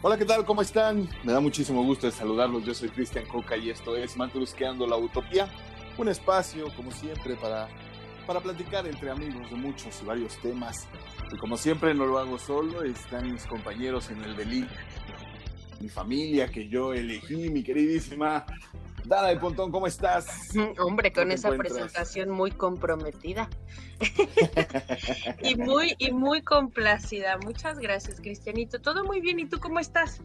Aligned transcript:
Hola, 0.00 0.16
¿qué 0.16 0.24
tal? 0.24 0.44
¿Cómo 0.44 0.62
están? 0.62 1.08
Me 1.24 1.32
da 1.32 1.40
muchísimo 1.40 1.82
gusto 1.82 2.06
de 2.06 2.12
saludarlos. 2.12 2.64
Yo 2.64 2.72
soy 2.72 2.88
Cristian 2.88 3.26
Coca 3.26 3.56
y 3.56 3.68
esto 3.68 3.96
es 3.96 4.16
Matrusqueando 4.16 4.86
la 4.86 4.96
Utopía, 4.96 5.48
un 5.96 6.08
espacio, 6.08 6.72
como 6.76 6.92
siempre, 6.92 7.34
para, 7.34 7.66
para 8.24 8.38
platicar 8.38 8.86
entre 8.86 9.10
amigos 9.10 9.50
de 9.50 9.56
muchos 9.56 10.00
y 10.00 10.04
varios 10.04 10.36
temas. 10.36 10.86
Y 11.32 11.36
como 11.38 11.56
siempre, 11.56 11.94
no 11.94 12.06
lo 12.06 12.20
hago 12.20 12.38
solo, 12.38 12.84
están 12.84 13.32
mis 13.32 13.44
compañeros 13.46 14.08
en 14.10 14.22
el 14.22 14.36
delito, 14.36 14.72
mi 15.80 15.88
familia 15.88 16.46
que 16.46 16.68
yo 16.68 16.92
elegí, 16.92 17.50
mi 17.50 17.64
queridísima 17.64 18.46
Dana 19.08 19.28
de 19.28 19.36
Pontón, 19.36 19.72
¿cómo 19.72 19.86
estás? 19.86 20.50
Hombre, 20.78 21.12
con 21.12 21.32
esa 21.32 21.50
presentación 21.52 22.28
muy 22.28 22.50
comprometida 22.50 23.48
y 25.42 25.56
muy 25.56 25.94
y 25.98 26.12
muy 26.12 26.42
complacida. 26.42 27.38
Muchas 27.38 27.78
gracias, 27.78 28.20
Cristianito. 28.20 28.80
Todo 28.80 29.04
muy 29.04 29.20
bien. 29.20 29.40
¿Y 29.40 29.46
tú 29.46 29.58
cómo 29.58 29.78
estás? 29.78 30.20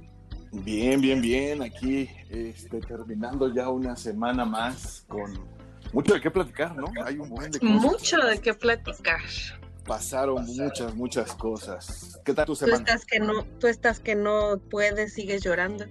Bien, 0.52 0.99
bien, 0.99 1.22
bien. 1.22 1.63
Aquí 1.63 2.09
este, 2.30 2.81
terminando 2.81 3.53
ya 3.53 3.70
una 3.70 3.95
semana 3.95 4.44
más 4.44 5.05
con 5.08 5.34
mucho 5.94 6.16
de 6.16 6.22
qué 6.22 6.30
platicar, 6.30 6.75
¿no? 6.75 6.88
Hay 7.05 7.17
un 7.17 7.30
buen 7.30 7.52
de 7.52 7.59
cosas. 7.59 7.75
Mucho 7.75 8.17
de 8.17 8.38
qué 8.39 8.53
platicar. 8.53 9.22
Pasaron, 9.86 10.45
muchas, 10.45 10.94
muchas 10.94 11.34
cosas. 11.36 12.20
¿Qué 12.25 12.34
tal 12.34 12.45
tu 12.45 12.55
semana? 12.55 12.77
Tú 12.77 12.84
estás 12.84 13.05
que 13.05 13.20
no, 13.20 13.45
tú 13.59 13.67
estás 13.67 14.00
que 14.00 14.16
no 14.16 14.59
puedes, 14.70 15.13
sigues 15.13 15.41
llorando. 15.41 15.86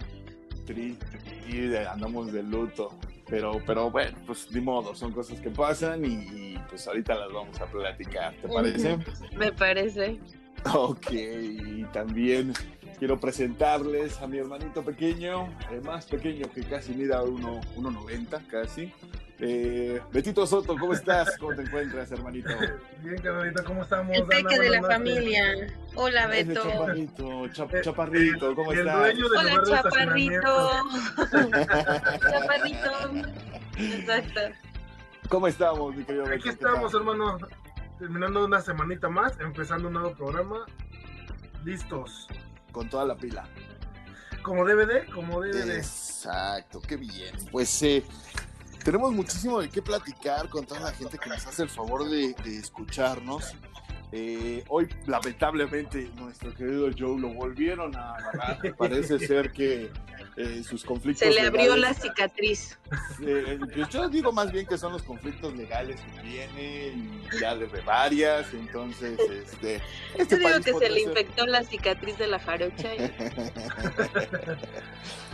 Triste 1.42 1.86
andamos 1.86 2.32
de 2.32 2.42
luto. 2.42 2.90
Pero, 3.28 3.62
pero 3.66 3.90
bueno, 3.90 4.16
pues 4.26 4.50
ni 4.52 4.60
modo, 4.60 4.94
son 4.94 5.12
cosas 5.12 5.40
que 5.40 5.48
pasan 5.48 6.04
y, 6.04 6.58
pues 6.68 6.86
ahorita 6.86 7.14
las 7.14 7.32
vamos 7.32 7.58
a 7.60 7.66
platicar, 7.66 8.34
¿te 8.34 8.48
parece? 8.48 8.98
Me 9.36 9.50
parece. 9.52 10.18
Ok, 10.74 11.10
y 11.10 11.84
también 11.92 12.52
quiero 12.98 13.18
presentarles 13.18 14.20
a 14.20 14.26
mi 14.26 14.38
hermanito 14.38 14.84
pequeño, 14.84 15.48
el 15.72 15.82
más 15.82 16.06
pequeño 16.06 16.46
que 16.54 16.62
casi 16.62 16.92
mira 16.92 17.22
1,90 17.22 18.46
casi. 18.48 18.92
Eh, 19.44 20.00
Betito 20.12 20.46
Soto, 20.46 20.76
¿cómo 20.78 20.92
estás? 20.92 21.36
¿Cómo 21.36 21.52
te 21.56 21.62
encuentras, 21.62 22.12
hermanito? 22.12 22.48
Bien, 23.02 23.20
carnalito, 23.20 23.64
¿cómo 23.64 23.82
estamos? 23.82 24.16
El 24.16 24.24
peque 24.26 24.56
de 24.56 24.70
la 24.70 24.82
familia. 24.82 25.66
Hola, 25.96 26.28
Beto. 26.28 26.62
chaparrito, 26.62 27.46
eh, 27.46 27.80
chaparrito, 27.82 28.54
¿cómo 28.54 28.72
estás? 28.72 29.14
Hola, 29.36 29.62
chaparrito. 29.66 30.70
chaparrito. 32.30 32.90
Exacto. 33.78 34.40
¿Cómo 35.28 35.48
estamos, 35.48 35.96
mi 35.96 36.04
querido 36.04 36.22
Beto? 36.22 36.36
Aquí 36.36 36.48
estamos, 36.48 36.94
hermano. 36.94 37.38
Terminando 37.98 38.44
una 38.44 38.60
semanita 38.60 39.08
más, 39.08 39.40
empezando 39.40 39.88
un 39.88 39.94
nuevo 39.94 40.14
programa. 40.14 40.66
Listos. 41.64 42.28
Con 42.70 42.88
toda 42.88 43.06
la 43.06 43.16
pila. 43.16 43.44
Como 44.44 44.64
DVD, 44.64 45.04
como 45.12 45.40
DVD. 45.40 45.78
Exacto, 45.78 46.80
qué 46.80 46.96
bien. 46.96 47.34
Pues 47.50 47.82
eh, 47.82 48.04
tenemos 48.82 49.12
muchísimo 49.12 49.60
de 49.60 49.68
qué 49.68 49.82
platicar 49.82 50.48
con 50.48 50.66
toda 50.66 50.80
la 50.80 50.92
gente 50.92 51.18
que 51.18 51.28
nos 51.28 51.46
hace 51.46 51.62
el 51.62 51.68
favor 51.68 52.08
de, 52.08 52.34
escucharnos. 52.46 53.54
Eh, 54.10 54.62
hoy, 54.68 54.88
lamentablemente, 55.06 56.10
nuestro 56.16 56.54
querido 56.54 56.90
Joe 56.96 57.18
lo 57.18 57.28
volvieron 57.28 57.96
a 57.96 58.14
agarrar. 58.14 58.76
Parece 58.76 59.18
ser 59.18 59.52
que 59.52 59.90
eh, 60.36 60.62
sus 60.64 60.84
conflictos. 60.84 61.28
Se 61.28 61.34
le 61.34 61.46
abrió 61.46 61.76
la 61.76 61.94
cicatriz. 61.94 62.78
Eh, 63.24 63.58
pues 63.74 63.88
yo 63.88 64.08
digo 64.08 64.32
más 64.32 64.50
bien 64.50 64.66
que 64.66 64.78
son 64.78 64.92
los 64.92 65.02
conflictos 65.02 65.54
legales 65.54 66.00
que 66.00 66.20
tiene, 66.22 66.88
y 66.88 67.40
ya 67.40 67.54
de 67.54 67.66
varias. 67.82 68.52
Entonces, 68.52 69.18
este. 69.18 69.80
este 70.16 70.40
yo 70.40 70.48
digo 70.48 70.60
que 70.60 70.72
se 70.74 70.90
le 70.90 71.00
infectó 71.02 71.46
la 71.46 71.62
cicatriz 71.64 72.18
de 72.18 72.26
la 72.26 72.38
jarocha. 72.38 72.90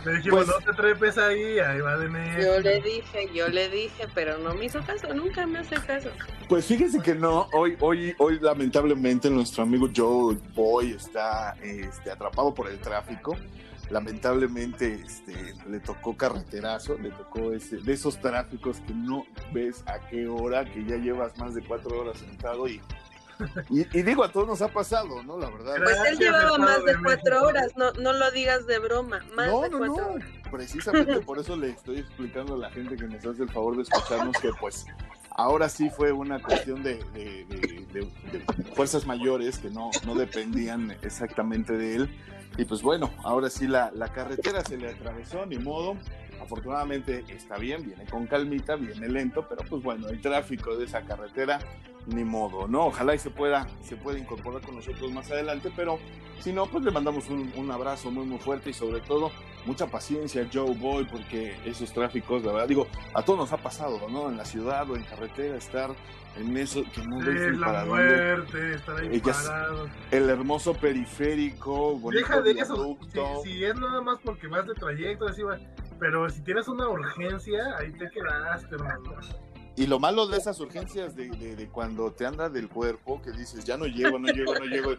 Le 0.05 0.13
dijimos, 0.13 0.45
pues, 0.45 0.47
no 0.47 0.65
te 0.65 0.81
trepes 0.81 1.17
ahí, 1.17 1.59
ahí 1.59 1.81
va 1.81 1.97
de 1.97 2.07
medio. 2.07 2.55
Yo 2.55 2.61
le 2.61 2.81
dije, 2.81 3.29
yo 3.33 3.49
le 3.49 3.69
dije, 3.69 4.07
pero 4.13 4.37
no 4.37 4.53
me 4.53 4.65
hizo 4.65 4.81
caso, 4.81 5.13
nunca 5.13 5.45
me 5.45 5.59
hace 5.59 5.75
caso. 5.75 6.09
Pues 6.47 6.65
fíjense 6.65 7.01
que 7.01 7.13
no, 7.15 7.49
hoy, 7.51 7.75
hoy, 7.81 8.15
hoy 8.17 8.39
lamentablemente 8.39 9.29
nuestro 9.29 9.63
amigo 9.63 9.89
Joe 9.93 10.37
Boy 10.55 10.93
está 10.93 11.57
este, 11.61 12.11
atrapado 12.11 12.53
por 12.53 12.69
el 12.69 12.79
tráfico. 12.79 13.35
Lamentablemente 13.89 15.01
este, 15.05 15.55
le 15.67 15.79
tocó 15.79 16.15
carreterazo, 16.15 16.97
le 16.97 17.09
tocó 17.11 17.53
ese, 17.53 17.77
de 17.77 17.93
esos 17.93 18.19
tráficos 18.19 18.79
que 18.81 18.93
no 18.93 19.25
ves 19.51 19.83
a 19.87 19.99
qué 20.07 20.27
hora, 20.27 20.65
que 20.65 20.85
ya 20.85 20.97
llevas 20.97 21.37
más 21.37 21.55
de 21.55 21.63
cuatro 21.63 21.99
horas 21.99 22.19
sentado 22.19 22.67
y 22.67 22.79
y, 23.69 23.83
digo, 24.03 24.23
a 24.23 24.31
todos 24.31 24.47
nos 24.47 24.61
ha 24.61 24.67
pasado, 24.67 25.23
¿no? 25.23 25.39
La 25.39 25.49
verdad. 25.49 25.75
Pues 25.81 25.97
él 26.09 26.17
llevaba 26.17 26.57
más 26.57 26.83
de 26.83 26.97
cuatro 27.01 27.43
horas, 27.43 27.71
no, 27.77 27.91
no 27.93 28.11
lo 28.11 28.29
digas 28.31 28.67
de 28.67 28.79
broma. 28.79 29.21
Más 29.33 29.47
no, 29.47 29.61
de 29.61 29.69
no, 29.69 29.85
no. 29.85 30.15
Precisamente 30.51 31.19
por 31.25 31.39
eso 31.39 31.55
le 31.55 31.69
estoy 31.69 31.99
explicando 31.99 32.55
a 32.55 32.57
la 32.57 32.69
gente 32.71 32.97
que 32.97 33.05
nos 33.05 33.25
hace 33.25 33.43
el 33.43 33.49
favor 33.49 33.77
de 33.77 33.83
escucharnos 33.83 34.35
que, 34.37 34.49
pues, 34.59 34.85
ahora 35.31 35.69
sí 35.69 35.89
fue 35.89 36.11
una 36.11 36.41
cuestión 36.41 36.83
de, 36.83 36.99
fuerzas 38.75 39.05
mayores 39.05 39.57
que 39.59 39.69
no, 39.69 39.89
no 40.05 40.15
dependían 40.15 40.91
exactamente 41.01 41.73
de 41.73 41.95
él. 41.95 42.19
Y 42.59 42.65
pues 42.65 42.81
bueno, 42.81 43.09
ahora 43.23 43.49
sí 43.49 43.67
la, 43.67 43.89
la 43.95 44.09
carretera 44.09 44.61
se 44.65 44.75
le 44.75 44.89
atravesó, 44.89 45.45
ni 45.45 45.57
modo 45.57 45.95
afortunadamente 46.41 47.23
está 47.29 47.57
bien, 47.57 47.85
viene 47.85 48.05
con 48.05 48.27
calmita, 48.27 48.75
viene 48.75 49.07
lento, 49.07 49.45
pero 49.47 49.61
pues 49.69 49.81
bueno, 49.81 50.09
el 50.09 50.19
tráfico 50.21 50.75
de 50.75 50.85
esa 50.85 51.01
carretera 51.03 51.59
ni 52.07 52.23
modo, 52.23 52.67
¿no? 52.67 52.87
Ojalá 52.87 53.15
y 53.15 53.19
se 53.19 53.29
pueda, 53.29 53.67
se 53.81 53.95
pueda 53.95 54.19
incorporar 54.19 54.61
con 54.61 54.75
nosotros 54.75 55.11
más 55.11 55.29
adelante, 55.31 55.71
pero 55.73 55.99
si 56.39 56.51
no, 56.51 56.65
pues 56.65 56.83
le 56.83 56.91
mandamos 56.91 57.29
un, 57.29 57.71
abrazo 57.71 58.11
muy, 58.11 58.25
muy 58.25 58.39
fuerte 58.39 58.71
y 58.71 58.73
sobre 58.73 59.01
todo 59.01 59.31
mucha 59.65 59.87
paciencia, 59.87 60.47
Joe 60.51 60.73
Boy, 60.75 61.05
porque 61.05 61.55
esos 61.65 61.93
tráficos, 61.93 62.43
la 62.43 62.51
verdad, 62.51 62.67
digo, 62.67 62.87
a 63.13 63.21
todos 63.23 63.39
nos 63.39 63.53
ha 63.53 63.57
pasado, 63.57 63.99
¿no? 64.09 64.29
En 64.29 64.37
la 64.37 64.45
ciudad 64.45 64.89
o 64.89 64.95
en 64.95 65.03
carretera, 65.03 65.55
estar 65.55 65.91
en 66.39 66.57
eso 66.57 66.83
que 66.93 67.05
no 67.05 67.19
ves 67.19 67.57
la 67.57 67.85
muerte, 67.85 68.73
estar 68.75 68.97
ahí 68.97 69.19
parado. 69.19 69.89
El 70.11 70.29
hermoso 70.29 70.73
periférico, 70.73 71.97
bonito 71.97 72.21
Deja 72.21 72.41
de 72.41 72.51
eso, 72.51 72.97
si, 73.43 73.63
es 73.63 73.75
nada 73.75 74.01
más 74.01 74.19
porque 74.23 74.47
vas 74.47 74.65
de 74.65 74.73
trayecto, 74.73 75.27
así 75.27 75.43
va. 75.43 75.57
Pero 75.99 76.29
si 76.29 76.41
tienes 76.41 76.67
una 76.67 76.87
urgencia, 76.87 77.77
ahí 77.77 77.91
te 77.91 78.09
quedaste, 78.09 78.73
hermano. 78.75 79.17
Y 79.75 79.87
lo 79.87 79.99
malo 79.99 80.27
de 80.27 80.37
esas 80.37 80.59
urgencias 80.59 81.15
de, 81.15 81.29
de, 81.29 81.67
cuando 81.69 82.11
te 82.11 82.25
anda 82.25 82.49
del 82.49 82.67
cuerpo, 82.67 83.21
que 83.21 83.31
dices, 83.31 83.63
ya 83.63 83.77
no 83.77 83.85
llego, 83.85 84.19
no 84.19 84.27
llego, 84.27 84.53
no 84.53 84.65
llego. 84.65 84.91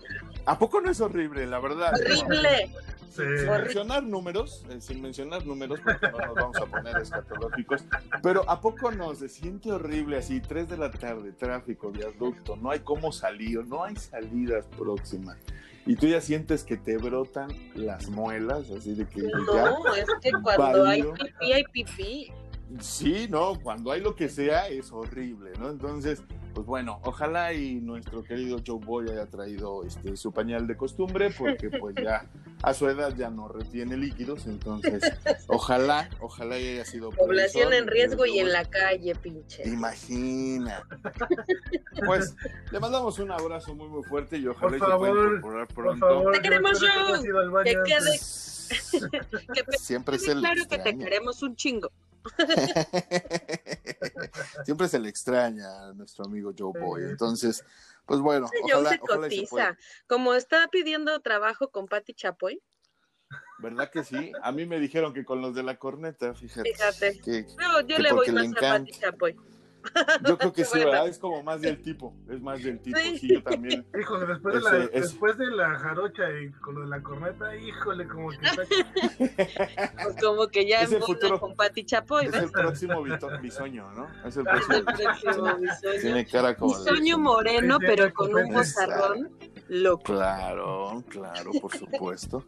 ¿A 0.47 0.59
poco 0.59 0.81
no 0.81 0.91
es 0.91 1.01
horrible, 1.01 1.47
la 1.47 1.59
verdad? 1.59 1.93
Horrible. 1.93 2.73
Sin, 3.11 3.51
mencionar 3.51 4.03
números, 4.05 4.65
eh, 4.71 4.81
sin 4.81 5.03
mencionar 5.03 5.45
números, 5.45 5.81
porque 5.85 6.11
no 6.11 6.19
nos 6.19 6.35
vamos 6.35 6.57
a 6.57 6.67
poner 6.67 6.97
escatológicos, 6.97 7.85
pero 8.23 8.49
¿a 8.49 8.61
poco 8.61 8.93
no 8.93 9.15
se 9.15 9.29
siente 9.29 9.73
horrible 9.73 10.19
así? 10.19 10.41
Tres 10.41 10.69
de 10.69 10.77
la 10.77 10.91
tarde, 10.91 11.33
tráfico, 11.33 11.91
viaducto, 11.91 12.57
no 12.57 12.71
hay 12.71 12.81
cómo 12.81 13.11
salir, 13.11 13.67
no 13.67 13.85
hay 13.85 13.97
salidas 13.97 14.67
próximas. 14.79 15.37
Y 15.87 15.97
tú 15.97 16.07
ya 16.07 16.21
sientes 16.21 16.63
que 16.63 16.77
te 16.77 16.99
brotan 16.99 17.51
las 17.75 18.09
muelas, 18.09 18.71
así 18.71 18.95
de 18.95 19.09
que. 19.09 19.23
No, 19.23 19.95
es 19.95 20.07
que 20.23 20.31
cuando 20.43 20.87
hay 20.87 21.03
pipí, 21.03 21.53
hay 21.53 21.65
pipí. 21.65 22.33
Sí, 22.79 23.27
no, 23.29 23.59
cuando 23.61 23.91
hay 23.91 24.01
lo 24.01 24.15
que 24.15 24.29
sea 24.29 24.69
es 24.69 24.93
horrible, 24.93 25.51
¿no? 25.59 25.71
Entonces, 25.71 26.23
pues 26.61 26.67
bueno, 26.67 27.01
ojalá 27.05 27.55
y 27.55 27.77
nuestro 27.77 28.23
querido 28.23 28.59
Joe 28.67 28.85
Boy 28.85 29.09
haya 29.09 29.25
traído 29.25 29.83
este 29.83 30.15
su 30.15 30.31
pañal 30.31 30.67
de 30.67 30.77
costumbre, 30.77 31.31
porque 31.31 31.71
pues 31.71 31.95
ya 31.95 32.27
a 32.63 32.75
su 32.75 32.87
edad 32.87 33.17
ya 33.17 33.31
no 33.31 33.49
retiene 33.49 33.97
líquidos, 33.97 34.45
entonces 34.45 35.03
ojalá, 35.47 36.11
ojalá 36.21 36.57
haya 36.57 36.85
sido 36.85 37.13
población 37.13 37.73
en 37.73 37.87
riesgo 37.87 38.27
y 38.27 38.41
en 38.41 38.53
la 38.53 38.67
calle, 38.67 39.15
pinche. 39.15 39.67
Imagina. 39.67 40.87
Pues 42.05 42.37
le 42.71 42.79
mandamos 42.79 43.19
un 43.21 43.31
abrazo 43.31 43.75
muy 43.75 43.89
muy 43.89 44.03
fuerte 44.03 44.37
y 44.37 44.47
ojalá 44.47 44.77
por 44.77 44.87
favor, 44.87 45.09
se 45.09 45.37
incorporar 45.37 45.69
pronto. 45.69 46.31
te 46.31 46.43
queremos 46.43 46.79
Joe. 46.79 47.65
Que 47.65 47.77
quede 47.87 48.19
Siempre 49.79 50.17
es 50.17 50.29
el 50.29 50.41
claro 50.41 50.63
que 50.69 50.79
te 50.79 50.99
queremos 50.99 51.43
un 51.43 51.57
chingo. 51.57 51.91
Siempre 54.65 54.89
se 54.89 54.99
le 54.99 55.09
extraña 55.09 55.89
a 55.89 55.95
nuestro 55.95 56.25
amigo 56.25 56.53
Joe 56.57 56.79
Boy. 56.79 57.05
Entonces, 57.05 57.65
pues 58.07 58.21
bueno. 58.21 58.49
Ojalá, 58.65 58.91
se 58.91 58.99
cotiza. 58.99 59.77
Como 60.07 60.35
está 60.35 60.69
pidiendo 60.69 61.19
trabajo 61.21 61.71
con 61.71 61.87
Patti 61.87 62.15
Chapoy. 62.15 62.63
¿Verdad 63.59 63.91
que 63.91 64.05
sí? 64.05 64.33
A 64.43 64.53
mí 64.53 64.67
me 64.67 64.81
dijeron 64.81 65.13
que 65.13 65.25
con 65.25 65.41
los 65.41 65.55
de 65.55 65.63
la 65.63 65.79
corneta, 65.79 66.35
fíjate. 66.35 66.73
Fíjate. 66.73 67.47
no, 67.59 67.81
yo 67.83 67.99
le 67.99 68.13
voy 68.13 68.31
más 68.31 68.49
a 68.57 68.61
Patti 68.61 68.93
Chapoy. 68.93 69.37
Yo 70.27 70.39
creo 70.39 70.53
que 70.53 70.65
sí, 70.65 70.79
¿verdad? 70.79 71.09
Es 71.09 71.19
como 71.19 71.43
más 71.43 71.61
del 71.61 71.81
tipo, 71.81 72.15
es 72.29 72.41
más 72.41 72.63
del 72.63 72.81
tipo, 72.81 72.99
sí, 72.99 73.35
yo 73.35 73.43
también. 73.43 73.87
Híjole, 74.01 74.27
después, 74.27 74.55
de, 74.55 74.61
la, 74.61 74.87
después 74.89 75.39
de 75.39 75.47
la 75.51 75.79
jarocha 75.79 76.23
y 76.41 76.51
con 76.51 76.75
lo 76.75 76.81
de 76.83 76.89
la 76.89 77.03
corneta, 77.03 77.57
híjole, 77.57 78.07
como 78.07 78.31
que 78.31 78.39
pues 78.57 80.17
como 80.23 80.49
que 80.49 80.67
ya 80.67 80.83
es 80.83 80.93
el 80.93 81.03
futuro, 81.03 81.41
con 81.41 81.55
Pati 81.55 81.85
Chapoy. 81.85 82.27
Es 82.27 82.35
el 82.35 82.51
próximo 82.51 83.03
bisoño, 83.43 83.91
¿no? 83.93 84.09
Es 84.27 84.37
el 84.37 84.45
próximo, 84.45 85.57
bisoño. 85.57 86.01
Tiene 86.01 86.27
cara 86.27 86.57
como 86.57 86.77
bisoño 86.77 87.19
moreno, 87.19 87.79
pero 87.79 88.13
con 88.13 88.35
un 88.35 88.53
bozarrón 88.53 89.31
loco. 89.69 90.05
Claro, 90.05 91.05
claro, 91.09 91.51
por 91.61 91.77
supuesto. 91.77 92.45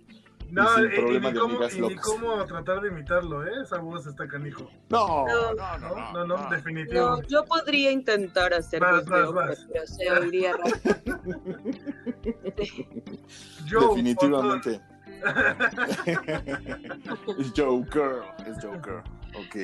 No, 0.52 0.76
sin 0.76 0.90
problema 0.90 1.30
de 1.30 1.40
cómo, 1.40 1.58
ni 1.88 1.96
cómo 1.96 2.44
tratar 2.44 2.82
de 2.82 2.88
imitarlo, 2.88 3.46
¿eh? 3.46 3.52
Esa 3.62 3.78
voz 3.78 4.06
está 4.06 4.28
canijo. 4.28 4.70
No, 4.90 5.26
no, 5.26 5.54
no, 5.54 5.78
no, 5.78 6.12
no, 6.12 6.26
no, 6.26 6.50
definitivo. 6.50 7.00
No, 7.00 7.22
yo 7.22 7.42
podría 7.46 7.90
intentar 7.90 8.52
hacer 8.52 8.80
pero 8.80 9.86
se 9.86 10.10
oiría 10.10 10.54
Definitivamente. 13.70 14.82
es 17.38 17.52
Joker, 17.56 18.22
es 18.46 18.62
Joker. 18.62 19.02
Ok. 19.34 19.56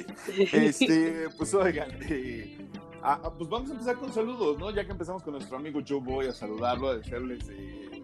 Este, 0.53 1.29
pues 1.37 1.53
oigan, 1.53 1.91
eh, 2.09 2.67
ah, 3.03 3.21
ah, 3.23 3.31
pues 3.37 3.51
vamos 3.51 3.69
a 3.69 3.73
empezar 3.75 3.97
con 3.97 4.11
saludos, 4.11 4.59
¿no? 4.59 4.71
Ya 4.71 4.87
que 4.87 4.93
empezamos 4.93 5.23
con 5.23 5.35
nuestro 5.35 5.59
amigo 5.59 5.81
Joe 5.87 6.01
voy 6.01 6.29
a 6.29 6.33
saludarlo, 6.33 6.89
a 6.89 6.97
desearles 6.97 7.47
eh, 7.51 8.03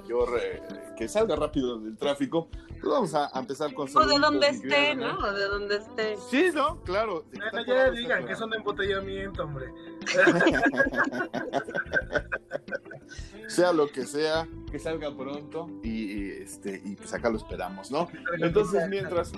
mayor, 0.00 0.40
eh, 0.42 0.60
que 0.96 1.06
salga 1.08 1.36
rápido 1.36 1.78
del 1.78 1.96
tráfico. 1.96 2.48
Pues 2.68 2.84
vamos 2.84 3.14
a, 3.14 3.30
empezar 3.34 3.72
con 3.74 3.88
saludos. 3.88 4.06
O 4.06 4.10
de 4.14 4.20
donde 4.20 4.48
esté, 4.48 4.94
¿no? 4.94 5.18
O 5.18 5.32
de 5.32 5.44
donde 5.44 5.76
esté. 5.76 6.16
Sí, 6.30 6.50
¿no? 6.54 6.80
Claro. 6.82 7.24
ya 7.66 7.90
digan 7.90 8.26
que 8.26 8.36
son 8.36 8.50
de 8.50 8.58
embotellamiento, 8.58 9.44
hombre. 9.44 9.72
sea 13.48 13.72
lo 13.72 13.88
que 13.88 14.06
sea, 14.06 14.46
que 14.70 14.78
salga 14.78 15.16
pronto 15.16 15.68
y, 15.82 16.30
este 16.30 16.80
y 16.84 16.94
pues 16.96 17.14
acá 17.14 17.30
lo 17.30 17.38
esperamos, 17.38 17.90
¿no? 17.90 18.08
Entonces, 18.38 18.86
mientras 18.88 19.32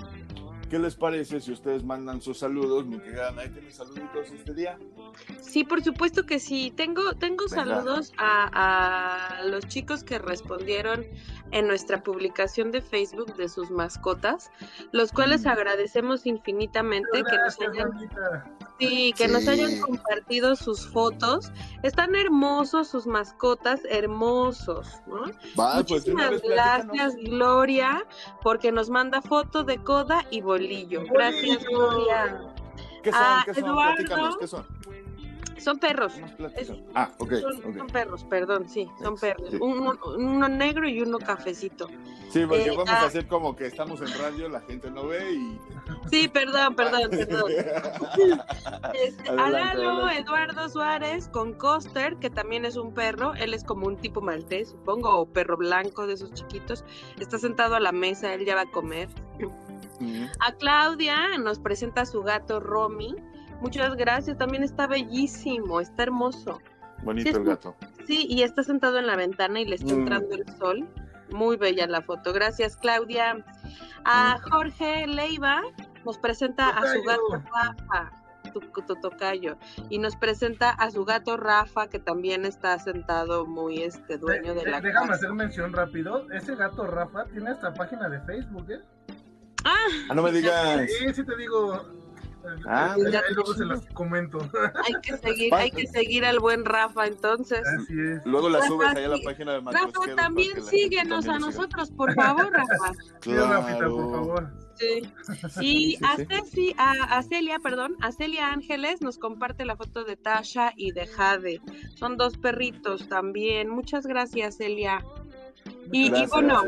¿Qué 0.71 0.79
les 0.79 0.95
parece 0.95 1.41
si 1.41 1.51
ustedes 1.51 1.83
mandan 1.83 2.21
sus 2.21 2.37
saludos? 2.37 2.85
Mi 2.85 2.97
querida 2.97 3.27
Ana, 3.27 3.43
¿tienes 3.43 3.75
saluditos 3.75 4.31
este 4.31 4.53
día? 4.53 4.79
Sí, 5.41 5.63
por 5.63 5.83
supuesto 5.83 6.25
que 6.25 6.39
sí. 6.39 6.71
Tengo, 6.75 7.13
tengo 7.15 7.47
saludos 7.47 8.13
a, 8.17 9.39
a, 9.39 9.43
los 9.43 9.67
chicos 9.67 10.03
que 10.03 10.17
respondieron 10.17 11.05
en 11.51 11.67
nuestra 11.67 12.01
publicación 12.03 12.71
de 12.71 12.81
Facebook 12.81 13.35
de 13.35 13.49
sus 13.49 13.69
mascotas, 13.69 14.49
los 14.91 15.11
cuales 15.11 15.43
mm. 15.43 15.49
agradecemos 15.49 16.25
infinitamente 16.25 17.09
que 17.11 17.37
nos 17.37 17.59
hayan, 17.59 18.09
sí, 18.79 19.13
que 19.17 19.27
nos 19.27 19.47
hayan 19.47 19.79
compartido 19.81 20.55
sus 20.55 20.87
fotos. 20.87 21.51
Están 21.83 22.15
hermosos 22.15 22.87
sus 22.87 23.05
mascotas, 23.05 23.81
hermosos, 23.89 25.01
¿no? 25.07 25.23
Pues, 25.55 25.75
Muchísimas 25.75 26.41
gracias, 26.41 27.15
Gloria, 27.17 28.05
porque 28.41 28.71
nos 28.71 28.89
manda 28.89 29.21
foto 29.21 29.63
de 29.63 29.77
coda 29.83 30.25
y 30.31 30.41
bolillo. 30.41 31.03
Gracias, 31.11 31.65
Gloria. 31.65 32.53
¿Qué 33.03 33.11
son? 33.11 33.43
¿Qué 33.45 33.53
son? 33.53 33.69
Eduardo, 33.69 34.37
¿qué 34.39 34.47
son? 34.47 34.65
Son 35.61 35.77
perros. 35.77 36.13
ah, 36.95 37.11
ok. 37.19 37.33
Son, 37.77 37.87
perros, 37.87 38.23
perdón, 38.23 38.67
sí, 38.67 38.89
son 39.01 39.15
perros. 39.15 39.53
Uno, 39.59 40.47
negro 40.49 40.87
y 40.89 41.01
uno 41.01 41.19
cafecito. 41.19 41.87
Sí, 42.29 42.45
porque 42.47 42.65
eh, 42.65 42.71
vamos 42.71 42.89
a 42.89 43.01
ah. 43.01 43.05
hacer 43.05 43.27
como 43.27 43.55
que 43.55 43.67
estamos 43.67 44.01
en 44.01 44.17
radio, 44.17 44.49
la 44.49 44.61
gente 44.61 44.89
no 44.89 45.07
ve 45.07 45.33
y. 45.33 45.59
Sí, 46.09 46.27
perdón, 46.27 46.75
perdón, 46.75 47.09
perdón. 47.11 47.51
este, 48.93 49.29
Alalo 49.29 50.09
Eduardo 50.09 50.67
Suárez 50.69 51.27
con 51.27 51.53
Coster, 51.53 52.15
que 52.17 52.29
también 52.29 52.65
es 52.65 52.77
un 52.77 52.93
perro. 52.93 53.33
Él 53.35 53.53
es 53.53 53.63
como 53.63 53.85
un 53.85 53.97
tipo 53.97 54.21
maltés, 54.21 54.69
supongo, 54.69 55.19
o 55.19 55.25
perro 55.25 55.57
blanco 55.57 56.07
de 56.07 56.13
esos 56.13 56.33
chiquitos. 56.33 56.83
Está 57.19 57.37
sentado 57.37 57.75
a 57.75 57.79
la 57.79 57.91
mesa, 57.91 58.33
él 58.33 58.45
ya 58.45 58.55
va 58.55 58.61
a 58.61 58.71
comer. 58.71 59.09
A 60.39 60.53
Claudia 60.53 61.37
nos 61.37 61.59
presenta 61.59 62.01
a 62.01 62.05
su 62.05 62.23
gato 62.23 62.59
Romy 62.59 63.15
Muchas 63.61 63.95
gracias, 63.95 64.37
también 64.37 64.63
está 64.63 64.87
bellísimo, 64.87 65.79
está 65.79 66.03
hermoso. 66.03 66.59
Bonito 67.03 67.37
el 67.37 67.43
gato. 67.45 67.75
Sí, 68.07 68.25
y 68.27 68.41
está 68.41 68.63
sentado 68.63 68.97
en 68.97 69.07
la 69.07 69.15
ventana 69.15 69.61
y 69.61 69.65
le 69.65 69.75
está 69.75 69.93
mm. 69.93 69.99
entrando 69.99 70.35
el 70.35 70.57
sol. 70.57 70.89
Muy 71.29 71.57
bella 71.57 71.87
la 71.87 72.01
foto. 72.01 72.33
Gracias, 72.33 72.75
Claudia. 72.75 73.45
A 74.03 74.37
mm. 74.37 74.49
Jorge 74.49 75.07
Leiva 75.07 75.61
nos 76.03 76.17
presenta 76.17 76.69
a 76.69 76.81
su 76.93 77.03
gato 77.03 77.43
Rafa, 77.53 78.11
tu, 78.51 78.95
tocayo, 78.95 79.57
y 79.89 79.99
nos 79.99 80.15
presenta 80.15 80.71
a 80.71 80.89
su 80.89 81.05
gato 81.05 81.37
Rafa, 81.37 81.87
que 81.87 81.99
también 81.99 82.45
está 82.45 82.77
sentado 82.79 83.45
muy 83.45 83.83
este 83.83 84.17
dueño 84.17 84.55
de, 84.55 84.65
la 84.65 84.81
Déjame 84.81 85.13
hacer 85.13 85.31
mención 85.33 85.71
rápido. 85.71 86.29
Ese 86.31 86.55
gato 86.55 86.87
Rafa 86.87 87.25
tiene 87.25 87.51
esta 87.51 87.73
página 87.73 88.09
de 88.09 88.19
Facebook, 88.21 88.71
¿eh? 88.71 88.81
Ah, 89.63 89.75
ah 90.09 90.15
no 90.15 90.23
me 90.23 90.31
digas. 90.31 90.89
Sí, 90.89 91.13
sí 91.13 91.23
te 91.23 91.37
digo. 91.37 92.00
Ah, 92.65 92.95
luego 92.97 93.53
se 93.53 93.65
las 93.65 93.85
comento. 93.93 94.39
Hay 94.85 94.93
que 95.01 95.17
seguir, 95.17 95.53
hay 95.53 95.71
que 95.71 95.87
seguir 95.87 96.25
al 96.25 96.39
buen 96.39 96.65
Rafa 96.65 97.07
entonces. 97.07 97.61
Así 97.79 97.93
es. 97.99 98.21
Luego 98.25 98.49
la 98.49 98.61
subes 98.67 98.95
ahí 98.95 99.03
a 99.03 99.09
la 99.09 99.19
página 99.23 99.53
de 99.53 99.59
Rafa, 99.59 100.15
también 100.15 100.63
síguenos 100.63 101.27
a 101.27 101.39
nosotros, 101.39 101.91
por 101.91 102.13
favor, 102.13 102.51
Rafa. 102.51 102.93
Claro. 103.21 103.95
por 103.95 104.11
favor. 104.11 104.51
Sí. 104.75 105.01
Y 105.61 105.97
a, 106.03 106.17
Ceci, 106.17 106.73
a, 106.77 107.21
Celia, 107.23 107.59
perdón, 107.59 107.95
a 108.01 108.11
Celia 108.11 108.51
Ángeles 108.51 109.01
nos 109.01 109.17
comparte 109.17 109.65
la 109.65 109.75
foto 109.75 110.03
de 110.03 110.15
Tasha 110.17 110.73
y 110.75 110.91
de 110.91 111.07
Jade. 111.07 111.61
Son 111.95 112.17
dos 112.17 112.37
perritos 112.37 113.07
también. 113.07 113.69
Muchas 113.69 114.07
gracias, 114.07 114.57
Celia. 114.57 115.03
Y, 115.91 116.09
bueno, 116.27 116.63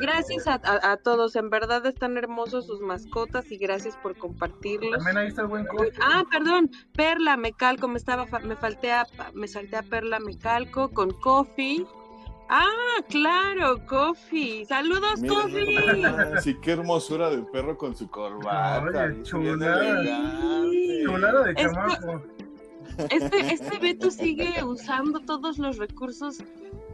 gracias, 0.00 0.46
a, 0.46 0.96
todos, 0.98 1.36
en 1.36 1.50
verdad 1.50 1.84
están 1.86 2.16
hermosos 2.16 2.66
sus 2.66 2.80
mascotas 2.80 3.50
y 3.50 3.58
gracias 3.58 3.96
por 3.96 4.16
compartirlos. 4.16 4.96
También 4.96 5.16
ahí 5.18 5.28
está 5.28 5.42
el 5.42 5.48
buen 5.48 5.66
Ah, 6.00 6.24
perdón, 6.30 6.70
Perla 6.94 7.36
Mecalco, 7.36 7.88
me 7.88 7.98
estaba 7.98 8.26
me 8.42 8.56
falté 8.56 8.92
a, 8.92 9.06
me 9.34 9.46
salté 9.48 9.76
a 9.76 9.82
Perla 9.82 10.20
Mecalco 10.20 10.90
con 10.90 11.10
Coffee. 11.10 11.86
Ah, 12.48 13.02
claro, 13.08 13.84
Coffee. 13.86 14.66
Saludos, 14.66 15.22
Coffee. 15.26 16.02
Sí, 16.42 16.56
qué 16.60 16.72
hermosura 16.72 17.30
de 17.30 17.42
perro 17.44 17.78
con 17.78 17.96
su 17.96 18.10
corbata. 18.10 19.10
chulada. 19.22 20.02
de 21.44 21.54
chamaco. 21.54 22.22
Este, 23.10 23.54
este 23.54 23.78
Beto 23.78 24.10
sigue 24.10 24.62
usando 24.62 25.20
todos 25.20 25.58
los 25.58 25.78
recursos 25.78 26.42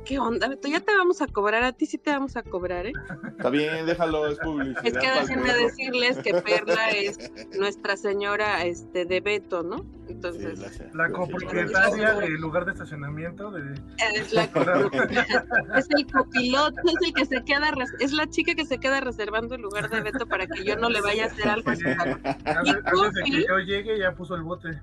¿Qué 0.04 0.18
onda, 0.18 0.48
Beto? 0.48 0.68
Ya 0.68 0.80
te 0.80 0.96
vamos 0.96 1.20
a 1.22 1.26
cobrar, 1.26 1.62
a 1.62 1.72
ti 1.72 1.86
sí 1.86 1.98
te 1.98 2.10
vamos 2.10 2.36
a 2.36 2.42
cobrar, 2.42 2.86
¿eh? 2.86 2.92
Está 3.36 3.50
bien, 3.50 3.86
déjalo, 3.86 4.26
es 4.26 4.38
publicidad. 4.38 4.86
Es 4.86 4.94
que 4.94 5.10
déjenme 5.10 5.54
decirles 5.54 6.18
que 6.18 6.34
Perla 6.34 6.90
es 6.90 7.18
nuestra 7.58 7.96
señora 7.96 8.64
este, 8.64 9.04
de 9.04 9.20
Beto, 9.20 9.62
¿no? 9.62 9.84
Entonces. 10.08 10.58
la, 10.94 11.10
copropietaria 11.10 12.14
del 12.14 12.34
lugar 12.34 12.64
de 12.64 12.72
estacionamiento. 12.72 13.50
De... 13.50 13.74
Es, 14.14 14.32
la 14.32 14.44
es 15.76 15.88
el 15.90 16.06
copiloto, 16.10 16.80
es 16.86 17.06
el 17.06 17.12
que 17.12 17.26
se 17.26 17.44
queda, 17.44 17.72
es 18.00 18.12
la 18.12 18.28
chica 18.28 18.54
que 18.54 18.64
se 18.64 18.78
queda 18.78 19.00
reservando 19.00 19.54
el 19.54 19.62
lugar 19.62 19.90
de 19.90 20.00
Beto 20.00 20.26
para 20.26 20.46
que 20.46 20.64
yo 20.64 20.76
no 20.76 20.88
le 20.88 21.00
vaya 21.00 21.24
a 21.24 21.26
hacer 21.26 21.48
algo. 21.48 21.70
Antes 21.70 21.84
de 21.84 23.22
que 23.24 23.46
yo 23.46 23.58
llegue 23.58 23.98
ya 23.98 24.14
puso 24.14 24.34
el 24.34 24.42
bote. 24.42 24.80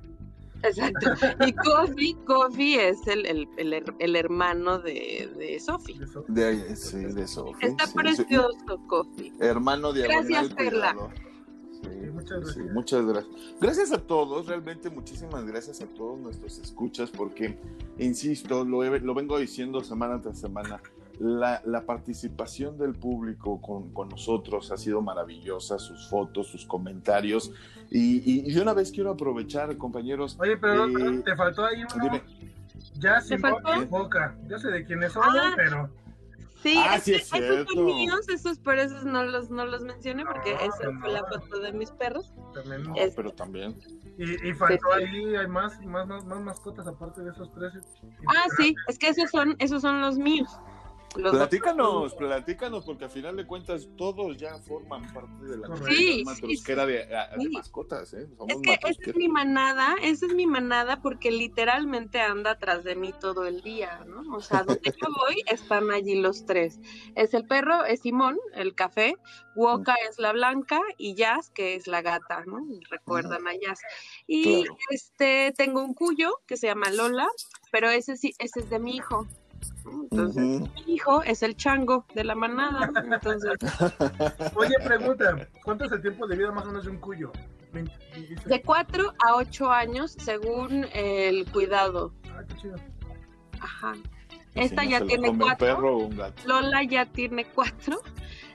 Exacto. 0.68 1.12
Y 1.46 1.54
Kofi, 1.54 2.14
Kofi 2.26 2.76
es 2.76 3.06
el, 3.08 3.26
el, 3.26 3.48
el, 3.58 3.84
el 4.00 4.16
hermano 4.16 4.80
de, 4.80 5.32
de 5.38 5.60
Sophie. 5.60 6.00
De, 6.28 6.76
sí, 6.76 6.98
de 6.98 7.28
Sophie. 7.28 7.70
Está 7.70 7.86
precioso, 7.94 8.80
Kofi. 8.88 9.34
Hermano 9.40 9.94
de 9.94 10.04
Gracias, 10.04 10.54
Perla. 10.54 10.96
Sí, 11.82 11.90
muchas 12.12 12.42
gracias. 12.42 12.74
muchas 12.74 13.06
gracias. 13.06 13.36
Gracias 13.62 13.92
a 13.92 13.98
todos, 14.00 14.48
realmente 14.48 14.90
muchísimas 14.90 15.46
gracias 15.46 15.82
a 15.82 15.88
todos 15.88 16.20
nuestros 16.20 16.58
escuchas, 16.58 17.12
porque, 17.12 17.60
insisto, 18.00 18.64
lo, 18.64 18.84
lo 18.84 19.14
vengo 19.14 19.38
diciendo 19.38 19.84
semana 19.84 20.22
tras 20.22 20.40
semana, 20.40 20.82
la, 21.20 21.62
la, 21.66 21.86
participación 21.86 22.78
del 22.78 22.94
público 22.94 23.62
con, 23.62 23.94
con, 23.94 24.10
nosotros 24.10 24.72
ha 24.72 24.78
sido 24.78 25.02
maravillosa, 25.02 25.80
sus 25.80 26.10
fotos, 26.10 26.48
sus 26.48 26.66
comentarios. 26.66 27.52
Y, 27.90 28.52
y, 28.52 28.58
una 28.60 28.74
vez 28.74 28.92
quiero 28.92 29.12
aprovechar, 29.12 29.76
compañeros. 29.78 30.38
Oye, 30.40 30.58
pero 30.58 30.88
eh, 30.88 31.22
te 31.24 31.36
faltó 31.36 31.66
ahí 31.66 31.84
uno. 31.84 32.04
Dime. 32.04 32.24
Ya 32.96 33.22
se 33.22 33.38
boca. 33.90 34.36
Yo 34.48 34.58
sé 34.60 34.70
de 34.70 34.86
quiénes 34.86 35.14
son, 35.14 35.24
ah, 35.26 35.54
pero. 35.56 35.90
Sí, 36.62 36.82
ah, 36.84 37.00
sí 37.00 37.14
es 37.14 37.32
esos 37.32 37.68
son 37.72 37.86
míos, 37.86 38.28
esos, 38.28 38.58
pero 38.58 38.82
esos 38.82 39.06
no 39.06 39.24
los, 39.24 39.52
no 39.52 39.68
los 39.68 39.84
mencioné 39.84 40.26
porque 40.26 40.54
esa 40.54 40.92
fue 41.00 41.12
la 41.12 41.24
foto 41.26 41.60
de 41.60 41.72
mis 41.74 41.92
perros. 41.92 42.34
También, 42.56 42.84
no, 42.84 42.96
pero 43.16 43.32
también. 43.32 43.78
Y, 44.18 44.50
y 44.50 44.54
faltó 44.54 44.94
ahí, 44.94 45.36
hay 45.36 45.48
más, 45.48 45.80
más, 45.82 46.08
más, 46.08 46.26
más 46.26 46.42
mascotas 46.42 46.88
aparte 46.88 47.22
de 47.22 47.30
esos 47.30 47.54
tres. 47.54 47.74
Ah, 48.28 48.46
sí, 48.58 48.76
es 48.88 48.98
que 48.98 49.10
esos 49.10 49.30
son, 49.30 49.56
esos 49.60 49.84
son 49.84 50.02
los 50.02 50.18
míos 50.18 50.50
platícanos, 51.16 52.14
platícanos, 52.16 52.86
porque 52.86 53.06
al 53.06 53.10
final 53.10 53.36
de 53.36 53.46
cuentas 53.46 53.88
todos 53.98 54.38
ya 54.38 54.58
forman 54.60 55.12
parte 55.14 55.46
de 55.46 55.58
la 55.58 55.76
sí, 55.88 56.24
matrosquera 56.26 56.86
de, 56.86 57.08
mascotas. 57.52 58.14
¿eh? 58.14 58.28
es 58.48 58.58
que 58.62 58.74
esa 58.74 59.10
es 59.10 59.16
mi 59.16 59.28
manada, 59.28 59.96
esa 60.02 60.26
es 60.26 60.34
mi 60.34 60.46
manada 60.46 61.02
porque 61.02 61.32
literalmente 61.32 62.20
anda 62.22 62.52
atrás 62.52 62.84
de 62.84 62.96
mí 62.96 63.14
todo 63.20 63.46
el 63.46 63.62
día, 63.62 64.04
¿no? 64.06 64.36
O 64.36 64.42
sea, 64.42 64.64
donde 64.64 64.92
yo 64.92 65.08
voy 65.26 65.44
están 65.48 65.92
allí 65.92 66.16
los 66.16 66.46
tres. 66.46 66.80
Es 67.16 67.34
el 67.34 67.46
perro, 67.46 67.86
es 67.86 68.02
Simón, 68.02 68.38
el 68.54 68.76
café, 68.76 69.16
Woka 69.56 69.96
es 70.10 70.20
la 70.20 70.34
blanca 70.34 70.82
y 70.98 71.16
Jazz, 71.16 71.50
que 71.50 71.76
es 71.76 71.88
la 71.88 72.02
gata, 72.02 72.44
¿no? 72.46 72.66
Recuerdan 72.90 73.48
a 73.48 73.54
Jazz. 73.54 73.80
Y 74.28 74.66
este 74.90 75.54
tengo 75.56 75.84
un 75.84 75.94
cuyo 75.94 76.42
que 76.46 76.58
se 76.58 76.68
llama 76.68 76.90
Lola, 76.92 77.28
pero 77.72 77.90
ese 77.90 78.18
sí, 78.18 78.34
ese 78.40 78.60
es 78.62 78.70
de 78.70 78.80
mi 78.80 78.98
hijo 78.98 79.28
Entonces, 80.12 80.62
mi 80.62 80.70
hijo 80.88 81.22
es 81.24 81.44
el 81.44 81.56
chango 81.56 82.06
de 82.14 82.24
la 82.24 82.36
manada. 82.36 82.92
Entonces... 83.04 83.52
Oye, 84.56 84.76
pregunta, 84.84 85.48
¿cuánto 85.64 85.86
es 85.86 85.92
el 85.92 86.02
tiempo 86.02 86.28
de 86.28 86.38
vida 86.38 86.52
más 86.52 86.66
o 86.66 86.68
menos 86.68 86.86
de 86.86 86.92
un 86.92 86.98
cuyo? 86.98 87.32
De 88.46 88.62
4 88.62 89.14
a 89.20 89.36
8 89.36 89.72
años 89.72 90.16
según 90.18 90.86
el 90.94 91.46
cuidado. 91.52 92.14
Ah, 92.32 92.44
qué 92.48 92.56
chido. 92.56 92.76
Ajá. 93.60 93.94
Esta 94.54 94.86
ya 94.86 95.02
tiene 95.02 95.38
cuatro. 95.38 96.10
Lola 96.46 96.84
ya 96.84 97.06
tiene 97.06 97.46
cuatro. 97.46 98.02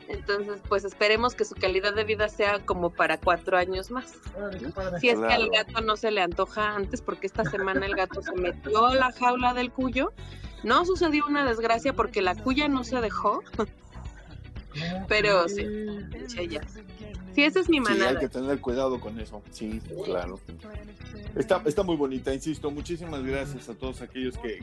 Entonces, 0.09 0.61
pues 0.69 0.85
esperemos 0.85 1.35
que 1.35 1.45
su 1.45 1.55
calidad 1.55 1.95
de 1.95 2.03
vida 2.03 2.29
sea 2.29 2.59
como 2.59 2.91
para 2.91 3.19
cuatro 3.19 3.57
años 3.57 3.91
más. 3.91 4.15
Si 5.01 5.09
es 5.09 5.21
que 5.21 5.33
al 5.33 5.51
gato 5.51 5.81
no 5.83 5.97
se 5.97 6.11
le 6.11 6.21
antoja 6.21 6.75
antes, 6.75 7.01
porque 7.01 7.29
esta 7.29 7.45
semana 7.45 7.87
el 7.87 7.95
gato 7.95 8.21
se 8.21 8.33
metió 8.33 8.87
a 8.87 8.95
la 8.95 9.13
jaula 9.13 9.55
del 9.55 9.71
cuyo. 9.71 10.13
No 10.63 10.85
sucedió 10.85 11.27
una 11.27 11.45
desgracia 11.45 11.95
porque 11.95 12.23
la 12.23 12.35
cuya 12.35 12.69
no 12.69 12.85
se 12.85 13.01
dejó. 13.01 13.43
Pero 15.09 15.49
sí, 15.49 15.67
ya. 16.49 16.61
Sí, 17.35 17.45
esa 17.45 17.61
es 17.61 17.69
mi 17.69 17.81
manera. 17.81 18.11
Sí, 18.11 18.17
hay 18.17 18.21
que 18.21 18.29
tener 18.29 18.61
cuidado 18.61 19.01
con 19.01 19.19
eso. 19.21 19.43
Sí, 19.51 19.81
claro. 20.05 20.41
Está, 21.37 21.63
está 21.65 21.83
muy 21.83 21.97
bonita, 21.97 22.35
insisto. 22.35 22.71
Muchísimas 22.71 23.23
gracias 23.23 23.69
a 23.69 23.75
todos 23.75 24.01
aquellos 24.01 24.37
que, 24.39 24.61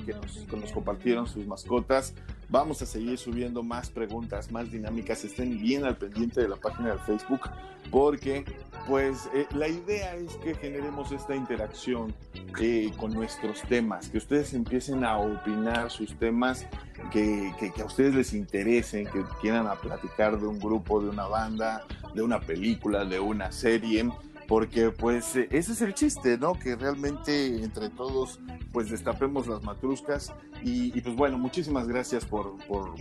nos, 0.52 0.72
compartieron 0.72 1.28
sus 1.28 1.46
mascotas. 1.46 2.14
Vamos 2.50 2.82
a 2.82 2.86
seguir 2.86 3.18
subiendo 3.18 3.64
más 3.64 3.90
preguntas, 3.90 4.52
más 4.52 4.70
dinámicas. 4.72 5.24
Estén 5.24 5.60
bien 5.60 5.86
al 5.86 5.98
pendiente 5.98 6.42
de 6.42 6.50
la 6.50 6.58
página 6.58 6.94
de 6.94 7.00
Facebook, 7.00 7.42
porque 7.90 8.44
pues 8.86 9.30
eh, 9.34 9.48
la 9.52 9.68
idea 9.68 10.16
es 10.16 10.36
que 10.38 10.56
generemos 10.56 11.12
esta 11.12 11.36
interacción 11.36 12.14
eh, 12.60 12.92
con 12.98 13.14
nuestros 13.14 13.62
temas, 13.64 14.10
que 14.10 14.18
ustedes 14.18 14.54
empiecen 14.54 15.04
a 15.04 15.18
opinar 15.18 15.90
sus 15.90 16.18
temas, 16.18 16.66
que, 17.12 17.54
que, 17.60 17.82
a 17.82 17.86
ustedes 17.86 18.14
les 18.14 18.34
interesen, 18.34 19.06
que 19.06 19.24
quieran 19.42 19.68
a 19.68 19.76
platicar 19.76 20.40
de 20.40 20.48
un 20.48 20.60
grupo, 20.60 21.02
de 21.02 21.10
una 21.10 21.28
banda, 21.28 21.86
de 22.14 22.22
una 22.22 22.40
película, 22.40 23.06
de 23.06 23.20
una 23.20 23.52
serie 23.52 24.10
porque 24.48 24.92
pues 24.92 25.36
e, 25.36 25.48
ese 25.52 25.74
es 25.74 25.82
el 25.82 25.94
chiste, 25.94 26.38
¿no? 26.38 26.54
Que 26.54 26.76
realmente 26.76 27.64
entre 27.64 27.90
todos 27.90 28.40
pues 28.72 28.90
destapemos 28.90 29.48
las 29.48 29.64
matruscas 29.64 30.34
y, 30.62 31.00
pues 31.02 31.16
bueno, 31.16 31.38
muchísimas 31.38 31.88
gracias 31.88 32.26
por, 32.26 32.58
por, 32.68 32.94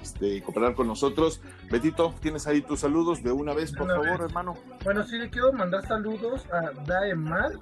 este, 0.00 0.42
cooperar 0.42 0.74
con 0.74 0.86
nosotros. 0.86 1.40
Betito, 1.70 2.14
tienes 2.20 2.46
ahí 2.46 2.62
tus 2.62 2.80
saludos 2.80 3.22
de 3.22 3.32
una 3.32 3.54
vez, 3.54 3.72
por 3.72 3.86
favor, 3.86 4.22
hermano. 4.22 4.54
Bueno, 4.84 5.04
sí, 5.04 5.18
le 5.18 5.30
quiero 5.30 5.52
mandar 5.52 5.86
saludos 5.86 6.46
a 6.52 6.72
Daemar, 6.86 7.52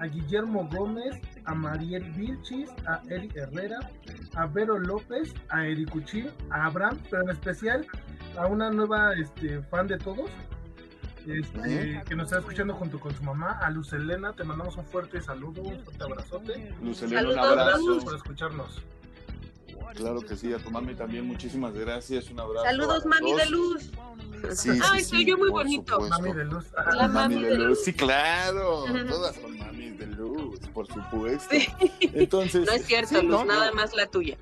a 0.00 0.06
Guillermo 0.06 0.68
Gómez, 0.72 1.20
a 1.44 1.54
Mariel 1.54 2.10
Vilchis, 2.12 2.70
a 2.86 3.00
Eri 3.08 3.30
Herrera, 3.34 3.78
a 4.34 4.46
Vero 4.46 4.78
López, 4.78 5.32
a 5.50 5.66
Ericuchín, 5.66 6.30
a 6.50 6.66
Abraham, 6.66 6.98
pero 7.10 7.22
en 7.22 7.30
especial 7.30 7.86
a 8.36 8.46
una 8.46 8.70
nueva 8.70 9.12
este, 9.14 9.62
fan 9.62 9.86
de 9.86 9.98
todos, 9.98 10.30
este, 11.26 12.02
que 12.06 12.14
nos 12.14 12.26
está 12.26 12.38
escuchando 12.38 12.74
junto 12.74 13.00
con 13.00 13.14
su 13.14 13.22
mamá, 13.22 13.58
a 13.62 13.70
Luz 13.70 13.92
Elena, 13.92 14.32
te 14.32 14.44
mandamos 14.44 14.76
un 14.76 14.84
fuerte 14.84 15.20
saludo, 15.20 15.62
un 15.62 15.80
fuerte 15.80 16.04
abrazote. 16.04 16.74
Luz 16.82 17.02
Elena, 17.02 17.28
un 17.30 17.38
abrazo. 17.38 17.98
por 18.00 18.14
escucharnos. 18.16 18.82
Claro 19.94 20.20
que 20.22 20.36
sí, 20.36 20.52
a 20.52 20.58
tu 20.58 20.70
mami 20.70 20.94
también 20.94 21.26
muchísimas 21.26 21.72
gracias, 21.74 22.28
un 22.30 22.40
abrazo. 22.40 22.64
Saludos, 22.64 23.06
mami 23.06 23.32
de 23.34 23.46
luz. 23.46 23.90
Sí, 24.52 24.70
Ay, 24.82 25.02
soy 25.02 25.24
yo 25.24 25.38
muy 25.38 25.50
bonito. 25.50 26.00
Mami 26.00 26.32
de 26.32 26.44
luz. 26.44 26.66
La 26.96 27.08
mami, 27.08 27.42
de, 27.42 27.56
luz. 27.56 27.84
Sí, 27.84 27.92
claro. 27.92 28.84
Todas 29.08 29.36
son 29.36 29.56
mami 29.56 29.90
de 29.90 30.06
luz, 30.06 30.58
por 30.72 30.86
supuesto. 30.86 31.54
Entonces, 32.00 32.66
no 32.66 32.72
es 32.72 32.84
cierto, 32.84 33.22
Luz, 33.22 33.46
nada 33.46 33.72
más 33.72 33.94
la 33.94 34.06
tuya. 34.06 34.36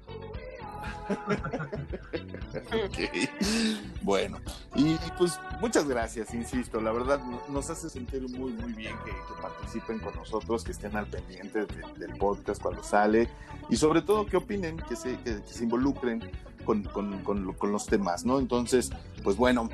Bueno, 4.02 4.38
y 4.75 4.97
pues 5.16 5.38
muchas 5.61 5.88
gracias, 5.88 6.35
insisto, 6.35 6.81
la 6.81 6.92
verdad 6.92 7.21
nos 7.49 7.71
hace 7.71 7.88
sentir 7.88 8.28
muy, 8.28 8.52
muy 8.52 8.73
bien 8.73 8.95
que, 9.04 9.12
participen 9.40 9.99
con 10.00 10.14
nosotros, 10.16 10.64
que 10.64 10.73
estén 10.73 10.97
al 10.97 11.07
pendiente 11.07 11.66
del 11.99 12.12
podcast 12.19 12.61
cuando 12.61 12.83
sale 12.83 13.28
y 13.69 13.76
sobre 13.76 14.02
todo 14.02 14.26
que 14.26 14.37
opinen, 14.37 14.76
que 14.88 14.97
se, 14.97 15.19
que, 15.21 15.40
se 15.45 15.64
involucren 15.64 16.23
con, 16.64 16.83
con, 16.85 17.23
con, 17.23 17.73
los 17.73 17.87
temas, 17.87 18.25
¿no? 18.25 18.38
Entonces, 18.38 18.90
pues 19.23 19.37
bueno, 19.37 19.69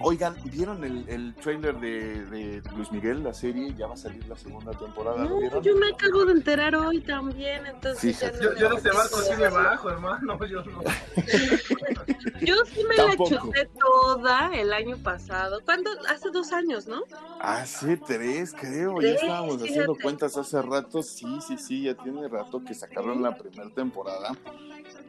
Oigan, 0.00 0.36
¿vieron 0.44 0.82
el, 0.84 1.08
el 1.08 1.34
trailer 1.36 1.78
de, 1.78 2.24
de, 2.26 2.62
Luis 2.74 2.90
Miguel, 2.90 3.22
la 3.22 3.32
serie? 3.32 3.74
Ya 3.76 3.86
va 3.86 3.94
a 3.94 3.96
salir 3.96 4.26
la 4.26 4.36
segunda 4.36 4.72
temporada. 4.72 5.24
No, 5.24 5.62
yo 5.62 5.76
me 5.76 5.88
acabo 5.88 6.24
de 6.24 6.32
enterar 6.32 6.74
hoy 6.74 7.00
también, 7.00 7.64
entonces 7.66 8.16
sí, 8.16 8.26
yo, 8.42 8.54
yo, 8.56 8.70
de 8.70 8.76
este 8.76 8.90
barco 8.90 9.18
sí 9.18 9.32
me 9.38 9.48
bajo, 9.48 9.90
hermano, 9.90 10.44
yo 10.46 10.64
no. 10.64 10.82
yo 12.42 12.56
sí 12.66 12.84
me 12.88 12.96
la 12.96 13.16
chuté 13.16 13.68
toda 13.78 14.50
el 14.54 14.72
año 14.72 14.98
pasado. 14.98 15.60
¿Cuándo? 15.64 15.90
Hace 16.08 16.30
dos 16.30 16.52
años, 16.52 16.86
¿no? 16.86 17.02
Hace 17.40 17.96
tres, 17.96 18.52
creo. 18.52 19.00
ya 19.00 19.10
estábamos 19.10 19.62
haciendo 19.62 19.96
cuentas 19.96 20.36
hace 20.36 20.60
rato. 20.60 21.02
Sí, 21.02 21.38
sí, 21.46 21.56
sí, 21.56 21.82
ya 21.82 21.94
tiene 21.94 22.26
rato 22.28 22.62
que 22.64 22.74
sacaron 22.74 23.22
la 23.22 23.36
primera 23.36 23.70
temporada. 23.70 24.32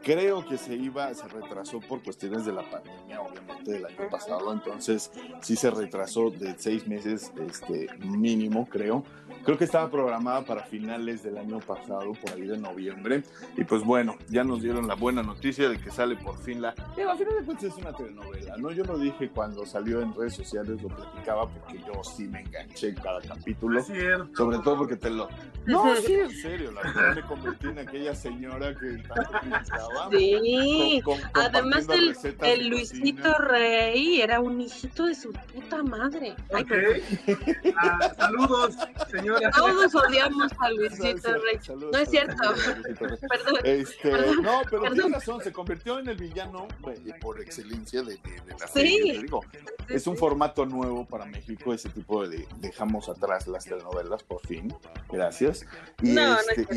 Creo 0.03 0.45
que 0.45 0.57
se 0.57 0.75
iba, 0.75 1.11
se 1.15 1.27
retrasó 1.27 1.79
por 1.79 2.03
cuestiones 2.03 2.45
de 2.45 2.53
la 2.53 2.69
pandemia, 2.69 3.21
obviamente, 3.21 3.71
del 3.71 3.85
año 3.87 4.07
pasado. 4.11 4.51
Entonces, 4.65 5.11
sí 5.41 5.55
se 5.55 5.69
retrasó 5.69 6.31
de 6.31 6.55
seis 6.57 6.87
meses 6.87 7.31
este, 7.47 7.87
mínimo, 7.99 8.67
creo. 8.67 9.03
Creo 9.43 9.59
que 9.59 9.65
estaba 9.65 9.91
programada 9.91 10.43
para 10.43 10.63
finales 10.63 11.21
del 11.21 11.37
año 11.37 11.59
pasado, 11.59 12.13
por 12.13 12.31
ahí 12.33 12.47
de 12.47 12.57
noviembre. 12.57 13.23
Y 13.55 13.63
pues 13.63 13.83
bueno, 13.83 14.17
ya 14.27 14.43
nos 14.43 14.63
dieron 14.63 14.87
la 14.87 14.95
buena 14.95 15.21
noticia 15.21 15.69
de 15.69 15.77
que 15.77 15.91
sale 15.91 16.15
por 16.15 16.37
fin 16.39 16.63
la. 16.63 16.73
Pero 16.95 17.11
a 17.11 17.15
final 17.15 17.35
de 17.35 17.43
cuentas 17.43 17.65
es 17.65 17.77
una 17.77 17.93
telenovela, 17.93 18.57
¿no? 18.57 18.71
Yo 18.71 18.83
lo 18.85 18.97
dije 18.97 19.29
cuando 19.29 19.65
salió 19.65 20.01
en 20.01 20.15
redes 20.15 20.33
sociales, 20.33 20.81
lo 20.81 20.89
platicaba 20.89 21.47
porque 21.47 21.79
yo 21.85 22.03
sí 22.03 22.27
me 22.27 22.41
enganché 22.41 22.89
en 22.89 22.95
cada 22.95 23.21
capítulo. 23.21 23.83
Sobre 23.83 24.57
todo 24.59 24.77
porque 24.77 24.95
te 24.95 25.11
lo. 25.11 25.29
No, 25.65 25.95
sí, 25.95 26.13
en 26.13 26.31
serio, 26.31 26.71
la 26.71 26.81
verdad 26.81 27.15
me 27.15 27.21
convertí 27.23 27.67
en 27.67 27.79
aquella 27.79 28.15
señora 28.15 28.75
que 28.75 28.97
tanto 28.97 29.31
criticaba. 29.41 30.09
Sí, 30.11 31.01
además 31.33 31.87
el, 31.89 32.15
el 32.41 32.67
Luisito 32.67 33.35
Rey 33.37 34.21
era 34.21 34.39
un 34.39 34.54
hijito 34.61 35.05
de 35.05 35.15
su 35.15 35.31
puta 35.31 35.83
madre. 35.83 36.35
Ah, 37.77 38.13
saludos, 38.17 38.75
señor 39.09 39.41
todos 39.55 39.95
odiamos 39.95 40.51
a 40.59 40.69
Luisito 40.71 41.33
Rey. 41.33 41.59
no 41.91 41.97
es 41.97 42.09
cierto. 42.09 42.35
Perdón. 42.99 43.59
Este, 43.63 44.11
No, 44.41 44.61
pero 44.69 44.91
tiene 44.91 45.09
razón, 45.09 45.41
se 45.41 45.51
convirtió 45.51 45.99
en 45.99 46.09
el 46.09 46.17
villano 46.17 46.67
por 47.21 47.41
excelencia 47.41 48.03
de, 48.03 48.19
la 48.59 48.67
serie. 48.67 49.21
Digo, 49.21 49.41
es 49.89 50.07
un 50.07 50.17
formato 50.17 50.65
nuevo 50.65 51.05
para 51.05 51.25
México, 51.25 51.73
ese 51.73 51.89
tipo 51.89 52.27
de 52.27 52.47
dejamos 52.57 53.09
atrás 53.09 53.47
las 53.47 53.65
telenovelas, 53.65 54.23
por 54.23 54.45
fin. 54.45 54.73
Gracias. 55.11 55.65
Y, 56.01 56.17
este, 56.17 56.67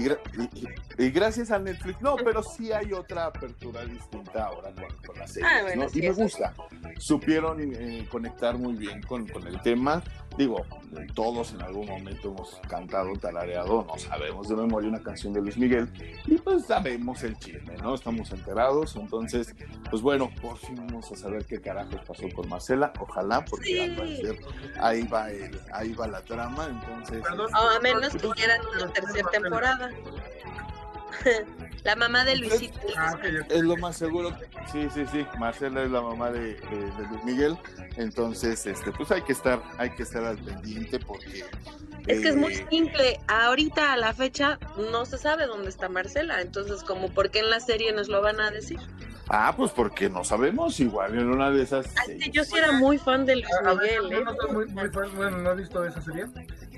y, 0.99 1.11
gracias 1.11 1.51
a 1.51 1.59
Netflix. 1.59 2.01
No, 2.01 2.17
pero 2.17 2.43
sí 2.43 2.73
hay 2.73 2.93
otra 2.93 3.27
apertura 3.27 3.85
distinta 3.85 4.47
ahora 4.47 4.73
con, 5.05 5.19
la 5.19 5.27
serie. 5.27 5.49
Ah, 5.49 5.89
y 5.93 6.01
me 6.01 6.13
gusta. 6.13 6.55
Supieron 6.99 7.61
eh, 7.75 8.07
conectar 8.11 8.59
muy 8.59 8.75
bien 8.75 9.03
con, 9.03 9.27
con 9.27 9.47
el 9.47 9.61
tema. 9.63 10.03
Digo, 10.37 10.65
todos 11.15 11.53
en 11.53 11.63
algún 11.63 11.87
momento 11.87 12.29
hemos 12.29 12.61
cantado, 12.69 13.13
talareado, 13.15 13.85
no 13.89 13.99
sabemos 13.99 14.49
de 14.49 14.55
memoria 14.55 14.89
una 14.89 15.03
canción 15.03 15.33
de 15.33 15.41
Luis 15.41 15.59
Miguel 15.59 15.89
y 16.27 16.37
pues 16.37 16.67
sabemos 16.67 17.23
el 17.25 17.37
chisme, 17.39 17.77
¿no? 17.83 17.95
Estamos 17.95 18.31
enterados, 18.31 18.95
entonces, 18.95 19.55
pues 19.91 20.01
bueno, 20.01 20.31
por 20.41 20.57
fin 20.59 20.77
vamos 20.77 21.11
a 21.11 21.17
saber 21.17 21.45
qué 21.45 21.61
carajos 21.61 22.01
pasó 22.07 22.29
con 22.35 22.49
Marcela, 22.49 22.93
ojalá, 23.01 23.45
porque 23.45 23.83
al 23.83 23.97
parecer 23.97 24.39
ahí 24.81 25.03
va 25.09 25.31
el, 25.31 25.61
ahí 25.73 25.93
va 25.93 26.07
la 26.07 26.23
trama, 26.23 26.69
entonces... 26.71 27.23
a 27.27 27.81
menos 27.81 28.13
que 28.13 28.29
quieran 28.31 28.61
una 28.77 28.93
tercera 28.93 29.29
temporada. 29.31 29.91
La 31.85 31.97
mamá 31.97 32.25
de 32.25 32.37
Luisito. 32.37 32.79
Ah, 32.97 33.17
es 33.23 33.63
lo 33.63 33.77
más 33.77 33.97
seguro. 33.97 34.37
Sí, 34.73 34.89
sí, 34.93 35.05
sí. 35.11 35.25
Marcela 35.39 35.83
es 35.83 35.91
la 35.91 36.03
mamá 36.03 36.31
de, 36.31 36.61
Luis 37.11 37.25
Miguel. 37.25 37.57
Entonces, 37.97 38.67
este, 38.67 38.93
pues 38.93 39.11
hay 39.11 39.23
que 39.23 39.33
estar, 39.33 39.63
hay 39.79 39.91
que 39.91 40.03
estar 40.03 40.25
al 40.25 40.39
pendiente 40.39 40.99
porque. 40.99 41.45
Es 42.07 42.21
que 42.21 42.29
es 42.29 42.37
muy 42.37 42.53
eh, 42.55 42.67
simple. 42.69 43.21
Ahorita 43.29 43.93
a 43.93 43.97
la 43.97 44.13
fecha 44.13 44.59
no 44.93 45.07
se 45.07 45.19
sabe 45.19 45.47
dónde 45.47 45.69
está 45.69 45.89
Marcela. 45.89 46.41
Entonces, 46.41 46.83
como 46.83 47.09
por 47.11 47.31
qué 47.31 47.41
en 47.41 47.51
la 47.51 47.61
serie 47.61 47.93
nos 47.93 48.09
lo 48.09 48.23
van 48.23 48.41
a 48.41 48.51
decir. 48.51 48.81
Ah, 49.31 49.53
pues 49.57 49.73
porque 49.73 50.09
no 50.09 50.25
sabemos, 50.25 50.81
igual 50.81 51.19
en 51.19 51.29
una 51.29 51.51
de 51.51 51.63
esas. 51.63 51.87
yo 52.33 52.45
sí 52.45 52.57
era 52.57 52.73
muy 52.73 52.97
fan 52.97 53.27
de 53.27 53.37
Luis 53.37 53.47
Miguel, 53.63 54.13
¿eh? 54.13 54.25
no 54.25 54.35
soy 54.35 54.53
muy, 54.53 54.67
muy 54.69 54.89
fan, 54.89 55.15
bueno, 55.17 55.37
no 55.39 55.53
he 55.53 55.57
visto 55.57 55.85
esa 55.85 56.01
serie. 56.01 56.25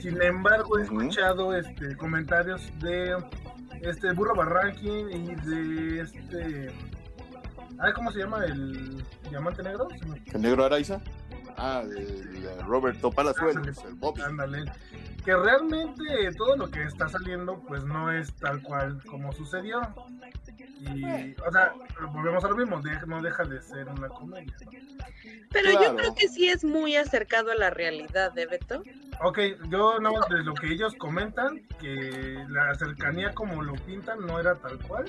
Sin 0.01 0.21
embargo, 0.21 0.79
he 0.79 0.83
escuchado 0.83 1.55
este 1.55 1.97
comentarios 1.97 2.63
de 2.81 3.17
este 3.83 4.13
Burro 4.13 4.35
Barranquín 4.35 5.11
y 5.11 5.35
de 5.35 6.01
este. 6.01 6.73
¿cómo 7.95 8.13
se 8.13 8.21
llama? 8.21 8.45
¿El 8.45 9.05
Diamante 9.31 9.63
Negro? 9.63 9.89
¿El 10.33 10.43
Negro 10.43 10.65
Araiza? 10.65 11.01
Ah, 11.57 11.83
de 11.85 12.63
Roberto 12.63 13.11
Palazuelos, 13.11 13.85
el 13.85 13.95
Bobby. 13.95 14.23
Ándale. 14.23 14.65
Que 15.25 15.37
realmente 15.37 16.05
todo 16.37 16.57
lo 16.57 16.71
que 16.71 16.85
está 16.85 17.09
saliendo, 17.09 17.61
pues 17.67 17.85
no 17.85 18.11
es 18.11 18.35
tal 18.37 18.63
cual 18.63 19.03
como 19.05 19.33
sucedió. 19.33 19.81
Y, 20.81 21.35
o 21.47 21.53
sea, 21.53 21.75
volvemos 22.13 22.43
a 22.45 22.49
lo 22.49 22.57
mismo, 22.57 22.81
no 23.07 23.23
deja 23.23 23.45
de 23.45 23.61
ser 23.61 23.89
una 23.89 24.09
comedia. 24.09 24.55
Pero 25.53 25.73
yo 25.73 25.97
creo 25.97 26.15
que 26.15 26.29
sí 26.29 26.49
es 26.49 26.65
muy 26.65 26.97
acercado 26.97 27.51
a 27.51 27.55
la 27.55 27.71
realidad, 27.71 28.33
¿de 28.33 28.43
¿eh, 28.43 28.47
Beto? 28.47 28.83
Ok, 29.23 29.39
yo 29.69 29.99
no, 30.01 30.13
de 30.31 30.43
lo 30.43 30.55
que 30.55 30.73
ellos 30.73 30.95
comentan, 30.95 31.61
que 31.79 32.45
la 32.49 32.75
cercanía 32.75 33.35
como 33.35 33.63
lo 33.63 33.75
pintan 33.75 34.27
no 34.27 34.41
era 34.41 34.55
tal 34.57 34.79
cual 34.79 35.05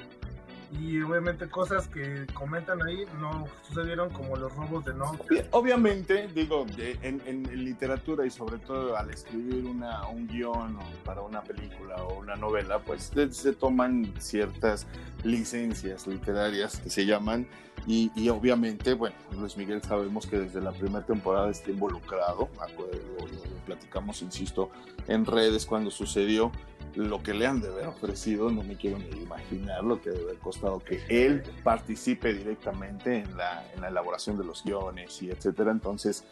y 0.79 1.01
obviamente 1.01 1.47
cosas 1.49 1.87
que 1.87 2.25
comentan 2.33 2.81
ahí 2.83 3.05
no 3.19 3.45
sucedieron 3.67 4.09
como 4.09 4.37
los 4.37 4.53
robos 4.55 4.85
de 4.85 4.93
no. 4.93 5.17
Obviamente, 5.51 6.29
digo, 6.33 6.65
en, 6.77 7.21
en, 7.25 7.43
literatura 7.63 8.25
y 8.25 8.29
sobre 8.29 8.57
todo 8.57 8.95
al 8.95 9.09
escribir 9.09 9.65
una, 9.65 10.07
un 10.07 10.27
guion 10.27 10.77
para 11.03 11.21
una 11.21 11.41
película 11.41 11.95
o 12.03 12.19
una 12.19 12.35
novela, 12.35 12.79
pues 12.79 13.11
se, 13.31 13.53
toman 13.53 14.13
ciertas 14.19 14.87
licencias 15.23 16.07
literarias 16.07 16.79
que 16.79 16.89
se 16.89 17.05
llaman 17.05 17.47
y, 17.87 18.29
obviamente, 18.29 18.93
bueno, 18.93 19.15
Luis 19.31 19.57
Miguel 19.57 19.81
sabemos 19.81 20.27
que 20.27 20.37
desde 20.37 20.61
la 20.61 20.71
primera 20.71 21.03
temporada 21.03 21.49
está 21.49 21.71
involucrado, 21.71 22.47
acuerdo, 22.59 22.99
lo 23.19 23.65
platicamos, 23.65 24.21
insisto, 24.21 24.69
en 25.07 25.25
redes 25.25 25.65
cuando 25.65 25.89
sucedió 25.89 26.51
lo 26.95 27.21
que 27.23 27.33
le 27.33 27.47
han 27.47 27.61
de 27.61 27.69
haber 27.69 27.87
ofrecido, 27.87 28.49
no 28.49 28.63
me 28.63 28.75
quiero 28.75 28.97
ni 28.97 29.21
imaginar 29.21 29.83
lo 29.83 30.01
que 30.01 30.09
debe 30.09 30.23
haber 30.23 30.37
costado 30.37 30.79
que 30.79 31.01
él 31.09 31.43
participe 31.63 32.33
directamente 32.33 33.17
en 33.19 33.37
la, 33.37 33.65
en 33.73 33.81
la 33.81 33.87
elaboración 33.89 34.37
de 34.37 34.43
los 34.43 34.63
guiones 34.63 35.21
y 35.21 35.29
etcétera. 35.29 35.71
Entonces, 35.71 36.23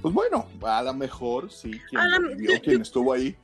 pues 0.00 0.12
bueno, 0.12 0.46
a 0.62 0.82
lo 0.82 0.94
mejor 0.94 1.50
sí, 1.50 1.80
quien, 1.88 2.60
quien 2.60 2.82
estuvo 2.82 3.12
ahí, 3.12 3.36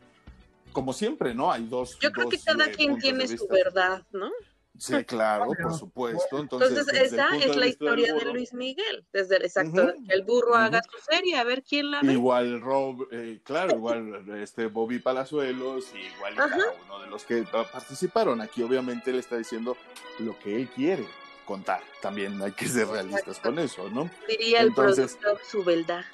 como 0.73 0.93
siempre, 0.93 1.35
¿no? 1.35 1.51
Hay 1.51 1.67
dos. 1.67 1.99
Yo 2.01 2.13
creo 2.13 2.29
que 2.29 2.39
cada 2.39 2.67
eh, 2.67 2.73
quien 2.73 2.99
tiene 2.99 3.27
su 3.27 3.47
verdad, 3.49 4.05
¿no? 4.13 4.31
Sí, 4.81 4.93
claro, 5.05 5.53
por 5.63 5.75
supuesto. 5.75 6.39
Entonces, 6.39 6.89
esa 6.89 7.37
es 7.37 7.55
la 7.55 7.67
historia 7.67 8.15
de 8.15 8.25
Luis 8.25 8.53
Miguel, 8.55 9.05
desde 9.13 9.37
el 9.37 9.45
exacto, 9.45 9.93
que 10.07 10.15
el 10.15 10.23
burro 10.25 10.57
haga 10.57 10.81
su 10.83 10.99
serie, 11.11 11.37
a 11.37 11.45
ver 11.45 11.63
quién 11.63 11.91
la 11.91 12.01
ve. 12.01 12.15
Igual 12.15 12.61
Rob, 12.61 13.07
eh, 13.13 13.41
claro, 13.45 13.77
igual 13.77 14.25
este 14.39 14.67
Bobby 14.67 14.99
Palazuelos, 14.99 15.93
igual 15.95 16.35
cada 16.35 16.73
uno 16.87 17.01
de 17.01 17.07
los 17.09 17.25
que 17.25 17.43
participaron. 17.43 18.41
Aquí 18.41 18.63
obviamente 18.63 19.11
él 19.11 19.19
está 19.19 19.37
diciendo 19.37 19.77
lo 20.19 20.39
que 20.39 20.57
él 20.57 20.69
quiere 20.69 21.07
contar. 21.45 21.83
También 22.01 22.41
hay 22.41 22.53
que 22.53 22.67
ser 22.67 22.89
realistas 22.89 23.39
con 23.39 23.59
eso, 23.59 23.91
¿no? 23.91 24.09
Diría 24.27 24.61
el 24.63 24.73
productor 24.73 25.39
su 25.45 25.63
verdad. 25.63 26.05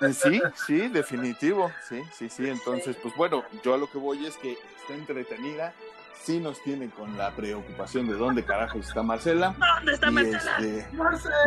Eh, 0.00 0.12
sí, 0.12 0.40
sí, 0.66 0.88
definitivo, 0.88 1.72
sí, 1.88 2.02
sí, 2.16 2.28
sí. 2.28 2.48
Entonces, 2.48 2.94
pues 3.02 3.16
bueno, 3.16 3.44
yo 3.64 3.74
a 3.74 3.78
lo 3.78 3.90
que 3.90 3.98
voy 3.98 4.26
es 4.26 4.36
que 4.36 4.52
está 4.52 4.94
entretenida 4.94 5.74
sí 6.22 6.40
nos 6.40 6.60
tiene 6.62 6.90
con 6.90 7.16
la 7.16 7.30
preocupación 7.30 8.08
de 8.08 8.14
dónde 8.14 8.44
carajo 8.44 8.78
está 8.78 9.02
Marcela. 9.02 9.54
¿Dónde 9.76 9.92
está 9.92 10.10
Marcela? 10.10 10.56
Este, 10.58 10.86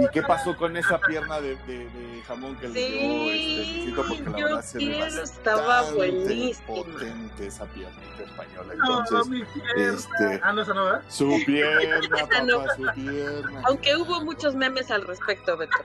¿Y 0.01 0.07
qué 0.11 0.21
pasó 0.21 0.55
con 0.55 0.77
esa 0.77 0.99
pierna 0.99 1.41
de, 1.41 1.55
de, 1.55 2.21
jamón 2.27 2.55
que 2.57 2.67
le 2.69 2.89
dio 2.89 3.31
este 3.31 3.93
porque 3.95 4.23
la 4.23 4.31
verdad 4.31 4.61
se 4.61 4.77
ve 4.77 5.07
estaba 5.21 5.91
buenísima. 5.91 6.67
potente 6.67 7.47
esa 7.47 7.65
piernita 7.65 8.23
española. 8.23 8.73
Entonces, 8.73 9.47
este, 9.77 10.39
ah, 10.43 10.53
no, 10.53 10.61
esa 10.61 10.73
no, 10.73 11.01
Su 11.09 11.41
pierna, 11.45 11.99
papá, 12.09 12.75
su 12.75 13.01
pierna. 13.01 13.61
Aunque 13.65 13.95
hubo 13.97 14.21
muchos 14.21 14.55
memes 14.55 14.91
al 14.91 15.05
respecto, 15.05 15.57
Beto. 15.57 15.77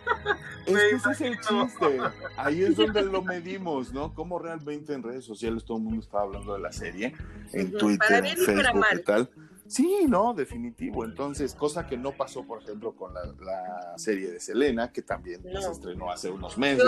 Es 0.66 0.74
que 0.74 0.96
ese 0.96 1.10
es 1.10 1.20
el 1.20 1.40
chiste. 1.40 2.00
Ahí 2.36 2.62
es 2.62 2.76
donde 2.76 3.02
lo 3.02 3.22
medimos, 3.22 3.92
¿no? 3.92 4.14
Cómo 4.14 4.38
realmente 4.38 4.94
en 4.94 5.02
redes 5.02 5.24
sociales 5.24 5.64
todo 5.64 5.78
el 5.78 5.84
mundo 5.84 6.00
estaba 6.02 6.24
hablando 6.24 6.54
de 6.54 6.60
la 6.60 6.72
serie, 6.72 7.14
en 7.52 7.72
Twitter, 7.72 8.24
en 8.24 8.36
Facebook 8.36 8.73
¿Qué 8.82 8.98
tal? 8.98 9.30
Sí, 9.66 10.04
no, 10.08 10.34
definitivo. 10.34 11.04
Entonces, 11.04 11.54
cosa 11.54 11.86
que 11.86 11.96
no 11.96 12.12
pasó, 12.12 12.44
por 12.44 12.62
ejemplo, 12.62 12.94
con 12.94 13.14
la, 13.14 13.94
serie 13.96 14.30
de 14.30 14.40
Selena, 14.40 14.92
que 14.92 15.02
también 15.02 15.42
se 15.42 15.70
estrenó 15.70 16.10
hace 16.10 16.30
unos 16.30 16.58
meses. 16.58 16.84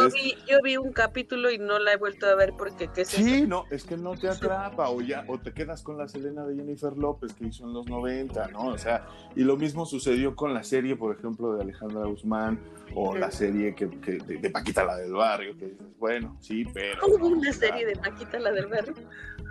Yo 0.46 0.58
vi, 0.62 0.76
un 0.76 0.92
capítulo 0.92 1.50
y 1.50 1.58
no 1.58 1.78
la 1.78 1.92
he 1.92 1.96
vuelto 1.96 2.26
a 2.26 2.34
ver 2.34 2.54
porque 2.56 2.88
¿qué 2.88 3.04
Sí, 3.04 3.46
no, 3.46 3.64
es 3.70 3.84
que 3.84 3.96
no 3.96 4.16
te 4.16 4.28
atrapa 4.28 4.90
o 4.90 5.00
ya, 5.00 5.24
o 5.28 5.38
te 5.38 5.52
quedas 5.52 5.82
con 5.82 5.96
la 5.96 6.08
Selena 6.08 6.44
de 6.44 6.56
Jennifer 6.56 6.96
López 6.96 7.32
que 7.34 7.46
hizo 7.46 7.64
en 7.64 7.72
los 7.72 7.86
90, 7.86 8.48
¿no? 8.48 8.66
O 8.66 8.78
sea, 8.78 9.06
y 9.34 9.42
lo 9.42 9.56
mismo 9.56 9.86
sucedió 9.86 10.34
con 10.34 10.52
la 10.52 10.64
serie, 10.64 10.96
por 10.96 11.16
ejemplo, 11.16 11.54
de 11.54 11.62
Alejandra 11.62 12.06
Guzmán 12.06 12.60
o 12.94 13.16
la 13.16 13.30
serie 13.30 13.74
que, 13.74 13.86
de, 13.86 14.50
Paquita 14.50 14.84
la 14.84 14.96
del 14.96 15.12
Barrio, 15.12 15.56
que 15.56 15.66
dices, 15.66 15.86
bueno, 15.98 16.36
sí, 16.40 16.64
pero... 16.72 17.06
¿Hubo 17.06 17.28
una 17.28 17.52
serie 17.52 17.86
de 17.86 17.96
Paquita 17.96 18.38
la 18.38 18.52
del 18.52 18.66
Barrio? 18.66 18.94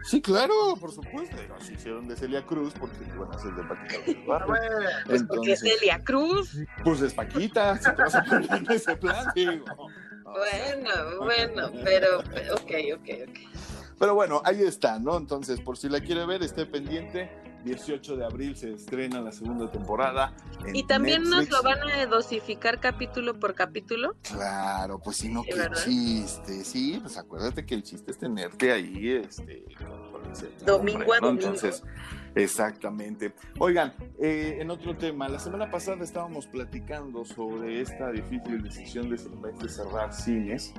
Sí, 0.06 0.22
claro, 0.22 0.76
por 0.80 0.92
supuesto. 0.92 1.36
se 1.60 1.74
hicieron 1.74 2.08
de 2.08 2.16
Celia 2.16 2.46
Cruz 2.46 2.74
porque 2.80 2.98
iban 3.16 3.34
a 3.34 3.40
ser 3.40 3.54
de 3.54 3.64
Paquita 3.64 4.20
Barrio. 4.28 4.56
Pues 5.06 5.24
porque 5.24 5.56
Celia 5.56 6.04
Cruz. 6.04 6.58
Pues 6.84 7.02
es 7.02 7.14
Paquita, 7.14 7.78
si 7.78 7.84
te 7.84 8.02
vas 8.02 8.16
a 8.16 8.24
poner 8.24 8.54
en 8.54 8.72
ese 8.72 8.96
plan, 8.96 9.28
digo. 9.36 9.66
Bueno, 10.24 11.20
bueno, 11.20 11.72
pero, 11.84 12.20
ok, 12.20 12.72
ok, 12.96 13.10
ok. 13.30 13.40
Pero 13.98 14.16
bueno, 14.16 14.42
ahí 14.44 14.62
está, 14.62 15.00
¿no? 15.00 15.18
Entonces, 15.18 15.62
por 15.62 15.78
si 15.78 15.88
la 15.88 16.02
quiere 16.02 16.26
ver, 16.26 16.44
esté 16.44 16.66
pendiente 16.66 17.32
18 17.66 18.16
de 18.16 18.26
abril 18.26 18.56
se 18.56 18.74
estrena 18.74 19.20
la 19.22 19.32
segunda 19.32 19.70
temporada. 19.70 20.34
¿Y 20.72 20.84
también 20.84 21.24
nos 21.24 21.50
lo 21.50 21.62
van 21.64 21.80
a 21.82 22.06
dosificar 22.06 22.80
capítulo 22.80 23.40
por 23.40 23.56
capítulo? 23.56 24.16
Claro, 24.22 25.00
pues 25.00 25.18
si 25.18 25.30
no, 25.30 25.44
qué 25.44 25.68
chiste. 25.84 26.64
Sí, 26.64 27.00
pues 27.02 27.18
acuérdate 27.18 27.66
que 27.66 27.76
el 27.76 27.84
chiste 27.84 28.12
es 28.12 28.18
tenerte 28.20 28.72
ahí, 28.72 29.10
este, 29.10 29.66
domingo 30.64 31.14
a 31.14 31.20
domingo. 31.20 31.48
Entonces, 31.48 31.84
exactamente. 32.36 33.34
Oigan, 33.60 33.94
eh, 34.20 34.58
en 34.60 34.70
otro 34.70 34.96
tema, 34.98 35.28
la 35.28 35.40
semana 35.40 35.72
pasada 35.72 36.04
estábamos 36.04 36.48
platicando 36.48 37.26
sobre 37.26 37.82
esta 37.82 38.12
difícil 38.12 38.62
decisión 38.62 39.10
de 39.10 39.70
cerrar 39.70 40.14
cines. 40.14 40.74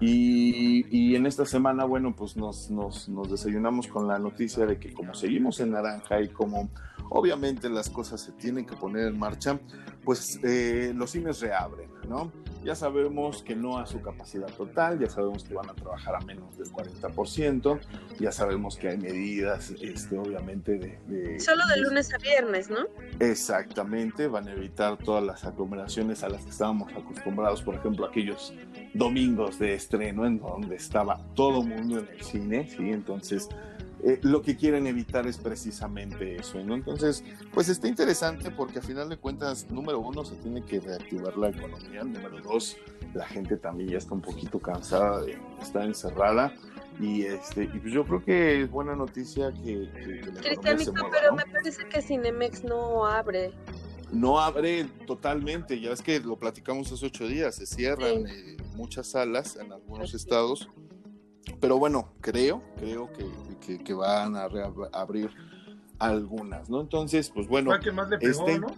Y, 0.00 1.14
en 1.14 1.26
esta 1.26 1.44
semana, 1.44 1.84
bueno, 1.84 2.16
pues 2.16 2.34
nos, 2.36 2.70
nos, 2.70 3.30
desayunamos 3.30 3.86
con 3.86 4.08
la 4.08 4.18
noticia 4.18 4.64
de 4.64 4.78
que 4.78 4.94
como 4.94 5.12
seguimos 5.14 5.60
en 5.60 5.72
naranja 5.72 6.22
y 6.22 6.28
como 6.28 6.70
obviamente 7.10 7.68
las 7.68 7.90
cosas 7.90 8.22
se 8.22 8.32
tienen 8.32 8.64
que 8.64 8.76
poner 8.76 9.08
en 9.08 9.18
marcha, 9.18 9.60
pues 10.02 10.40
eh, 10.42 10.92
los 10.96 11.10
cines 11.10 11.40
reabren, 11.40 11.90
¿no? 12.08 12.32
Ya 12.64 12.74
sabemos 12.74 13.42
que 13.42 13.56
no 13.56 13.78
a 13.78 13.86
su 13.86 14.02
capacidad 14.02 14.48
total, 14.48 14.98
ya 14.98 15.08
sabemos 15.08 15.44
que 15.44 15.54
van 15.54 15.70
a 15.70 15.74
trabajar 15.74 16.14
a 16.14 16.20
menos 16.20 16.58
del 16.58 16.70
40%, 16.70 17.80
ya 18.18 18.32
sabemos 18.32 18.76
que 18.76 18.88
hay 18.88 18.98
medidas, 18.98 19.72
este, 19.80 20.18
obviamente, 20.18 20.78
de... 20.78 21.40
Solo 21.40 21.66
de 21.66 21.80
lunes 21.80 22.12
a 22.12 22.18
viernes, 22.18 22.68
¿no? 22.68 22.86
Exactamente, 23.18 24.28
van 24.28 24.48
a 24.48 24.52
evitar 24.52 24.98
todas 24.98 25.24
las 25.24 25.44
aglomeraciones 25.44 26.22
a 26.22 26.28
las 26.28 26.44
que 26.44 26.50
estábamos 26.50 26.92
acostumbrados, 26.92 27.62
por 27.62 27.76
ejemplo, 27.76 28.04
aquellos 28.06 28.52
domingos 28.92 29.58
de 29.58 29.74
estreno 29.74 30.26
en 30.26 30.38
donde 30.38 30.76
estaba 30.76 31.18
todo 31.34 31.62
el 31.62 31.68
mundo 31.68 31.98
en 32.00 32.08
el 32.08 32.22
cine, 32.22 32.68
¿sí? 32.68 32.90
Entonces, 32.90 33.48
eh, 34.02 34.18
lo 34.22 34.42
que 34.42 34.56
quieren 34.56 34.86
evitar 34.86 35.26
es 35.26 35.36
precisamente 35.36 36.36
eso, 36.36 36.62
¿no? 36.64 36.74
Entonces, 36.74 37.24
pues 37.52 37.68
está 37.68 37.88
interesante 37.88 38.50
porque 38.50 38.78
a 38.78 38.82
final 38.82 39.08
de 39.08 39.16
cuentas, 39.16 39.70
número 39.70 39.98
uno, 40.00 40.24
se 40.24 40.36
tiene 40.36 40.64
que 40.64 40.80
reactivar 40.80 41.36
la 41.36 41.50
economía, 41.50 42.04
número 42.04 42.40
dos, 42.40 42.76
la 43.14 43.26
gente 43.26 43.56
también 43.56 43.90
ya 43.90 43.98
está 43.98 44.14
un 44.14 44.22
poquito 44.22 44.58
cansada 44.58 45.22
de 45.22 45.38
estar 45.60 45.84
encerrada 45.84 46.54
y 47.00 47.22
este 47.22 47.64
y 47.64 47.78
pues 47.78 47.92
yo 47.92 48.04
creo 48.04 48.24
que 48.24 48.62
es 48.62 48.70
buena 48.70 48.94
noticia 48.94 49.52
que, 49.52 49.88
Cristianito, 50.42 50.92
pero 51.10 51.34
me 51.34 51.44
parece 51.46 51.88
que 51.88 52.02
Cinemex 52.02 52.64
no 52.64 53.06
abre. 53.06 53.52
No 54.12 54.40
abre 54.40 54.84
totalmente, 55.06 55.80
ya 55.80 55.92
es 55.92 56.02
que 56.02 56.18
lo 56.20 56.36
platicamos 56.36 56.90
hace 56.90 57.06
ocho 57.06 57.28
días, 57.28 57.54
se 57.54 57.66
cierran 57.66 58.26
eh, 58.26 58.56
muchas 58.74 59.08
salas 59.08 59.56
en 59.56 59.72
algunos 59.72 60.14
estados, 60.14 60.68
pero 61.60 61.78
bueno, 61.78 62.12
creo, 62.20 62.60
creo 62.78 63.12
que, 63.12 63.24
que, 63.60 63.94
van 63.94 64.36
a 64.36 64.48
abrir 64.92 65.30
algunas, 65.98 66.68
¿no? 66.68 66.80
Entonces, 66.80 67.30
pues 67.30 67.46
bueno. 67.46 67.70
Fue 67.70 67.78
la 67.78 67.84
que 67.84 67.92
más 67.92 68.08
le 68.08 68.18
pegó, 68.18 68.48
este 68.48 68.58
¿no? 68.58 68.68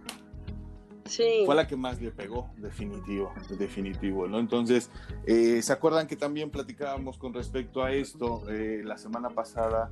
Sí. 1.05 1.43
Fue 1.47 1.55
la 1.55 1.67
que 1.67 1.77
más 1.77 2.01
le 2.01 2.11
pegó, 2.11 2.51
definitivo, 2.57 3.33
definitivo, 3.59 4.29
¿no? 4.29 4.39
Entonces, 4.39 4.91
eh, 5.27 5.61
¿se 5.63 5.73
acuerdan 5.73 6.07
que 6.07 6.17
también 6.17 6.51
platicábamos 6.51 7.19
con 7.19 7.35
respecto 7.35 7.83
a 7.83 7.93
esto 7.93 8.49
eh, 8.49 8.83
la 8.85 8.97
semana 8.99 9.29
pasada? 9.31 9.91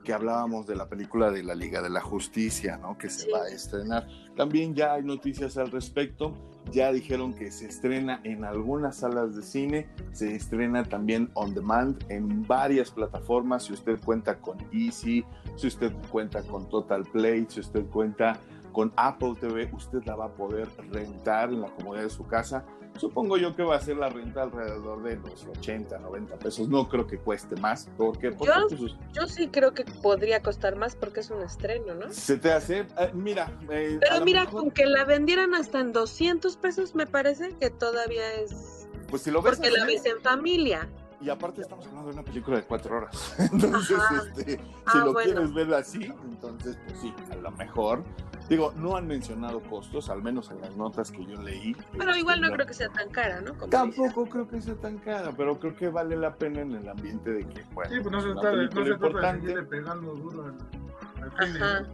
Que 0.00 0.12
hablábamos 0.12 0.66
de 0.66 0.76
la 0.76 0.88
película 0.88 1.30
de 1.30 1.42
la 1.42 1.54
Liga 1.54 1.82
de 1.82 1.90
la 1.90 2.00
Justicia, 2.00 2.76
¿no? 2.76 2.96
Que 2.98 3.08
se 3.10 3.30
va 3.30 3.44
a 3.44 3.48
estrenar. 3.48 4.06
También 4.36 4.74
ya 4.74 4.94
hay 4.94 5.02
noticias 5.02 5.56
al 5.56 5.70
respecto. 5.70 6.34
Ya 6.70 6.92
dijeron 6.92 7.34
que 7.34 7.50
se 7.50 7.66
estrena 7.66 8.20
en 8.22 8.44
algunas 8.44 8.98
salas 8.98 9.34
de 9.34 9.42
cine, 9.42 9.88
se 10.12 10.34
estrena 10.36 10.84
también 10.84 11.28
on 11.34 11.54
demand 11.54 12.04
en 12.08 12.46
varias 12.46 12.90
plataformas. 12.90 13.64
Si 13.64 13.72
usted 13.72 13.98
cuenta 14.04 14.38
con 14.38 14.58
Easy, 14.72 15.24
si 15.56 15.66
usted 15.66 15.92
cuenta 16.10 16.42
con 16.42 16.68
Total 16.68 17.02
Play, 17.02 17.46
si 17.48 17.60
usted 17.60 17.84
cuenta 17.86 18.38
con 18.72 18.92
Apple 18.96 19.34
TV 19.38 19.70
usted 19.72 20.02
la 20.04 20.16
va 20.16 20.26
a 20.26 20.34
poder 20.34 20.68
rentar 20.90 21.50
en 21.50 21.60
la 21.60 21.68
comodidad 21.68 22.04
de 22.04 22.10
su 22.10 22.26
casa. 22.26 22.64
Supongo 22.98 23.36
yo 23.36 23.56
que 23.56 23.62
va 23.62 23.76
a 23.76 23.80
ser 23.80 23.96
la 23.96 24.08
renta 24.08 24.42
alrededor 24.42 25.02
de 25.02 25.16
los 25.16 25.44
80, 25.44 25.98
90 25.98 26.36
pesos. 26.38 26.68
No 26.68 26.88
creo 26.88 27.06
que 27.06 27.18
cueste 27.18 27.56
más. 27.56 27.88
porque 27.96 28.30
yo, 28.30 28.36
pues, 28.68 28.94
yo, 29.12 29.26
sí 29.26 29.48
creo 29.48 29.72
que 29.72 29.84
podría 29.84 30.42
costar 30.42 30.76
más 30.76 30.94
porque 30.94 31.20
es 31.20 31.30
un 31.30 31.42
estreno, 31.42 31.94
¿no? 31.94 32.12
Se 32.12 32.36
te 32.36 32.52
hace, 32.52 32.80
eh, 32.80 33.10
mira. 33.14 33.50
Eh, 33.70 33.98
Pero 34.00 34.24
mira, 34.24 34.46
con 34.46 34.70
que 34.70 34.86
la 34.86 35.04
vendieran 35.04 35.54
hasta 35.54 35.80
en 35.80 35.92
200 35.92 36.56
pesos, 36.56 36.94
me 36.94 37.06
parece 37.06 37.56
que 37.58 37.70
todavía 37.70 38.32
es. 38.34 38.88
Pues 39.08 39.22
si 39.22 39.30
lo 39.30 39.42
ves. 39.42 39.56
Porque 39.56 39.70
la 39.70 39.84
ves 39.84 40.04
en 40.06 40.20
familia. 40.20 40.88
Y 41.22 41.30
aparte 41.30 41.60
estamos 41.60 41.86
hablando 41.86 42.08
de 42.08 42.14
una 42.14 42.24
película 42.24 42.56
de 42.56 42.64
cuatro 42.64 42.96
horas. 42.96 43.34
Entonces, 43.52 43.98
este, 44.26 44.56
si 44.56 44.58
ah, 44.86 45.02
lo 45.04 45.14
quieres 45.14 45.54
ver 45.54 45.72
así, 45.74 46.12
entonces, 46.24 46.76
pues 46.86 47.00
sí, 47.00 47.14
a 47.30 47.36
lo 47.36 47.50
mejor. 47.52 48.02
Digo, 48.48 48.72
no 48.76 48.96
han 48.96 49.06
mencionado 49.06 49.60
costos, 49.60 50.10
al 50.10 50.20
menos 50.20 50.50
en 50.50 50.60
las 50.60 50.76
notas 50.76 51.12
que 51.12 51.24
yo 51.24 51.40
leí. 51.40 51.76
Pero 51.96 52.16
igual 52.16 52.40
no, 52.40 52.50
creo 52.50 52.66
que 52.66 52.74
sea 52.74 52.88
tan 52.88 53.08
cara, 53.08 53.40
¿no? 53.40 53.52
tampoco 53.68 54.26
creo 54.26 54.48
que 54.48 54.60
sea 54.60 54.74
tan 54.74 54.98
cara, 54.98 55.32
pero 55.36 55.58
creo 55.58 55.76
que 55.76 55.88
vale 55.88 56.16
la 56.16 56.34
pena 56.34 56.60
en 56.60 56.74
el 56.74 56.88
ambiente 56.88 57.30
de 57.30 57.46
que, 57.46 57.64
bueno, 57.72 57.94
sí, 57.94 58.00
pues 58.00 58.12
no 58.12 58.20
se, 58.20 58.32
trata, 58.32 58.52
no 58.52 58.84
se 58.84 58.94
trata 58.96 59.32
de 59.34 59.62
pegando 59.62 60.14
duro 60.14 60.52
al, 61.38 61.62
al 61.62 61.88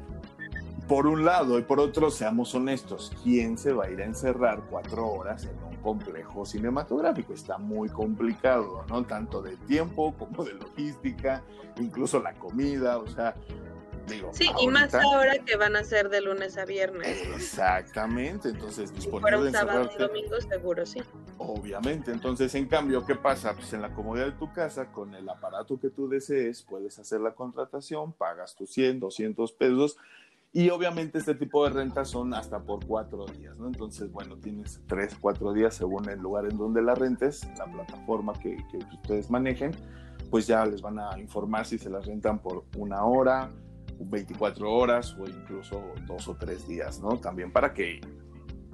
Por 0.88 1.06
un 1.06 1.24
lado, 1.24 1.58
y 1.58 1.62
por 1.62 1.78
otro, 1.78 2.10
seamos 2.10 2.54
honestos, 2.54 3.12
¿quién 3.22 3.58
se 3.58 3.72
va 3.72 3.84
a 3.84 3.90
ir 3.90 4.00
a 4.00 4.06
encerrar 4.06 4.62
cuatro 4.70 5.06
horas 5.06 5.44
en 5.44 5.62
un 5.62 5.67
complejo 5.88 6.44
cinematográfico. 6.44 7.32
Está 7.32 7.56
muy 7.56 7.88
complicado, 7.88 8.84
¿no? 8.90 9.04
Tanto 9.04 9.40
de 9.40 9.56
tiempo 9.56 10.14
como 10.18 10.44
de 10.44 10.52
logística, 10.52 11.42
incluso 11.78 12.20
la 12.20 12.34
comida, 12.34 12.98
o 12.98 13.06
sea, 13.06 13.34
digo. 14.06 14.28
Sí, 14.34 14.50
y 14.60 14.68
más 14.68 14.94
ahora 14.94 15.38
que 15.38 15.56
van 15.56 15.76
a 15.76 15.84
ser 15.84 16.10
de 16.10 16.20
lunes 16.20 16.58
a 16.58 16.66
viernes. 16.66 17.22
Exactamente, 17.34 18.50
entonces 18.50 18.94
disponible 18.94 19.46
en 19.46 19.52
sábado 19.52 19.88
y 19.94 19.98
domingo 19.98 20.38
seguro, 20.42 20.84
sí. 20.84 21.02
Obviamente, 21.38 22.10
entonces 22.10 22.54
en 22.54 22.66
cambio, 22.66 23.06
¿qué 23.06 23.14
pasa? 23.14 23.54
Pues 23.54 23.72
en 23.72 23.80
la 23.80 23.94
comodidad 23.94 24.26
de 24.26 24.32
tu 24.32 24.52
casa, 24.52 24.92
con 24.92 25.14
el 25.14 25.26
aparato 25.26 25.80
que 25.80 25.88
tú 25.88 26.06
desees, 26.06 26.60
puedes 26.64 26.98
hacer 26.98 27.22
la 27.22 27.32
contratación, 27.32 28.12
pagas 28.12 28.54
tus 28.54 28.68
100, 28.72 29.00
200 29.00 29.52
pesos 29.52 29.96
y 30.52 30.70
obviamente 30.70 31.18
este 31.18 31.34
tipo 31.34 31.64
de 31.64 31.70
rentas 31.70 32.08
son 32.08 32.32
hasta 32.34 32.60
por 32.60 32.84
cuatro 32.86 33.26
días, 33.26 33.56
¿no? 33.58 33.66
Entonces, 33.66 34.10
bueno, 34.10 34.36
tienes 34.38 34.82
tres, 34.86 35.16
cuatro 35.20 35.52
días 35.52 35.74
según 35.74 36.08
el 36.08 36.18
lugar 36.18 36.46
en 36.46 36.56
donde 36.56 36.82
la 36.82 36.94
rentes, 36.94 37.46
la 37.58 37.66
plataforma 37.66 38.32
que, 38.34 38.56
que 38.70 38.78
ustedes 38.78 39.30
manejen, 39.30 39.72
pues 40.30 40.46
ya 40.46 40.64
les 40.64 40.80
van 40.80 40.98
a 40.98 41.18
informar 41.18 41.66
si 41.66 41.78
se 41.78 41.90
las 41.90 42.06
rentan 42.06 42.38
por 42.40 42.64
una 42.76 43.04
hora, 43.04 43.52
24 44.00 44.72
horas 44.72 45.14
o 45.18 45.28
incluso 45.28 45.82
dos 46.06 46.28
o 46.28 46.36
tres 46.36 46.66
días, 46.66 47.00
¿no? 47.00 47.18
También 47.18 47.52
para 47.52 47.74
que 47.74 48.00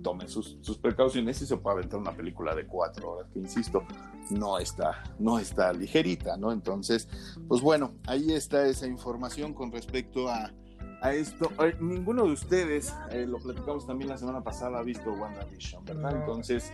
tomen 0.03 0.29
sus, 0.29 0.59
sus, 0.61 0.77
precauciones 0.77 1.41
y 1.41 1.47
se 1.47 1.57
pueda 1.57 1.77
aventar 1.77 1.99
una 1.99 2.13
película 2.13 2.55
de 2.55 2.67
cuatro 2.67 3.13
horas, 3.13 3.31
que 3.33 3.39
insisto, 3.39 3.85
no 4.31 4.59
está, 4.59 5.03
no 5.19 5.39
está 5.39 5.73
ligerita, 5.73 6.37
¿no? 6.37 6.53
Entonces, 6.53 7.09
pues 7.49 7.63
bueno, 7.63 7.95
ahí 8.07 8.33
está 8.33 8.67
esa 8.67 8.87
información 8.87 9.55
con 9.55 9.73
respecto 9.73 10.29
a 10.29 10.53
a 11.05 11.13
esto. 11.13 11.53
ninguno 11.81 12.25
de 12.25 12.33
ustedes, 12.33 12.95
eh, 13.11 13.27
lo 13.29 13.39
platicamos 13.39 13.87
también 13.87 14.09
la 14.09 14.17
semana 14.17 14.43
pasada, 14.43 14.79
ha 14.79 14.83
visto 14.83 15.13
WandaVision, 15.13 15.85
¿verdad? 15.85 16.17
Entonces, 16.17 16.73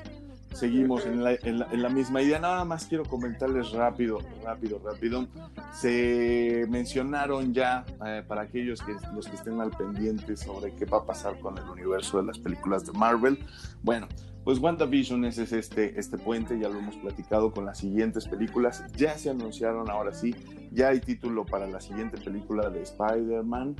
seguimos 0.55 1.05
en 1.05 1.25
la, 1.25 1.33
en, 1.33 1.83
la, 1.83 1.89
misma 1.89 2.23
idea. 2.23 2.39
Nada 2.39 2.65
más 2.65 2.87
quiero 2.87 3.05
comentarles 3.05 3.73
rápido, 3.73 4.19
rápido, 4.45 4.81
rápido. 4.85 5.27
Se 5.73 6.65
mencionaron 6.69 7.53
ya, 7.53 7.85
eh, 8.07 8.23
para 8.27 8.43
aquellos 8.43 8.81
que 8.83 8.95
los 9.13 9.27
que 9.27 9.35
estén 9.35 9.61
al 9.61 9.73
pendiente 9.73 10.37
sobre 10.37 10.75
qué 10.77 10.85
va 10.85 10.99
a 10.99 11.05
pasar 11.05 11.39
con 11.41 11.59
el 11.59 11.69
universo 11.69 12.19
de 12.19 12.27
las 12.29 12.39
películas 12.39 12.87
de 12.87 12.93
Marvel. 12.93 13.37
Bueno, 13.83 14.07
pues 14.45 14.59
WandaVision 14.59 15.25
es, 15.25 15.39
es 15.39 15.53
este, 15.53 15.99
este 15.99 16.17
puente, 16.19 16.59
ya 16.59 16.69
lo 16.69 16.79
hemos 16.79 16.97
platicado 16.97 17.53
con 17.53 17.67
las 17.67 17.79
siguientes 17.79 18.27
películas. 18.27 18.85
Ya 18.97 19.17
se 19.19 19.31
anunciaron, 19.31 19.91
ahora 19.91 20.13
sí, 20.15 20.35
ya 20.73 20.89
hay 20.89 21.01
título 21.01 21.45
para 21.45 21.67
la 21.67 21.81
siguiente 21.81 22.19
película 22.19 22.71
de 22.71 22.83
Spider-Man 22.83 23.77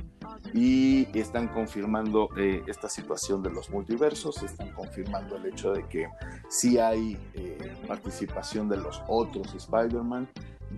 y 0.53 1.07
están 1.17 1.47
confirmando 1.47 2.29
eh, 2.37 2.61
esta 2.67 2.89
situación 2.89 3.41
de 3.41 3.49
los 3.49 3.69
multiversos, 3.69 4.43
están 4.43 4.71
confirmando 4.73 5.37
el 5.37 5.47
hecho 5.47 5.71
de 5.71 5.87
que 5.87 6.07
sí 6.49 6.77
hay 6.77 7.17
eh, 7.33 7.57
participación 7.87 8.69
de 8.69 8.77
los 8.77 9.01
otros 9.07 9.53
Spider-Man 9.53 10.27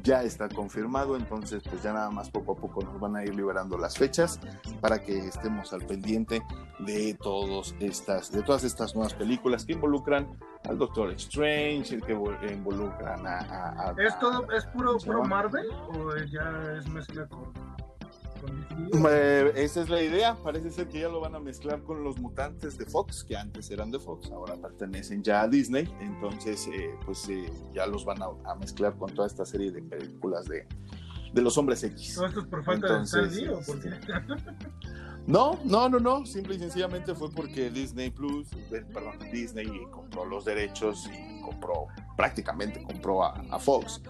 ya 0.01 0.23
está 0.23 0.49
confirmado, 0.49 1.15
entonces 1.15 1.62
pues 1.69 1.84
ya 1.84 1.93
nada 1.93 2.10
más 2.10 2.29
poco 2.29 2.53
a 2.53 2.56
poco 2.56 2.82
nos 2.82 2.99
van 2.99 3.15
a 3.15 3.23
ir 3.23 3.36
liberando 3.36 3.77
las 3.77 3.97
fechas 3.97 4.39
para 4.82 5.01
que 5.01 5.27
estemos 5.27 5.71
al 5.73 5.86
pendiente 5.86 6.41
de 6.79 7.13
todos 7.21 7.75
estas, 7.79 8.32
de 8.32 8.41
todas 8.41 8.63
estas 8.63 8.95
nuevas 8.95 9.13
películas 9.13 9.65
que 9.65 9.73
involucran 9.73 10.27
al 10.67 10.77
Doctor 10.77 11.12
Strange, 11.12 11.99
que 12.01 12.13
involucran 12.51 13.25
a, 13.27 13.93
¿Es 13.97 14.17
todo, 14.19 14.49
es 14.51 14.65
puro, 14.67 14.97
puro 14.97 15.23
Marvel 15.23 15.67
o 15.71 16.15
ya 16.17 16.77
es 16.77 16.88
mezcla 16.88 17.27
con 17.27 17.72
eh, 19.10 19.51
esa 19.56 19.82
es 19.82 19.89
la 19.89 20.01
idea. 20.01 20.36
Parece 20.36 20.69
ser 20.69 20.88
que 20.88 20.99
ya 20.99 21.10
lo 21.10 21.19
van 21.19 21.36
a 21.36 21.39
mezclar 21.39 21.84
con 21.84 22.03
los 22.03 22.17
mutantes 22.19 22.77
de 22.77 22.86
Fox, 22.86 23.23
que 23.23 23.36
antes 23.36 23.69
eran 23.71 23.91
de 23.91 23.99
Fox, 23.99 24.32
ahora 24.32 24.56
pertenecen 24.56 25.23
ya 25.23 25.41
a 25.41 25.47
Disney. 25.47 25.88
Entonces, 25.99 26.67
eh, 26.67 26.95
pues 27.06 27.27
eh, 27.29 27.51
ya 27.73 27.86
los 27.86 28.06
van 28.06 28.21
a, 28.21 28.56
mezclar 28.56 28.95
con 28.97 29.13
toda 29.13 29.27
esta 29.27 29.45
serie 29.45 29.71
de 29.71 29.82
películas 29.82 30.45
de, 30.45 30.67
de 31.34 31.41
los 31.41 31.58
hombres 31.58 31.84
X. 31.84 32.15
¿Todo 32.15 32.27
esto 32.27 32.39
es 32.41 32.47
por 32.47 32.63
falta 32.63 32.88
Entonces, 32.88 33.36
de 33.36 33.49
por 33.65 33.79
qué? 33.82 33.89
No, 35.25 35.58
no, 35.63 35.88
no, 35.88 35.99
no. 35.99 36.25
Simple 36.25 36.56
y 36.56 36.60
sencillamente 36.60 37.15
fue 37.15 37.32
porque 37.32 37.69
Disney 37.69 38.10
Plus, 38.10 38.49
perdón, 38.69 39.19
Disney 39.32 39.67
compró 39.89 40.25
los 40.25 40.43
derechos 40.43 41.08
y 41.08 41.41
compró, 41.41 41.88
prácticamente 42.15 42.84
compró 42.84 43.23
a 43.23 43.60
Fox 43.60 44.02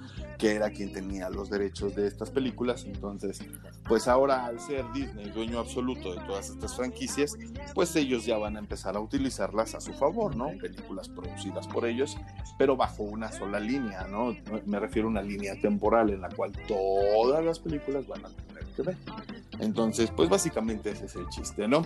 que 0.43 0.51
era 0.51 0.71
quien 0.71 0.91
tenía 0.91 1.29
los 1.29 1.49
derechos 1.49 1.95
de 1.95 2.05
estas 2.05 2.29
películas. 2.29 2.83
Entonces, 2.83 3.39
pues 3.87 4.09
ahora 4.09 4.45
al 4.45 4.59
ser 4.59 4.83
Disney 4.91 5.29
dueño 5.29 5.57
absoluto 5.59 6.13
de 6.13 6.19
todas 6.25 6.49
estas 6.49 6.75
franquicias, 6.75 7.37
pues 7.73 7.95
ellos 7.95 8.25
ya 8.25 8.37
van 8.37 8.57
a 8.57 8.59
empezar 8.59 8.97
a 8.97 8.99
utilizarlas 8.99 9.73
a 9.73 9.79
su 9.79 9.93
favor, 9.93 10.35
¿no? 10.35 10.47
Películas 10.59 11.07
producidas 11.07 11.65
por 11.67 11.85
ellos, 11.85 12.17
pero 12.57 12.75
bajo 12.75 13.03
una 13.03 13.31
sola 13.31 13.57
línea, 13.57 14.05
¿no? 14.07 14.35
Me 14.65 14.81
refiero 14.81 15.07
a 15.07 15.11
una 15.11 15.21
línea 15.21 15.55
temporal 15.61 16.09
en 16.09 16.19
la 16.19 16.27
cual 16.27 16.51
todas 16.67 17.41
las 17.45 17.59
películas 17.59 18.05
van 18.05 18.25
a 18.25 18.29
tener 18.29 18.65
que 18.75 18.81
ver. 18.81 18.97
Entonces, 19.59 20.11
pues 20.11 20.27
básicamente 20.27 20.91
ese 20.91 21.05
es 21.05 21.15
el 21.15 21.29
chiste, 21.29 21.69
¿no? 21.69 21.83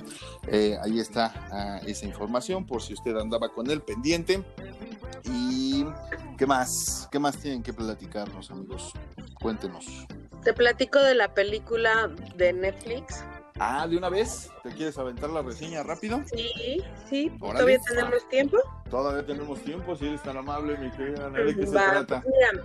Eh, 0.47 0.77
ahí 0.81 0.99
está 0.99 1.31
ah, 1.51 1.79
esa 1.85 2.07
información 2.07 2.65
por 2.65 2.81
si 2.81 2.93
usted 2.93 3.15
andaba 3.17 3.49
con 3.49 3.69
el 3.69 3.81
pendiente. 3.81 4.43
¿Y 5.25 5.56
qué 6.37 6.45
más? 6.45 7.09
¿Qué 7.11 7.19
más 7.19 7.37
tienen 7.37 7.63
que 7.63 7.73
platicarnos, 7.73 8.51
amigos? 8.51 8.93
Cuéntenos. 9.41 10.05
Te 10.43 10.53
platico 10.53 10.99
de 10.99 11.15
la 11.15 11.33
película 11.33 12.09
de 12.35 12.53
Netflix. 12.53 13.23
Ah, 13.59 13.87
de 13.87 13.97
una 13.97 14.09
vez, 14.09 14.51
¿te 14.63 14.69
quieres 14.69 14.97
aventar 14.99 15.31
la 15.31 15.41
reseña 15.41 15.81
rápido? 15.81 16.21
Sí, 16.31 16.83
sí, 17.09 17.31
todavía 17.39 17.79
tenemos 17.79 18.29
tiempo. 18.29 18.57
Todavía 18.89 19.25
tenemos 19.25 19.59
tiempo, 19.61 19.95
si 19.95 20.07
eres 20.07 20.21
tan 20.21 20.37
amable, 20.37 20.77
mi 20.77 20.91
querida 20.91 21.29
¿de 21.31 21.55
qué 21.55 21.65
se 21.65 21.71
trata? 21.71 22.23
Mira, 22.25 22.63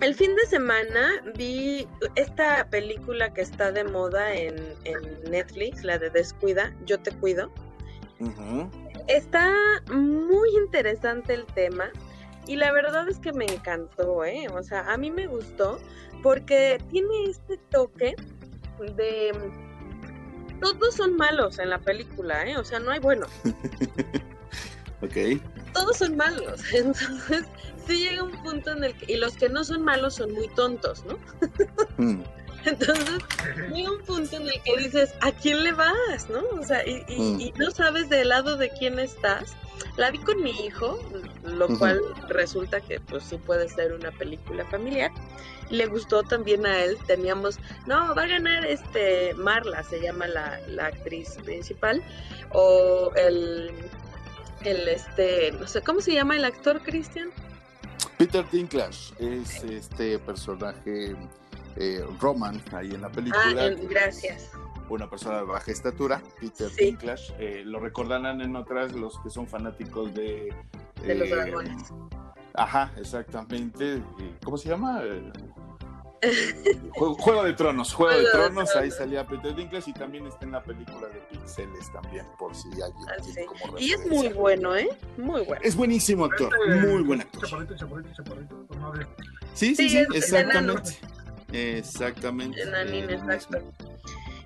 el 0.00 0.14
fin 0.14 0.34
de 0.36 0.46
semana 0.46 1.10
vi 1.36 1.88
esta 2.14 2.64
película 2.70 3.34
que 3.34 3.40
está 3.40 3.72
de 3.72 3.82
moda 3.84 4.32
en, 4.34 4.54
Netflix, 5.28 5.82
la 5.82 5.98
de 5.98 6.10
Descuida, 6.10 6.72
Yo 6.86 7.00
te 7.00 7.10
cuido. 7.10 7.50
Está 9.08 9.52
muy 9.92 10.48
interesante 10.62 11.34
el 11.34 11.44
tema 11.46 11.90
y 12.50 12.56
la 12.56 12.72
verdad 12.72 13.08
es 13.08 13.20
que 13.20 13.32
me 13.32 13.44
encantó, 13.44 14.24
¿eh? 14.24 14.48
O 14.52 14.60
sea, 14.64 14.92
a 14.92 14.96
mí 14.96 15.08
me 15.08 15.28
gustó 15.28 15.78
porque 16.20 16.82
tiene 16.90 17.26
este 17.30 17.58
toque 17.70 18.16
de... 18.96 19.30
Todos 20.60 20.96
son 20.96 21.16
malos 21.16 21.60
en 21.60 21.70
la 21.70 21.78
película, 21.78 22.44
¿eh? 22.44 22.56
O 22.56 22.64
sea, 22.64 22.80
no 22.80 22.90
hay 22.90 22.98
bueno. 22.98 23.28
ok. 25.00 25.40
Todos 25.72 25.98
son 25.98 26.16
malos, 26.16 26.60
entonces 26.74 27.44
sí 27.86 28.08
llega 28.08 28.24
un 28.24 28.42
punto 28.42 28.72
en 28.72 28.82
el 28.82 28.94
que... 28.96 29.12
Y 29.12 29.16
los 29.18 29.36
que 29.36 29.48
no 29.48 29.62
son 29.62 29.84
malos 29.84 30.16
son 30.16 30.32
muy 30.32 30.48
tontos, 30.48 31.04
¿no? 31.04 31.20
Mm. 31.98 32.24
Entonces, 32.64 33.20
llega 33.72 33.92
un 33.92 34.02
punto 34.02 34.36
en 34.36 34.48
el 34.48 34.60
que 34.64 34.76
dices, 34.76 35.14
¿a 35.20 35.30
quién 35.30 35.62
le 35.62 35.72
vas? 35.72 36.28
¿No? 36.28 36.40
O 36.60 36.64
sea, 36.64 36.84
y, 36.84 37.04
y, 37.06 37.52
mm. 37.52 37.58
no 37.58 37.70
sabes 37.70 38.10
del 38.10 38.30
lado 38.30 38.56
de 38.56 38.70
quién 38.70 38.98
estás. 38.98 39.54
La 39.96 40.10
vi 40.10 40.18
con 40.18 40.42
mi 40.42 40.50
hijo, 40.50 40.98
lo 41.44 41.68
cual 41.78 42.00
resulta 42.28 42.80
que 42.80 43.00
pues 43.00 43.24
sí 43.24 43.36
puede 43.38 43.68
ser 43.68 43.92
una 43.92 44.10
película 44.12 44.64
familiar. 44.66 45.10
Le 45.70 45.86
gustó 45.86 46.22
también 46.22 46.66
a 46.66 46.82
él, 46.82 46.98
teníamos, 47.06 47.58
no, 47.86 48.14
va 48.14 48.22
a 48.22 48.26
ganar 48.26 48.66
este 48.66 49.34
Marla, 49.34 49.82
se 49.84 50.00
llama 50.00 50.26
la, 50.26 50.58
la 50.66 50.86
actriz 50.86 51.36
principal, 51.44 52.02
o 52.52 53.12
el, 53.14 53.70
el 54.64 54.88
este, 54.88 55.52
no 55.52 55.68
sé, 55.68 55.80
¿cómo 55.82 56.00
se 56.00 56.12
llama 56.12 56.36
el 56.36 56.44
actor, 56.44 56.80
Cristian? 56.82 57.30
Peter 58.18 58.44
Dinklage 58.50 59.14
es 59.18 59.62
este 59.64 60.18
personaje 60.18 61.14
eh, 61.76 62.04
Roman 62.20 62.62
ahí 62.72 62.90
en 62.94 63.02
la 63.02 63.10
película. 63.10 63.42
Ah, 63.56 63.70
gracias. 63.88 64.50
Una 64.90 65.08
persona 65.08 65.38
de 65.38 65.44
baja 65.44 65.70
estatura, 65.70 66.22
Peter 66.40 66.70
Dinklage. 66.70 67.32
Eh, 67.38 67.62
lo 67.64 67.80
recordarán 67.80 68.40
en 68.40 68.56
otras 68.56 68.92
los 68.92 69.18
que 69.20 69.30
son 69.30 69.46
fanáticos 69.46 70.12
de... 70.14 70.52
De 71.02 71.14
los 71.14 71.30
dragones. 71.30 71.82
Ajá, 72.54 72.92
exactamente. 72.96 74.02
¿Cómo 74.44 74.58
se 74.58 74.68
llama? 74.68 75.02
Juego, 76.92 77.44
de 77.44 77.54
Tronos, 77.54 77.94
Juego, 77.94 78.18
de, 78.18 78.26
Tronos, 78.30 78.76
ahí 78.76 78.90
salía 78.90 79.26
Peter 79.26 79.54
Dinklage 79.54 79.90
y 79.90 79.94
también 79.94 80.26
está 80.26 80.44
en 80.44 80.52
la 80.52 80.62
película 80.62 81.08
de 81.08 81.18
Pixeles 81.30 81.90
también, 81.92 82.26
por 82.38 82.54
si 82.54 82.68
alguien 82.68 83.08
ah, 83.08 83.22
tiene 83.22 83.46
como 83.46 83.78
Y 83.78 83.92
es 83.92 84.06
muy 84.06 84.28
bueno, 84.28 84.76
¿eh? 84.76 84.90
Muy 85.16 85.42
bueno. 85.42 85.62
Es 85.64 85.74
buenísimo 85.74 86.26
actor, 86.26 86.52
muy 86.82 87.02
buen 87.02 87.22
actor. 87.22 87.48
Chaparrito, 87.48 87.74
chaparrito, 87.76 88.12
chaparrito, 88.14 88.66
Sí, 89.54 89.74
sí, 89.74 89.88
sí, 89.88 89.98
exactamente. 90.14 90.98
Exactamente. 91.52 92.62
exacto. 92.62 93.72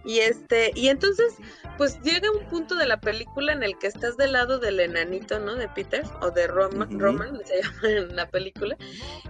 Y 0.04 0.18
este, 0.18 0.70
y 0.74 0.88
entonces, 0.88 1.34
pues 1.78 2.00
llega 2.02 2.30
un 2.30 2.44
punto 2.48 2.74
de 2.74 2.86
la 2.86 3.00
película 3.00 3.52
en 3.52 3.62
el 3.62 3.78
que 3.78 3.86
estás 3.86 4.16
del 4.16 4.32
lado 4.32 4.58
del 4.58 4.80
enanito, 4.80 5.38
¿no? 5.38 5.54
De 5.54 5.68
Peter, 5.68 6.04
o 6.20 6.30
de 6.30 6.46
Roman, 6.46 6.98
Roman 6.98 7.40
se 7.44 7.62
llama 7.62 7.88
en 7.88 8.16
la 8.16 8.28
película, 8.28 8.76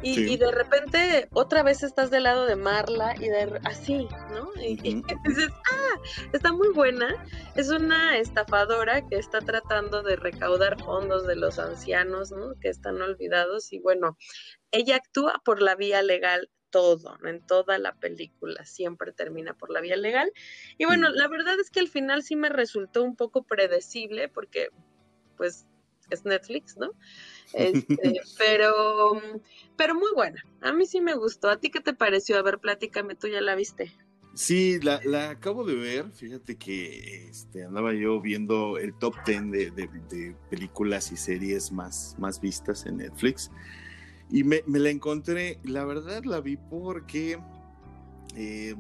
y, 0.02 0.20
y, 0.20 0.37
de 0.37 0.50
repente 0.50 1.28
otra 1.32 1.62
vez 1.62 1.82
estás 1.82 2.10
del 2.10 2.24
lado 2.24 2.46
de 2.46 2.56
Marla 2.56 3.14
y 3.16 3.28
de 3.28 3.60
así, 3.64 4.08
¿no? 4.32 4.50
Y, 4.60 4.76
dices, 5.24 5.50
ah, 5.70 6.00
está 6.32 6.52
muy 6.52 6.68
buena. 6.70 7.14
Es 7.54 7.70
una 7.70 8.18
estafadora 8.18 9.06
que 9.06 9.16
está 9.16 9.40
tratando 9.40 10.02
de 10.02 10.16
recaudar 10.16 10.82
fondos 10.82 11.26
de 11.26 11.37
los 11.37 11.58
ancianos, 11.58 12.32
¿no? 12.32 12.58
Que 12.60 12.68
están 12.68 13.00
olvidados, 13.00 13.72
y 13.72 13.78
bueno, 13.78 14.18
ella 14.72 14.96
actúa 14.96 15.40
por 15.44 15.62
la 15.62 15.76
vía 15.76 16.02
legal 16.02 16.50
todo, 16.74 17.16
en 17.22 17.40
toda 17.40 17.78
la 17.78 17.94
película, 17.94 18.64
siempre 18.64 19.12
termina 19.12 19.54
por 19.54 19.70
la 19.70 19.80
vía 19.80 19.96
legal. 19.96 20.32
Y 20.76 20.87
bueno, 20.87 21.08
la 21.10 21.28
verdad 21.28 21.54
es 21.60 21.70
que 21.70 21.78
al 21.78 21.87
final 21.87 22.24
sí 22.24 22.34
me 22.34 22.48
resultó 22.48 23.04
un 23.04 23.14
poco 23.14 23.44
predecible 23.44 24.28
porque 24.28 24.70
pues 25.37 25.66
es 26.10 26.24
Netflix, 26.24 26.76
¿no? 26.76 26.90
Este, 27.52 27.96
pero, 28.38 29.22
pero 29.76 29.94
muy 29.94 30.10
buena. 30.16 30.44
A 30.62 30.72
mí 30.72 30.84
sí 30.84 31.00
me 31.00 31.14
gustó. 31.14 31.48
¿A 31.48 31.60
ti 31.60 31.70
qué 31.70 31.78
te 31.78 31.94
pareció? 31.94 32.37
A 32.38 32.42
ver, 32.42 32.58
platícame, 32.58 33.14
tú 33.14 33.28
ya 33.28 33.40
la 33.40 33.54
viste. 33.54 33.92
Sí, 34.34 34.80
la, 34.80 35.30
acabo 35.30 35.62
de 35.62 35.76
ver. 35.76 36.10
Fíjate 36.10 36.56
que 36.56 37.28
este, 37.28 37.62
andaba 37.62 37.94
yo 37.94 38.20
viendo 38.20 38.78
el 38.78 38.98
top 38.98 39.14
10 39.24 39.52
de, 39.52 39.70
de, 39.70 40.37
películas 40.50 41.12
y 41.12 41.16
series 41.16 41.70
más, 41.70 42.16
más 42.18 42.40
vistas 42.40 42.84
en 42.87 42.96
Netflix. 42.96 43.52
Y 44.30 44.42
me, 44.44 44.62
la 44.66 44.90
encontré, 44.90 45.58
la 45.64 45.84
verdad 45.84 46.24
la 46.24 46.40
vi 46.40 46.56
porque 46.56 47.38
eh, 48.34 48.74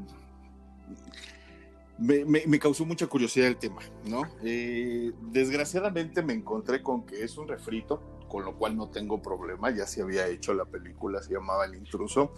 me, 1.98 2.58
causó 2.58 2.84
mucha 2.84 3.06
curiosidad 3.06 3.48
el 3.48 3.56
tema, 3.56 3.82
¿no? 4.06 4.22
Eh, 4.42 5.12
desgraciadamente 5.30 6.22
me 6.22 6.32
encontré 6.32 6.82
con 6.82 7.06
que 7.06 7.22
es 7.22 7.36
un 7.36 7.46
refrito, 7.46 8.02
con 8.28 8.44
lo 8.44 8.56
cual 8.56 8.76
no 8.76 8.88
tengo 8.88 9.22
problema, 9.22 9.70
ya 9.70 9.86
se 9.86 10.02
había 10.02 10.26
hecho 10.26 10.54
la 10.54 10.64
película, 10.64 11.22
se 11.22 11.34
llamaba 11.34 11.66
El 11.66 11.76
Intruso, 11.76 12.32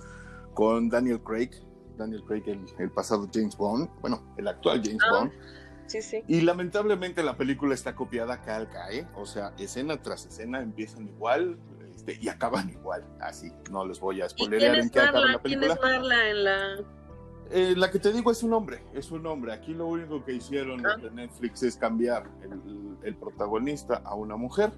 con 0.52 0.88
Daniel 0.88 1.20
Craig, 1.20 1.50
Daniel 1.96 2.22
Craig, 2.24 2.44
el, 2.78 2.90
pasado 2.90 3.28
James 3.32 3.56
Bond, 3.56 3.88
bueno, 4.00 4.22
el 4.36 4.48
actual 4.48 4.82
James 4.84 5.02
ah, 5.06 5.18
Bond. 5.18 5.32
Sí, 5.86 6.02
sí. 6.02 6.24
Y 6.26 6.40
lamentablemente 6.40 7.22
la 7.22 7.36
película 7.36 7.72
está 7.72 7.94
copiada 7.94 8.42
calca, 8.42 8.90
¿eh? 8.90 9.06
O 9.14 9.24
sea, 9.24 9.54
escena 9.56 10.02
tras 10.02 10.26
escena 10.26 10.60
empiezan 10.60 11.06
igual, 11.06 11.58
este, 12.06 12.24
y 12.24 12.28
acaban 12.28 12.70
igual, 12.70 13.04
así. 13.20 13.52
No 13.70 13.86
les 13.86 14.00
voy 14.00 14.20
a 14.20 14.28
spoilerear 14.28 14.76
en 14.76 14.90
qué 14.90 15.00
acaba 15.00 15.26
la 15.26 15.38
película. 15.42 15.76
¿Quién 15.76 15.92
es 15.92 16.00
Marla 16.00 16.28
en 16.28 16.44
la...? 16.44 16.76
Eh, 17.52 17.74
la 17.76 17.92
que 17.92 18.00
te 18.00 18.12
digo 18.12 18.32
es 18.32 18.42
un 18.42 18.52
hombre, 18.54 18.82
es 18.92 19.10
un 19.12 19.24
hombre. 19.26 19.52
Aquí 19.52 19.72
lo 19.72 19.86
único 19.86 20.24
que 20.24 20.32
hicieron 20.32 20.84
ah. 20.84 20.96
de 20.96 21.10
Netflix 21.12 21.62
es 21.62 21.76
cambiar 21.76 22.28
el, 23.04 23.14
protagonista 23.14 24.02
a 24.04 24.14
una 24.14 24.36
mujer. 24.36 24.72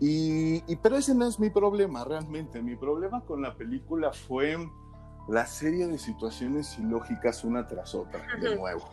Y, 0.00 0.60
pero 0.82 0.96
ese 0.96 1.14
no 1.14 1.26
es 1.26 1.38
mi 1.38 1.50
problema 1.50 2.04
realmente. 2.04 2.60
Mi 2.60 2.74
problema 2.74 3.20
con 3.20 3.42
la 3.42 3.54
película 3.54 4.12
fue 4.12 4.56
la 5.28 5.46
serie 5.46 5.86
de 5.86 5.98
situaciones 5.98 6.76
ilógicas 6.80 7.44
una 7.44 7.68
tras 7.68 7.94
otra, 7.94 8.26
de 8.40 8.56
nuevo. 8.56 8.90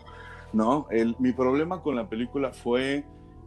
¿no? 0.53 0.85
El, 0.91 1.15
mi 1.17 1.33
problema 1.33 1.81
con 1.81 1.95
la 1.95 2.07
película 2.07 2.51
fue 2.51 3.03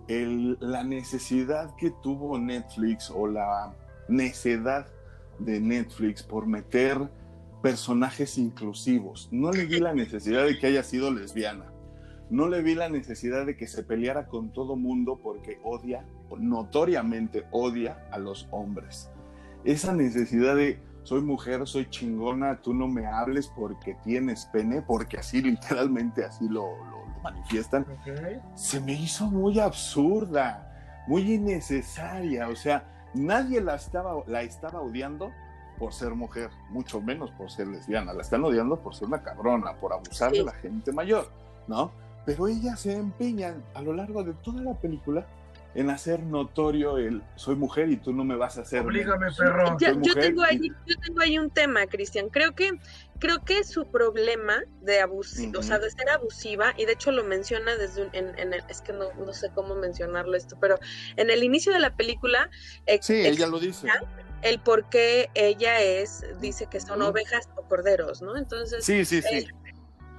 el, 0.09 0.59
la 0.61 0.83
necesidad 0.83 1.77
que 1.77 1.92
tuvo 2.03 2.38
Netflix 2.38 3.09
o 3.09 3.29
la 3.29 3.72
necedad 4.09 4.87
de 5.38 5.61
Netflix 5.61 6.23
por 6.23 6.47
meter 6.47 6.99
personajes 7.62 8.38
inclusivos. 8.38 9.29
No 9.33 9.51
le 9.51 9.67
vi 9.67 9.81
la 9.81 9.95
necesidad 10.03 10.45
de 10.45 10.59
que 10.59 10.67
haya 10.67 10.83
sido 10.83 11.11
lesbiana. 11.11 11.73
No 12.31 12.49
le 12.49 12.62
vi 12.62 12.75
la 12.75 12.88
necesidad 12.88 13.47
de 13.47 13.57
que 13.57 13.67
se 13.67 13.83
peleara 13.83 14.27
con 14.27 14.53
todo 14.53 14.77
mundo 14.77 15.21
porque 15.23 15.59
odia, 15.62 16.05
notoriamente 16.38 17.45
odia 17.51 18.07
a 18.11 18.19
los 18.19 18.49
hombres. 18.51 19.11
Esa 19.64 19.95
necesidad 19.95 20.57
de 20.57 20.79
soy 21.05 21.21
mujer, 21.21 21.67
soy 21.67 21.88
chingona, 21.90 22.62
tú 22.62 22.73
no 22.73 22.88
me 22.88 23.07
hables 23.07 23.49
porque 23.55 23.95
tienes 24.03 24.47
pene, 24.47 24.83
porque 24.83 25.19
así 25.19 25.43
literalmente 25.43 26.25
así 26.25 26.49
lo, 26.49 26.77
manifiestan, 27.23 27.87
se 28.55 28.81
me 28.81 28.93
hizo 28.93 29.31
muy 29.31 29.59
absurda, 29.59 31.03
muy 31.07 31.35
innecesaria. 31.35 32.49
O 32.49 32.57
sea, 32.57 32.94
nadie 33.14 33.61
la 33.61 33.77
estaba, 33.77 34.22
la 34.27 34.42
estaba 34.42 34.81
odiando 34.81 35.33
por 35.79 35.92
ser 35.92 36.14
mujer, 36.14 36.50
mucho 36.70 37.00
menos 37.00 37.31
por 37.33 37.50
ser 37.50 37.66
lesbiana. 37.68 38.12
La 38.12 38.22
están 38.22 38.44
odiando 38.44 38.79
por 38.81 38.94
ser 38.94 39.09
una 39.09 39.22
cabrona, 39.22 39.74
por 39.74 39.92
abusar 39.92 40.33
de 40.33 40.42
la 40.42 40.53
gente 40.53 40.92
mayor, 40.92 41.31
¿no? 41.66 41.92
Pero 42.24 42.48
ella 42.48 42.77
se 42.77 42.94
empeña 42.94 43.55
a 43.74 43.83
lo 43.83 43.92
largo 43.92 44.22
de 44.22 44.33
toda 44.35 44.62
la 44.62 44.74
película 44.74 45.27
en 45.74 45.90
hacer 45.90 46.22
notorio 46.22 46.98
el 46.98 47.22
soy 47.35 47.57
mujer 47.57 47.90
y 47.90 47.96
tú 47.96 48.12
no 48.12 48.24
me 48.24 48.37
vas 48.37 48.59
a 48.59 48.62
hacer. 48.62 48.81
Oblígame, 48.81 49.27
perro. 49.37 49.77
Yo, 49.79 50.14
tengo 50.14 50.42
ahí, 50.42 50.70
yo 50.87 50.96
tengo 51.05 51.20
ahí 51.20 51.38
un 51.38 51.50
tema, 51.50 51.87
Cristian. 51.87 52.29
Creo 52.29 52.55
que 52.55 52.70
creo 53.18 53.44
que 53.44 53.64
su 53.64 53.87
problema 53.90 54.62
de 54.81 55.00
abusivo, 55.00 55.61
o 55.61 55.62
sea, 55.62 55.79
de 55.79 55.90
ser 55.90 56.09
abusiva, 56.11 56.74
y 56.77 56.85
de 56.85 56.92
hecho 56.92 57.12
lo 57.12 57.24
menciona 57.24 57.77
desde 57.77 58.03
un, 58.03 58.11
en, 58.12 58.38
en 58.38 58.55
es 58.55 58.81
que 58.81 58.92
no, 58.92 59.12
no, 59.14 59.33
sé 59.33 59.50
cómo 59.55 59.74
mencionarlo 59.74 60.37
esto, 60.37 60.57
pero 60.61 60.79
en 61.16 61.31
el 61.31 61.42
inicio 61.42 61.72
de 61.72 61.81
la 61.81 61.96
película. 61.96 62.50
sí, 63.00 63.14
ella 63.14 63.46
lo 63.46 63.59
dice. 63.59 63.88
El 64.42 64.61
por 64.61 64.90
qué 64.90 65.31
ella 65.35 65.81
es, 65.81 66.22
dice 66.38 66.66
que 66.66 66.79
son 66.79 67.00
ovejas 67.00 67.48
o 67.57 67.62
corderos, 67.62 68.20
¿no? 68.20 68.37
Entonces. 68.37 68.85
Sí, 68.85 69.07
sí, 69.07 69.22
sí. 69.22 69.37
Eh, 69.37 69.46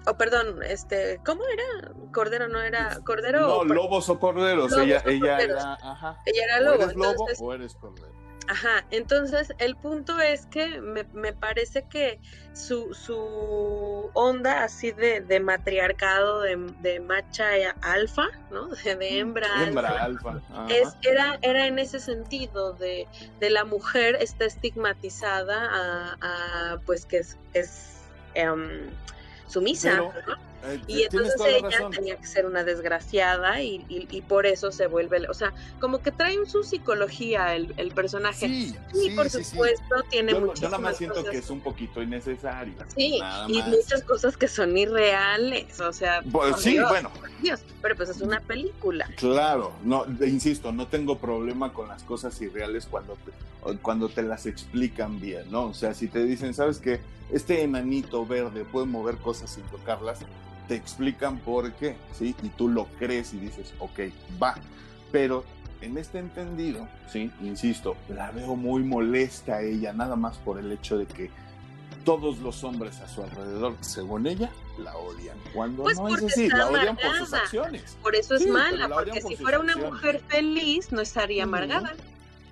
o 0.08 0.18
perdón, 0.18 0.64
este, 0.64 1.20
¿cómo 1.24 1.44
era? 1.46 1.94
Cordero 2.12 2.48
no 2.48 2.62
era 2.62 3.00
cordero. 3.04 3.64
No, 3.64 3.64
lobos 3.64 4.10
o 4.10 4.20
corderos. 4.20 4.76
ella, 4.78 5.04
ella 5.06 5.40
era, 5.40 5.74
ajá. 5.74 6.22
Ella 6.26 6.44
era 6.44 6.60
lobo. 6.60 6.78
O 6.78 6.84
eres 6.84 6.96
lobo 6.96 7.26
o 7.40 7.54
eres 7.54 7.76
cordero. 7.76 8.25
Ajá, 8.48 8.86
entonces 8.92 9.54
el 9.58 9.76
punto 9.76 10.20
es 10.20 10.46
que 10.46 10.80
me, 10.80 11.04
me 11.14 11.34
parece 11.34 11.84
que 11.84 12.20
su, 12.54 12.94
su 12.94 14.12
onda 14.14 14.64
así 14.64 14.92
de, 14.92 15.22
de 15.22 15.40
matriarcado, 15.40 16.42
de, 16.42 16.56
de, 16.82 17.00
macha 17.00 17.48
alfa, 17.82 18.28
¿no? 18.52 18.68
De, 18.68 19.18
hembra, 19.18 19.48
hembra 19.64 20.04
alfa. 20.04 20.42
Es, 20.70 20.96
era, 21.02 21.40
era 21.42 21.66
en 21.66 21.80
ese 21.80 22.00
sentido 22.00 22.74
de, 22.74 23.08
de 23.40 23.50
la 23.50 23.66
mujer 23.66 24.18
está 24.20 24.46
estigmatizada 24.46 25.70
a, 25.72 26.18
a 26.22 26.80
pues 26.86 27.06
que 27.06 27.18
es, 27.18 27.38
es 27.54 27.98
em, 28.36 28.92
sumisa, 29.48 30.04
eh, 30.68 30.82
y 30.88 31.04
entonces 31.04 31.36
ella 31.48 31.90
tenía 31.90 32.16
que 32.18 32.28
ser 32.28 32.46
una 32.46 32.64
desgraciada 32.64 33.62
y, 33.62 33.86
y, 33.90 34.22
por 34.22 34.46
eso 34.46 34.72
se 34.72 34.88
vuelve, 34.88 35.28
o 35.30 35.34
sea, 35.34 35.54
como 35.80 36.00
que 36.00 36.12
trae 36.12 36.38
su 36.46 36.64
psicología 36.64 37.56
el, 37.56 37.74
el 37.78 37.92
personaje. 37.92 38.48
Sí, 38.48 38.76
sí, 38.94 39.10
por 39.12 39.30
supuesto, 39.30 40.04
tiene 40.10 40.32
yo, 40.32 40.54
Yo 40.54 40.64
nada 40.64 40.78
más 40.78 40.98
siento 40.98 41.24
que 41.24 41.38
es 41.38 41.50
un 41.50 41.62
poquito 41.62 42.02
innecesario. 42.02 42.74
Sí, 42.96 43.20
y 43.48 43.62
muchas 43.64 44.04
cosas 44.04 44.38
que 44.38 44.48
son 44.48 44.78
irreales, 44.78 45.80
o 45.80 45.94
sea. 45.94 46.22
Pues, 46.32 46.58
sí, 46.62 46.80
bueno. 46.80 47.12
Dios, 47.42 47.62
pero 47.82 47.96
pues 47.96 48.10
es 48.10 48.22
una 48.22 48.40
película. 48.40 49.08
Claro, 49.18 49.74
no, 49.84 50.06
insisto, 50.26 50.72
no 50.72 50.88
tengo 50.88 51.18
problema 51.18 51.74
con 51.74 51.88
las 51.88 52.04
cosas 52.04 52.40
irreales 52.42 52.88
cuando 52.90 53.16
te, 53.16 53.78
cuando 53.80 54.10
te 54.10 54.24
las 54.24 54.46
explican 54.46 55.20
bien, 55.20 55.52
¿no? 55.52 55.66
O 55.66 55.74
sea, 55.74 55.94
si 55.94 56.08
te 56.08 56.24
dicen, 56.24 56.54
¿sabes 56.54 56.80
qué? 56.80 57.02
Este 57.32 57.64
enanito 57.64 58.26
verde 58.26 58.66
puede 58.66 58.86
mover 58.86 59.18
cosas 59.18 59.52
sin 59.52 59.64
tocarlas, 59.64 60.20
te 60.68 60.76
explican 60.76 61.40
por 61.40 61.74
qué, 61.74 61.96
¿sí? 62.14 62.36
Y 62.44 62.50
tú 62.50 62.70
lo 62.70 62.86
crees 63.00 63.34
y 63.34 63.38
dices, 63.38 63.74
ok, 63.80 64.00
va. 64.42 64.56
Pero 65.12 65.44
en 65.82 65.98
este 65.98 66.20
entendido, 66.20 66.88
¿sí? 67.08 67.32
Insisto, 67.42 67.96
la 68.10 68.32
veo 68.32 68.56
muy 68.56 68.84
molesta 68.84 69.56
a 69.56 69.62
ella, 69.62 69.94
nada 69.94 70.16
más 70.16 70.38
por 70.38 70.58
el 70.60 70.72
hecho 70.72 70.98
de 70.98 71.06
que 71.06 71.30
todos 72.04 72.40
los 72.40 72.64
hombres 72.64 73.02
a 73.02 73.08
su 73.08 73.24
alrededor, 73.24 73.76
según 73.82 74.28
ella, 74.28 74.52
la 74.78 74.96
odian. 74.96 75.38
Cuando 75.54 75.84
pues 75.84 75.98
no 75.98 76.16
es 76.16 76.24
así, 76.24 76.50
la 76.50 76.68
odian 76.68 76.96
por 76.96 77.18
sus 77.18 77.34
acciones. 77.34 77.98
Por 78.02 78.16
eso 78.16 78.36
es 78.36 78.48
mala, 78.48 78.88
porque 78.88 79.22
si 79.22 79.36
fuera 79.36 79.60
una 79.60 79.76
mujer 79.76 80.22
feliz, 80.28 80.92
no 80.92 81.02
estaría 81.02 81.44
amargada. 81.44 81.94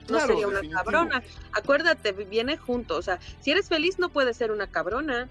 No 0.09 0.19
sería 0.19 0.47
una 0.47 0.61
cabrona. 0.69 1.23
Acuérdate, 1.53 2.11
viene 2.11 2.57
junto. 2.57 2.97
O 2.97 3.01
sea, 3.01 3.19
si 3.39 3.51
eres 3.51 3.69
feliz, 3.69 3.99
no 3.99 4.09
puedes 4.09 4.35
ser 4.35 4.51
una 4.51 4.67
cabrona. 4.67 5.29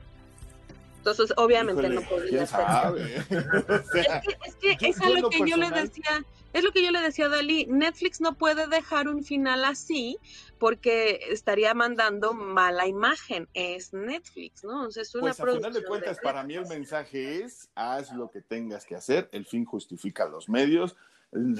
Entonces, 1.03 1.33
obviamente 1.37 1.83
Híjole, 1.83 1.95
no 1.97 2.09
podría 2.09 2.31
¿quién 2.31 2.47
ser. 2.47 2.59
sabe? 2.61 3.25
O 3.69 3.83
sea, 3.93 4.23
Es 4.45 4.55
que, 4.61 4.77
es, 4.77 4.77
que 4.77 4.77
yo- 4.79 4.89
es 4.89 5.01
a 5.01 5.09
lo 5.09 5.21
lo 5.23 5.31
que 5.31 5.39
yo 5.51 5.57
le 5.57 5.71
decía, 5.73 6.25
es 6.53 6.63
lo 6.63 6.71
que 6.71 6.85
yo 6.85 6.93
le 6.93 7.01
decía 7.01 7.27
a 7.27 7.29
Dalí, 7.29 7.67
Netflix 7.69 8.21
no 8.21 8.35
puede 8.39 8.69
dejar 8.69 9.09
un 9.09 9.25
final 9.25 9.65
así 9.65 10.17
porque 10.59 11.19
estaría 11.31 11.75
mandando 11.75 12.35
mala 12.35 12.87
imagen, 12.87 13.49
es 13.53 13.93
Netflix, 13.93 14.63
¿no? 14.63 14.85
O 14.87 14.91
sea, 14.93 15.03
es 15.03 15.13
una 15.17 15.33
Pues 15.35 15.41
a 15.41 15.45
final 15.57 15.73
de 15.73 15.83
cuentas, 15.85 16.17
de 16.19 16.23
para 16.23 16.45
mí 16.45 16.55
el 16.55 16.67
mensaje 16.69 17.43
es, 17.43 17.69
haz 17.75 18.13
lo 18.13 18.31
que 18.31 18.43
tengas 18.43 18.85
que 18.87 18.95
hacer, 18.95 19.29
el 19.33 19.45
fin 19.45 19.65
justifica 19.65 20.27
los 20.29 20.49
medios, 20.49 20.95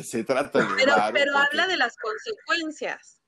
se 0.05 0.23
trata 0.23 0.61
de... 0.61 0.67
Pero, 0.77 0.93
pero 1.13 1.33
porque- 1.33 1.47
habla 1.49 1.67
de 1.67 1.77
las 1.79 1.97
consecuencias. 1.97 3.19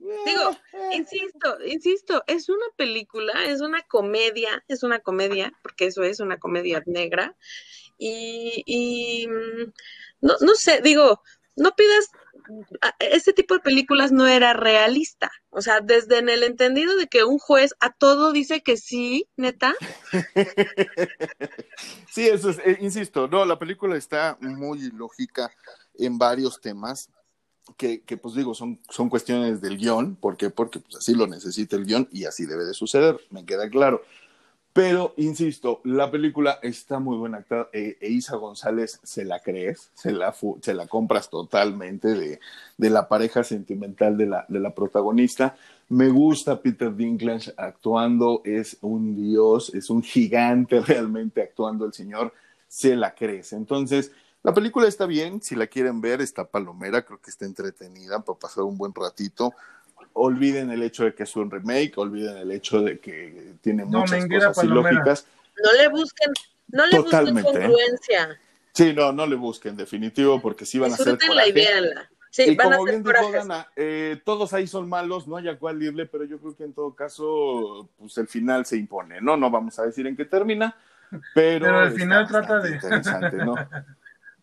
Digo, 0.00 0.56
eh, 0.72 0.96
Insisto, 0.96 1.58
insisto, 1.66 2.24
es 2.26 2.48
una 2.48 2.64
película, 2.76 3.44
es 3.44 3.60
una 3.60 3.82
comedia, 3.82 4.64
es 4.66 4.82
una 4.82 5.00
comedia, 5.00 5.52
porque 5.62 5.86
eso 5.86 6.02
es 6.02 6.20
una 6.20 6.38
comedia 6.38 6.82
negra. 6.86 7.36
Y, 7.98 8.62
y, 8.64 9.28
mm, 9.28 9.72
no, 10.22 10.34
no 10.40 10.54
sé, 10.54 10.80
digo, 10.82 11.22
no 11.54 11.76
pidas, 11.76 12.08
este 12.98 13.34
tipo 13.34 13.54
de 13.54 13.60
películas 13.60 14.10
no 14.10 14.26
era 14.26 14.54
realista. 14.54 15.30
O 15.50 15.60
sea, 15.60 15.80
desde 15.80 16.18
en 16.18 16.30
el 16.30 16.44
entendido 16.44 16.96
de 16.96 17.06
que 17.06 17.24
un 17.24 17.38
juez 17.38 17.74
a 17.80 17.92
todo 17.92 18.32
dice 18.32 18.62
que 18.62 18.76
sí, 18.76 19.26
neta. 19.36 19.74
Sí, 22.10 22.26
eso 22.26 22.50
es, 22.50 22.58
eh, 22.58 22.76
insisto, 22.80 23.28
no, 23.28 23.44
la 23.44 23.56
película 23.56 23.96
está 23.96 24.36
muy 24.40 24.90
lógica 24.90 25.48
en 25.94 26.18
varios 26.18 26.60
temas 26.60 27.08
que, 27.76 28.02
que, 28.02 28.16
pues 28.16 28.34
digo, 28.34 28.54
son, 28.54 28.78
son 28.88 29.08
cuestiones 29.08 29.60
del 29.60 29.78
guion, 29.78 30.16
¿por 30.16 30.36
qué? 30.36 30.50
Porque 30.50 30.80
pues, 30.80 30.96
así 30.96 31.14
lo 31.14 31.26
necesita 31.26 31.76
el 31.76 31.86
guion 31.86 32.08
y 32.12 32.24
así 32.24 32.46
debe 32.46 32.64
de 32.64 32.74
suceder, 32.74 33.20
me 33.30 33.44
queda 33.44 33.68
claro. 33.68 34.02
Pero, 34.72 35.14
insisto, 35.16 35.80
la 35.82 36.10
película 36.12 36.60
está 36.62 37.00
muy 37.00 37.16
buena. 37.16 37.44
E, 37.72 37.98
e 38.00 38.08
Isa 38.08 38.36
González, 38.36 39.00
se 39.02 39.24
la 39.24 39.40
crees, 39.40 39.90
se 39.94 40.12
la, 40.12 40.32
se 40.62 40.74
la 40.74 40.86
compras 40.86 41.28
totalmente 41.28 42.08
de, 42.08 42.38
de 42.78 42.90
la 42.90 43.08
pareja 43.08 43.42
sentimental 43.42 44.16
de 44.16 44.26
la, 44.26 44.44
de 44.48 44.60
la 44.60 44.72
protagonista. 44.72 45.56
Me 45.88 46.08
gusta 46.08 46.62
Peter 46.62 46.94
Dinklage 46.94 47.52
actuando, 47.56 48.42
es 48.44 48.76
un 48.80 49.16
dios, 49.16 49.74
es 49.74 49.90
un 49.90 50.04
gigante 50.04 50.80
realmente 50.86 51.42
actuando 51.42 51.84
el 51.84 51.92
señor, 51.92 52.32
se 52.68 52.94
la 52.94 53.12
crees. 53.16 53.52
Entonces, 53.52 54.12
la 54.42 54.54
película 54.54 54.88
está 54.88 55.06
bien, 55.06 55.42
si 55.42 55.54
la 55.54 55.66
quieren 55.66 56.00
ver, 56.00 56.20
está 56.20 56.44
palomera, 56.44 57.02
creo 57.04 57.20
que 57.20 57.30
está 57.30 57.44
entretenida 57.44 58.20
para 58.20 58.38
pasar 58.38 58.64
un 58.64 58.78
buen 58.78 58.94
ratito. 58.94 59.52
Olviden 60.14 60.70
el 60.70 60.82
hecho 60.82 61.04
de 61.04 61.14
que 61.14 61.24
es 61.24 61.36
un 61.36 61.50
remake, 61.50 61.92
olviden 61.96 62.36
el 62.38 62.50
hecho 62.50 62.80
de 62.80 62.98
que 62.98 63.54
tiene 63.60 63.84
No, 63.84 64.00
muchas 64.00 64.26
cosas 64.26 64.56
palomera. 64.56 64.90
ilógicas. 64.92 65.26
No 65.62 65.72
le 65.74 65.88
busquen, 65.88 66.32
no 66.68 66.86
le 66.86 66.96
busquen 66.98 67.04
Totalmente, 67.10 67.50
¿eh? 67.50 67.52
congruencia. 67.52 68.40
Sí, 68.72 68.92
no, 68.94 69.12
no 69.12 69.26
le 69.26 69.36
busquen, 69.36 69.76
definitivo, 69.76 70.40
porque 70.40 70.64
sí 70.64 70.78
van 70.78 70.92
a 70.92 70.96
ser 70.96 71.18
Disfrútenla. 71.18 72.08
Sí, 72.30 72.44
y 72.44 72.54
van 72.54 72.72
a 72.72 72.76
como 72.76 72.86
ser 72.86 73.02
bien 73.02 73.14
dijo. 73.14 73.32
Dana, 73.32 73.68
eh, 73.74 74.22
todos 74.24 74.52
ahí 74.52 74.68
son 74.68 74.88
malos, 74.88 75.26
no 75.26 75.36
hay 75.36 75.48
a 75.48 75.58
cuál 75.58 75.82
irle, 75.82 76.06
pero 76.06 76.24
yo 76.24 76.38
creo 76.38 76.56
que 76.56 76.62
en 76.64 76.72
todo 76.72 76.94
caso, 76.94 77.88
pues 77.98 78.16
el 78.18 78.28
final 78.28 78.64
se 78.64 78.76
impone, 78.76 79.20
¿no? 79.20 79.36
No 79.36 79.50
vamos 79.50 79.78
a 79.80 79.84
decir 79.86 80.06
en 80.06 80.16
qué 80.16 80.24
termina, 80.24 80.76
pero... 81.34 81.66
Pero 81.66 81.78
al 81.80 81.92
final 81.92 82.28
trata 82.28 82.60
de- 82.60 82.70
Interesante, 82.70 83.36
¿no? 83.38 83.54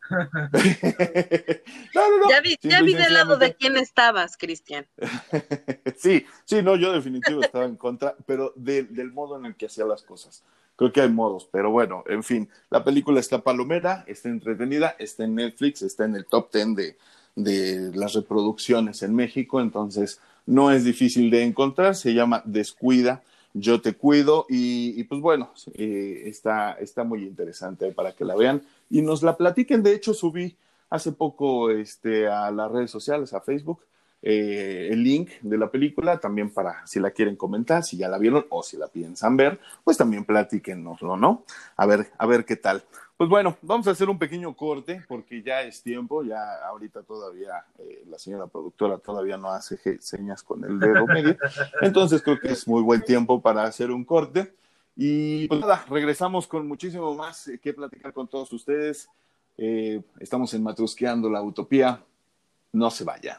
no, 1.95 2.09
no, 2.09 2.17
no. 2.19 2.29
Ya 2.29 2.41
vi, 2.41 2.57
ya 2.61 2.81
vi 2.81 2.93
del 2.93 3.13
lado 3.13 3.37
de 3.37 3.55
quién 3.55 3.77
estabas, 3.77 4.37
Cristian. 4.37 4.85
sí, 5.97 6.25
sí, 6.45 6.61
no, 6.61 6.75
yo 6.75 6.91
definitivo 6.91 7.41
estaba 7.41 7.65
en 7.65 7.75
contra, 7.75 8.15
pero 8.25 8.53
de- 8.55 8.83
del 8.83 9.11
modo 9.11 9.37
en 9.37 9.45
el 9.45 9.55
que 9.55 9.65
hacía 9.67 9.85
las 9.85 10.03
cosas. 10.03 10.43
Creo 10.75 10.91
que 10.91 11.01
hay 11.01 11.09
modos, 11.09 11.47
pero 11.51 11.71
bueno, 11.71 12.03
en 12.07 12.23
fin, 12.23 12.47
la 12.69 12.83
película 12.83 13.19
está 13.19 13.41
palomera, 13.41 14.03
está 14.07 14.29
entretenida, 14.29 14.95
está 14.99 15.23
en 15.23 15.35
Netflix, 15.35 15.81
está 15.81 16.05
en 16.05 16.15
el 16.15 16.25
top 16.25 16.51
10 16.53 16.75
de, 16.75 16.95
de 17.35 17.97
las 17.97 18.13
reproducciones 18.13 19.01
en 19.01 19.15
México, 19.15 19.59
entonces 19.59 20.19
no 20.45 20.71
es 20.71 20.83
difícil 20.83 21.31
de 21.31 21.43
encontrar, 21.43 21.95
se 21.95 22.13
llama 22.13 22.43
Descuida, 22.45 23.23
yo 23.53 23.81
te 23.81 23.93
cuido 23.93 24.45
y, 24.49 24.93
y 24.99 25.03
pues 25.05 25.19
bueno, 25.19 25.51
eh, 25.73 26.21
está, 26.25 26.73
está 26.73 27.03
muy 27.03 27.23
interesante 27.23 27.91
para 27.91 28.11
que 28.11 28.23
la 28.23 28.35
vean 28.35 28.61
y 28.89 29.01
nos 29.01 29.23
la 29.23 29.37
platiquen. 29.37 29.83
De 29.83 29.93
hecho, 29.93 30.13
subí 30.13 30.57
hace 30.89 31.11
poco 31.11 31.69
este, 31.69 32.27
a 32.27 32.51
las 32.51 32.71
redes 32.71 32.91
sociales, 32.91 33.33
a 33.33 33.41
Facebook, 33.41 33.81
eh, 34.21 34.89
el 34.91 35.03
link 35.03 35.29
de 35.41 35.57
la 35.57 35.69
película, 35.69 36.19
también 36.19 36.51
para 36.51 36.85
si 36.87 36.99
la 36.99 37.11
quieren 37.11 37.35
comentar, 37.35 37.83
si 37.83 37.97
ya 37.97 38.07
la 38.07 38.17
vieron 38.17 38.45
o 38.49 38.63
si 38.63 38.75
la 38.75 38.87
piensan 38.87 39.37
ver, 39.37 39.59
pues 39.83 39.97
también 39.97 40.25
platíquenoslo, 40.25 41.17
¿no? 41.17 41.43
A 41.75 41.85
ver, 41.85 42.11
a 42.17 42.25
ver 42.25 42.43
qué 42.43 42.55
tal. 42.55 42.83
Pues 43.15 43.29
bueno, 43.29 43.57
vamos 43.61 43.87
a 43.87 43.91
hacer 43.91 44.09
un 44.09 44.19
pequeño 44.19 44.55
corte 44.55 45.03
porque 45.07 45.41
ya 45.41 45.61
es 45.61 45.81
tiempo, 45.81 46.23
ya 46.23 46.55
ahorita 46.67 47.03
todavía 47.03 47.65
eh, 47.79 48.03
la 48.07 48.19
señora 48.19 48.47
productora 48.47 48.97
todavía 48.99 49.37
no 49.37 49.49
hace 49.49 49.99
señas 50.01 50.43
con 50.43 50.63
el 50.63 50.79
dedo 50.79 51.07
medio, 51.07 51.35
entonces 51.81 52.21
creo 52.21 52.39
que 52.39 52.49
es 52.49 52.67
muy 52.67 52.81
buen 52.81 53.01
tiempo 53.01 53.41
para 53.41 53.63
hacer 53.63 53.91
un 53.91 54.03
corte. 54.03 54.53
Y 54.99 55.47
pues 55.47 55.61
nada, 55.61 55.85
regresamos 55.87 56.47
con 56.47 56.67
muchísimo 56.67 57.13
más 57.13 57.47
eh, 57.47 57.59
que 57.59 57.71
platicar 57.71 58.11
con 58.13 58.27
todos 58.27 58.51
ustedes. 58.51 59.07
Eh, 59.55 60.01
estamos 60.19 60.51
en 60.55 60.63
Matrusqueando 60.63 61.29
la 61.29 61.43
Utopía. 61.43 62.03
No 62.73 62.89
se 62.89 63.03
vayan. 63.03 63.37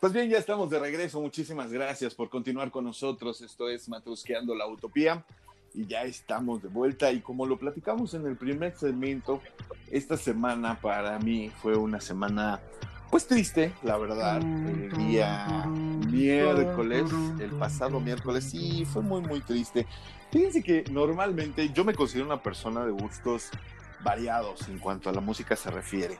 Pues 0.00 0.14
bien, 0.14 0.30
ya 0.30 0.38
estamos 0.38 0.70
de 0.70 0.78
regreso. 0.78 1.20
Muchísimas 1.20 1.70
gracias 1.70 2.14
por 2.14 2.30
continuar 2.30 2.70
con 2.70 2.84
nosotros. 2.84 3.42
Esto 3.42 3.68
es 3.68 3.86
Matrusqueando 3.90 4.54
la 4.54 4.66
Utopía. 4.66 5.26
Y 5.74 5.86
ya 5.86 6.04
estamos 6.04 6.62
de 6.62 6.68
vuelta. 6.68 7.12
Y 7.12 7.20
como 7.20 7.44
lo 7.44 7.58
platicamos 7.58 8.14
en 8.14 8.26
el 8.26 8.36
primer 8.36 8.74
segmento, 8.76 9.42
esta 9.90 10.16
semana 10.16 10.80
para 10.80 11.18
mí 11.18 11.50
fue 11.60 11.76
una 11.76 12.00
semana 12.00 12.62
pues 13.10 13.26
triste, 13.26 13.72
la 13.82 13.96
verdad. 13.96 14.38
El 14.38 14.90
día 14.96 15.64
miércoles, 16.10 17.04
el 17.38 17.52
pasado 17.52 18.00
miércoles, 18.00 18.44
sí, 18.44 18.84
fue 18.84 19.02
muy, 19.02 19.20
muy 19.22 19.40
triste. 19.40 19.86
Fíjense 20.32 20.62
que 20.62 20.84
normalmente 20.90 21.68
yo 21.70 21.84
me 21.84 21.94
considero 21.94 22.26
una 22.26 22.42
persona 22.42 22.84
de 22.84 22.90
gustos 22.90 23.50
variados 24.02 24.68
en 24.68 24.78
cuanto 24.78 25.08
a 25.08 25.12
la 25.12 25.20
música 25.20 25.56
se 25.56 25.70
refiere. 25.70 26.18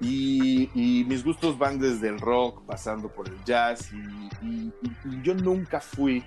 Y, 0.00 0.68
y 0.74 1.04
mis 1.04 1.24
gustos 1.24 1.56
van 1.58 1.78
desde 1.78 2.08
el 2.08 2.18
rock, 2.18 2.64
pasando 2.66 3.08
por 3.08 3.28
el 3.28 3.42
jazz, 3.44 3.92
y, 3.92 4.28
y- 4.44 4.72
y 4.82 5.22
yo 5.22 5.34
nunca 5.34 5.80
fui 5.80 6.24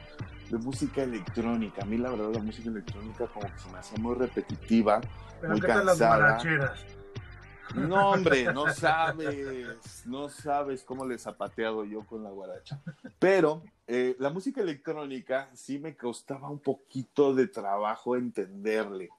de 0.50 0.58
música 0.58 1.04
electrónica. 1.04 1.82
A 1.84 1.86
mí 1.86 1.98
la 1.98 2.10
verdad 2.10 2.32
la 2.34 2.40
música 2.42 2.70
electrónica 2.70 3.28
como 3.28 3.48
que 3.54 3.60
se 3.60 3.70
me 3.70 3.80
hacía 3.80 3.98
muy 3.98 4.16
repetitiva, 4.16 5.02
Pero 5.42 5.52
muy 5.54 5.62
¿qué 5.62 5.68
tal 5.68 5.86
las 5.86 5.98
cansada. 5.98 6.38
No, 7.74 8.12
hombre, 8.12 8.46
no 8.54 8.72
sabes, 8.74 10.06
no 10.06 10.30
sabes 10.30 10.84
cómo 10.84 11.06
le 11.06 11.16
he 11.16 11.20
zapateado 11.20 11.84
yo 11.84 12.02
con 12.06 12.24
la 12.24 12.30
guaracha. 12.30 12.80
Pero 13.20 13.64
eh, 13.88 14.16
la 14.20 14.30
música 14.30 14.62
electrónica 14.62 15.50
sí 15.54 15.80
me 15.80 15.96
costaba 15.96 16.50
un 16.50 16.60
poquito 16.60 17.34
de 17.34 17.48
trabajo 17.48 18.16
entenderle. 18.16 19.10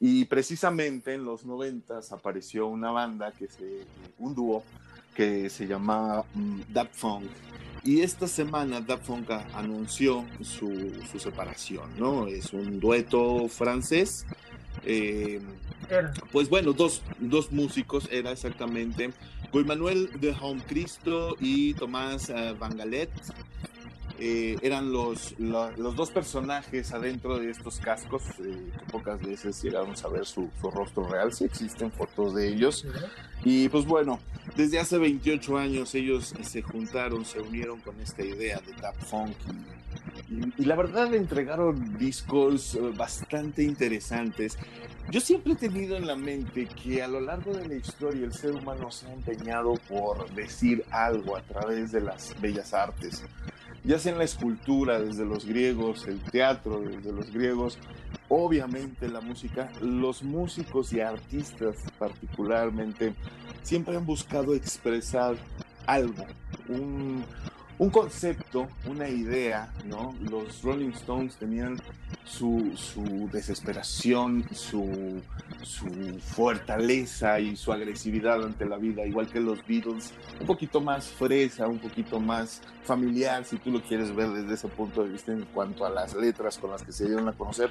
Y 0.00 0.24
precisamente 0.24 1.14
en 1.14 1.24
los 1.24 1.44
noventas 1.44 2.12
apareció 2.12 2.66
una 2.66 2.90
banda, 2.90 3.30
que 3.32 3.46
se, 3.48 3.84
un 4.18 4.34
dúo, 4.34 4.64
que 5.14 5.48
se 5.50 5.66
llamaba 5.66 6.24
mm, 6.34 6.60
Daft 6.72 7.00
Punk. 7.00 7.30
Y 7.84 8.00
esta 8.00 8.26
semana 8.26 8.80
Daft 8.80 9.06
Punk 9.06 9.30
a- 9.30 9.46
anunció 9.54 10.24
su, 10.40 10.92
su 11.10 11.20
separación, 11.20 11.88
¿no? 11.98 12.26
Es 12.26 12.52
un 12.52 12.80
dueto 12.80 13.46
francés. 13.48 14.26
Eh, 14.84 15.40
pues 16.30 16.48
bueno, 16.48 16.72
dos, 16.72 17.02
dos 17.18 17.52
músicos 17.52 18.08
era 18.10 18.32
exactamente 18.32 19.12
Guy 19.52 19.64
Manuel 19.64 20.08
de 20.20 20.34
Home 20.40 20.62
Cristo 20.66 21.36
y 21.38 21.74
Tomás 21.74 22.30
eh, 22.30 22.54
Van 22.58 22.76
Galet. 22.76 23.10
Eh, 24.24 24.56
eran 24.62 24.92
los, 24.92 25.36
los 25.40 25.96
dos 25.96 26.12
personajes 26.12 26.92
adentro 26.92 27.40
de 27.40 27.50
estos 27.50 27.80
cascos, 27.80 28.22
eh, 28.38 28.70
que 28.78 28.84
pocas 28.92 29.20
veces 29.20 29.60
llegamos 29.64 30.04
a 30.04 30.08
ver 30.08 30.24
su, 30.26 30.48
su 30.60 30.70
rostro 30.70 31.08
real, 31.08 31.32
sí 31.32 31.42
existen 31.44 31.90
fotos 31.90 32.32
de 32.32 32.46
ellos. 32.46 32.86
Y 33.42 33.68
pues 33.68 33.84
bueno, 33.84 34.20
desde 34.56 34.78
hace 34.78 34.96
28 34.98 35.58
años 35.58 35.92
ellos 35.96 36.32
se 36.40 36.62
juntaron, 36.62 37.24
se 37.24 37.40
unieron 37.40 37.80
con 37.80 37.98
esta 38.00 38.22
idea 38.24 38.60
de 38.60 38.72
Punk 39.10 39.34
y, 40.30 40.34
y- 40.34 40.52
y 40.58 40.64
la 40.66 40.76
verdad 40.76 41.12
entregaron 41.14 41.98
discos 41.98 42.76
eh, 42.76 42.80
bastante 42.96 43.64
interesantes. 43.64 44.56
Yo 45.10 45.20
siempre 45.20 45.54
he 45.54 45.56
tenido 45.56 45.96
en 45.96 46.06
la 46.06 46.14
mente 46.14 46.68
que 46.68 47.02
a 47.02 47.08
lo 47.08 47.20
largo 47.20 47.52
de 47.54 47.66
la 47.66 47.74
historia 47.74 48.24
el 48.24 48.32
ser 48.32 48.52
humano 48.52 48.92
se 48.92 49.08
ha 49.08 49.12
empeñado 49.12 49.74
por 49.88 50.30
decir 50.32 50.84
algo 50.92 51.36
a 51.36 51.42
través 51.42 51.90
de 51.90 52.02
las 52.02 52.40
bellas 52.40 52.72
artes, 52.72 53.24
ya 53.84 53.98
sea 53.98 54.12
en 54.12 54.18
la 54.18 54.24
escultura 54.24 55.00
desde 55.00 55.24
los 55.24 55.44
griegos, 55.44 56.06
el 56.06 56.20
teatro 56.20 56.80
desde 56.80 57.12
los 57.12 57.32
griegos, 57.32 57.78
obviamente 58.28 59.08
la 59.08 59.20
música, 59.20 59.70
los 59.80 60.22
músicos 60.22 60.92
y 60.92 61.00
artistas 61.00 61.76
particularmente 61.98 63.14
siempre 63.62 63.96
han 63.96 64.06
buscado 64.06 64.54
expresar 64.54 65.36
algo, 65.86 66.24
un, 66.68 67.24
un 67.78 67.90
concepto, 67.90 68.68
una 68.86 69.08
idea, 69.08 69.72
¿no? 69.86 70.14
Los 70.20 70.62
Rolling 70.62 70.90
Stones 70.90 71.36
tenían 71.36 71.78
su, 72.24 72.72
su 72.76 73.28
desesperación, 73.32 74.44
su, 74.52 75.20
su, 75.62 75.86
fortaleza 76.20 77.40
y 77.40 77.56
su 77.56 77.72
agresividad 77.72 78.44
ante 78.44 78.66
la 78.66 78.76
vida, 78.76 79.04
igual 79.04 79.28
que 79.28 79.40
los 79.40 79.66
Beatles, 79.66 80.12
un 80.40 80.46
poquito 80.46 80.80
más 80.80 81.08
fresa, 81.08 81.66
un 81.66 81.78
poquito 81.78 82.20
más 82.20 82.62
familiar, 82.84 83.44
si 83.44 83.56
tú 83.56 83.70
lo 83.70 83.82
quieres 83.82 84.14
ver 84.14 84.30
desde 84.30 84.54
ese 84.54 84.68
punto 84.68 85.02
de 85.02 85.10
vista 85.10 85.32
en 85.32 85.44
cuanto 85.46 85.84
a 85.84 85.90
las 85.90 86.14
letras 86.14 86.58
con 86.58 86.70
las 86.70 86.82
que 86.82 86.92
se 86.92 87.06
dieron 87.06 87.28
a 87.28 87.32
conocer. 87.32 87.70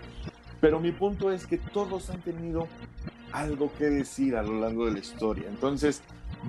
Pero 0.59 0.79
mi 0.79 0.91
punto 0.91 1.31
es 1.31 1.47
que 1.47 1.57
todos 1.57 2.09
han 2.09 2.21
tenido 2.21 2.67
algo 3.31 3.71
que 3.77 3.85
decir 3.85 4.35
a 4.35 4.43
lo 4.43 4.59
largo 4.59 4.85
de 4.85 4.91
la 4.93 4.99
historia. 4.99 5.45
Entonces, 5.47 6.01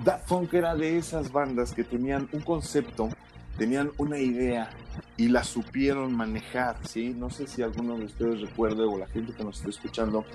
Daft 0.03 0.27
Punk 0.27 0.53
era 0.53 0.75
de 0.75 0.97
esas 0.97 1.31
bandas 1.31 1.73
que 1.73 1.83
tenían 1.83 2.27
un 2.31 2.41
concepto 2.41 3.09
tenían 3.57 3.91
una 3.97 4.17
idea 4.17 4.69
y 5.17 5.27
la 5.27 5.43
supieron 5.43 6.15
manejar, 6.15 6.77
¿sí? 6.87 7.13
No 7.15 7.29
sé 7.29 7.47
si 7.47 7.61
alguno 7.61 7.97
de 7.97 8.05
ustedes 8.05 8.41
recuerde 8.41 8.83
o 8.83 8.97
la 8.97 9.07
gente 9.07 9.33
que 9.33 9.43
nos 9.43 9.57
está 9.57 9.69
escuchando 9.69 10.25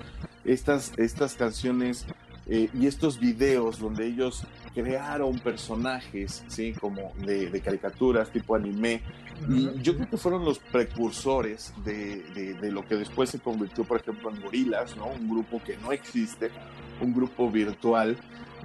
estas, 0.45 0.93
estas 0.97 1.35
canciones 1.35 2.05
eh, 2.47 2.69
y 2.73 2.87
estos 2.87 3.19
videos 3.19 3.79
donde 3.79 4.07
ellos 4.07 4.43
crearon 4.73 5.39
personajes, 5.39 6.43
¿sí? 6.47 6.73
Como 6.73 7.13
de, 7.25 7.61
caricaturas 7.61 8.31
tipo 8.31 8.55
anime. 8.55 9.01
Y 9.47 9.69
yo 9.81 9.95
creo 9.95 10.09
que 10.09 10.17
fueron 10.17 10.43
los 10.43 10.59
precursores 10.59 11.73
de, 11.85 12.23
de, 12.59 12.71
lo 12.71 12.85
que 12.85 12.95
después 12.95 13.29
se 13.29 13.39
convirtió, 13.39 13.83
por 13.83 13.99
ejemplo, 14.01 14.29
en 14.29 14.41
Gorilas, 14.41 14.97
¿no? 14.97 15.07
Un 15.07 15.29
grupo 15.29 15.61
que 15.63 15.77
no 15.77 15.91
existe, 15.91 16.51
un 17.01 17.13
grupo 17.13 17.49
virtual. 17.49 18.17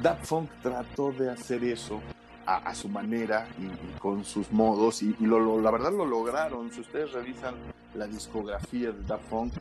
Daft 0.02 0.26
Funk 0.26 0.50
trató 0.62 1.12
de 1.12 1.30
hacer 1.30 1.62
eso 1.62 2.00
a, 2.47 2.74
su 2.74 2.88
manera 2.88 3.49
y, 3.59 3.99
con 3.99 4.24
sus 4.24 4.51
modos 4.53 5.03
y, 5.03 5.14
lo, 5.20 5.61
la 5.61 5.70
verdad 5.70 5.92
lo 5.92 6.05
lograron. 6.05 6.70
Si 6.72 6.80
ustedes 6.80 7.12
revisan 7.12 7.55
la 7.95 8.07
discografía 8.07 8.92
de 8.92 9.03
Daft 9.07 9.24
Punk, 9.24 9.55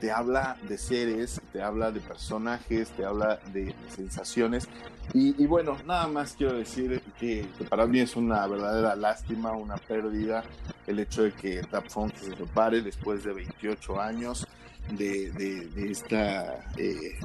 te 0.00 0.12
habla 0.12 0.56
de 0.68 0.78
seres, 0.78 1.40
te 1.52 1.62
habla 1.62 1.90
de 1.90 2.00
personajes, 2.00 2.90
te 2.90 3.04
habla 3.04 3.40
de, 3.52 3.74
sensaciones. 3.94 4.68
Y, 5.14 5.46
bueno, 5.46 5.78
nada 5.86 6.06
más 6.06 6.34
quiero 6.36 6.52
decir 6.52 7.02
que, 7.18 7.46
para 7.70 7.86
mí 7.86 8.00
es 8.00 8.14
una 8.14 8.46
verdadera 8.46 8.94
lástima, 8.94 9.52
una 9.52 9.76
pérdida 9.76 10.44
el 10.86 10.98
hecho 10.98 11.22
de 11.22 11.32
que 11.32 11.62
Daft 11.62 11.94
Punk 11.94 12.14
se 12.14 12.36
separe 12.36 12.82
después 12.82 13.24
de 13.24 13.32
28 13.32 14.00
años 14.00 14.46
de, 14.92 15.30
de, 15.32 15.90
esta 15.90 16.64
eh, 16.76 17.18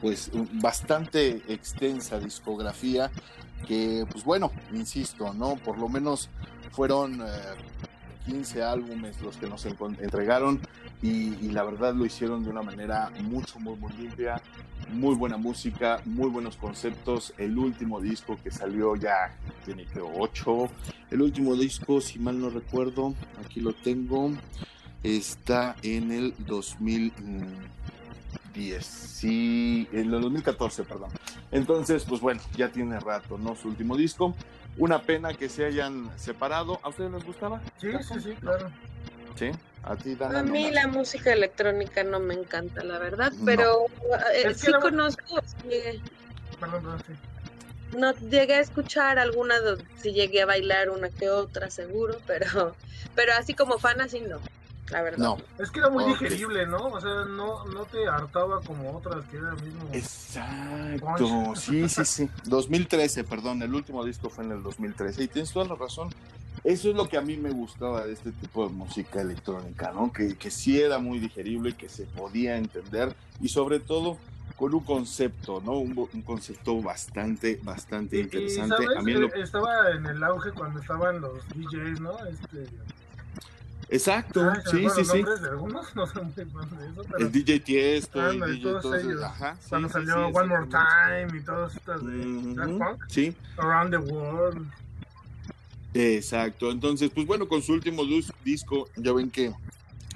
pues 0.00 0.30
bastante 0.54 1.42
extensa 1.48 2.18
discografía 2.18 3.10
que 3.66 4.06
pues 4.10 4.24
bueno, 4.24 4.50
insisto, 4.72 5.32
¿no? 5.34 5.56
Por 5.56 5.78
lo 5.78 5.88
menos 5.88 6.28
fueron 6.72 7.22
15 8.26 8.58
eh, 8.58 8.62
álbumes 8.62 9.20
los 9.22 9.36
que 9.36 9.46
nos 9.46 9.64
entregaron 9.66 10.60
y, 11.02 11.48
la 11.50 11.62
verdad 11.62 11.94
lo 11.94 12.04
hicieron 12.04 12.44
de 12.44 12.50
una 12.50 12.62
manera 12.62 13.10
mucho, 13.22 13.58
muy, 13.58 13.76
muy 13.76 13.92
limpia, 13.94 14.40
muy 14.92 15.14
buena 15.14 15.36
música, 15.38 16.02
muy 16.04 16.28
buenos 16.28 16.56
conceptos. 16.56 17.32
El 17.38 17.58
último 17.58 18.00
disco 18.00 18.38
que 18.42 18.50
salió 18.50 18.96
ya 18.96 19.34
tiene 19.64 19.86
que 19.86 20.00
8. 20.00 20.68
El 21.10 21.22
último 21.22 21.54
disco, 21.54 22.00
si 22.00 22.18
mal 22.18 22.38
no 22.38 22.50
recuerdo, 22.50 23.14
aquí 23.44 23.60
lo 23.60 23.72
tengo, 23.72 24.30
está 25.02 25.74
en 25.82 26.12
el 26.12 26.34
2000. 26.38 27.12
10, 28.54 28.84
sí, 28.84 29.88
en 29.92 30.12
el 30.12 30.20
2014, 30.22 30.84
perdón. 30.84 31.10
Entonces, 31.52 32.04
pues 32.08 32.20
bueno, 32.20 32.40
ya 32.56 32.68
tiene 32.68 32.98
rato, 33.00 33.38
¿no? 33.38 33.54
Su 33.56 33.68
último 33.68 33.96
disco. 33.96 34.34
Una 34.76 35.02
pena 35.02 35.34
que 35.34 35.48
se 35.48 35.64
hayan 35.64 36.10
separado. 36.18 36.78
¿A 36.82 36.88
ustedes 36.88 37.10
les 37.10 37.24
gustaba? 37.24 37.60
Sí, 37.80 37.88
sí, 38.02 38.20
sí, 38.20 38.30
claro. 38.40 38.70
Sí, 39.36 39.50
a 39.84 39.96
ti, 39.96 40.16
A 40.20 40.42
mí 40.42 40.70
la 40.70 40.86
música 40.86 41.32
electrónica 41.32 42.04
no 42.04 42.20
me 42.20 42.34
encanta, 42.34 42.84
la 42.84 42.98
verdad, 42.98 43.32
pero 43.44 43.86
eh, 44.34 44.52
sí 44.54 44.72
conozco. 44.80 45.40
Perdón, 46.58 46.82
perdón, 46.82 47.02
sí. 47.06 47.12
No 47.96 48.12
llegué 48.14 48.54
a 48.54 48.60
escuchar 48.60 49.18
alguna, 49.18 49.54
si 50.00 50.12
llegué 50.12 50.42
a 50.42 50.46
bailar 50.46 50.90
una 50.90 51.08
que 51.08 51.30
otra, 51.30 51.70
seguro, 51.70 52.18
pero, 52.26 52.76
pero 53.14 53.32
así 53.34 53.54
como 53.54 53.78
fan, 53.78 54.00
así 54.00 54.20
no 54.20 54.40
la 54.90 55.02
verdad. 55.02 55.18
No. 55.18 55.38
Es 55.58 55.70
que 55.70 55.80
era 55.80 55.90
muy 55.90 56.04
digerible, 56.04 56.66
¿no? 56.66 56.88
O 56.88 57.00
sea, 57.00 57.24
no, 57.26 57.64
no 57.66 57.84
te 57.84 58.06
hartaba 58.06 58.60
como 58.60 58.96
otras 58.96 59.24
que 59.26 59.36
era 59.36 59.52
mismo. 59.54 59.88
Exacto, 59.92 61.54
sí, 61.56 61.88
sí, 61.88 62.04
sí. 62.04 62.30
2013, 62.46 63.24
perdón, 63.24 63.62
el 63.62 63.74
último 63.74 64.04
disco 64.04 64.30
fue 64.30 64.44
en 64.44 64.52
el 64.52 64.62
2013. 64.62 65.24
Y 65.24 65.28
tienes 65.28 65.52
toda 65.52 65.66
la 65.66 65.74
razón. 65.74 66.10
Eso 66.62 66.90
es 66.90 66.94
lo 66.96 67.08
que 67.08 67.16
a 67.16 67.22
mí 67.22 67.36
me 67.36 67.50
gustaba 67.50 68.04
de 68.04 68.12
este 68.12 68.32
tipo 68.32 68.66
de 68.66 68.74
música 68.74 69.20
electrónica, 69.20 69.92
¿no? 69.92 70.12
Que, 70.12 70.36
que 70.36 70.50
sí 70.50 70.80
era 70.80 70.98
muy 70.98 71.18
digerible, 71.18 71.74
que 71.74 71.88
se 71.88 72.04
podía 72.04 72.56
entender 72.56 73.14
y 73.40 73.48
sobre 73.48 73.80
todo 73.80 74.18
con 74.56 74.74
un 74.74 74.84
concepto, 74.84 75.62
¿no? 75.64 75.78
Un, 75.78 75.96
un 76.12 76.22
concepto 76.22 76.82
bastante, 76.82 77.58
bastante 77.62 78.18
interesante. 78.20 78.84
a 78.94 79.00
mí 79.00 79.12
eh, 79.12 79.30
Estaba 79.36 79.90
en 79.90 80.04
el 80.04 80.22
auge 80.22 80.52
cuando 80.52 80.80
estaban 80.80 81.18
los 81.22 81.48
DJs, 81.48 82.00
¿no? 82.00 82.18
Este, 82.26 82.66
Exacto, 83.92 84.42
ah, 84.48 84.62
sí, 84.70 84.86
sí, 84.94 85.04
sí. 85.04 85.24
El 87.18 87.32
DJ 87.32 87.60
Tiesto, 87.60 88.30
el 88.30 88.40
DJ 88.40 88.62
todos 88.80 89.02
ellos. 89.02 89.22
Ajá, 89.22 89.56
Cuando 89.68 89.88
salió 89.88 90.28
One 90.28 90.46
More 90.46 90.66
Time 90.68 91.36
y 91.36 91.42
todas 91.42 91.74
estas 91.74 92.06
de 92.06 92.94
Sí. 93.08 93.34
Around 93.56 93.90
the 93.90 93.96
World. 93.98 94.70
Exacto, 95.92 96.70
entonces, 96.70 97.10
pues 97.12 97.26
bueno, 97.26 97.48
con 97.48 97.62
su 97.62 97.72
último 97.72 98.02
disco, 98.44 98.88
ya 98.94 99.12
ven 99.12 99.28
que 99.28 99.52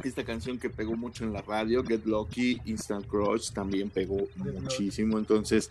esta 0.04 0.24
canción 0.24 0.56
que 0.58 0.70
pegó 0.70 0.96
mucho 0.96 1.24
en 1.24 1.32
la 1.32 1.42
radio, 1.42 1.82
Get 1.82 2.04
Lucky, 2.06 2.60
Instant 2.64 3.06
Crush, 3.08 3.50
también 3.50 3.90
pegó 3.90 4.18
muchísimo, 4.36 5.18
entonces, 5.18 5.70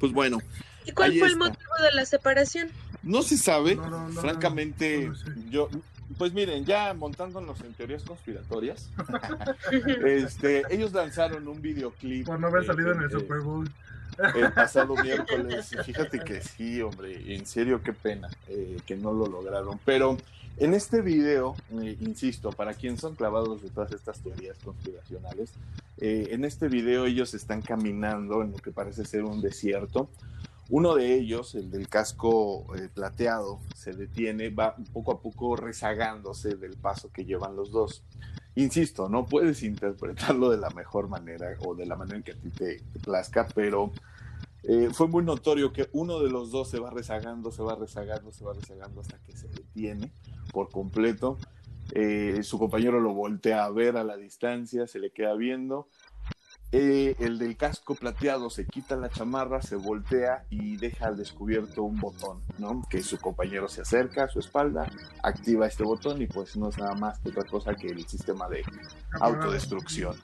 pues 0.00 0.12
bueno. 0.12 0.38
¿Y 0.86 0.92
cuál 0.92 1.18
fue 1.18 1.28
el 1.28 1.36
motivo 1.36 1.72
de 1.82 1.92
la 1.92 2.06
separación? 2.06 2.70
No 3.02 3.22
se 3.22 3.36
sabe, 3.36 3.78
francamente, 4.14 5.12
yo 5.50 5.68
pues 6.18 6.32
miren, 6.32 6.64
ya 6.64 6.94
montándonos 6.94 7.60
en 7.60 7.74
teorías 7.74 8.02
conspiratorias, 8.02 8.90
este, 10.04 10.62
ellos 10.70 10.92
lanzaron 10.92 11.46
un 11.48 11.60
videoclip. 11.60 12.26
Por 12.26 12.40
no 12.40 12.46
haber 12.46 12.64
salido 12.64 12.92
en 12.92 13.02
el 13.02 13.10
Super 13.10 13.40
Bowl. 13.40 13.68
El 14.34 14.50
pasado 14.52 14.94
miércoles. 14.96 15.74
Fíjate 15.84 16.20
que 16.20 16.40
sí, 16.40 16.80
hombre, 16.80 17.34
en 17.34 17.44
serio, 17.44 17.82
qué 17.82 17.92
pena 17.92 18.30
eh, 18.48 18.78
que 18.86 18.96
no 18.96 19.12
lo 19.12 19.26
lograron. 19.26 19.78
Pero 19.84 20.16
en 20.56 20.72
este 20.72 21.02
video, 21.02 21.54
eh, 21.82 21.98
insisto, 22.00 22.50
para 22.50 22.72
quien 22.72 22.96
son 22.96 23.14
clavados 23.14 23.62
de 23.62 23.68
todas 23.68 23.92
estas 23.92 24.20
teorías 24.20 24.56
conspiracionales, 24.64 25.52
eh, 25.98 26.28
en 26.30 26.46
este 26.46 26.68
video 26.68 27.04
ellos 27.04 27.34
están 27.34 27.60
caminando 27.60 28.42
en 28.42 28.52
lo 28.52 28.58
que 28.58 28.70
parece 28.70 29.04
ser 29.04 29.24
un 29.24 29.42
desierto 29.42 30.08
uno 30.68 30.94
de 30.96 31.14
ellos, 31.14 31.54
el 31.54 31.70
del 31.70 31.88
casco 31.88 32.66
eh, 32.74 32.88
plateado, 32.92 33.60
se 33.74 33.92
detiene, 33.92 34.50
va 34.50 34.74
poco 34.92 35.12
a 35.12 35.20
poco 35.20 35.54
rezagándose 35.54 36.56
del 36.56 36.76
paso 36.76 37.10
que 37.12 37.24
llevan 37.24 37.54
los 37.54 37.70
dos. 37.70 38.02
Insisto, 38.56 39.08
no 39.08 39.26
puedes 39.26 39.62
interpretarlo 39.62 40.50
de 40.50 40.56
la 40.56 40.70
mejor 40.70 41.08
manera 41.08 41.56
o 41.60 41.74
de 41.74 41.86
la 41.86 41.94
manera 41.94 42.16
en 42.16 42.22
que 42.24 42.32
a 42.32 42.36
ti 42.36 42.50
te, 42.50 42.82
plazca, 43.02 43.46
pero 43.54 43.92
eh, 44.64 44.88
fue 44.92 45.06
muy 45.06 45.22
notorio 45.22 45.72
que 45.72 45.88
uno 45.92 46.18
de 46.18 46.30
los 46.30 46.50
dos 46.50 46.68
se 46.68 46.80
va 46.80 46.90
rezagando, 46.90 47.52
se 47.52 47.62
va 47.62 47.76
rezagando, 47.76 48.32
se 48.32 48.44
va 48.44 48.52
rezagando 48.54 49.00
hasta 49.02 49.18
que 49.18 49.36
se 49.36 49.46
detiene 49.48 50.10
por 50.52 50.70
completo. 50.70 51.38
Eh, 51.92 52.42
su 52.42 52.58
compañero 52.58 52.98
lo 52.98 53.14
voltea 53.14 53.64
a 53.64 53.70
ver 53.70 53.96
a 53.96 54.02
la 54.02 54.16
distancia, 54.16 54.88
se 54.88 54.98
le 54.98 55.12
queda 55.12 55.34
viendo 55.34 55.88
eh, 56.72 57.14
el 57.20 57.38
del 57.38 57.56
casco 57.56 57.94
plateado 57.94 58.50
se 58.50 58.66
quita 58.66 58.96
la 58.96 59.08
chamarra, 59.08 59.62
se 59.62 59.76
voltea 59.76 60.44
y 60.50 60.76
deja 60.76 61.06
al 61.06 61.16
descubierto 61.16 61.84
un 61.84 62.00
botón, 62.00 62.42
¿no? 62.58 62.82
Que 62.90 63.02
su 63.02 63.18
compañero 63.18 63.68
se 63.68 63.82
acerca 63.82 64.24
a 64.24 64.28
su 64.28 64.40
espalda, 64.40 64.90
activa 65.22 65.66
este 65.66 65.84
botón 65.84 66.20
y 66.20 66.26
pues 66.26 66.56
no 66.56 66.68
es 66.68 66.78
nada 66.78 66.94
más 66.94 67.18
que 67.20 67.28
otra 67.28 67.44
cosa 67.44 67.74
que 67.74 67.88
el 67.88 68.06
sistema 68.06 68.48
de 68.48 68.64
autodestrucción. 69.20 70.16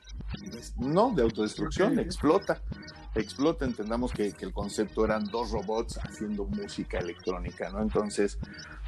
No, 0.79 1.13
de 1.13 1.23
autodestrucción, 1.23 1.99
explota. 1.99 2.61
Explota, 3.15 3.65
entendamos 3.65 4.13
que, 4.13 4.35
el 4.41 4.53
concepto 4.53 5.05
eran 5.05 5.27
dos 5.27 5.51
robots 5.51 5.99
haciendo 5.99 6.45
música 6.45 6.99
electrónica, 6.99 7.69
¿no? 7.71 7.83
Entonces, 7.83 8.39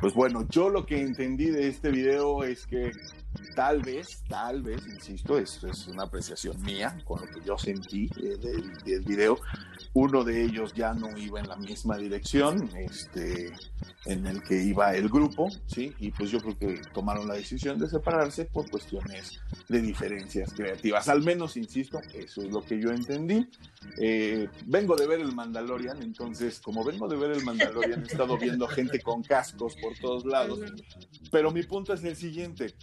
pues 0.00 0.14
bueno, 0.14 0.46
yo 0.48 0.70
lo 0.70 0.86
que 0.86 1.00
entendí 1.00 1.50
de 1.50 1.68
este 1.68 1.90
video 1.90 2.42
es 2.42 2.66
que 2.66 2.92
Tal 3.54 3.82
vez, 3.82 4.22
tal 4.28 4.62
vez, 4.62 4.86
insisto, 4.86 5.38
esto 5.38 5.68
es 5.68 5.86
una 5.86 6.04
apreciación 6.04 6.60
mía 6.62 6.96
con 7.04 7.20
lo 7.20 7.26
que 7.26 7.40
yo 7.44 7.56
sentí 7.58 8.10
eh, 8.16 8.36
del, 8.84 9.04
video. 9.04 9.38
Uno 9.94 10.24
de 10.24 10.44
ellos 10.44 10.74
ya 10.74 10.92
no 10.92 11.16
iba 11.16 11.40
en 11.40 11.48
la 11.48 11.56
misma 11.56 11.96
dirección 11.96 12.68
este, 12.76 13.52
en 14.06 14.26
el 14.26 14.42
que 14.42 14.62
iba 14.62 14.94
el 14.94 15.08
grupo, 15.08 15.48
¿sí? 15.66 15.94
Y 15.98 16.10
pues 16.10 16.30
yo 16.30 16.40
creo 16.40 16.58
que 16.58 16.82
tomaron 16.92 17.28
la 17.28 17.34
decisión 17.34 17.78
de 17.78 17.88
separarse 17.88 18.44
por 18.46 18.68
cuestiones 18.68 19.40
de 19.68 19.80
diferencias 19.80 20.52
creativas. 20.52 21.08
Al 21.08 21.22
menos, 21.22 21.56
insisto, 21.56 22.00
eso 22.12 22.42
es 22.42 22.50
lo 22.50 22.60
que 22.62 22.80
yo 22.80 22.90
entendí. 22.90 23.48
Eh, 24.00 24.48
vengo 24.66 24.96
de 24.96 25.06
ver 25.06 25.20
el 25.20 25.32
Mandalorian, 25.32 26.02
entonces, 26.02 26.60
como 26.60 26.84
vengo 26.84 27.06
de 27.06 27.16
ver 27.16 27.30
el 27.30 27.44
Mandalorian, 27.44 28.02
he 28.02 28.06
estado 28.06 28.36
viendo 28.36 28.66
gente 28.66 29.00
con 29.00 29.22
cascos 29.22 29.76
por 29.76 29.96
todos 29.98 30.24
lados. 30.24 30.58
Pero 31.30 31.52
mi 31.52 31.62
punto 31.62 31.94
es 31.94 32.02
el 32.02 32.16
siguiente 32.16 32.74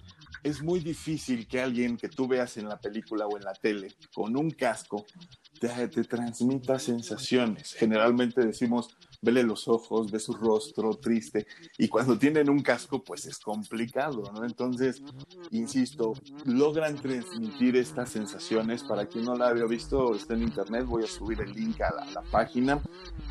es 0.44 0.62
muy 0.62 0.80
difícil 0.80 1.48
que 1.48 1.62
alguien 1.62 1.98
que 1.98 2.10
tú 2.10 2.28
veas 2.28 2.58
en 2.58 2.68
la 2.68 2.80
película 2.80 3.28
o 3.28 3.38
en 3.38 3.44
la 3.44 3.54
tele 3.54 3.90
con 4.14 4.36
un 4.36 4.52
casco 4.52 5.06
te, 5.62 5.88
te 5.90 6.04
transmita 6.04 6.80
sensaciones. 6.80 7.74
Generalmente 7.74 8.44
decimos, 8.44 8.98
vele 9.22 9.44
los 9.44 9.68
ojos, 9.68 10.12
ve 10.12 10.20
su 10.20 10.34
rostro 10.34 10.96
triste, 10.96 11.46
y 11.78 11.88
cuando 11.88 12.18
tienen 12.18 12.50
un 12.50 12.64
casco, 12.64 13.04
pues 13.04 13.28
es 13.28 13.38
complicado, 13.38 14.24
¿no? 14.34 14.44
Entonces, 14.44 15.04
insisto, 15.52 16.14
logran 16.46 16.96
transmitir 16.96 17.76
estas 17.76 18.10
sensaciones. 18.10 18.84
Para 18.84 19.06
quien 19.06 19.26
no 19.26 19.36
la 19.36 19.50
había 19.50 19.66
visto, 19.66 20.16
está 20.16 20.34
en 20.34 20.42
internet, 20.42 20.86
voy 20.86 21.04
a 21.04 21.08
subir 21.08 21.40
el 21.42 21.54
link 21.54 21.80
a 21.82 21.94
la, 21.94 22.22
página 22.32 22.80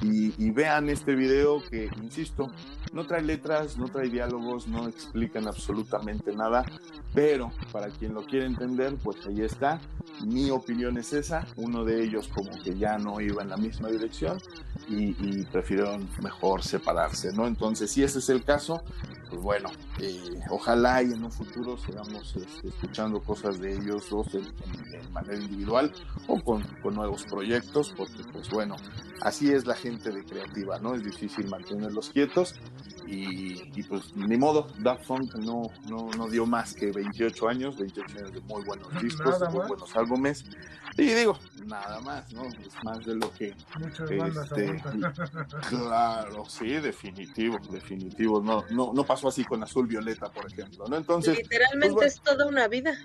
y, 0.02 0.32
y, 0.42 0.50
vean 0.50 0.88
este 0.88 1.14
video 1.14 1.62
que, 1.68 1.88
insisto, 2.00 2.52
no 2.92 3.06
trae 3.06 3.22
letras, 3.22 3.76
no 3.76 3.88
trae 3.88 4.08
diálogos, 4.08 4.68
no 4.68 4.88
explican 4.88 5.48
absolutamente 5.48 6.32
nada, 6.34 6.64
pero 7.14 7.50
para 7.72 7.88
quien 7.88 8.14
lo 8.14 8.24
quiere 8.24 8.46
entender, 8.46 8.94
pues 9.02 9.26
ahí 9.26 9.40
está. 9.40 9.80
Mi 10.24 10.50
opinión 10.50 10.98
es 10.98 11.12
esa, 11.12 11.46
uno 11.56 11.84
de 11.84 12.02
ellos 12.02 12.19
como 12.28 12.50
que 12.62 12.76
ya 12.76 12.98
no 12.98 13.20
iba 13.20 13.42
en 13.42 13.48
la 13.48 13.56
misma 13.56 13.88
dirección 13.88 14.40
y, 14.88 15.14
y 15.18 15.44
prefirieron 15.44 16.08
mejor 16.22 16.62
separarse, 16.62 17.32
¿no? 17.32 17.46
Entonces, 17.46 17.90
si 17.90 18.02
ese 18.02 18.18
es 18.18 18.28
el 18.28 18.44
caso, 18.44 18.82
pues 19.28 19.40
bueno, 19.42 19.70
eh, 20.00 20.40
ojalá 20.50 21.02
y 21.02 21.12
en 21.12 21.24
un 21.24 21.30
futuro 21.30 21.78
sigamos 21.78 22.34
este, 22.36 22.68
escuchando 22.68 23.20
cosas 23.20 23.60
de 23.60 23.74
ellos 23.74 24.10
dos 24.10 24.34
en, 24.34 24.44
en, 24.44 24.94
en 24.94 25.12
manera 25.12 25.36
individual 25.36 25.92
o 26.26 26.40
con, 26.40 26.62
con, 26.82 26.94
nuevos 26.94 27.24
proyectos, 27.24 27.94
porque 27.96 28.24
pues 28.32 28.50
bueno, 28.50 28.76
así 29.22 29.52
es 29.52 29.66
la 29.66 29.76
gente 29.76 30.10
de 30.10 30.24
creativa, 30.24 30.78
¿no? 30.80 30.94
Es 30.94 31.04
difícil 31.04 31.48
mantenerlos 31.48 32.10
quietos 32.10 32.54
y, 33.06 33.62
y 33.78 33.82
pues 33.84 34.14
ni 34.16 34.36
modo, 34.36 34.66
Daft 34.78 35.06
Punk 35.06 35.34
no, 35.36 35.62
no, 35.88 36.10
no, 36.16 36.28
dio 36.28 36.46
más 36.46 36.74
que 36.74 36.90
28 36.92 37.48
años, 37.48 37.76
28 37.78 38.18
años 38.18 38.32
de 38.32 38.40
muy 38.40 38.62
buenos 38.64 39.02
discos, 39.02 39.40
de 39.40 39.48
muy 39.48 39.66
buenos 39.66 39.96
álbumes. 39.96 40.44
Y 41.00 41.14
digo, 41.14 41.38
nada 41.64 41.98
más, 42.00 42.30
¿no? 42.34 42.44
Es 42.44 42.84
más 42.84 43.04
de 43.06 43.14
lo 43.14 43.32
que... 43.32 43.48
Este, 43.48 44.82
claro, 45.70 46.44
sí, 46.44 46.72
definitivo, 46.74 47.58
definitivo. 47.70 48.42
No, 48.42 48.66
no, 48.70 48.92
no 48.92 49.04
pasó 49.04 49.28
así 49.28 49.44
con 49.44 49.62
Azul 49.62 49.86
Violeta, 49.86 50.30
por 50.30 50.46
ejemplo, 50.46 50.86
¿no? 50.88 50.96
Entonces... 50.96 51.38
Literalmente 51.38 51.94
pues, 51.94 51.94
bueno, 51.94 52.08
es 52.08 52.20
toda 52.20 52.46
una 52.46 52.68
vida. 52.68 52.98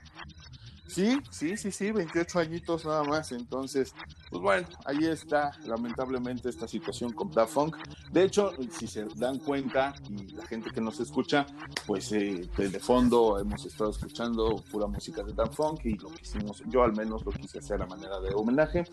Sí, 0.88 1.18
sí, 1.30 1.58
sí, 1.58 1.72
sí, 1.72 1.92
28 1.92 2.40
añitos 2.40 2.86
nada 2.86 3.04
más. 3.04 3.32
Entonces, 3.32 3.94
pues 4.30 4.42
bueno, 4.42 4.68
ahí 4.86 5.06
está 5.06 5.52
lamentablemente 5.66 6.50
esta 6.50 6.68
situación 6.68 7.12
con 7.14 7.32
Daft 7.32 7.54
Funk. 7.54 7.76
De 8.12 8.24
hecho, 8.24 8.52
si 8.72 8.88
se 8.88 9.06
dan 9.16 9.40
cuenta 9.40 9.94
y 10.10 10.34
la 10.34 10.46
gente 10.46 10.70
que 10.72 10.82
nos 10.82 11.00
escucha, 11.00 11.46
pues 11.86 12.12
eh, 12.12 12.50
de 12.58 12.80
fondo 12.80 13.40
hemos 13.40 13.66
estado 13.66 13.90
escuchando 13.90 14.64
pura 14.72 14.88
música 14.88 15.24
de 15.24 15.34
Daft 15.34 15.56
Funk 15.56 15.86
y 15.86 15.98
lo 15.98 16.10
que 16.10 16.22
hicimos, 16.22 16.64
yo 16.68 16.84
al 16.84 16.94
menos 16.94 17.26
lo 17.26 17.32
quise 17.32 17.60
hacer 17.60 17.82
a 17.82 17.86
manera 17.86 18.20
de 18.20 18.34
homenaje, 18.34 18.86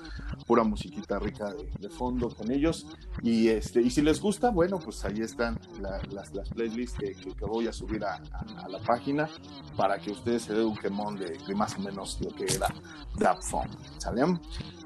pura 0.46 0.64
musiquita 0.64 1.18
rica 1.18 1.52
de, 1.78 1.88
fondo 1.88 2.30
con 2.30 2.50
ellos. 2.50 2.86
Y 3.22 3.48
este 3.48 3.82
y 3.82 3.90
si 3.90 4.00
les 4.00 4.20
gusta, 4.20 4.50
bueno, 4.50 4.78
pues 4.78 5.04
ahí 5.04 5.20
están 5.20 5.58
la, 5.80 6.00
las, 6.10 6.34
las 6.34 6.48
playlists 6.48 6.98
que, 6.98 7.12
que, 7.12 7.44
voy 7.44 7.66
a 7.66 7.72
subir 7.72 8.02
a, 8.04 8.20
la 8.68 8.78
página 8.78 9.28
para 9.76 9.98
que 9.98 10.10
ustedes 10.10 10.44
se 10.44 10.54
den 10.54 10.66
un 10.66 10.76
quemón 10.76 11.16
de, 11.16 11.38
de 11.46 11.54
más 11.54 11.78
menos 11.82 12.18
lo 12.20 12.30
que 12.30 12.44
era 12.44 12.68
Daft 13.16 13.44
Funk. 13.44 13.70
¿Salen? 13.98 14.40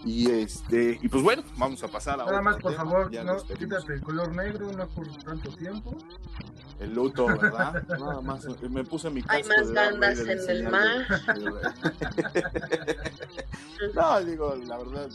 Y 0.05 0.31
este, 0.31 0.99
y 1.03 1.09
pues 1.09 1.23
bueno, 1.23 1.43
vamos 1.57 1.83
a 1.83 1.89
pasar 1.89 2.21
a 2.21 2.27
Nada 2.27 2.41
más, 2.41 2.57
por 2.57 2.73
tema. 2.73 2.85
favor, 2.85 3.11
ya 3.11 3.25
no, 3.25 3.37
quítate 3.43 3.95
el 3.95 4.03
color 4.03 4.35
negro, 4.35 4.71
no 4.73 4.87
por 4.89 5.09
tanto 5.25 5.51
tiempo. 5.51 5.97
El 6.79 6.95
luto, 6.95 7.27
¿verdad? 7.27 7.83
Nada 7.89 8.21
más, 8.21 8.45
me 8.71 8.85
puse 8.85 9.11
mi 9.11 9.23
casco. 9.23 9.35
Hay 9.35 9.43
más 9.45 9.73
bandas 9.73 10.19
en 10.19 10.51
el 10.51 10.71
mar. 10.71 11.07
no, 13.95 14.25
digo, 14.25 14.55
la 14.67 14.79
verdad, 14.79 15.09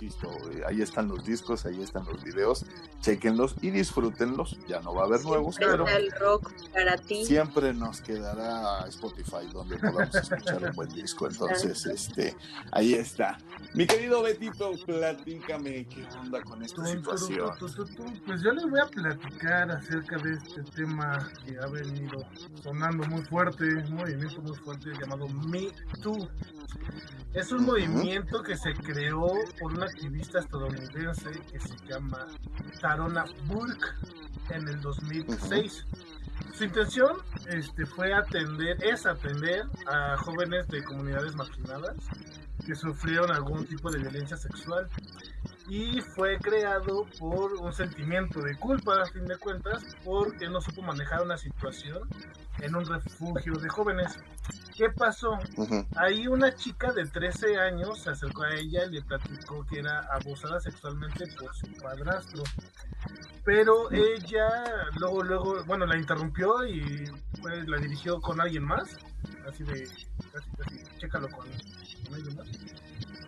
insisto, 0.00 0.28
ahí 0.66 0.82
están 0.82 1.08
los 1.08 1.24
discos, 1.24 1.64
ahí 1.66 1.82
están 1.82 2.04
los 2.04 2.22
videos, 2.22 2.64
chequenlos 3.00 3.54
y 3.62 3.70
disfrútenlos. 3.70 4.58
Ya 4.68 4.80
no 4.80 4.94
va 4.94 5.02
a 5.02 5.06
haber 5.06 5.18
siempre 5.18 5.38
nuevos, 5.38 5.56
pero 5.58 5.88
el 5.88 6.12
rock 6.12 6.52
para 6.72 6.96
ti. 6.96 7.24
siempre 7.24 7.72
nos 7.72 8.00
quedará 8.02 8.86
Spotify 8.88 9.48
donde 9.52 9.78
podamos 9.78 10.14
escuchar 10.14 10.62
un 10.62 10.76
buen 10.76 10.88
disco. 10.90 11.17
Entonces, 11.26 11.86
este, 11.86 12.36
ahí 12.72 12.94
está. 12.94 13.38
Mi 13.74 13.86
querido 13.86 14.22
Betito, 14.22 14.72
platícame 14.86 15.86
qué 15.86 16.06
onda 16.20 16.42
con 16.42 16.62
esta 16.62 16.84
situación. 16.84 17.50
Pues 18.26 18.42
yo 18.42 18.52
les 18.52 18.64
voy 18.68 18.80
a 18.80 18.86
platicar 18.86 19.70
acerca 19.70 20.16
de 20.18 20.32
este 20.32 20.62
tema 20.74 21.30
que 21.44 21.58
ha 21.58 21.66
venido 21.66 22.24
sonando 22.62 23.06
muy 23.08 23.22
fuerte, 23.22 23.64
un 23.64 23.94
movimiento 23.94 24.40
muy 24.42 24.56
fuerte 24.56 24.90
llamado 25.00 25.28
Me 25.28 25.68
Too. 26.02 26.28
Es 27.34 27.52
un 27.52 27.58
uh 27.58 27.62
-huh. 27.62 27.66
movimiento 27.66 28.42
que 28.42 28.56
se 28.56 28.72
creó 28.72 29.26
por 29.60 29.72
una 29.72 29.86
activista 29.86 30.38
estadounidense 30.38 31.30
que 31.52 31.60
se 31.60 31.76
llama 31.86 32.26
Tarona 32.80 33.24
Burke 33.46 33.86
en 34.50 34.66
el 34.68 34.80
2006. 34.80 35.84
Uh 35.84 35.98
-huh. 35.98 36.07
Su 36.54 36.64
intención 36.64 37.18
este, 37.48 37.86
fue 37.86 38.12
atender, 38.12 38.82
es 38.82 39.06
atender 39.06 39.64
a 39.86 40.16
jóvenes 40.16 40.66
de 40.68 40.82
comunidades 40.82 41.34
marginadas 41.36 41.96
que 42.64 42.74
sufrieron 42.74 43.30
algún 43.30 43.66
tipo 43.66 43.90
de 43.90 43.98
violencia 43.98 44.36
sexual 44.36 44.88
y 45.68 46.00
fue 46.00 46.38
creado 46.38 47.06
por 47.18 47.54
un 47.54 47.72
sentimiento 47.72 48.40
de 48.40 48.56
culpa 48.56 49.02
a 49.02 49.06
fin 49.06 49.26
de 49.26 49.36
cuentas 49.36 49.84
porque 50.04 50.48
no 50.48 50.60
supo 50.60 50.82
manejar 50.82 51.22
una 51.22 51.36
situación 51.36 52.08
en 52.60 52.74
un 52.74 52.86
refugio 52.86 53.54
de 53.54 53.68
jóvenes. 53.68 54.18
¿Qué 54.76 54.88
pasó? 54.90 55.32
Uh 55.56 55.66
-huh. 55.66 55.86
Ahí 55.96 56.26
una 56.26 56.54
chica 56.54 56.92
de 56.92 57.04
13 57.04 57.58
años 57.58 58.00
se 58.00 58.10
acercó 58.10 58.44
a 58.44 58.54
ella 58.54 58.84
y 58.86 58.92
le 58.92 59.02
platicó 59.02 59.66
que 59.66 59.80
era 59.80 60.00
abusada 60.12 60.60
sexualmente 60.60 61.26
por 61.38 61.54
su 61.54 61.66
padrastro. 61.82 62.42
Pero 63.44 63.90
ella 63.90 64.48
luego, 64.98 65.22
luego, 65.22 65.64
bueno, 65.64 65.84
la 65.86 65.96
interrumpió 65.96 66.66
y 66.66 67.04
pues, 67.40 67.66
la 67.68 67.78
dirigió 67.78 68.20
con 68.20 68.40
alguien 68.40 68.64
más. 68.64 68.96
Así 69.48 69.64
de, 69.64 69.84
casi, 70.32 70.50
casi, 70.56 70.98
chécalo 70.98 71.28
con, 71.28 71.48
más. 71.48 71.77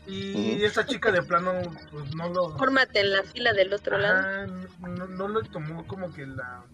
Y 0.06 0.32
uh 0.34 0.38
-huh. 0.38 0.64
esa 0.64 0.86
chica 0.86 1.12
de 1.12 1.22
plano, 1.22 1.52
pues 1.90 2.14
no 2.14 2.28
lo. 2.28 2.56
Fórmate 2.58 3.00
en 3.00 3.12
la 3.12 3.22
fila 3.22 3.52
del 3.52 3.72
otro 3.72 3.96
Ajá, 3.96 4.02
lado. 4.02 4.46
No, 4.80 5.06
no 5.06 5.28
lo 5.28 5.42
tomó 5.42 5.86
como 5.86 6.12
que 6.12 6.26
la 6.26 6.64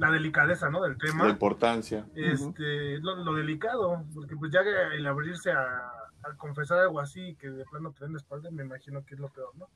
la 0.00 0.10
delicadeza, 0.10 0.70
¿no? 0.70 0.80
Del 0.80 0.96
tema. 0.96 1.24
La 1.24 1.30
importancia. 1.30 2.06
Este, 2.14 2.96
uh 2.96 3.00
-huh. 3.00 3.02
lo, 3.02 3.16
lo, 3.16 3.34
delicado, 3.34 4.02
porque 4.14 4.34
pues 4.34 4.50
ya 4.50 4.60
el 4.60 5.06
abrirse 5.06 5.52
a, 5.52 5.92
a, 6.22 6.36
confesar 6.38 6.78
algo 6.78 7.00
así, 7.00 7.36
que 7.36 7.50
de 7.50 7.64
plano 7.66 7.92
te 7.92 8.04
den 8.04 8.14
la 8.14 8.18
espalda, 8.18 8.50
me 8.50 8.64
imagino 8.64 9.04
que 9.04 9.14
es 9.14 9.20
lo 9.20 9.28
peor, 9.28 9.54
¿no? 9.56 9.68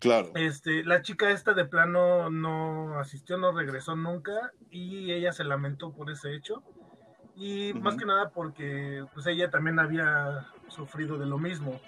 Claro. 0.00 0.32
Este, 0.34 0.84
la 0.84 1.00
chica 1.00 1.30
esta 1.30 1.54
de 1.54 1.64
plano 1.64 2.28
no 2.28 2.98
asistió, 2.98 3.38
no 3.38 3.52
regresó 3.52 3.96
nunca, 3.96 4.52
y 4.70 5.12
ella 5.12 5.32
se 5.32 5.44
lamentó 5.44 5.92
por 5.92 6.10
ese 6.10 6.34
hecho. 6.34 6.62
Y 7.34 7.72
uh 7.72 7.76
-huh. 7.76 7.80
más 7.80 7.96
que 7.96 8.04
nada 8.04 8.28
porque 8.30 9.06
pues 9.14 9.26
ella 9.26 9.50
también 9.50 9.78
había 9.78 10.46
sufrido 10.72 11.18
de 11.18 11.26
lo 11.26 11.38
mismo. 11.38 11.80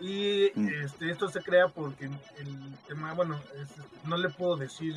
Y 0.00 0.50
-huh. 0.52 0.84
este, 0.84 1.10
esto 1.10 1.28
se 1.28 1.40
crea 1.42 1.68
porque 1.68 2.06
el 2.38 2.76
tema, 2.88 3.12
bueno, 3.14 3.40
es, 3.60 3.68
no 4.04 4.16
le 4.16 4.30
puedo 4.30 4.56
decir 4.56 4.94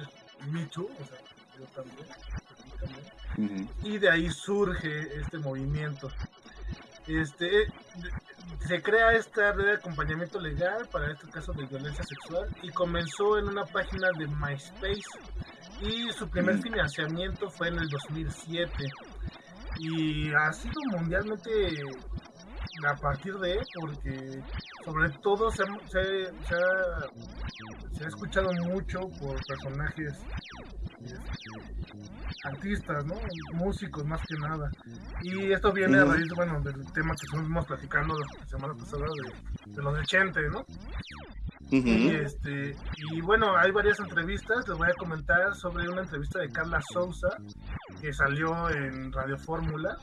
Me 0.51 0.65
Too, 0.65 0.86
o 0.86 1.05
sea, 1.05 1.17
yo 1.59 1.65
también, 1.76 2.07
Uh 3.38 3.41
-huh. 3.41 3.67
Y 3.84 3.97
de 3.97 4.09
ahí 4.09 4.30
surge 4.30 5.19
este 5.19 5.38
movimiento. 5.39 6.09
Este, 7.07 7.67
se 8.67 8.82
crea 8.82 9.11
esta 9.13 9.51
red 9.51 9.65
de 9.65 9.73
acompañamiento 9.73 10.39
legal 10.39 10.88
para 10.91 11.11
este 11.11 11.28
caso 11.30 11.51
de 11.53 11.65
violencia 11.65 12.03
sexual 12.03 12.47
y 12.63 12.69
comenzó 12.71 13.38
en 13.38 13.49
una 13.49 13.65
página 13.65 14.07
de 14.17 14.28
MySpace 14.28 15.03
y 15.82 16.11
su 16.13 16.30
primer 16.30 16.55
-huh. 16.55 16.63
financiamiento 16.63 17.49
fue 17.49 17.67
en 17.67 17.80
el 17.80 17.89
2007 17.89 18.71
y 19.80 20.34
ha 20.34 20.53
sido 20.53 20.80
mundialmente 20.91 21.51
a 22.84 22.99
partir 22.99 23.38
de 23.39 23.65
porque 23.73 24.43
sobre 24.86 25.10
todo 25.22 25.52
se, 25.52 25.64
se, 25.88 26.26
se, 26.26 26.56
ha, 26.56 27.98
se 27.98 28.06
ha 28.06 28.08
escuchado 28.08 28.54
mucho 28.54 29.02
por 29.20 29.44
personajes 29.46 30.14
artistas, 32.44 33.06
¿no? 33.06 33.16
Músicos 33.54 34.06
más 34.06 34.22
que 34.28 34.38
nada. 34.38 34.70
Y 35.24 35.52
esto 35.52 35.72
viene 35.72 35.98
a 35.98 36.06
raíz, 36.06 36.32
bueno, 36.36 36.62
del 36.62 36.92
tema 36.94 37.16
que 37.16 37.26
estuvimos 37.26 37.66
platicando 37.66 38.16
la 38.18 38.46
semana 38.46 38.74
pasada 38.76 39.06
de, 39.06 39.72
de 39.72 39.82
los 39.82 39.98
de 39.98 40.06
Chente, 40.06 40.42
¿no? 40.50 40.66
y, 41.72 42.10
este, 42.10 42.76
y 43.12 43.22
bueno, 43.22 43.58
hay 43.58 43.72
varias 43.72 44.00
entrevistas, 44.00 44.68
les 44.68 44.78
voy 44.78 44.88
a 44.90 44.94
comentar 44.94 45.56
sobre 45.56 45.90
una 45.90 46.02
entrevista 46.02 46.40
de 46.40 46.50
Carla 46.50 46.80
Souza 46.94 47.30
que 48.00 48.14
salió 48.14 48.70
en 48.70 49.12
Radio 49.12 49.38
Fórmula. 49.38 49.98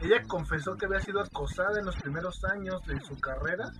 Ella 0.00 0.22
confesó 0.26 0.76
que 0.76 0.86
había 0.86 1.00
sido 1.00 1.20
acosada 1.20 1.78
en 1.78 1.86
los 1.86 1.96
primeros 1.96 2.44
años 2.44 2.84
de 2.86 3.00
su 3.00 3.16
carrera 3.18 3.70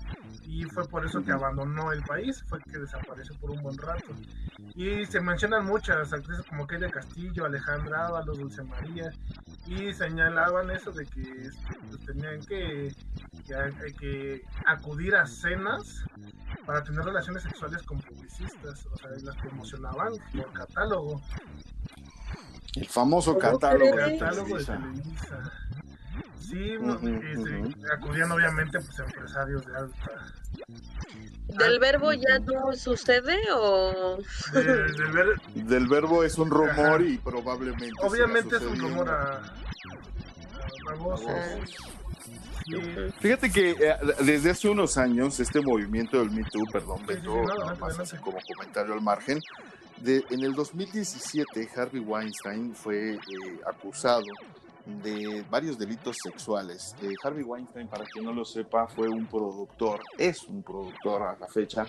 y 0.45 0.65
fue 0.65 0.87
por 0.89 1.05
eso 1.05 1.23
que 1.25 1.33
abandonó 1.33 1.93
el 1.93 2.03
país, 2.03 2.43
fue 2.49 2.61
que 2.63 2.79
desapareció 2.79 3.35
por 3.37 3.51
un 3.51 3.63
buen 3.63 3.77
rato. 3.79 4.15
Y 4.75 5.05
se 5.07 5.21
mencionan 5.21 5.65
muchas 5.67 6.13
actrices 6.13 6.45
como 6.47 6.67
Kelia 6.67 6.91
Castillo, 6.91 7.45
Alejandra 7.45 8.07
Ábalos, 8.07 8.39
Dulce 8.39 8.63
María, 8.63 9.13
y 9.67 9.93
señalaban 9.93 10.71
eso 10.71 10.93
de 10.93 11.07
que 11.07 11.21
este, 11.21 11.79
pues, 11.89 12.01
tenían 12.07 12.41
que, 12.41 12.95
que 13.99 14.43
acudir 14.67 15.15
a 15.17 15.27
cenas 15.27 16.05
para 16.65 16.83
tener 16.83 17.05
relaciones 17.05 17.43
sexuales 17.43 17.83
con 17.83 18.01
publicistas, 18.01 18.87
o 18.87 18.97
sea, 18.97 19.11
las 19.23 19.37
promocionaban 19.37 20.13
por 20.37 20.53
catálogo. 20.53 21.21
El 22.75 22.87
famoso 22.87 23.39
catálogo, 23.39 23.97
catálogo 23.97 24.59
de 24.59 24.65
Televisa. 24.65 25.53
Sí, 26.41 26.75
acudían 27.93 28.31
obviamente 28.33 28.79
pues 28.81 28.99
empresarios 28.99 29.67
de 29.67 29.77
alta. 29.77 29.97
¿Del 31.49 31.79
verbo 31.79 32.13
ya 32.13 32.39
no 32.41 32.73
sucede 32.75 33.37
o...? 33.53 34.19
del, 35.55 35.87
verbo 35.89 36.25
es 36.25 36.39
un 36.39 36.51
rumor 36.51 37.03
y 37.03 37.19
probablemente... 37.19 37.93
Obviamente 38.03 38.57
es 38.57 38.63
un 38.63 38.79
rumor 38.79 39.09
a, 39.09 39.37
a, 39.37 39.53
Fíjate 43.21 43.51
que 43.51 43.71
eh, 43.71 43.97
desde 44.21 44.51
hace 44.51 44.69
unos 44.69 44.97
años 44.97 45.39
este 45.39 45.61
movimiento 45.61 46.19
del 46.19 46.31
Me 46.31 46.43
Too, 46.43 46.67
perdón, 46.73 47.07
Beto, 47.07 47.45
como 48.21 48.39
comentario 48.55 48.95
al 48.95 49.01
margen, 49.01 49.41
de, 49.99 50.25
en 50.31 50.43
el 50.43 50.55
2017 50.55 51.71
Harvey 51.77 52.01
Weinstein 52.01 52.75
fue 52.75 53.15
eh, 53.15 53.21
acusado 53.67 54.27
de 54.87 55.45
varios 55.51 55.79
delitos 55.79 56.19
sexuales. 56.23 56.95
Eh, 57.03 57.15
Harvey 57.23 57.43
Weinstein, 57.43 57.89
para 57.89 58.05
quien 58.05 58.25
no 58.25 58.33
lo 58.33 58.45
sepa, 58.45 58.87
fue 58.87 59.09
un 59.09 59.27
productor, 59.27 60.01
es 60.17 60.45
un 60.45 60.63
productor 60.63 61.23
a 61.23 61.37
la 61.39 61.49
fecha 61.49 61.87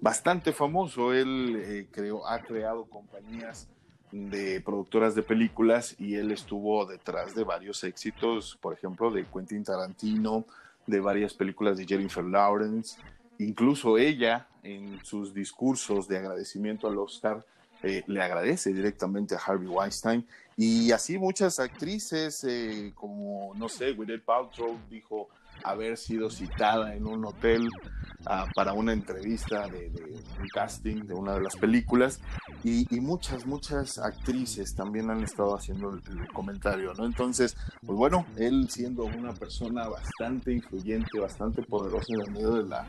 bastante 0.00 0.52
famoso. 0.52 1.12
Él 1.12 1.88
creó, 1.92 2.26
ha 2.26 2.40
creado 2.40 2.86
compañías 2.86 3.68
de 4.10 4.60
productoras 4.60 5.14
de 5.14 5.22
películas 5.22 5.94
y 5.98 6.14
él 6.14 6.30
estuvo 6.30 6.86
detrás 6.86 7.34
de 7.34 7.44
varios 7.44 7.84
éxitos, 7.84 8.58
por 8.60 8.74
ejemplo, 8.74 9.10
de 9.10 9.26
Quentin 9.26 9.64
Tarantino, 9.64 10.46
de 10.86 11.00
varias 11.00 11.34
películas 11.34 11.76
de 11.76 11.86
Jennifer 11.86 12.24
Lawrence, 12.24 12.98
incluso 13.38 13.98
ella 13.98 14.48
en 14.62 15.04
sus 15.04 15.34
discursos 15.34 16.08
de 16.08 16.18
agradecimiento 16.18 16.88
al 16.88 16.98
Oscar 16.98 17.44
eh, 17.82 18.02
le 18.06 18.22
agradece 18.22 18.72
directamente 18.72 19.34
a 19.34 19.38
Harvey 19.38 19.68
Weinstein 19.68 20.26
y 20.60 20.90
así 20.90 21.18
muchas 21.18 21.60
actrices 21.60 22.42
eh, 22.42 22.90
como, 22.96 23.52
no 23.54 23.68
sé, 23.68 23.92
Gwyneth 23.92 24.24
Paltrow 24.24 24.76
dijo 24.90 25.28
haber 25.62 25.96
sido 25.96 26.30
citada 26.30 26.96
en 26.96 27.06
un 27.06 27.24
hotel 27.24 27.68
ah, 28.26 28.46
para 28.56 28.72
una 28.72 28.92
entrevista 28.92 29.68
de, 29.68 29.92
un 30.40 30.48
casting 30.48 31.06
de 31.06 31.14
una 31.14 31.34
de 31.34 31.42
las 31.42 31.54
películas 31.54 32.20
y, 32.64 32.86
muchas, 33.00 33.46
muchas 33.46 33.98
actrices 33.98 34.74
también 34.74 35.10
han 35.10 35.22
estado 35.22 35.54
haciendo 35.54 35.90
el, 35.90 36.02
comentario, 36.32 36.92
¿no? 36.94 37.06
Entonces, 37.06 37.56
pues 37.86 37.96
bueno, 37.96 38.26
él 38.36 38.68
siendo 38.68 39.04
una 39.04 39.32
persona 39.34 39.88
bastante 39.88 40.52
influyente, 40.52 41.20
bastante 41.20 41.62
poderosa 41.62 42.14
en 42.14 42.20
el 42.20 42.30
medio 42.32 42.54
de 42.54 42.64
la, 42.64 42.86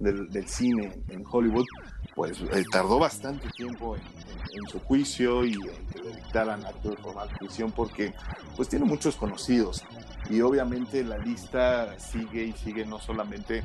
del, 0.00 0.48
cine 0.48 1.00
en 1.08 1.24
Hollywood, 1.28 1.66
pues 2.14 2.40
eh, 2.40 2.64
tardó 2.70 2.98
bastante 2.98 3.48
tiempo 3.50 3.96
en, 3.96 4.68
su 4.68 4.80
juicio 4.80 5.44
y 5.44 5.54
en 5.54 5.86
que 5.86 5.98
le 6.02 6.10
dictaran 6.14 6.64
acto 6.64 6.90
de 6.90 6.96
formal 6.96 7.28
prisión 7.38 7.72
porque 7.72 8.14
pues 8.54 8.68
tiene 8.68 8.84
muchos 8.84 9.16
conocidos 9.16 9.82
y 10.28 10.40
obviamente 10.40 11.02
la 11.04 11.18
lista 11.18 11.98
sigue 11.98 12.44
y 12.44 12.52
sigue 12.52 12.84
no 12.84 13.00
solamente 13.00 13.64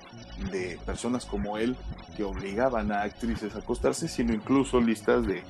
de 0.51 0.79
personas 0.85 1.25
como 1.25 1.57
él 1.57 1.75
que 2.15 2.23
obligaban 2.23 2.91
a 2.91 3.01
actrices 3.01 3.53
a 3.55 3.59
acostarse, 3.59 4.07
sino 4.07 4.33
incluso 4.33 4.79
listas 4.79 5.25
de, 5.27 5.43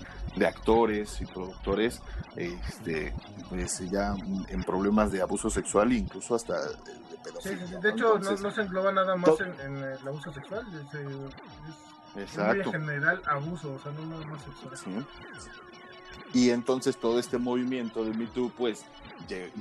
actores 0.46 1.20
y 1.20 1.26
productores 1.26 2.02
este, 2.36 3.12
pues 3.50 3.80
ya 3.90 4.16
en 4.50 4.64
problemas 4.64 5.12
de 5.12 5.22
abuso 5.22 5.50
sexual 5.50 5.92
e 5.92 5.96
incluso 5.96 6.36
hasta 6.36 6.62
de, 6.62 6.76
pedofilia. 7.24 7.80
de 7.80 7.90
hecho, 7.90 8.20
no, 8.20 8.52
se 8.52 8.62
engloba 8.62 8.92
nada 8.92 9.16
más 9.16 9.32
en, 9.40 9.78
el 9.78 10.08
abuso 10.08 10.32
sexual, 10.32 10.64
es, 10.76 11.97
en 12.18 12.72
general 12.72 13.22
abuso, 13.26 13.74
o 13.74 13.80
sea, 13.80 13.92
no 13.92 14.06
nada 14.06 14.26
más 14.26 14.42
sexual. 14.44 15.06
Y 16.34 16.50
entonces 16.50 16.98
todo 16.98 17.20
este 17.20 17.38
movimiento 17.38 18.04
de 18.04 18.14
Me 18.14 18.26
Too, 18.28 18.52
pues 18.58 18.86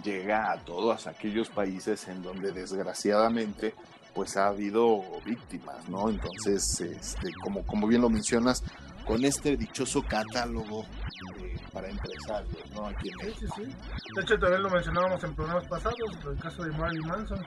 llega 0.02 0.52
a 0.52 0.58
todos 0.58 1.06
aquellos 1.06 1.48
países 1.48 2.08
en 2.08 2.22
donde 2.22 2.52
desgraciadamente 2.52 3.74
pues 4.14 4.36
ha 4.36 4.48
habido 4.48 5.02
víctimas, 5.26 5.88
¿no? 5.90 6.08
Entonces, 6.08 6.80
este, 6.80 7.32
como, 7.42 7.64
como 7.66 7.86
bien 7.86 8.00
lo 8.00 8.08
mencionas, 8.08 8.62
con 9.06 9.24
este 9.24 9.56
dichoso 9.56 10.02
catálogo 10.02 10.84
para 11.72 11.88
empresarios, 11.88 12.70
¿no? 12.74 12.86
Aquí 12.86 13.10
en 13.10 13.18
Sí, 13.20 13.40
sí, 13.40 13.46
sí. 13.54 13.62
De 14.14 14.22
hecho, 14.22 14.38
también 14.38 14.62
lo 14.62 14.70
mencionábamos 14.70 15.22
en 15.24 15.34
programas 15.34 15.66
pasados, 15.66 15.98
el 16.24 16.38
caso 16.38 16.64
de 16.64 16.72
Marilyn 16.72 17.06
Manson. 17.06 17.38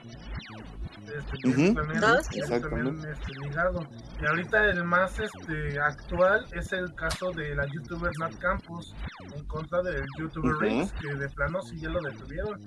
Este, 1.06 1.74
también, 1.74 2.04
ah, 2.04 2.18
este, 2.20 3.40
ligado. 3.40 3.84
Y 4.22 4.26
ahorita 4.26 4.64
el 4.66 4.84
más 4.84 5.18
este, 5.18 5.80
actual 5.80 6.46
es 6.52 6.72
el 6.72 6.94
caso 6.94 7.32
de 7.32 7.54
la 7.56 7.66
youtuber 7.66 8.12
Nat 8.18 8.34
Campos 8.38 8.94
en 9.34 9.44
contra 9.46 9.82
del 9.82 10.04
youtuber 10.16 10.56
Riggs, 10.60 10.92
que 10.92 11.12
de 11.12 11.28
plano 11.30 11.62
sí 11.62 11.80
ya 11.80 11.88
lo 11.88 12.00
detuvieron. 12.00 12.60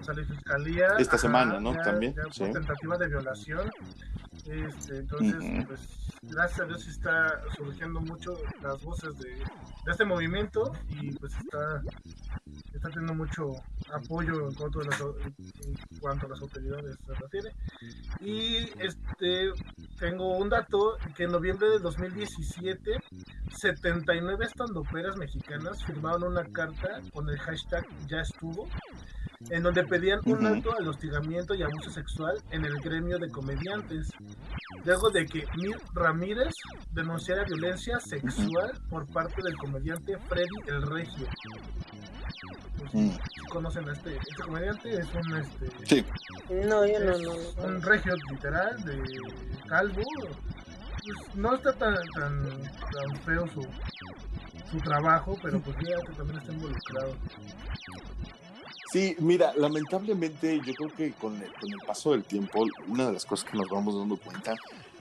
O 0.00 0.04
sea, 0.04 0.14
la 0.14 0.24
fiscalía. 0.24 0.88
Esta 0.98 1.18
semana, 1.18 1.58
¿no? 1.58 1.74
También. 1.82 2.14
tentativa 2.36 2.96
de 2.96 3.08
violación. 3.08 3.70
Este, 4.50 4.98
entonces, 4.98 5.66
pues 5.66 5.80
gracias 6.22 6.60
a 6.60 6.64
Dios 6.64 6.88
está 6.88 7.40
surgiendo 7.54 8.00
mucho 8.00 8.34
las 8.62 8.82
voces 8.82 9.14
de, 9.18 9.42
este 9.90 10.04
movimiento 10.06 10.72
y 10.88 11.12
pues 11.16 11.32
está, 11.36 11.82
está 12.72 12.88
teniendo 12.88 13.14
mucho 13.14 13.52
apoyo 13.92 14.48
en 14.48 14.54
cuanto, 14.54 14.80
a 14.80 14.84
las, 14.84 15.00
en 15.00 15.98
cuanto 16.00 16.26
a 16.26 16.28
las 16.30 16.40
autoridades 16.40 16.96
se 17.06 17.14
refiere. 17.14 17.54
Y 18.20 18.70
este 18.80 19.52
tengo 19.98 20.38
un 20.38 20.48
dato 20.48 20.96
que 21.14 21.24
en 21.24 21.32
noviembre 21.32 21.68
de 21.68 21.78
2017 21.80 22.98
79 23.50 24.46
estandoperas 24.46 25.16
mexicanas 25.16 25.84
firmaron 25.84 26.24
una 26.24 26.44
carta 26.44 27.00
con 27.12 27.28
el 27.28 27.38
hashtag 27.38 27.84
ya 28.06 28.20
estuvo 28.20 28.68
en 29.50 29.62
donde 29.62 29.84
pedían 29.84 30.20
un 30.24 30.44
alto 30.44 30.74
al 30.76 30.88
hostigamiento 30.88 31.54
y 31.54 31.62
abuso 31.62 31.90
sexual 31.90 32.42
en 32.50 32.64
el 32.64 32.80
gremio 32.80 33.18
de 33.18 33.30
comediantes, 33.30 34.08
luego 34.84 35.10
de 35.10 35.26
que 35.26 35.44
Mir 35.56 35.76
Ramírez 35.94 36.54
denunciara 36.92 37.44
violencia 37.44 38.00
sexual 38.00 38.72
por 38.90 39.06
parte 39.06 39.42
del 39.42 39.56
comediante 39.56 40.18
Freddy 40.28 40.48
el 40.66 40.82
Regio. 40.82 41.26
Pues, 42.78 43.18
¿Conocen 43.50 43.88
a 43.88 43.92
este, 43.92 44.16
este 44.16 44.42
comediante? 44.42 44.94
Es 44.94 45.06
un 45.14 45.36
este. 45.36 45.70
Sí. 45.86 46.04
No, 46.50 46.86
yo 46.86 46.98
no, 47.00 47.18
no, 47.18 47.64
Un 47.64 47.82
regio 47.82 48.14
literal 48.30 48.82
de 48.84 49.02
calvo. 49.66 50.02
Pues, 50.02 51.36
no 51.36 51.54
está 51.54 51.72
tan, 51.72 51.94
tan, 52.14 52.62
tan 52.92 53.16
feo 53.24 53.46
su, 53.48 53.66
su 54.70 54.78
trabajo, 54.78 55.38
pero 55.42 55.60
pues 55.60 55.76
ya 55.78 56.00
que 56.02 56.12
también 56.12 56.38
está 56.38 56.52
involucrado. 56.52 57.14
Sí, 58.92 59.16
mira, 59.18 59.52
lamentablemente 59.54 60.60
yo 60.64 60.72
creo 60.74 60.94
que 60.94 61.12
con 61.12 61.40
el, 61.40 61.52
con 61.52 61.70
el 61.70 61.80
paso 61.86 62.12
del 62.12 62.24
tiempo, 62.24 62.64
una 62.88 63.06
de 63.06 63.12
las 63.12 63.26
cosas 63.26 63.50
que 63.50 63.58
nos 63.58 63.68
vamos 63.68 63.98
dando 63.98 64.16
cuenta 64.16 64.54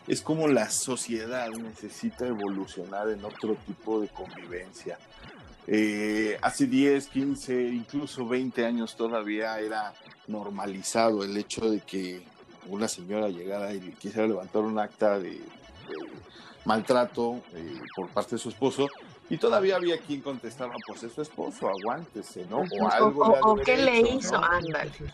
es 0.07 0.21
como 0.21 0.47
la 0.47 0.69
sociedad 0.69 1.49
necesita 1.51 2.27
evolucionar 2.27 3.09
en 3.09 3.23
otro 3.23 3.55
tipo 3.65 3.99
de 4.01 4.07
convivencia. 4.07 4.97
Eh, 5.67 6.37
hace 6.41 6.65
10, 6.65 7.07
15, 7.07 7.61
incluso 7.63 8.25
20 8.25 8.65
años 8.65 8.95
todavía 8.95 9.59
era 9.59 9.93
normalizado 10.27 11.23
el 11.23 11.35
hecho 11.35 11.69
de 11.69 11.81
que 11.81 12.23
una 12.67 12.87
señora 12.87 13.27
llegara 13.29 13.73
y 13.73 13.79
quisiera 13.99 14.27
levantar 14.27 14.61
un 14.61 14.79
acta 14.79 15.19
de, 15.19 15.41
maltrato 16.63 17.41
eh, 17.53 17.81
por 17.95 18.09
parte 18.09 18.35
de 18.35 18.39
su 18.39 18.49
esposo 18.49 18.89
y 19.29 19.37
todavía 19.37 19.75
había 19.75 19.97
quien 19.97 20.21
contestaba, 20.21 20.73
pues 20.85 21.03
es 21.03 21.11
su 21.11 21.21
esposo, 21.21 21.67
aguántese, 21.67 22.45
¿no? 22.49 22.59
O 22.59 22.89
algo. 22.89 23.25
O, 23.43 23.55
qué 23.57 23.77
le 23.77 23.99
hizo, 23.99 24.39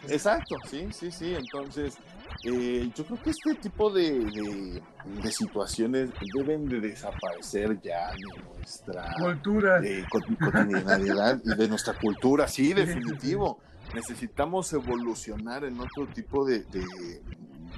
Exacto, 0.08 0.56
sí, 0.70 0.88
sí, 0.92 1.12
sí. 1.12 1.34
Entonces, 1.34 1.98
eh, 2.44 2.92
yo 2.96 3.06
creo 3.06 3.24
que 3.24 3.32
este 3.32 3.56
tipo 3.56 3.90
de, 3.90 4.82
de, 5.22 5.32
situaciones 5.32 6.12
deben 6.34 6.70
de 6.70 6.80
desaparecer 6.80 7.82
ya 7.82 8.12
de 8.12 8.44
nuestra 8.56 9.16
cultura, 9.18 9.82
eh, 9.84 10.06
cotidianidad 10.10 11.42
y 11.44 11.56
de 11.56 11.68
nuestra 11.68 11.94
cultura, 11.94 12.48
sí, 12.48 12.74
definitivo. 12.74 13.60
Necesitamos 13.96 14.72
evolucionar 14.74 15.64
en 15.66 15.80
otro 15.80 16.08
tipo 16.08 16.46
de, 16.46 16.64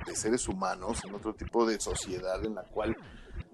de 0.06 0.16
seres 0.16 0.48
humanos, 0.48 1.04
en 1.06 1.16
otro 1.16 1.34
tipo 1.34 1.66
de 1.66 1.80
sociedad 1.80 2.44
en 2.46 2.56
la 2.56 2.64
cual 2.64 2.96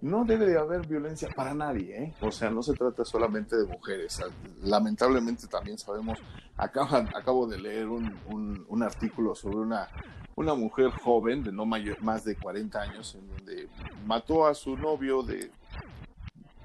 no 0.02 0.26
debe 0.26 0.48
de 0.48 0.58
haber 0.58 0.86
violencia 0.88 1.30
para 1.36 1.54
nadie, 1.54 2.04
¿eh? 2.04 2.14
O 2.22 2.32
sea, 2.32 2.50
no 2.50 2.64
se 2.64 2.74
trata 2.74 3.06
solamente 3.06 3.56
de 3.56 3.66
mujeres. 3.66 4.20
Lamentablemente 4.62 5.48
también 5.48 5.78
sabemos, 5.78 6.18
acabo 6.58 7.48
de 7.48 7.60
leer 7.60 7.88
un, 7.88 8.66
un, 8.68 8.84
artículo 8.84 9.36
sobre 9.36 9.58
una, 9.58 9.88
una 10.36 10.56
mujer 10.56 10.90
joven 10.90 11.44
de 11.44 11.52
no 11.52 11.66
mayor, 11.66 12.02
más 12.02 12.24
de 12.24 12.36
40 12.36 12.82
años, 12.82 13.16
en 13.16 13.28
donde 13.30 13.70
mató 14.06 14.48
a 14.48 14.56
su 14.56 14.76
novio 14.76 15.22
de 15.22 15.52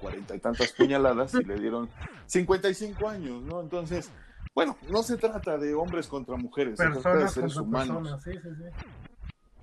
cuarenta 0.01 0.35
y 0.35 0.39
tantas 0.39 0.71
puñaladas 0.71 1.33
y 1.35 1.43
le 1.43 1.59
dieron 1.59 1.89
55 2.25 3.07
años, 3.07 3.43
¿no? 3.43 3.61
Entonces, 3.61 4.11
bueno, 4.55 4.75
no 4.89 5.03
se 5.03 5.17
trata 5.17 5.59
de 5.59 5.75
hombres 5.75 6.07
contra 6.07 6.35
mujeres, 6.37 6.79
se 6.79 6.89
trata 6.89 7.17
de 7.17 7.27
seres 7.27 7.55
humanos. 7.55 8.19
sí, 8.23 8.31
sí, 8.33 8.49
sí. 8.57 8.87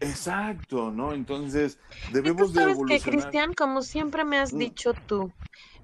Exacto, 0.09 0.91
¿no? 0.91 1.15
Entonces, 1.15 1.79
debemos 2.13 2.53
de 2.53 2.63
evolucionar. 2.63 3.03
que, 3.03 3.11
Cristian, 3.11 3.55
como 3.55 3.83
siempre 3.83 4.25
me 4.25 4.39
has 4.39 4.53
mm. 4.53 4.59
dicho 4.59 4.95
tú, 4.95 5.33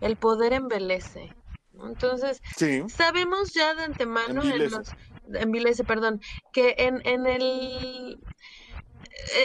el 0.01 0.17
poder 0.17 0.53
envelece. 0.53 1.35
Entonces, 1.83 2.43
sabemos 2.89 3.55
ya 3.55 3.75
de 3.75 3.85
antemano 3.85 4.43
en 4.43 4.71
los 4.71 4.95
envilece, 5.35 5.85
perdón, 5.85 6.21
que 6.53 6.75
en, 6.79 7.01
en 7.05 7.27
el 7.27 8.19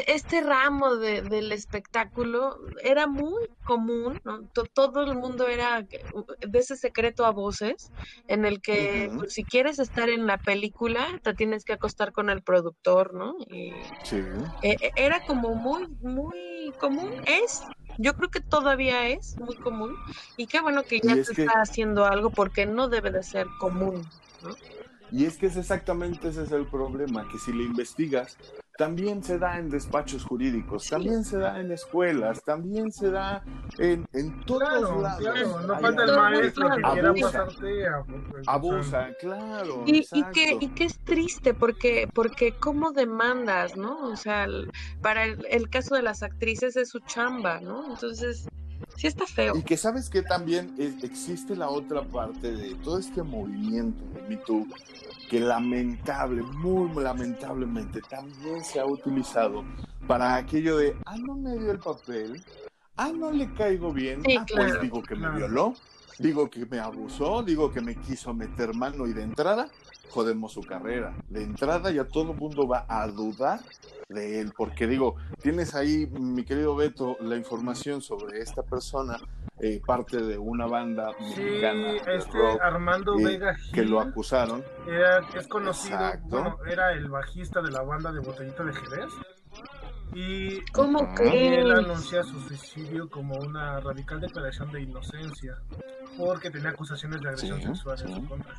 este 0.07 0.41
ramo 0.41 0.95
de, 0.95 1.21
del 1.21 1.51
espectáculo 1.51 2.57
era 2.83 3.07
muy 3.07 3.47
común, 3.63 4.21
todo 4.73 5.03
el 5.03 5.15
mundo 5.15 5.47
era 5.47 5.81
de 5.81 6.59
ese 6.59 6.75
secreto 6.75 7.25
a 7.25 7.31
voces, 7.31 7.91
en 8.27 8.45
el 8.45 8.61
que 8.61 9.11
pues, 9.15 9.33
si 9.33 9.43
quieres 9.43 9.79
estar 9.79 10.09
en 10.09 10.27
la 10.27 10.37
película, 10.37 11.07
te 11.23 11.33
tienes 11.33 11.65
que 11.65 11.73
acostar 11.73 12.11
con 12.11 12.29
el 12.29 12.41
productor, 12.43 13.13
¿no? 13.13 13.35
sí. 14.03 14.23
E, 14.61 14.71
e, 14.71 14.91
era 14.95 15.19
como 15.25 15.55
muy, 15.55 15.87
muy 16.01 16.73
común, 16.79 17.11
es, 17.25 17.61
yo 17.97 18.15
creo 18.15 18.29
que 18.29 18.41
todavía 18.41 19.07
es 19.07 19.37
muy 19.37 19.55
común, 19.57 19.95
y 20.37 20.47
qué 20.47 20.61
bueno 20.61 20.83
que 20.83 20.99
ya 20.99 21.15
se 21.23 21.41
está 21.41 21.61
haciendo 21.61 22.05
algo 22.05 22.29
porque 22.29 22.65
no 22.65 22.87
debe 22.87 23.11
de 23.11 23.23
ser 23.23 23.47
común, 23.59 24.07
¿no? 24.43 24.55
Y 25.11 25.25
es 25.25 25.37
que 25.37 25.47
es 25.47 25.57
exactamente 25.57 26.29
ese 26.29 26.43
es 26.43 26.51
el 26.51 26.65
problema, 26.67 27.27
que 27.31 27.37
si 27.37 27.53
le 27.53 27.63
investigas, 27.63 28.37
también 28.77 29.23
se 29.23 29.39
da 29.39 29.57
en 29.57 29.69
despachos 29.69 30.23
jurídicos, 30.23 30.89
también 30.89 31.23
se 31.23 31.37
da 31.37 31.59
en 31.59 31.71
escuelas, 31.71 32.43
también 32.43 32.91
se 32.91 33.09
da 33.09 33.43
en, 33.77 34.05
en 34.13 34.41
todos 34.41 35.01
lados. 35.01 35.19
Claro, 35.19 35.61
no 35.61 35.79
falta 35.79 36.03
el 36.03 36.15
maestro 36.15 36.69
que 36.69 36.81
quiera 36.81 37.13
pasarte 37.13 37.87
a, 37.87 38.03
Abusa, 38.47 39.09
claro. 39.21 39.83
Y, 39.85 40.05
y, 40.11 40.23
que, 40.33 40.57
y 40.59 40.67
que 40.69 40.85
es 40.85 40.99
triste 40.99 41.53
porque, 41.53 42.09
porque 42.13 42.53
cómo 42.59 42.91
demandas, 42.91 43.77
¿no? 43.77 44.07
O 44.07 44.17
sea, 44.17 44.47
para 45.01 45.23
el, 45.25 45.45
el 45.49 45.69
caso 45.69 45.95
de 45.95 46.01
las 46.01 46.21
actrices 46.21 46.75
es 46.75 46.89
su 46.89 46.99
chamba, 46.99 47.61
¿no? 47.61 47.91
Entonces, 47.91 48.47
sí 48.95 49.07
está 49.07 49.25
feo. 49.25 49.55
Y 49.55 49.63
que 49.63 49.77
sabes 49.77 50.09
que 50.09 50.21
también 50.21 50.75
existe 50.77 51.55
la 51.55 51.69
otra 51.69 52.03
parte 52.03 52.51
de 52.51 52.75
todo 52.75 52.97
este 52.97 53.23
movimiento 53.23 54.03
de 54.13 54.21
Me 54.27 54.37
Too 54.37 54.65
que 55.29 55.39
lamentable, 55.39 56.43
muy 56.43 57.03
lamentablemente, 57.03 58.01
también 58.01 58.63
se 58.63 58.79
ha 58.79 58.85
utilizado 58.85 59.63
para 60.07 60.35
aquello 60.35 60.77
de, 60.77 60.95
ah, 61.05 61.17
no 61.17 61.35
me 61.35 61.57
dio 61.57 61.71
el 61.71 61.79
papel, 61.79 62.43
ah, 62.95 63.11
no 63.11 63.31
le 63.31 63.51
caigo 63.53 63.91
bien, 63.91 64.21
ah, 64.37 64.45
pues 64.53 64.79
digo 64.81 65.01
que 65.01 65.15
me 65.15 65.29
violó, 65.31 65.73
digo 66.19 66.49
que 66.49 66.65
me 66.65 66.79
abusó, 66.79 67.41
digo 67.41 67.71
que 67.71 67.81
me 67.81 67.95
quiso 67.95 68.33
meter 68.33 68.75
mano 68.75 69.07
y 69.07 69.13
de 69.13 69.23
entrada 69.23 69.69
jodemos 70.15 70.53
su 70.53 70.61
carrera. 70.61 71.13
De 71.27 71.43
entrada 71.43 71.91
ya 71.91 72.05
todo 72.05 72.31
el 72.31 72.37
mundo 72.37 72.67
va 72.67 72.85
a 72.87 73.05
dudar 73.07 73.59
de 74.09 74.39
él, 74.39 74.53
porque 74.55 74.87
digo, 74.87 75.15
tienes 75.41 75.73
ahí, 75.75 76.05
mi 76.07 76.43
querido 76.43 76.75
Beto, 76.75 77.17
la 77.21 77.35
información 77.35 78.01
sobre 78.01 78.39
esta 78.39 78.61
persona 78.63 79.17
eh, 79.59 79.81
parte 79.85 80.21
de 80.21 80.37
una 80.37 80.67
banda 80.67 81.11
mexicana 81.19 81.95
este 81.95 82.37
Armando 82.61 83.17
eh, 83.17 83.23
Vega 83.23 83.55
que 83.73 83.83
lo 83.83 83.99
acusaron. 83.99 84.63
Era, 84.87 85.25
es 85.33 85.47
conocido, 85.47 85.97
bueno, 86.23 86.57
era 86.69 86.91
el 86.93 87.09
bajista 87.09 87.61
de 87.61 87.71
la 87.71 87.81
banda 87.81 88.11
de 88.11 88.19
Botellita 88.19 88.63
de 88.63 88.73
Jerez. 88.73 89.11
Y, 90.13 90.61
¿Cómo 90.71 91.13
él 91.19 91.71
anuncia 91.71 92.23
su 92.23 92.39
suicidio 92.41 93.09
como 93.09 93.35
una 93.37 93.79
radical 93.79 94.21
declaración 94.21 94.71
de 94.71 94.81
inocencia 94.83 95.57
porque 96.17 96.49
tenía 96.49 96.69
acusaciones 96.69 97.21
de 97.21 97.29
agresión 97.29 97.61
sexual 97.61 98.01
en 98.01 98.15
su 98.15 98.27
contra. 98.27 98.53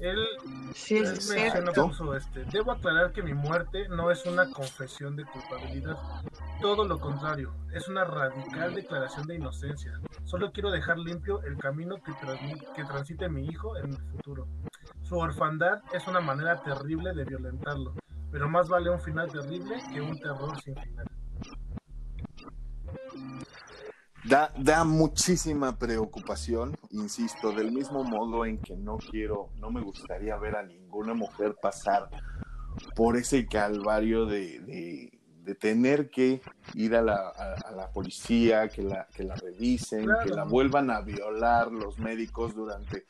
Él, 0.00 0.18
sí, 0.74 1.00
menciona 1.00 1.72
este, 2.16 2.44
debo 2.50 2.72
aclarar 2.72 3.12
que 3.12 3.22
mi 3.22 3.34
muerte 3.34 3.86
no 3.90 4.10
es 4.10 4.24
una 4.24 4.50
confesión 4.50 5.14
de 5.14 5.26
culpabilidad, 5.26 5.98
todo 6.60 6.86
lo 6.86 6.98
contrario, 6.98 7.54
es 7.72 7.86
una 7.86 8.04
radical 8.04 8.74
declaración 8.74 9.26
de 9.26 9.34
inocencia. 9.34 10.00
Solo 10.24 10.52
quiero 10.52 10.70
dejar 10.70 10.98
limpio 10.98 11.42
el 11.42 11.58
camino 11.58 11.96
que, 11.96 12.12
que 12.74 12.84
transite 12.84 13.28
mi 13.28 13.46
hijo 13.46 13.76
en 13.76 13.92
el 13.92 14.02
futuro. 14.10 14.48
Su 15.02 15.18
orfandad 15.18 15.82
es 15.92 16.06
una 16.06 16.20
manera 16.20 16.62
terrible 16.62 17.12
de 17.12 17.24
violentarlo, 17.24 17.94
pero 18.30 18.48
más 18.48 18.68
vale 18.68 18.88
un 18.88 19.00
final 19.00 19.30
terrible 19.30 19.76
que 19.92 20.00
un 20.00 20.18
terror 20.18 20.58
sin 20.62 20.76
final. 20.76 21.06
Da, 24.24 24.52
da 24.58 24.84
muchísima 24.84 25.78
preocupación, 25.78 26.76
insisto, 26.90 27.52
del 27.52 27.72
mismo 27.72 28.04
modo 28.04 28.44
en 28.44 28.58
que 28.58 28.76
no 28.76 28.98
quiero, 28.98 29.48
no 29.56 29.70
me 29.70 29.80
gustaría 29.80 30.36
ver 30.36 30.56
a 30.56 30.62
ninguna 30.62 31.14
mujer 31.14 31.56
pasar 31.60 32.10
por 32.94 33.16
ese 33.16 33.46
calvario 33.46 34.26
de, 34.26 34.60
de, 34.60 35.10
tener 35.58 36.10
que 36.10 36.40
ir 36.74 36.94
a 36.94 37.02
la, 37.02 37.28
a, 37.28 37.72
la, 37.72 37.90
policía, 37.90 38.68
que 38.68 38.82
la, 38.82 39.08
que 39.12 39.24
la 39.24 39.34
revisen, 39.34 40.06
que 40.22 40.30
la 40.30 40.44
vuelvan 40.44 40.92
a 40.92 41.00
violar 41.00 41.72
los 41.72 41.98
médicos 41.98 42.54
durante... 42.54 43.04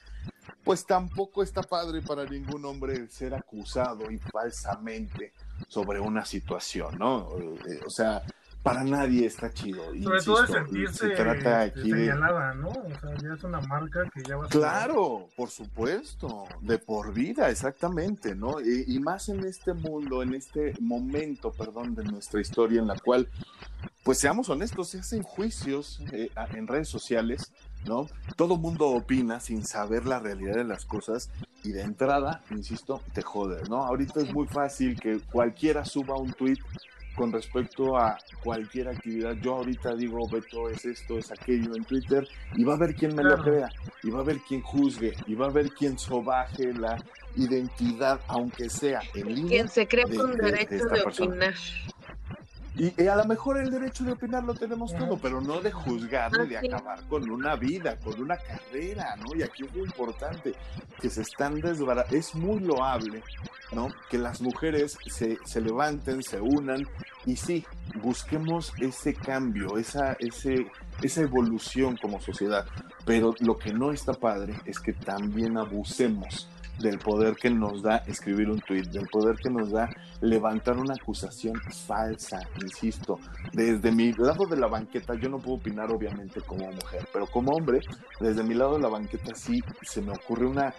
Pues 0.65 0.87
tampoco 0.87 1.43
está 1.43 1.63
padre 1.63 2.01
para 2.01 2.25
ningún 2.25 2.65
hombre 2.65 3.09
ser 3.09 3.35
acusado 3.35 4.11
y 4.11 4.17
falsamente 4.17 5.35
sobre 5.69 6.01
una 6.01 6.25
situación, 6.25 6.99
¿no? 6.99 7.29
Eh, 7.39 7.81
o 7.87 7.91
sea, 7.91 8.23
para 8.63 8.85
nadie 8.85 9.27
está 9.27 9.51
chido. 9.51 9.83
Sobre 10.03 10.23
todo 10.23 10.43
el 10.43 10.49
sentirse 10.49 11.09
se 11.09 11.15
trata 11.15 11.61
aquí 11.63 11.91
señalada, 11.91 12.55
¿no? 12.55 12.69
O 12.69 13.01
sea, 13.01 13.17
ya 13.23 13.35
es 13.35 13.45
una 13.45 13.61
marca 13.61 14.09
que 14.13 14.23
ya 14.23 14.37
va 14.37 14.47
a 14.47 14.49
Claro, 14.49 15.29
por 15.37 15.49
supuesto, 15.49 16.45
de 16.61 16.79
por 16.79 17.15
vida, 17.15 17.49
exactamente, 17.49 18.35
¿no? 18.35 18.61
Y, 18.61 18.99
más 19.01 19.31
en 19.31 19.45
este 19.45 19.73
mundo, 19.73 20.23
en 20.23 20.35
este 20.35 20.75
momento, 20.81 21.53
perdón, 21.53 21.95
de 21.95 22.05
nuestra 22.05 22.41
historia 22.41 22.81
en 22.81 22.87
la 22.87 22.99
cual, 22.99 23.29
pues 24.03 24.19
seamos 24.19 24.51
honestos, 24.51 24.91
se 24.91 24.99
hacen 24.99 25.23
juicios 25.23 26.03
eh, 26.13 26.31
en 26.53 26.67
redes 26.67 26.89
sociales, 26.89 27.53
¿no? 27.87 28.09
Todo 28.37 28.59
mundo 28.59 28.89
opina 28.89 29.41
sin 29.41 29.65
saber 29.65 30.05
la 30.05 30.19
realidad 30.19 30.57
de 30.57 30.65
las 30.65 30.85
cosas 30.85 31.31
y 31.65 31.73
de 31.73 31.81
entrada, 31.81 32.43
insisto, 32.51 33.01
te 33.15 33.23
jodes, 33.23 33.71
¿no? 33.71 33.85
Ahorita 33.87 34.21
es 34.21 34.35
muy 34.35 34.47
fácil 34.47 35.01
que 35.01 35.19
cualquiera 35.21 35.87
suba 35.87 36.17
un 36.17 36.33
tweet 36.35 36.59
con 37.15 37.33
respecto 37.33 37.97
a 37.97 38.19
cualquier 38.43 38.89
actividad. 38.89 39.35
Yo 39.43 39.57
ahorita 39.57 39.95
digo, 39.95 40.29
Beto, 40.29 40.69
es 40.69 40.85
esto, 40.85 41.19
es 41.19 41.31
aquello 41.31 41.75
en 41.75 41.85
Twitter, 41.85 42.27
y 42.55 42.65
va 42.65 42.75
a 42.75 42.77
haber 42.77 42.95
quien 42.95 43.15
me 43.15 43.23
lo 43.23 43.43
crea, 43.43 43.71
y 44.03 44.11
va 44.11 44.19
a 44.19 44.23
haber 44.23 44.39
quien 44.41 44.63
juzgue, 44.63 45.15
y 45.27 45.35
va 45.35 45.47
a 45.47 45.51
haber 45.51 45.71
quien 45.71 45.99
sobaje 45.99 46.73
la 46.73 47.03
identidad, 47.37 48.21
aunque 48.29 48.69
sea 48.69 49.01
en 49.15 49.35
línea. 49.35 49.49
Quien 49.49 49.69
se 49.69 49.87
cree 49.87 50.05
con 50.05 50.37
derecho 50.37 50.87
de, 50.87 51.03
opinar. 51.03 51.55
Y, 52.77 53.07
a 53.07 53.17
lo 53.17 53.25
mejor 53.25 53.59
el 53.59 53.71
derecho 53.71 54.05
de 54.05 54.13
opinar 54.13 54.45
lo 54.45 54.55
tenemos 54.55 54.95
todo, 54.95 55.19
pero 55.19 55.41
no 55.41 55.61
de 55.61 55.73
juzgar 55.73 56.33
ni 56.39 56.49
de 56.49 56.59
acabar 56.59 57.03
con 57.09 57.29
una 57.29 57.57
vida, 57.57 57.97
con 57.97 58.21
una 58.21 58.37
carrera, 58.37 59.17
¿no? 59.17 59.35
Y 59.35 59.43
aquí 59.43 59.65
es 59.65 59.75
muy 59.75 59.85
importante 59.85 60.55
que 61.01 61.11
se 61.11 61.23
están 61.23 61.61
desbaratando. 61.61 62.17
Es 62.17 62.35
muy 62.35 62.61
loable, 62.61 63.23
¿no? 63.73 63.89
Que 64.09 64.19
las 64.19 64.41
mujeres 64.41 64.97
se, 65.07 65.39
se, 65.45 65.61
levanten, 65.61 66.23
se 66.23 66.41
unan 66.41 66.87
y 67.27 67.37
sí, 67.37 67.67
busquemos 68.03 68.73
ese 68.79 69.15
cambio, 69.15 69.77
esa, 69.77 70.13
ese, 70.21 70.67
esa 71.03 71.23
evolución 71.23 71.97
como 71.97 72.21
sociedad. 72.21 72.67
Pero 73.05 73.35
lo 73.41 73.59
que 73.59 73.73
no 73.73 73.91
está 73.91 74.13
padre 74.13 74.55
es 74.65 74.79
que 74.79 74.93
también 74.93 75.59
abusemos 75.59 76.49
del 76.81 76.99
poder 76.99 77.37
que 77.37 77.51
nos 77.51 77.83
da 77.83 77.99
escribir 78.07 78.51
un 78.51 78.61
tweet, 78.61 78.85
del 78.85 79.07
poder 79.09 79.37
que 79.37 79.51
nos 79.51 79.71
da 79.71 79.89
levantar 80.21 80.79
una 80.79 80.95
acusación 80.95 81.61
falsa, 81.87 82.41
insisto. 82.63 83.19
Desde 83.53 83.91
mi 83.93 84.13
lado 84.13 84.47
de 84.47 84.57
la 84.57 84.67
banqueta, 84.67 85.15
yo 85.15 85.29
no 85.29 85.39
puedo 85.39 85.57
opinar 85.57 85.91
obviamente 85.91 86.41
como 86.41 86.71
mujer, 86.73 87.07
pero 87.13 87.27
como 87.27 87.53
hombre, 87.53 87.81
desde 88.21 88.43
mi 88.43 88.55
lado 88.55 88.75
de 88.75 88.83
la 88.83 88.89
banqueta 88.89 89.35
sí 89.35 89.63
se 89.83 90.03
me 90.03 90.13
ocurre 90.13 90.47
una, 90.47 90.75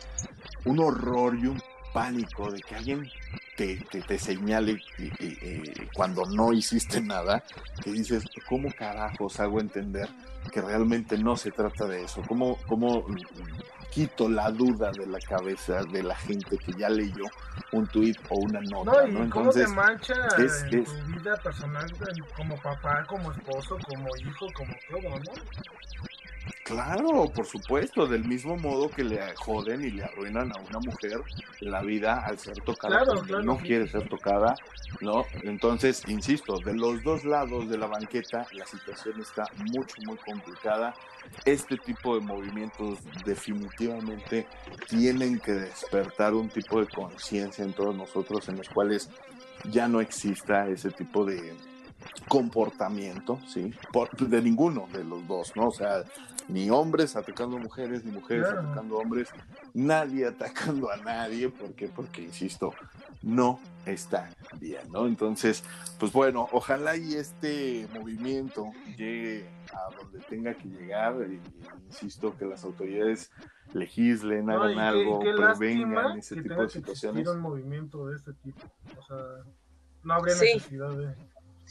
un 0.66 0.80
horror 0.80 1.38
y 1.38 1.48
un 1.48 1.62
pánico 1.94 2.52
de 2.52 2.62
que 2.62 2.76
alguien 2.76 3.10
te, 3.58 3.78
te, 4.08 4.18
señale 4.18 4.82
cuando 5.94 6.26
no 6.26 6.54
hiciste 6.54 7.02
nada, 7.02 7.44
que 7.84 7.92
dices, 7.92 8.24
¿cómo 8.48 8.70
carajos 8.72 9.40
hago 9.40 9.60
entender 9.60 10.10
que 10.52 10.62
realmente 10.62 11.18
no 11.18 11.36
se 11.36 11.52
trata 11.52 11.86
de 11.86 12.04
eso? 12.04 12.22
¿Cómo, 12.28 12.58
cómo 12.68 13.06
quito 13.92 14.30
la 14.30 14.50
duda 14.52 14.92
de 14.92 15.06
la 15.06 15.20
cabeza 15.20 15.84
de 15.84 16.02
la 16.02 16.16
gente 16.16 16.58
que 16.58 16.72
ya 16.74 16.90
leyó 16.90 17.26
un 17.72 17.86
tuit 17.88 18.18
o 18.30 18.40
una 18.40 18.62
nota? 18.62 19.06
No, 19.08 19.26
y 19.26 19.30
cómo 19.30 19.52
te 19.52 19.68
mancha 19.68 20.14
es, 20.38 20.64
en 20.64 20.84
tu 20.84 20.92
vida 21.08 21.36
personal 21.38 21.92
como 22.36 22.56
papá, 22.58 23.06
como 23.08 23.32
esposo, 23.32 23.78
como 23.88 24.08
hijo, 24.18 24.48
como 24.56 24.74
todo, 24.90 25.20
¿no? 25.20 25.32
Claro, 26.64 27.32
por 27.34 27.46
supuesto, 27.46 28.08
del 28.08 28.24
mismo 28.24 28.56
modo 28.56 28.90
que 28.90 29.04
le 29.04 29.20
joden 29.36 29.84
y 29.84 29.92
le 29.92 30.04
arruinan 30.04 30.52
a 30.52 30.60
una 30.62 30.80
mujer 30.80 31.22
la 31.60 31.82
vida 31.82 32.26
al 32.26 32.40
ser 32.40 32.62
tocada 32.62 33.04
claro, 33.04 33.44
no 33.44 33.58
quiere 33.58 33.88
ser 33.88 34.08
tocada, 34.08 34.56
¿no? 35.02 35.26
Entonces, 35.44 36.04
insisto, 36.08 36.60
de 36.60 36.74
los 36.74 37.04
dos 37.04 37.26
lados 37.26 37.70
de 37.70 37.78
la 37.78 37.88
banqueta 37.88 38.48
la 38.54 38.66
situación 38.66 39.20
está 39.20 39.46
mucho, 39.66 39.96
muy 40.06 40.18
complicada. 40.18 40.94
Este 41.46 41.78
tipo 41.78 42.16
de 42.16 42.22
movimientos 42.22 43.00
definitivamente 43.26 44.48
tienen 44.88 45.40
que 45.40 45.52
despertar 45.52 46.34
un 46.34 46.50
tipo 46.50 46.80
de 46.80 46.88
conciencia 46.88 47.64
en 47.66 47.74
todos 47.74 47.96
nosotros 47.96 48.48
en 48.50 48.58
los 48.58 48.70
cuales 48.70 49.10
ya 49.70 49.88
no 49.88 50.02
exista 50.02 50.68
ese 50.68 50.90
tipo 50.90 51.26
de, 51.26 51.54
comportamiento, 52.28 53.40
¿sí? 53.48 53.74
de 54.20 54.42
ninguno 54.42 54.88
de 54.92 55.04
los 55.04 55.28
dos, 55.28 55.56
¿no? 55.56 55.68
O 55.68 55.72
sea, 55.72 56.04
ni 56.48 56.70
hombres 56.70 57.16
atacando 57.16 57.58
mujeres, 57.58 58.04
ni 58.04 58.12
mujeres 58.12 58.48
atacando 58.48 58.98
hombres, 58.98 59.30
nadie 59.74 60.26
atacando 60.26 60.92
a 60.92 60.98
nadie, 60.98 61.50
¿por 61.50 61.74
qué? 61.74 61.88
Porque, 61.88 62.22
insisto, 62.22 62.74
no 63.22 63.60
está 63.86 64.30
bien, 64.60 64.92
¿no? 64.92 65.08
Entonces, 65.08 65.64
pues 66.00 66.12
bueno, 66.12 66.48
ojalá 66.52 66.98
y 66.98 67.16
este 67.16 67.88
movimiento 67.94 68.72
llegue 68.98 69.50
a 69.74 69.96
donde 69.96 70.20
tenga 70.20 70.54
que 70.54 70.68
llegar, 70.68 71.16
y, 71.30 71.40
insisto, 71.88 72.38
que 72.38 72.46
las 72.46 72.64
autoridades 72.64 73.32
legislen, 73.74 74.50
hagan 74.50 74.80
algo, 74.80 75.20
prevengan 75.20 76.18
ese 76.18 76.42
tipo 76.42 76.62
de 76.62 76.70
situaciones. 76.70 77.28
un 77.28 77.40
movimiento 77.40 78.08
de 78.08 78.18
este 78.18 78.34
tipo, 78.34 78.62
o 78.98 79.04
sea, 79.04 79.18
no 80.04 80.14
habría 80.14 80.36
necesidad 80.36 80.92
de 80.92 81.16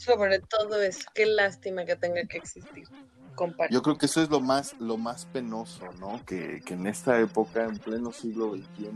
sobre 0.03 0.39
todo 0.41 0.81
eso. 0.81 1.09
Qué 1.13 1.25
lástima 1.25 1.85
que 1.85 1.95
tenga 1.95 2.25
que 2.27 2.37
existir. 2.37 2.87
Yo 3.69 3.81
creo 3.81 3.97
que 3.97 4.05
eso 4.05 4.21
es 4.21 4.29
lo 4.29 4.39
más, 4.39 4.75
lo 4.79 4.97
más 4.97 5.25
penoso, 5.25 5.85
¿no? 5.99 6.21
Que, 6.25 6.61
en 6.67 6.87
esta 6.87 7.19
época, 7.19 7.63
en 7.63 7.77
pleno 7.77 8.11
siglo 8.11 8.53
XXI, 8.53 8.91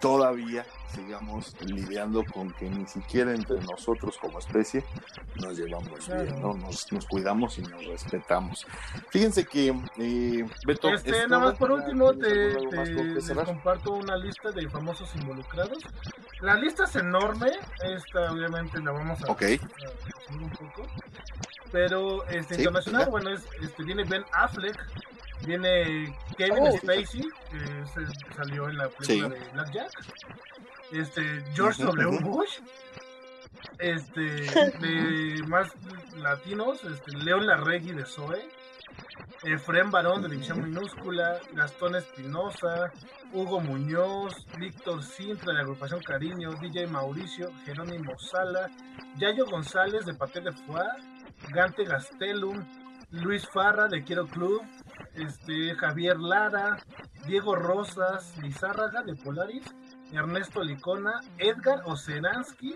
todavía 0.00 0.64
sigamos 0.94 1.54
lidiando 1.60 2.24
con 2.24 2.52
que 2.52 2.70
ni 2.70 2.86
siquiera 2.86 3.34
entre 3.34 3.60
nosotros 3.62 4.16
como 4.18 4.38
especie 4.38 4.84
nos 5.40 5.56
llevamos 5.56 6.06
bien, 6.06 6.40
¿no? 6.40 6.54
Nos, 6.54 6.86
cuidamos 7.08 7.58
y 7.58 7.62
nos 7.62 7.84
respetamos. 7.86 8.66
Fíjense 9.10 9.44
que, 9.44 9.74
eh, 9.98 10.46
Beto... 10.66 10.88
Este, 10.90 11.26
nada 11.28 11.46
más 11.46 11.58
por 11.58 11.72
último, 11.72 12.12
te, 12.14 12.54
comparto 13.44 13.92
una 13.92 14.16
lista 14.16 14.50
de 14.50 14.68
famosos 14.68 15.14
involucrados. 15.16 15.78
La 16.40 16.54
lista 16.54 16.84
es 16.84 16.96
enorme, 16.96 17.50
esta 17.82 18.32
obviamente 18.32 18.80
la 18.80 18.92
vamos 18.92 19.22
a, 19.24 19.32
okay. 19.32 19.58
un 20.30 20.50
poco. 20.50 20.86
Pero 21.74 22.24
este 22.28 22.54
internacional, 22.54 23.10
bueno, 23.10 23.30
es, 23.30 23.42
este, 23.60 23.82
viene 23.82 24.04
Ben 24.04 24.22
Affleck, 24.30 24.78
viene 25.44 26.16
Kevin 26.38 26.68
oh. 26.68 26.76
Spacey, 26.76 27.28
que 27.50 28.32
salió 28.36 28.68
en 28.68 28.78
la 28.78 28.88
película 28.90 29.30
de 29.30 29.48
Black 29.54 29.72
Jack, 29.72 29.90
este, 30.92 31.42
George 31.52 31.82
W. 31.82 32.20
Bush, 32.20 32.60
este, 33.80 34.22
de 34.22 35.42
más 35.48 35.72
latinos, 36.16 36.84
este, 36.84 37.10
León 37.10 37.44
Larregui 37.48 37.90
de 37.90 38.06
Zoe, 38.06 38.48
Efren 39.42 39.90
Barón 39.90 40.22
de 40.22 40.28
División 40.28 40.62
Minúscula, 40.62 41.40
Gastón 41.54 41.96
Espinosa, 41.96 42.92
Hugo 43.32 43.60
Muñoz, 43.60 44.46
Víctor 44.60 45.02
Sintra 45.02 45.52
de 45.52 45.62
Agrupación 45.62 46.00
Cariño, 46.04 46.52
DJ 46.52 46.86
Mauricio, 46.86 47.50
Jerónimo 47.64 48.16
Sala, 48.16 48.70
Yayo 49.16 49.44
González 49.46 50.06
de 50.06 50.14
Paté 50.14 50.40
de 50.40 50.52
Fuá, 50.52 50.96
Gante 51.52 51.84
Gastelum, 51.84 52.64
Luis 53.10 53.46
Farra 53.48 53.88
de 53.88 54.02
Quiero 54.02 54.26
Club, 54.26 54.62
este, 55.14 55.74
Javier 55.76 56.18
Lara, 56.18 56.78
Diego 57.26 57.54
Rosas, 57.54 58.36
Lizárraga 58.42 59.02
de 59.02 59.14
Polaris, 59.14 59.64
Ernesto 60.12 60.62
Licona, 60.62 61.20
Edgar 61.38 61.82
Oceransky, 61.86 62.74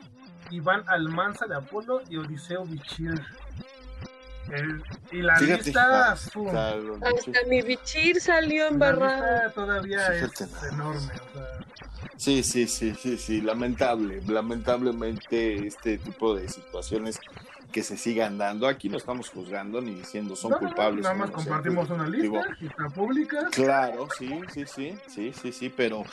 Iván 0.51 0.85
Almanza 0.89 1.47
de 1.47 1.57
Apolo 1.57 2.03
y 2.09 2.17
Odiseo 2.17 2.65
Bichir. 2.65 3.21
y 5.13 5.21
la 5.21 5.39
lista 5.41 6.13
hasta 6.13 6.75
mi 7.49 7.61
bichir 7.61 8.21
salió 8.21 8.67
embarrado. 8.67 9.51
todavía 9.53 10.15
es 10.15 10.41
enorme. 10.73 11.13
Sí, 12.17 12.43
sí, 12.43 12.67
sí, 12.67 12.95
sí, 12.95 13.17
sí, 13.17 13.41
lamentable, 13.41 14.21
lamentablemente 14.27 15.67
este 15.67 15.99
tipo 15.99 16.35
de 16.35 16.49
situaciones 16.49 17.21
que 17.73 17.83
se 17.83 17.97
sigan 17.97 18.39
dando. 18.39 18.67
Aquí 18.67 18.89
no 18.89 18.97
estamos 18.97 19.29
juzgando 19.31 19.81
ni 19.81 19.95
diciendo 19.95 20.37
son 20.37 20.53
culpables. 20.53 21.03
Nada 21.03 21.15
más 21.15 21.31
compartimos 21.31 21.91
una 21.91 22.09
lista, 22.09 22.41
está 22.61 22.89
pública. 22.89 23.49
Claro, 23.53 24.09
sí, 24.19 24.41
sí, 24.53 24.65
sí, 24.67 24.99
sí, 25.07 25.33
sí, 25.33 25.53
sí, 25.53 25.73
pero, 25.75 26.05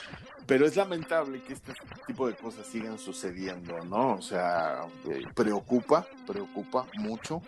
pero 0.45 0.65
es 0.65 0.75
lamentable 0.75 1.41
que 1.41 1.53
este 1.53 1.73
tipo 2.07 2.27
de 2.27 2.35
cosas 2.35 2.67
sigan 2.67 2.99
sucediendo, 2.99 3.83
¿no? 3.85 4.13
O 4.13 4.21
sea, 4.21 4.81
eh, 5.09 5.23
preocupa, 5.33 6.05
preocupa 6.27 6.85
mucho. 6.95 7.41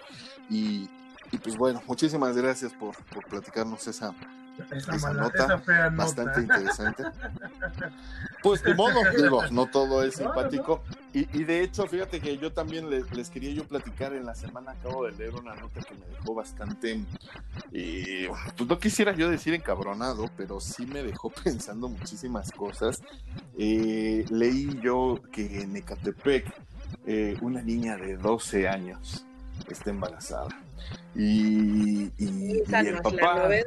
Y, 0.49 0.89
y 1.31 1.37
pues 1.37 1.57
bueno, 1.57 1.81
muchísimas 1.85 2.35
gracias 2.37 2.73
por, 2.73 2.95
por 3.05 3.25
platicarnos 3.25 3.87
esa, 3.87 4.13
esa, 4.71 5.13
nota 5.13 5.61
bastante 5.91 6.41
interesante. 6.41 7.03
Pues 8.43 8.63
de 8.63 8.75
modo, 8.75 9.01
digo, 9.17 9.41
no 9.51 9.65
todo 9.65 10.03
es 10.03 10.15
simpático. 10.15 10.83
Y, 11.11 11.43
de 11.43 11.63
hecho, 11.63 11.87
fíjate 11.87 12.21
que 12.21 12.37
yo 12.37 12.53
también 12.53 12.89
les, 12.89 13.29
quería 13.29 13.51
yo 13.51 13.65
platicar 13.65 14.13
en 14.13 14.25
la 14.25 14.35
semana, 14.35 14.71
acabo 14.71 15.05
de 15.05 15.13
leer 15.13 15.33
una 15.33 15.55
nota 15.55 15.81
que 15.81 15.95
me 15.95 16.05
dejó 16.05 16.35
bastante, 16.35 17.03
eh, 17.71 18.29
pues 18.55 18.69
no 18.69 18.77
quisiera 18.77 19.13
yo 19.13 19.29
decir 19.29 19.55
encabronado, 19.55 20.29
pero 20.37 20.59
sí 20.61 20.85
me 20.85 21.01
dejó 21.01 21.29
pensando 21.43 21.89
muchísimas 21.89 22.51
cosas. 22.51 23.01
Eh, 23.57 24.25
leí 24.29 24.79
yo 24.81 25.19
que 25.31 25.61
en 25.61 25.75
Ecatepec, 25.75 26.53
eh, 27.07 27.35
una 27.41 27.61
niña 27.61 27.97
de 27.97 28.15
12 28.17 28.67
años 28.67 29.26
está 29.69 29.89
embarazada. 29.89 30.49
Y, 31.15 32.11
y, 32.17 32.63
el 32.71 33.01
papá. 33.01 33.55
Eh, 33.55 33.65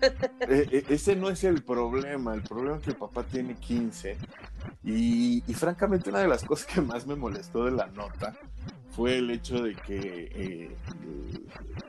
eh, 0.40 0.84
ese 0.88 1.14
no 1.14 1.30
es 1.30 1.44
el 1.44 1.62
problema. 1.62 2.34
El 2.34 2.42
problema 2.42 2.76
es 2.76 2.82
que 2.82 2.90
el 2.90 2.96
papá 2.96 3.22
tiene 3.22 3.54
15. 3.54 4.16
Y, 4.84 5.42
francamente, 5.54 6.10
una 6.10 6.20
de 6.20 6.28
las 6.28 6.44
cosas 6.44 6.66
que 6.66 6.80
más 6.80 7.06
me 7.06 7.14
molestó 7.14 7.64
de 7.64 7.70
la 7.72 7.86
nota 7.86 8.34
fue 8.90 9.18
el 9.18 9.30
hecho 9.30 9.62
de 9.62 9.76
que 9.76 10.32
eh, 10.34 10.76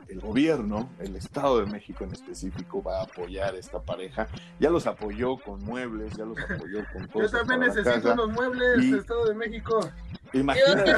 el, 0.08 0.20
gobierno, 0.20 0.88
el 1.00 1.16
Estado 1.16 1.58
de 1.58 1.66
México 1.66 2.04
en 2.04 2.12
específico, 2.12 2.80
va 2.80 3.00
a 3.00 3.02
apoyar 3.02 3.54
a 3.54 3.58
esta 3.58 3.82
pareja. 3.82 4.28
Ya 4.60 4.70
los 4.70 4.86
apoyó 4.86 5.36
con 5.36 5.64
muebles, 5.64 6.14
ya 6.16 6.24
los 6.24 6.38
apoyó 6.38 6.84
con 6.92 7.08
cosas. 7.08 7.32
Yo 7.32 7.38
también 7.38 7.60
necesito 7.60 8.12
unos 8.12 8.30
muebles, 8.30 8.92
Estado 8.92 9.26
de 9.26 9.34
México. 9.34 9.80
Imagínate. 10.32 10.94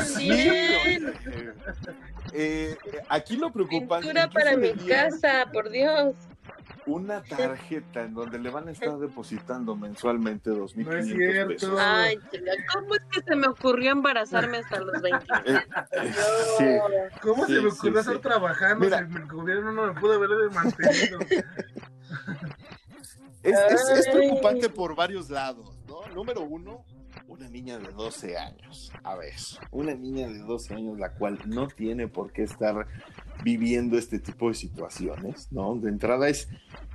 Eh, 2.33 2.77
aquí 3.09 3.37
lo 3.37 3.53
preocupante. 3.53 4.07
Pintura 4.07 4.29
para 4.31 4.57
mi 4.57 4.73
casa, 4.73 5.47
por 5.53 5.71
Dios. 5.71 6.15
Una 6.87 7.23
tarjeta 7.23 8.03
en 8.03 8.13
donde 8.13 8.39
le 8.39 8.51
van 8.51 8.69
a 8.69 8.73
estar 8.73 8.99
depositando 8.99 9.75
mensualmente 9.75 10.51
dos 10.51 10.77
mil 10.77 10.87
no 10.87 11.49
pesos. 11.49 11.79
Ay, 11.81 12.19
¿cómo 12.73 12.95
es 12.95 13.05
que 13.11 13.23
se 13.23 13.37
me 13.37 13.47
ocurrió 13.47 13.93
embarazarme 13.93 14.59
hasta 14.59 14.81
los 14.81 15.01
20? 15.01 15.27
Eh, 15.47 15.63
eh, 16.61 16.81
¿Cómo 17.23 17.47
se 17.47 17.61
me 17.61 17.69
ocurrió 17.69 18.01
estar 18.01 18.19
trabajando 18.19 18.87
si 18.87 18.95
el 18.95 19.27
gobierno 19.27 19.73
no 19.73 19.87
me 19.87 20.01
pudo 20.01 20.15
haber 20.15 20.51
mantenido? 20.51 21.19
Es, 23.43 23.59
es, 23.71 23.89
es, 23.99 24.09
preocupante 24.09 24.69
por 24.71 24.95
varios 24.97 25.29
lados, 25.29 25.79
¿no? 25.87 26.07
Número 26.15 26.43
uno, 26.43 26.85
una 27.35 27.49
niña 27.49 27.79
de 27.79 27.93
12 27.93 28.37
años. 28.37 28.93
A 29.03 29.17
ver, 29.17 29.35
una 29.71 29.95
niña 29.95 30.29
de 30.29 30.39
12 30.39 30.75
años 30.75 30.99
la 30.99 31.15
cual 31.15 31.39
no 31.47 31.69
tiene 31.69 32.09
por 32.09 32.33
qué 32.33 32.45
estar 32.45 32.87
viviendo 33.43 33.99
este 33.99 34.19
tipo 34.19 34.49
de 34.49 34.55
situaciones, 34.55 35.51
¿no? 35.51 35.75
De 35.75 35.89
entrada 35.89 36.29
es, 36.29 36.49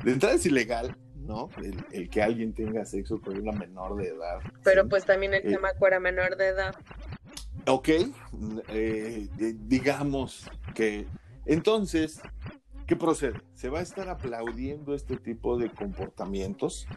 de 0.04 0.12
entrada 0.12 0.36
es 0.36 0.46
ilegal, 0.46 0.96
¿no? 1.16 1.50
El, 1.92 2.10
que 2.10 2.22
alguien 2.22 2.54
tenga 2.54 2.86
sexo 2.86 3.20
con 3.22 3.38
una 3.38 3.52
menor 3.52 3.98
de 3.98 4.10
edad. 4.10 4.40
Pero 4.64 4.88
pues 4.88 5.06
también 5.06 5.34
el 5.34 5.44
tema 5.44 5.70
eh, 5.70 5.76
era 5.86 6.00
menor 6.00 6.38
de 6.38 6.48
edad. 6.48 6.76
Ok, 7.68 7.90
eh, 8.70 9.28
digamos 9.68 10.50
que 10.74 11.06
entonces, 11.46 12.22
¿qué 12.88 12.96
procede? 12.96 13.42
¿Se 13.56 13.70
va 13.70 13.80
a 13.80 13.84
estar 13.84 14.08
aplaudiendo 14.08 14.96
este 14.96 15.18
tipo 15.18 15.58
de 15.58 15.70
comportamientos? 15.70 16.88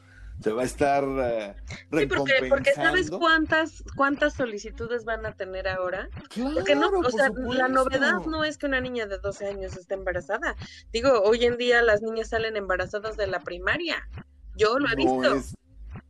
Se 0.40 0.52
va 0.52 0.62
a 0.62 0.64
estar 0.64 1.04
uh, 1.04 1.54
sí, 1.98 2.06
porque, 2.06 2.46
porque, 2.48 2.72
sabes 2.72 3.10
cuántas 3.10 3.84
cuántas 3.96 4.34
solicitudes 4.34 5.04
van 5.04 5.24
a 5.26 5.32
tener 5.32 5.68
ahora. 5.68 6.08
Claro, 6.30 6.54
porque 6.54 6.74
no, 6.74 6.88
o 6.88 7.10
sea, 7.10 7.28
supuesto. 7.28 7.54
la 7.54 7.68
novedad 7.68 8.20
no 8.26 8.44
es 8.44 8.58
que 8.58 8.66
una 8.66 8.80
niña 8.80 9.06
de 9.06 9.18
12 9.18 9.46
años 9.46 9.76
esté 9.76 9.94
embarazada. 9.94 10.56
Digo, 10.92 11.22
hoy 11.22 11.44
en 11.44 11.56
día 11.56 11.82
las 11.82 12.02
niñas 12.02 12.30
salen 12.30 12.56
embarazadas 12.56 13.16
de 13.16 13.26
la 13.26 13.40
primaria. 13.40 14.08
Yo 14.56 14.78
lo 14.78 14.88
he 14.88 14.96
no 15.04 15.20
visto. 15.20 15.34
Es 15.36 15.54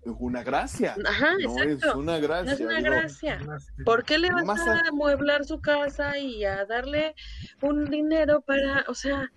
una 0.05 0.43
gracia. 0.43 0.97
Ajá, 1.05 1.35
no 1.41 1.51
exacto. 1.51 1.91
es 1.91 1.95
una 1.95 2.19
gracia. 2.19 2.45
No 2.45 2.53
es 2.53 2.61
una 2.61 2.79
digo, 2.79 2.91
gracia. 2.91 3.41
¿Por 3.85 4.05
qué 4.05 4.19
le 4.19 4.33
vas 4.33 4.45
Más 4.45 4.67
a- 4.67 4.89
amueblar 4.89 5.45
su 5.45 5.61
casa 5.61 6.19
y 6.19 6.45
a 6.45 6.65
darle 6.65 7.15
un 7.61 7.89
dinero 7.89 8.41
para, 8.41 8.85
o 8.89 8.95
sea, 8.95 9.31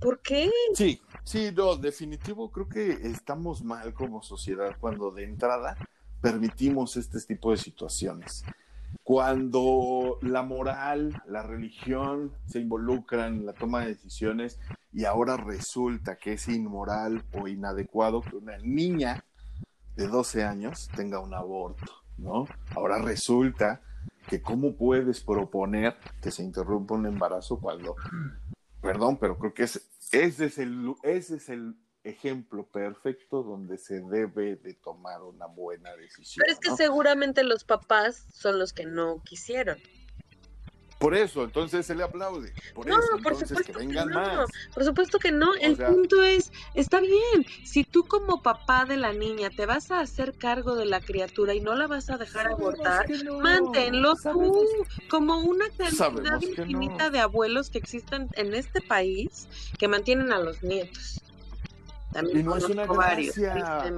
¿por 0.00 0.20
qué? 0.20 0.50
Sí, 0.74 1.00
sí, 1.26 1.50
no, 1.54 1.76
definitivo, 1.76 2.50
creo 2.50 2.68
que 2.68 2.90
estamos 3.08 3.62
mal 3.62 3.92
como 3.92 4.22
sociedad 4.22 4.76
cuando 4.80 5.10
de 5.10 5.24
entrada 5.24 5.76
permitimos 6.20 6.96
este 6.96 7.20
tipo 7.20 7.50
de 7.50 7.56
situaciones. 7.58 8.44
Cuando 9.02 10.18
la 10.22 10.42
moral, 10.42 11.22
la 11.26 11.42
religión 11.42 12.32
se 12.46 12.60
involucran 12.60 13.34
en 13.34 13.46
la 13.46 13.52
toma 13.52 13.80
de 13.80 13.88
decisiones 13.88 14.58
y 14.92 15.04
ahora 15.04 15.36
resulta 15.36 16.16
que 16.16 16.34
es 16.34 16.48
inmoral 16.48 17.24
o 17.32 17.46
inadecuado 17.48 18.22
que 18.22 18.36
una 18.36 18.56
niña 18.58 19.24
de 19.96 20.08
12 20.08 20.44
años 20.44 20.88
tenga 20.94 21.20
un 21.20 21.34
aborto, 21.34 21.92
¿no? 22.18 22.46
Ahora 22.74 22.98
resulta 22.98 23.82
que 24.28 24.42
cómo 24.42 24.76
puedes 24.76 25.20
proponer 25.20 25.96
que 26.20 26.30
se 26.30 26.42
interrumpa 26.42 26.94
un 26.94 27.06
embarazo 27.06 27.58
cuando 27.60 27.96
perdón, 28.86 29.18
pero 29.18 29.38
creo 29.38 29.54
que 29.54 29.64
es, 29.64 29.88
ese, 30.12 30.46
es 30.46 30.58
el, 30.58 30.94
ese 31.02 31.36
es 31.36 31.48
el 31.48 31.74
ejemplo 32.04 32.66
perfecto 32.66 33.42
donde 33.42 33.78
se 33.78 34.00
debe 34.00 34.56
de 34.56 34.74
tomar 34.74 35.22
una 35.22 35.46
buena 35.46 35.94
decisión. 35.96 36.42
Pero 36.44 36.52
es 36.52 36.60
que 36.60 36.70
¿no? 36.70 36.76
seguramente 36.76 37.42
los 37.42 37.64
papás 37.64 38.26
son 38.32 38.58
los 38.58 38.72
que 38.72 38.86
no 38.86 39.22
quisieron. 39.24 39.78
Por 40.98 41.14
eso, 41.14 41.44
entonces 41.44 41.84
se 41.84 41.94
le 41.94 42.02
aplaude. 42.02 42.54
Por 42.74 42.86
No, 42.86 42.98
eso, 42.98 43.08
por 43.22 43.32
entonces 43.34 43.48
supuesto 43.48 43.72
que 43.72 43.78
que 43.80 43.86
vengan 43.86 44.08
no. 44.08 44.14
más. 44.14 44.50
Por 44.74 44.84
supuesto 44.84 45.18
que 45.18 45.30
no. 45.30 45.54
El 45.60 45.76
sea- 45.76 45.88
punto 45.88 46.22
es, 46.22 46.50
está 46.74 47.00
bien, 47.00 47.44
si 47.64 47.84
tú 47.84 48.04
como 48.06 48.42
papá 48.42 48.86
de 48.86 48.96
la 48.96 49.12
niña 49.12 49.50
te 49.50 49.66
vas 49.66 49.90
a 49.90 50.00
hacer 50.00 50.32
cargo 50.38 50.74
de 50.74 50.86
la 50.86 51.00
criatura 51.00 51.52
y 51.52 51.60
no 51.60 51.74
la 51.74 51.86
vas 51.86 52.08
a 52.08 52.16
dejar 52.16 52.44
Sabemos 52.44 52.60
abortar, 52.62 53.10
no, 53.24 53.40
manténlo 53.40 54.16
sabemos 54.16 54.52
tú, 54.58 55.06
como 55.10 55.38
una 55.40 55.66
cantidad 55.76 56.40
infinita 56.40 57.04
no. 57.04 57.10
de 57.10 57.18
abuelos 57.20 57.68
que 57.68 57.76
existen 57.78 58.28
en 58.32 58.54
este 58.54 58.80
país 58.80 59.48
que 59.78 59.88
mantienen 59.88 60.32
a 60.32 60.38
los 60.38 60.62
nietos. 60.62 61.20
También 62.12 62.40
Y 62.40 62.42
no 62.42 62.56
es 62.56 62.64
una 62.64 62.86
varios, 62.86 63.36
gracia. 63.36 63.92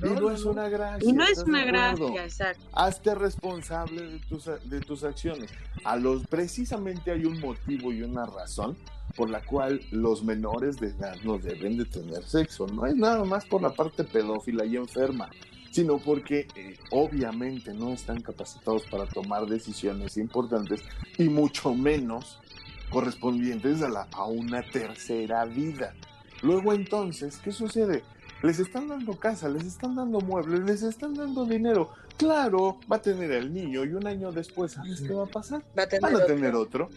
Tristemente. 0.00 0.22
Y 0.22 0.26
no 0.26 0.30
es 0.30 0.44
una 0.44 0.68
gracia. 0.68 1.08
Y 1.08 1.12
no 1.12 1.22
es 1.22 1.30
¿estás 1.30 1.44
de 1.44 1.50
una 1.50 1.64
gracia, 1.64 2.24
exacto. 2.24 2.64
Hazte 2.72 3.14
responsable 3.14 4.02
de 4.02 4.18
tus, 4.20 4.44
de 4.46 4.80
tus 4.80 5.04
acciones. 5.04 5.50
A 5.84 5.96
los, 5.96 6.26
precisamente 6.26 7.10
hay 7.10 7.24
un 7.24 7.38
motivo 7.40 7.92
y 7.92 8.02
una 8.02 8.26
razón 8.26 8.76
por 9.16 9.30
la 9.30 9.40
cual 9.40 9.80
los 9.90 10.22
menores 10.22 10.76
de 10.76 10.88
edad 10.88 11.16
no 11.24 11.38
deben 11.38 11.76
de 11.76 11.84
tener 11.84 12.22
sexo. 12.24 12.66
No 12.66 12.86
es 12.86 12.96
nada 12.96 13.24
más 13.24 13.44
por 13.44 13.62
la 13.62 13.70
parte 13.70 14.04
pedófila 14.04 14.64
y 14.64 14.76
enferma, 14.76 15.30
sino 15.70 15.98
porque 15.98 16.46
eh, 16.54 16.78
obviamente 16.90 17.72
no 17.74 17.92
están 17.92 18.20
capacitados 18.20 18.82
para 18.90 19.06
tomar 19.06 19.46
decisiones 19.46 20.16
importantes 20.16 20.82
y 21.18 21.28
mucho 21.28 21.74
menos 21.74 22.38
correspondientes 22.90 23.82
a, 23.82 23.88
la, 23.88 24.08
a 24.12 24.24
una 24.24 24.62
tercera 24.62 25.44
vida. 25.44 25.94
Luego 26.42 26.72
entonces, 26.72 27.38
¿qué 27.38 27.52
sucede? 27.52 28.02
Les 28.42 28.58
están 28.58 28.88
dando 28.88 29.18
casa, 29.18 29.48
les 29.48 29.64
están 29.64 29.94
dando 29.96 30.20
muebles, 30.20 30.60
les 30.60 30.82
están 30.82 31.14
dando 31.14 31.44
dinero. 31.44 31.90
Claro, 32.16 32.80
va 32.90 32.96
a 32.96 33.02
tener 33.02 33.30
el 33.32 33.52
niño 33.52 33.84
y 33.84 33.92
un 33.92 34.06
año 34.06 34.32
después, 34.32 34.72
¿sabes 34.72 35.00
qué 35.02 35.12
va 35.12 35.24
a 35.24 35.28
pasar? 35.28 35.62
Va 35.78 35.82
a 35.82 35.86
tener 35.86 36.02
Van 36.02 36.14
a 36.14 36.16
otro. 36.16 36.26
tener 36.34 36.54
otro. 36.54 36.88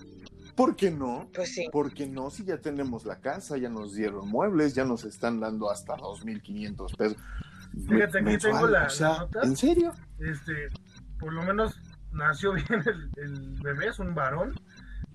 ¿Por 0.55 0.75
qué 0.75 0.91
no? 0.91 1.27
Pues 1.33 1.53
sí. 1.55 1.67
¿Por 1.71 1.93
qué 1.93 2.07
no? 2.07 2.29
Si 2.29 2.43
ya 2.45 2.57
tenemos 2.59 3.05
la 3.05 3.19
casa, 3.19 3.57
ya 3.57 3.69
nos 3.69 3.95
dieron 3.95 4.29
muebles, 4.29 4.73
ya 4.75 4.85
nos 4.85 5.03
están 5.03 5.39
dando 5.39 5.69
hasta 5.69 5.95
2.500 5.97 6.95
pesos. 6.95 7.17
Fíjate, 7.89 8.19
aquí 8.19 8.37
tengo 8.37 8.67
la- 8.67 8.85
o 8.85 8.89
sea, 8.89 9.09
la 9.09 9.17
nota. 9.19 9.41
¿En 9.43 9.57
serio? 9.57 9.93
Este, 10.19 10.67
por 11.19 11.33
lo 11.33 11.41
menos 11.43 11.75
nació 12.11 12.53
bien 12.53 12.83
el, 12.85 13.09
el 13.17 13.59
bebé, 13.61 13.87
es 13.87 13.99
un 13.99 14.13
varón 14.13 14.53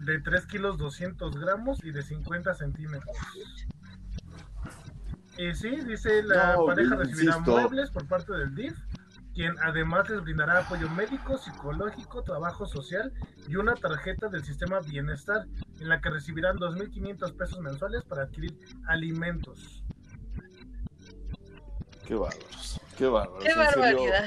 de 0.01 0.19
3 0.21 0.47
kilos 0.47 0.77
200 0.77 1.39
gramos 1.39 1.79
y 1.85 1.91
de 1.93 2.03
50 2.03 2.55
centímetros. 2.55 3.17
Y 5.39 5.55
sí, 5.55 5.69
dice 5.87 6.23
la 6.25 6.57
No, 6.57 6.67
pareja 6.67 6.97
recibirá 6.97 7.37
insisto. 7.37 7.51
muebles 7.53 7.91
por 7.91 8.07
parte 8.09 8.33
del 8.33 8.55
DIF, 8.55 8.77
quien 9.35 9.55
además 9.63 10.11
les 10.11 10.21
brindará 10.23 10.59
apoyo 10.59 10.89
médico, 10.91 11.39
psicológico, 11.39 12.25
trabajo 12.25 12.67
social 12.67 13.13
y 13.47 13.55
una 13.55 13.75
tarjeta 13.75 14.29
del 14.29 14.45
sistema 14.45 14.81
bienestar, 14.81 15.47
en 15.81 15.89
la 15.89 16.01
que 16.01 16.11
recibirán 16.11 16.57
2.500 16.59 17.37
pesos 17.37 17.61
mensuales 17.61 18.03
para 18.05 18.23
adquirir 18.25 18.59
alimentos. 18.89 19.85
Qué 22.07 22.15
bárbaros, 22.15 22.81
qué 22.97 23.07
bárbaros. 23.07 23.45
Qué 23.45 23.51
en 23.51 23.55
serio. 23.55 23.81
barbaridad. 23.83 24.25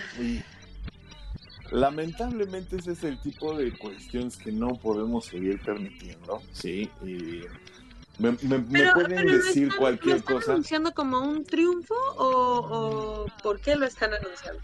Lamentablemente 1.72 2.76
ese 2.78 2.92
es 2.92 3.04
el 3.04 3.20
tipo 3.22 3.56
de 3.58 3.78
cuestiones 3.78 4.38
que 4.38 4.52
no 4.52 4.76
podemos 4.76 5.26
seguir 5.26 5.62
permitiendo, 5.62 6.42
¿sí? 6.52 6.90
Y 7.02 7.42
me, 8.22 8.32
me- 8.44 8.58
me 8.60 8.80
Pero, 8.80 8.94
pueden 8.94 9.10
pero 9.16 9.24
lo 9.30 9.38
decir 9.38 9.64
están- 9.64 9.70
¿Lo 9.70 9.78
cualquier 9.78 10.16
están 10.18 10.36
cosa. 10.36 10.52
anunciando 10.54 10.94
como 10.94 11.20
un 11.22 11.44
triunfo 11.46 11.96
o, 12.18 12.26
o 13.26 13.26
por 13.44 13.60
qué 13.60 13.76
lo 13.76 13.86
están 13.86 14.14
anunciando? 14.14 14.62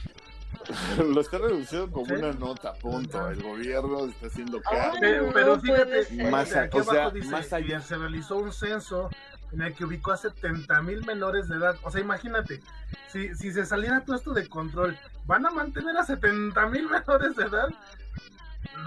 Lo 1.13 1.21
está 1.21 1.37
reduciendo 1.37 1.89
como 1.91 2.07
Sí. 2.07 2.13
una 2.13 2.31
nota, 2.33 2.73
punto. 2.73 3.29
El 3.29 3.41
gobierno 3.41 4.05
está 4.05 4.27
haciendo 4.27 4.57
Ay, 4.65 4.77
cargo. 4.77 4.97
Pero, 4.99 5.29
pero 5.33 5.59
fíjate. 5.61 6.29
Más 6.31 6.53
a- 6.55 6.61
aquí 6.63 6.77
o 6.79 6.83
sea, 6.83 6.93
abajo 7.03 7.11
dice 7.15 7.29
más 7.29 7.53
allá. 7.53 7.79
se 7.81 7.95
realizó 7.97 8.35
un 8.37 8.51
censo 8.51 9.09
en 9.53 9.61
el 9.61 9.73
que 9.73 9.85
ubicó 9.85 10.11
a 10.11 10.17
70 10.17 10.81
mil 10.81 11.05
menores 11.05 11.47
de 11.47 11.55
edad. 11.55 11.77
O 11.83 11.91
sea, 11.91 12.01
imagínate, 12.01 12.61
si, 13.11 13.33
si 13.35 13.51
se 13.53 13.65
saliera 13.65 14.01
todo 14.03 14.15
esto 14.17 14.33
de 14.33 14.49
control, 14.49 14.97
¿van 15.25 15.45
a 15.45 15.51
mantener 15.51 15.95
a 15.95 16.03
70 16.03 16.67
mil 16.67 16.89
menores 16.89 17.35
de 17.35 17.43
edad? 17.45 17.67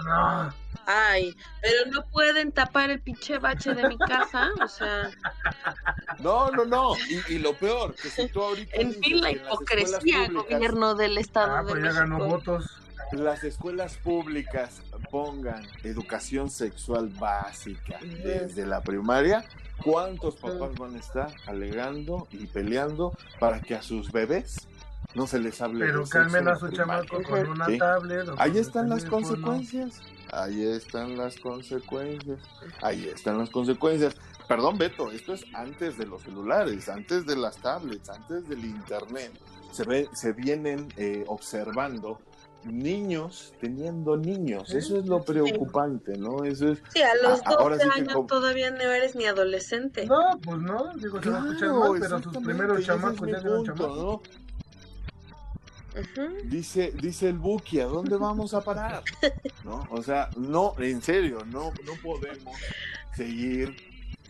No. 0.05 0.53
Ay, 0.87 1.35
pero 1.61 1.91
no 1.91 2.03
pueden 2.07 2.51
tapar 2.51 2.89
el 2.89 2.99
pinche 2.99 3.37
bache 3.37 3.73
de 3.73 3.87
mi 3.87 3.97
casa, 3.99 4.49
o 4.63 4.67
sea, 4.67 5.11
No, 6.19 6.49
no, 6.51 6.65
no. 6.65 6.93
Y, 7.27 7.35
y 7.35 7.39
lo 7.39 7.53
peor, 7.55 7.93
que 7.95 8.09
si 8.09 8.27
tú 8.29 8.41
ahorita. 8.41 8.75
en 8.77 8.93
fin 8.95 9.21
la 9.21 9.31
hipocresía, 9.31 10.25
públicas- 10.25 10.33
gobierno 10.33 10.95
del 10.95 11.17
Estado 11.17 11.55
Ah, 11.57 11.63
de 11.63 11.69
pues 11.71 11.83
ya 11.83 11.91
ganó 11.93 12.17
votos. 12.25 12.65
las 13.11 13.43
escuelas 13.43 13.95
públicas 13.97 14.81
pongan 15.11 15.67
educación 15.83 16.49
sexual 16.49 17.09
básica 17.09 17.99
desde 18.23 18.65
la 18.65 18.81
primaria, 18.81 19.45
¿cuántos 19.83 20.35
papás 20.37 20.73
van 20.77 20.95
a 20.95 20.99
estar 20.99 21.31
alegando 21.45 22.27
y 22.31 22.47
peleando 22.47 23.13
para 23.39 23.61
que 23.61 23.75
a 23.75 23.81
sus 23.83 24.11
bebés 24.11 24.67
no 25.15 25.27
se 25.27 25.39
les 25.39 25.61
hable 25.61 25.85
Pero 25.85 26.05
calmen 26.05 26.43
en 26.43 26.47
a 26.47 26.55
su 26.55 26.69
chamaco 26.69 27.21
con 27.23 27.47
una 27.49 27.65
Sí. 27.65 27.77
tablet. 27.77 28.29
o 28.29 28.35
Ahí 28.37 28.57
están 28.57 28.89
las 28.89 29.03
consecuencias. 29.05 30.01
Ahí 30.31 30.65
están 30.65 31.17
las 31.17 31.35
consecuencias. 31.37 32.39
Ahí 32.81 33.05
están 33.07 33.37
las 33.37 33.49
consecuencias. 33.49 34.15
Perdón, 34.47 34.77
Beto, 34.77 35.11
esto 35.11 35.33
es 35.33 35.43
antes 35.53 35.97
de 35.97 36.05
los 36.05 36.21
celulares, 36.21 36.87
antes 36.89 37.25
de 37.25 37.35
las 37.35 37.57
tablets, 37.57 38.09
antes 38.09 38.47
del 38.47 38.63
internet. 38.63 39.31
Se, 39.71 39.83
ve, 39.85 40.07
se 40.13 40.33
vienen 40.33 40.87
eh, 40.97 41.23
observando 41.27 42.19
niños 42.63 43.53
teniendo 43.59 44.17
niños. 44.17 44.69
Sí, 44.69 44.77
Eso 44.77 44.97
es 44.99 45.05
lo 45.07 45.19
sí. 45.19 45.25
preocupante, 45.27 46.17
¿no? 46.17 46.43
Eso 46.43 46.69
es. 46.69 46.81
Sí, 46.93 47.01
a 47.01 47.15
los 47.15 47.39
Ah, 47.45 47.55
ahora 47.57 47.75
12 47.77 47.89
sí 47.93 47.99
años 48.01 48.27
todavía 48.27 48.71
no 48.71 48.81
eres 48.81 49.15
ni 49.15 49.25
adolescente. 49.25 50.05
No, 50.05 50.39
pues 50.43 50.57
no, 50.59 50.91
digo, 50.95 51.21
se 51.21 51.29
va 51.29 51.37
a 51.37 51.47
escuchar 51.47 51.69
mal, 51.73 51.97
pero 51.99 52.21
sus 52.21 52.37
primeros 52.37 52.85
chamacos 52.85 53.27
ya 53.29 53.37
eran 53.37 53.63
chamacos. 53.63 53.97
¿no? 53.97 54.21
Dice, 56.45 56.93
dice 57.01 57.29
el 57.29 57.37
Buki, 57.37 57.79
¿a 57.79 57.85
dónde 57.85 58.15
vamos 58.15 58.53
a 58.53 58.61
parar? 58.61 59.03
¿No? 59.65 59.85
O 59.89 60.01
sea, 60.01 60.29
no, 60.37 60.73
en 60.79 61.01
serio, 61.01 61.43
no, 61.45 61.73
no 61.85 61.93
podemos 62.01 62.57
seguir 63.15 63.75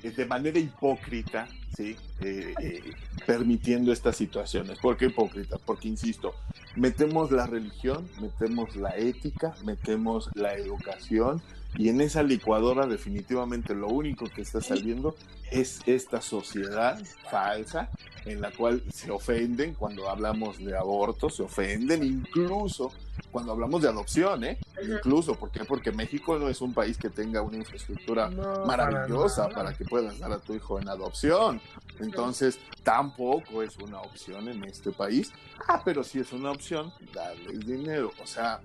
eh, 0.03 0.09
de 0.09 0.25
manera 0.25 0.57
hipócrita, 0.57 1.47
¿sí? 1.75 1.95
Eh, 2.21 2.53
eh, 2.59 2.93
permitiendo 3.25 3.91
estas 3.91 4.15
situaciones. 4.15 4.79
¿Por 4.79 4.97
qué 4.97 5.05
hipócrita? 5.05 5.57
Porque, 5.63 5.87
insisto, 5.87 6.33
metemos 6.75 7.31
la 7.31 7.45
religión, 7.45 8.09
metemos 8.19 8.75
la 8.75 8.97
ética, 8.97 9.53
metemos 9.63 10.29
la 10.33 10.55
educación 10.55 11.41
y 11.75 11.89
en 11.89 12.01
esa 12.01 12.23
licuadora 12.23 12.85
definitivamente 12.85 13.73
lo 13.73 13.87
único 13.87 14.25
que 14.29 14.41
está 14.41 14.61
saliendo 14.61 15.15
es 15.51 15.81
esta 15.85 16.21
sociedad 16.21 17.01
falsa 17.29 17.89
en 18.25 18.41
la 18.41 18.51
cual 18.51 18.83
se 18.91 19.11
ofenden 19.11 19.73
cuando 19.73 20.09
hablamos 20.09 20.57
de 20.59 20.77
aborto, 20.77 21.29
se 21.29 21.43
ofenden 21.43 22.03
incluso 22.03 22.91
cuando 23.31 23.51
hablamos 23.53 23.81
de 23.81 23.87
adopción, 23.87 24.43
¿eh? 24.43 24.57
incluso, 24.83 25.35
¿por 25.35 25.51
qué? 25.51 25.63
Porque 25.63 25.91
México 25.91 26.37
no 26.37 26.49
es 26.49 26.61
un 26.61 26.73
país 26.73 26.97
que 26.97 27.09
tenga 27.09 27.41
una 27.41 27.57
infraestructura 27.57 28.29
No, 28.29 28.65
maravillosa 28.65 29.43
para 29.43 29.55
para, 29.55 29.77
que 29.77 29.85
puedas 29.85 30.19
dar 30.19 30.31
a 30.31 30.39
tu 30.39 30.53
hijo 30.53 30.79
en 30.79 30.89
adopción. 30.89 31.61
Entonces, 31.99 32.59
tampoco 32.83 33.61
es 33.63 33.77
una 33.77 34.01
opción 34.01 34.47
en 34.49 34.63
este 34.63 34.91
país. 34.91 35.31
Ah, 35.67 35.81
pero 35.83 36.03
sí 36.03 36.19
es 36.19 36.33
una 36.33 36.51
opción 36.51 36.91
darles 37.13 37.59
dinero. 37.65 38.11
O 38.21 38.25
sea, 38.25 38.59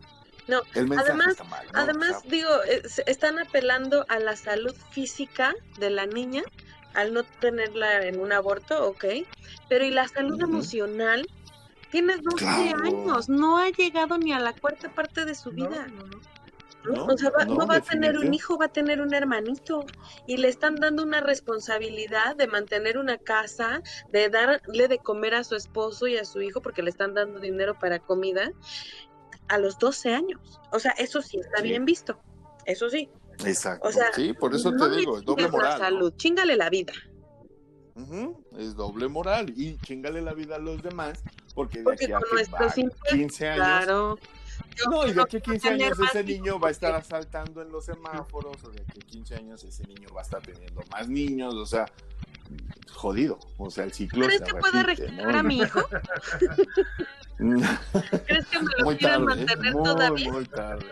No, 0.49 0.63
el 0.75 0.87
mensaje 0.89 1.11
además- 1.11 1.29
está 1.33 1.45
mal. 1.45 1.67
¿no? 1.73 1.79
Además, 1.81 2.11
O 2.17 2.21
sea, 2.21 2.31
digo, 2.31 2.49
están 3.07 3.39
apelando 3.39 4.05
a 4.09 4.19
la 4.21 4.37
salud 4.37 4.75
física 4.91 5.55
de 5.79 5.91
la 5.91 6.07
niña 6.07 6.43
al 6.95 7.13
no 7.13 7.25
tenerla 7.25 8.07
en 8.07 8.21
un 8.21 8.33
aborto, 8.33 8.87
ok, 8.89 9.05
pero 9.69 9.85
¿y 9.85 9.91
la 9.91 10.09
salud 10.09 10.41
emocional? 10.41 11.27
Tienes 11.91 12.23
12 12.23 12.39
Claro. 12.39 12.85
años, 12.85 13.29
no 13.29 13.59
ha 13.59 13.69
llegado 13.71 14.17
ni 14.19 14.33
a 14.33 14.39
la 14.41 14.53
cuarta 14.55 14.89
parte 14.91 15.25
de 15.25 15.35
su 15.35 15.53
No, 15.53 15.69
vida. 15.69 15.87
o 16.89 17.19
sea, 17.19 17.31
va- 17.31 17.45
no, 17.45 17.57
no, 17.57 17.67
va 17.67 17.77
a 17.77 17.81
tener 17.81 18.17
un 18.17 18.33
hijo, 18.33 18.57
va 18.59 18.67
a 18.67 18.73
tener 18.73 19.01
un 19.01 19.13
hermanito. 19.13 19.85
Y 20.27 20.37
le 20.37 20.49
están 20.49 20.77
dando 20.77 21.03
una 21.03 21.21
responsabilidad 21.21 22.37
de 22.37 22.47
mantener 22.47 22.97
una 22.97 23.19
casa, 23.19 23.83
de 24.11 24.29
darle 24.29 24.89
de 24.89 24.99
comer 24.99 25.35
a 25.35 25.45
su 25.45 25.57
esposo 25.57 26.07
y 26.07 26.17
a 26.17 26.25
su 26.25 26.41
hijo, 26.43 26.61
porque 26.63 26.83
le 26.83 26.91
están 26.91 27.13
dando 27.15 27.41
dinero 27.41 27.77
para 27.79 27.99
comida, 27.99 28.53
a 29.49 29.59
los 29.59 29.79
12 29.79 30.15
años. 30.15 30.61
O 30.73 30.79
sea, 30.79 30.93
eso 30.93 31.23
sí 31.23 31.39
está 31.39 31.59
Sí. 31.59 31.69
bien 31.69 31.85
visto. 31.85 32.19
Eso 32.65 32.89
sí. 32.91 33.09
Exacto. 33.45 33.89
O 33.89 33.93
sea, 33.93 34.13
sí, 34.15 34.33
por 34.33 34.55
eso 34.55 34.73
no 34.73 34.89
te 34.89 34.97
digo, 34.97 35.19
es 35.19 35.25
doble 35.25 35.45
la 35.45 35.49
moral. 35.51 35.73
¿no? 35.73 35.79
salud, 35.79 36.15
chingale 36.17 36.57
la 36.57 36.71
vida. 36.71 36.93
Es 38.59 38.75
doble 38.75 39.09
moral. 39.09 39.53
Y 39.57 39.79
chingale 39.79 40.21
la 40.21 40.35
vida 40.35 40.57
a 40.57 40.59
los 40.59 40.83
demás, 40.83 41.23
porque 41.55 41.79
de 41.79 41.85
Porque 41.85 42.05
aquí 42.05 42.13
a 42.13 42.19
que 42.19 42.25
va 42.25 42.73
impuestos, 42.77 42.85
15 43.11 43.49
años. 43.49 43.57
Claro. 43.57 44.19
Yo 44.77 44.91
No, 44.91 45.07
y 45.07 45.13
de 45.13 45.23
aquí 45.23 45.37
a 45.37 45.41
15 45.41 45.69
tener 45.69 45.93
años 45.93 45.99
ese 46.01 46.25
niño 46.25 46.59
va 46.59 46.69
a 46.69 46.71
estar 46.71 46.95
asaltando 46.95 47.63
en 47.63 47.71
los 47.71 47.85
semáforos, 47.87 48.57
o 48.65 48.71
de 48.71 48.83
aquí 48.83 49.01
a 49.01 49.07
15 49.07 49.35
años 49.37 49.65
ese 49.65 49.87
niño 49.87 50.09
va 50.15 50.21
a 50.21 50.25
estar 50.25 50.43
teniendo 50.43 50.83
más 50.91 51.09
niños, 51.09 51.55
o 51.55 51.67
sea, 51.67 51.87
jodido. 52.93 53.39
O 53.59 53.71
sea, 53.71 53.85
el 53.85 53.93
ciclo 53.93 54.25
¿Crees 54.27 54.41
se 54.41 54.45
que 54.47 54.55
pueda 54.55 54.83
repite, 54.83 55.07
registrar 55.07 55.33
¿no? 55.33 55.39
a 55.39 55.43
mi 55.43 55.59
hijo? 55.59 55.83
¿Crees 57.39 58.47
que 58.47 58.59
me 58.59 58.71
lo 58.79 58.85
Muy 58.85 58.97
quieran 58.97 59.27
tarde, 59.27 59.43
¿eh? 59.43 59.47
mantener 59.47 59.73
muy, 59.75 59.85
todavía? 59.85 60.33
muy 60.33 60.45
tarde. 60.47 60.87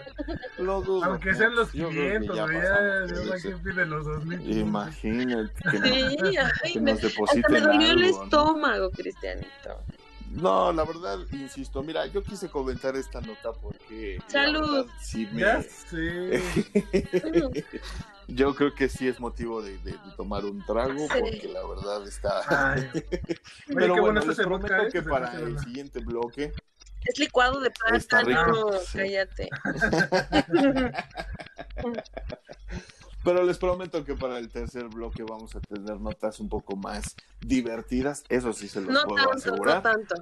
Lo 0.58 0.82
dudo. 0.82 1.04
Aunque 1.04 1.34
sean 1.34 1.54
los 1.54 1.72
Yo 1.72 1.88
creo 1.88 2.20
que 2.20 2.26
500, 2.26 2.36
ya 2.36 2.46
ya, 2.52 3.38
ya 3.50 3.56
pide 3.62 3.86
los 3.86 4.04
2000. 4.04 4.58
Imagínate 4.58 5.52
que, 5.70 5.78
Sí, 5.78 6.16
nos, 6.20 6.52
ay, 6.64 6.72
que 6.74 6.80
me- 6.80 6.92
nos 6.92 6.98
hasta 7.04 7.08
depositen 7.08 7.52
me 7.52 7.60
dolió 7.60 7.90
el 7.90 8.04
algo, 8.04 8.18
¿no? 8.18 8.24
estómago, 8.24 8.90
Cristianito. 8.90 9.80
No, 10.32 10.72
la 10.72 10.84
verdad, 10.84 11.18
insisto, 11.32 11.82
mira, 11.82 12.06
yo 12.06 12.22
quise 12.22 12.48
comentar 12.50 12.94
esta 12.96 13.20
nota 13.20 13.52
porque... 13.52 14.18
Salud. 14.26 14.84
verdad, 14.84 14.92
sí 15.00 15.26
me- 15.32 15.40
Ya 15.40 15.62
sé. 15.62 16.42
yo 18.28 18.54
creo 18.54 18.74
que 18.74 18.88
sí 18.88 19.06
es 19.08 19.20
motivo 19.20 19.62
de, 19.62 19.78
de- 19.78 19.92
de 19.92 19.98
tomar 20.16 20.44
un 20.44 20.64
trago 20.64 21.06
porque 21.08 21.50
la 21.52 21.66
verdad 21.66 22.06
está... 22.06 22.40
Ay. 22.72 22.90
Oye, 22.94 23.08
Pero 23.74 23.94
qué 23.94 24.00
bueno, 24.00 24.20
les 24.24 24.36
prometo 24.36 24.74
que 24.92 25.02
para 25.02 25.32
el 25.38 25.58
siguiente 25.60 26.00
bloque... 26.00 26.52
Es 27.06 27.18
licuado 27.18 27.60
de 27.60 27.70
plátano. 27.70 28.26
rico, 28.44 28.78
sí. 28.86 28.98
Cállate. 28.98 29.50
Pero 33.24 33.42
les 33.42 33.56
prometo 33.58 34.04
que 34.04 34.14
para 34.14 34.38
el 34.38 34.50
tercer 34.50 34.84
bloque 34.88 35.22
vamos 35.22 35.54
a 35.56 35.60
tener 35.60 35.98
notas 35.98 36.40
un 36.40 36.48
poco 36.48 36.76
más 36.76 37.16
divertidas. 37.40 38.22
Eso 38.28 38.52
sí 38.52 38.68
se 38.68 38.82
los 38.82 38.90
No 38.90 39.02
puedo 39.04 39.16
tanto, 39.16 39.32
no 39.32 39.38
asegurar. 39.38 39.82
tanto. 39.82 40.14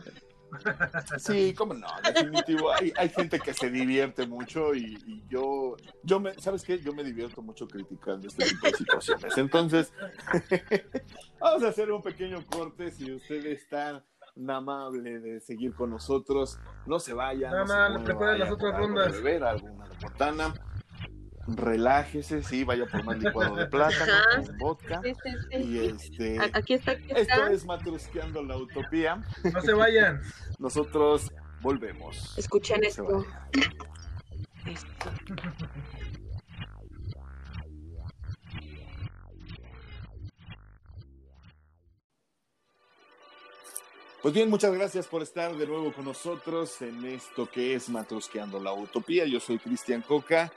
Sí, 1.18 1.54
cómo 1.56 1.74
no, 1.74 1.88
definitivo. 2.02 2.72
Hay, 2.72 2.92
hay 2.96 3.08
gente 3.08 3.40
que 3.40 3.54
se 3.54 3.70
divierte 3.70 4.26
mucho 4.26 4.74
y, 4.74 4.98
y 5.06 5.24
yo, 5.28 5.76
yo 6.02 6.20
me, 6.20 6.34
¿sabes 6.34 6.62
qué? 6.62 6.78
Yo 6.78 6.92
me 6.92 7.04
divierto 7.04 7.42
mucho 7.42 7.66
criticando 7.66 8.28
este 8.28 8.44
tipo 8.44 8.66
de 8.66 8.74
situaciones. 8.74 9.38
Entonces, 9.38 9.92
vamos 11.40 11.62
a 11.64 11.68
hacer 11.68 11.90
un 11.90 12.02
pequeño 12.02 12.44
corte. 12.46 12.90
Si 12.90 13.12
usted 13.12 13.46
está 13.46 14.04
tan 14.34 14.50
amable 14.50 15.20
de 15.20 15.40
seguir 15.40 15.74
con 15.74 15.90
nosotros, 15.90 16.58
no 16.86 16.98
se 16.98 17.12
vaya. 17.12 17.50
Nada 17.50 17.60
no 17.60 17.66
se 17.66 17.74
más, 17.74 18.02
preparen 18.02 18.38
las 18.40 18.50
otras 18.50 18.76
rondas. 18.76 19.12
beber, 19.12 19.44
alguna 19.44 19.88
de 19.88 19.96
botana. 19.96 20.54
Relájese, 21.48 22.42
sí, 22.42 22.62
vaya 22.62 22.86
por 22.86 23.02
más 23.04 23.18
licuado 23.18 23.56
de 23.56 23.66
plátano, 23.66 24.12
con 24.36 24.58
vodka. 24.58 25.00
Sí, 25.02 25.12
sí, 25.14 25.30
sí. 25.50 25.56
Y 25.58 25.78
este, 25.86 26.38
Aquí 26.52 26.74
está, 26.74 26.92
aquí 26.92 27.04
esto 27.08 27.16
está. 27.20 27.50
es 27.50 27.64
Matrusqueando 27.64 28.42
la 28.42 28.56
Utopía. 28.56 29.22
No 29.52 29.60
se 29.60 29.72
vayan. 29.72 30.22
Nosotros 30.58 31.32
volvemos. 31.60 32.38
Escuchen 32.38 32.80
No 32.82 32.86
esto. 32.86 33.26
Esto. 34.66 35.10
Pues 44.22 44.34
bien, 44.34 44.48
muchas 44.48 44.72
gracias 44.72 45.08
por 45.08 45.22
estar 45.22 45.56
de 45.56 45.66
nuevo 45.66 45.92
con 45.92 46.04
nosotros 46.04 46.80
en 46.82 47.04
esto 47.04 47.50
que 47.50 47.74
es 47.74 47.88
Matrosqueando 47.88 48.60
la 48.60 48.72
Utopía. 48.72 49.26
Yo 49.26 49.40
soy 49.40 49.58
Cristian 49.58 50.02
Coca 50.02 50.52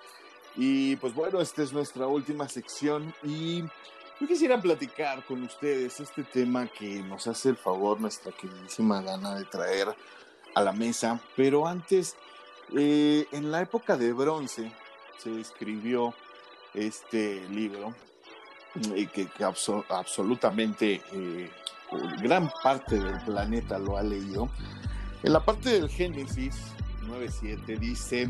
y 0.55 0.95
pues 0.97 1.13
bueno, 1.13 1.41
esta 1.41 1.63
es 1.63 1.73
nuestra 1.73 2.07
última 2.07 2.47
sección 2.47 3.13
y 3.23 3.61
yo 3.61 4.27
quisiera 4.27 4.59
platicar 4.61 5.25
con 5.25 5.43
ustedes 5.43 5.99
este 5.99 6.23
tema 6.23 6.67
que 6.67 7.01
nos 7.03 7.27
hace 7.27 7.49
el 7.49 7.57
favor 7.57 7.99
nuestra 7.99 8.31
queridísima 8.31 9.01
Dana 9.01 9.35
de 9.35 9.43
traer 9.45 9.89
a 10.53 10.61
la 10.61 10.71
mesa. 10.71 11.19
Pero 11.35 11.67
antes, 11.67 12.15
eh, 12.77 13.27
en 13.33 13.51
la 13.51 13.61
época 13.61 13.97
de 13.97 14.13
bronce 14.13 14.71
se 15.17 15.41
escribió 15.41 16.13
este 16.73 17.45
libro 17.49 17.93
eh, 18.95 19.07
que, 19.07 19.27
que 19.27 19.43
abso- 19.43 19.83
absolutamente 19.89 21.01
eh, 21.11 21.51
gran 22.21 22.49
parte 22.63 22.97
del 22.97 23.19
planeta 23.25 23.77
lo 23.79 23.97
ha 23.97 24.03
leído. 24.03 24.49
En 25.23 25.33
la 25.33 25.43
parte 25.43 25.69
del 25.71 25.89
Génesis 25.89 26.55
9.7 27.03 27.79
dice, 27.79 28.29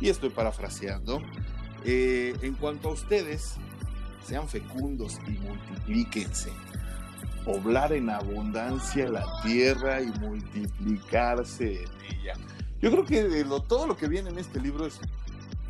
y 0.00 0.08
estoy 0.10 0.30
parafraseando, 0.30 1.22
eh, 1.84 2.34
en 2.42 2.54
cuanto 2.54 2.88
a 2.90 2.92
ustedes, 2.92 3.54
sean 4.24 4.48
fecundos 4.48 5.18
y 5.26 5.32
multiplíquense, 5.32 6.52
poblar 7.44 7.92
en 7.92 8.10
abundancia 8.10 9.08
la 9.08 9.24
tierra 9.42 10.00
y 10.00 10.06
multiplicarse 10.20 11.82
en 11.84 11.90
ella. 12.16 12.34
Yo 12.80 12.90
creo 12.90 13.04
que 13.04 13.44
lo- 13.44 13.62
todo 13.62 13.86
lo 13.86 13.96
que 13.96 14.08
viene 14.08 14.30
en 14.30 14.38
este 14.38 14.60
libro 14.60 14.86
es 14.86 15.00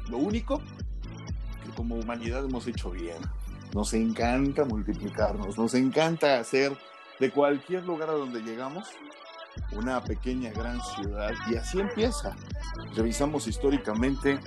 lo 0.08 0.18
único 0.18 0.58
que 1.64 1.70
como 1.76 1.96
humanidad 1.96 2.44
hemos 2.44 2.66
hecho 2.66 2.90
bien. 2.90 3.18
Nos 3.74 3.94
encanta 3.94 4.64
multiplicarnos, 4.64 5.56
nos 5.56 5.74
encanta 5.74 6.38
hacer 6.38 6.76
de 7.18 7.30
cualquier 7.30 7.84
lugar 7.84 8.10
a 8.10 8.14
donde 8.14 8.42
llegamos 8.42 8.88
una 9.72 10.02
pequeña 10.02 10.50
gran 10.50 10.80
ciudad 10.82 11.30
y 11.50 11.56
así 11.56 11.80
empieza. 11.80 12.34
Revisamos 12.94 13.46
históricamente 13.46 14.38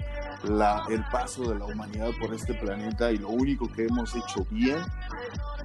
la, 0.50 0.84
el 0.90 1.04
paso 1.06 1.50
de 1.50 1.60
la 1.60 1.66
humanidad 1.66 2.12
por 2.20 2.34
este 2.34 2.54
planeta 2.54 3.12
y 3.12 3.18
lo 3.18 3.30
único 3.30 3.72
que 3.72 3.86
hemos 3.86 4.16
hecho 4.16 4.46
bien 4.50 4.78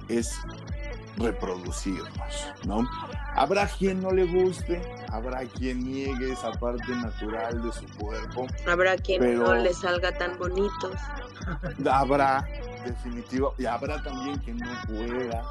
es 0.07 0.37
reproducirnos, 1.17 2.47
¿no? 2.65 2.87
Habrá 3.35 3.67
quien 3.67 4.01
no 4.01 4.11
le 4.11 4.25
guste, 4.25 4.81
habrá 5.09 5.45
quien 5.45 5.83
niegue 5.83 6.31
esa 6.31 6.51
parte 6.51 6.95
natural 6.95 7.61
de 7.61 7.71
su 7.71 7.85
cuerpo, 7.97 8.47
Habrá 8.67 8.97
quien 8.97 9.37
no 9.37 9.53
le 9.53 9.73
salga 9.73 10.11
tan 10.17 10.37
bonitos. 10.37 10.95
habrá 11.89 12.47
definitivo 12.85 13.53
y 13.57 13.65
habrá 13.65 14.01
también 14.01 14.37
quien 14.39 14.57
no 14.57 14.71
pueda 14.87 15.43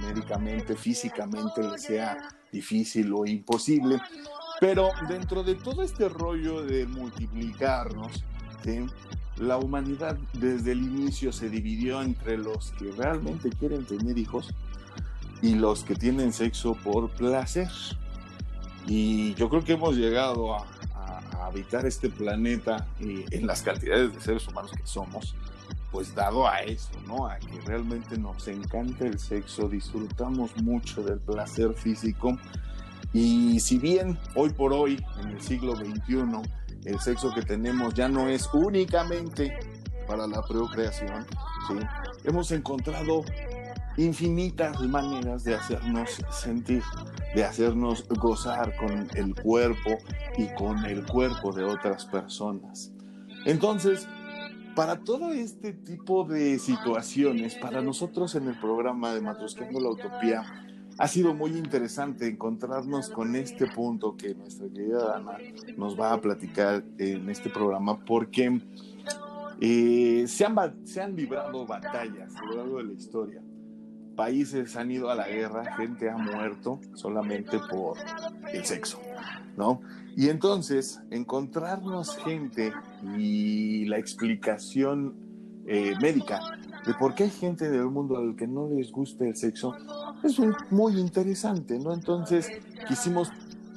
médicamente, 0.00 0.74
físicamente 0.76 1.62
le 1.62 1.78
sea 1.78 2.28
difícil 2.52 3.12
o 3.12 3.26
imposible. 3.26 4.00
Pero 4.60 4.90
dentro 5.08 5.42
de 5.42 5.54
todo 5.56 5.82
este 5.82 6.08
rollo 6.08 6.62
de 6.62 6.86
multiplicarnos, 6.86 8.24
¿sí? 8.64 8.86
la 9.38 9.58
humanidad 9.58 10.16
desde 10.32 10.72
el 10.72 10.82
inicio 10.82 11.30
se 11.32 11.50
dividió 11.50 12.00
entre 12.02 12.38
los 12.38 12.70
que 12.78 12.90
realmente 12.92 13.50
quieren 13.50 13.84
tener 13.84 14.16
hijos 14.16 14.54
y 15.42 15.54
los 15.56 15.84
que 15.84 15.94
tienen 15.94 16.32
sexo 16.32 16.74
por 16.74 17.10
placer. 17.10 17.68
Y 18.86 19.34
yo 19.34 19.48
creo 19.50 19.62
que 19.64 19.72
hemos 19.74 19.96
llegado 19.96 20.54
a, 20.54 20.66
a- 20.94 21.22
a 21.38 21.46
habitar 21.46 21.84
este 21.86 22.08
planeta 22.08 22.86
eh, 23.00 23.24
en 23.30 23.46
las 23.46 23.62
cantidades 23.62 24.14
de 24.14 24.20
seres 24.20 24.46
humanos 24.48 24.70
que 24.72 24.86
somos, 24.86 25.34
pues 25.92 26.14
dado 26.14 26.48
a 26.48 26.60
eso, 26.60 26.90
¿no? 27.06 27.26
A 27.26 27.36
que 27.38 27.60
realmente 27.66 28.16
nos 28.16 28.46
encanta 28.48 29.04
el 29.06 29.18
sexo, 29.18 29.68
disfrutamos 29.68 30.56
mucho 30.62 31.02
del 31.02 31.18
placer 31.18 31.74
físico. 31.74 32.38
Y 33.12 33.60
si 33.60 33.78
bien 33.78 34.18
hoy 34.34 34.50
por 34.50 34.72
hoy, 34.72 35.02
en 35.20 35.28
el 35.30 35.40
siglo 35.40 35.74
XXI, 35.76 36.24
el 36.86 37.00
sexo 37.00 37.32
que 37.32 37.42
tenemos 37.42 37.94
ya 37.94 38.08
no 38.08 38.28
es 38.28 38.48
únicamente 38.52 39.58
para 40.06 40.26
la 40.26 40.40
procreación, 40.42 41.26
hemos 42.24 42.52
encontrado 42.52 43.24
infinitas 43.96 44.80
maneras 44.82 45.42
de 45.44 45.54
hacernos 45.54 46.22
sentir, 46.30 46.82
de 47.34 47.44
hacernos 47.44 48.06
gozar 48.08 48.76
con 48.76 49.08
el 49.14 49.34
cuerpo 49.34 49.98
y 50.36 50.46
con 50.54 50.84
el 50.84 51.04
cuerpo 51.04 51.52
de 51.52 51.64
otras 51.64 52.06
personas. 52.06 52.92
Entonces, 53.46 54.06
para 54.76 55.00
todo 55.00 55.32
este 55.32 55.72
tipo 55.72 56.24
de 56.24 56.58
situaciones, 56.58 57.54
para 57.54 57.80
nosotros 57.80 58.34
en 58.34 58.48
el 58.48 58.60
programa 58.60 59.14
de 59.14 59.22
Matrosqueando 59.22 59.80
la 59.80 59.90
Utopía, 59.90 60.65
ha 60.98 61.08
sido 61.08 61.34
muy 61.34 61.50
interesante 61.52 62.26
encontrarnos 62.26 63.10
con 63.10 63.36
este 63.36 63.66
punto 63.66 64.16
que 64.16 64.34
nuestra 64.34 64.68
querida 64.68 65.04
Dana 65.04 65.38
nos 65.76 65.98
va 65.98 66.12
a 66.12 66.20
platicar 66.20 66.82
en 66.98 67.28
este 67.28 67.50
programa, 67.50 68.02
porque 68.04 68.60
eh, 69.60 70.24
se, 70.26 70.44
han, 70.44 70.86
se 70.86 71.02
han 71.02 71.14
librado 71.14 71.66
batallas 71.66 72.34
a 72.36 72.44
lo 72.46 72.56
largo 72.56 72.78
de 72.78 72.84
la 72.84 72.92
historia. 72.92 73.42
Países 74.14 74.74
han 74.76 74.90
ido 74.90 75.10
a 75.10 75.14
la 75.14 75.28
guerra, 75.28 75.76
gente 75.76 76.08
ha 76.08 76.16
muerto 76.16 76.80
solamente 76.94 77.58
por 77.70 77.98
el 78.50 78.64
sexo, 78.64 78.98
¿no? 79.58 79.82
Y 80.16 80.30
entonces, 80.30 81.02
encontrarnos 81.10 82.16
gente 82.16 82.72
y 83.18 83.84
la 83.84 83.98
explicación 83.98 85.14
eh, 85.66 85.94
médica 86.00 86.40
de 86.86 86.94
por 86.94 87.14
qué 87.14 87.24
hay 87.24 87.30
gente 87.30 87.68
del 87.68 87.86
mundo 87.86 88.16
al 88.16 88.34
que 88.36 88.46
no 88.46 88.70
les 88.70 88.90
gusta 88.90 89.26
el 89.26 89.36
sexo 89.36 89.74
es 90.22 90.38
muy 90.70 90.98
interesante, 90.98 91.78
¿no? 91.78 91.92
Entonces 91.92 92.52
quisimos 92.84 93.32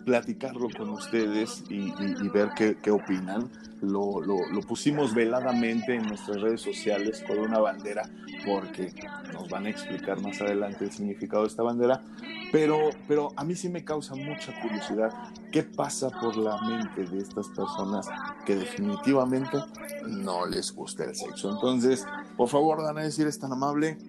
platicarlo 0.10 0.69
con 0.76 0.90
ustedes 0.90 1.64
y, 1.69 1.91
ver 2.30 2.49
qué, 2.57 2.91
opinan. 2.91 3.48
Lo, 3.80 4.19
lo, 4.22 4.61
pusimos 4.61 5.14
veladamente 5.14 5.94
en 5.94 6.07
nuestras 6.07 6.41
redes 6.41 6.61
sociales 6.61 7.23
con 7.27 7.38
una 7.38 7.60
bandera 7.60 8.10
porque 8.44 8.91
nos 9.31 9.48
van 9.49 9.68
a 9.68 9.69
explicar 9.69 10.19
más 10.19 10.41
adelante 10.41 10.86
el 10.86 10.91
significado 10.91 11.44
de 11.44 11.49
esta 11.49 11.61
bandera. 11.61 12.02
Pero, 12.52 12.90
pero 13.07 13.31
a 13.36 13.44
mí 13.44 13.56
sí 13.56 13.69
me 13.69 13.86
causa 13.86 14.15
mucha 14.15 14.60
curiosidad 14.61 15.14
qué 15.52 15.61
pasa 15.61 16.10
por 16.10 16.36
la 16.36 16.60
mente 16.60 17.06
de 17.06 17.22
estas 17.22 17.48
personas 17.49 18.07
que 18.48 18.56
definitivamente 18.56 19.60
no 20.07 20.48
les 20.48 20.73
gusta 20.73 21.03
el 21.03 21.15
sexo. 21.15 21.52
Entonces, 21.52 22.03
por 22.36 22.49
favor, 22.49 22.81
Dana, 22.81 23.03
decir 23.03 23.27
es 23.27 23.38
tan 23.38 23.52
amable. 23.52 23.99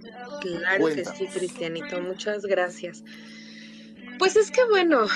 Claro 0.40 0.86
que 0.86 1.04
sí, 1.04 1.26
Cristianito, 1.26 2.00
muchas 2.00 2.46
gracias. 2.46 3.04
Pues 4.20 4.36
es 4.36 4.50
que 4.50 4.62
bueno, 4.68 5.06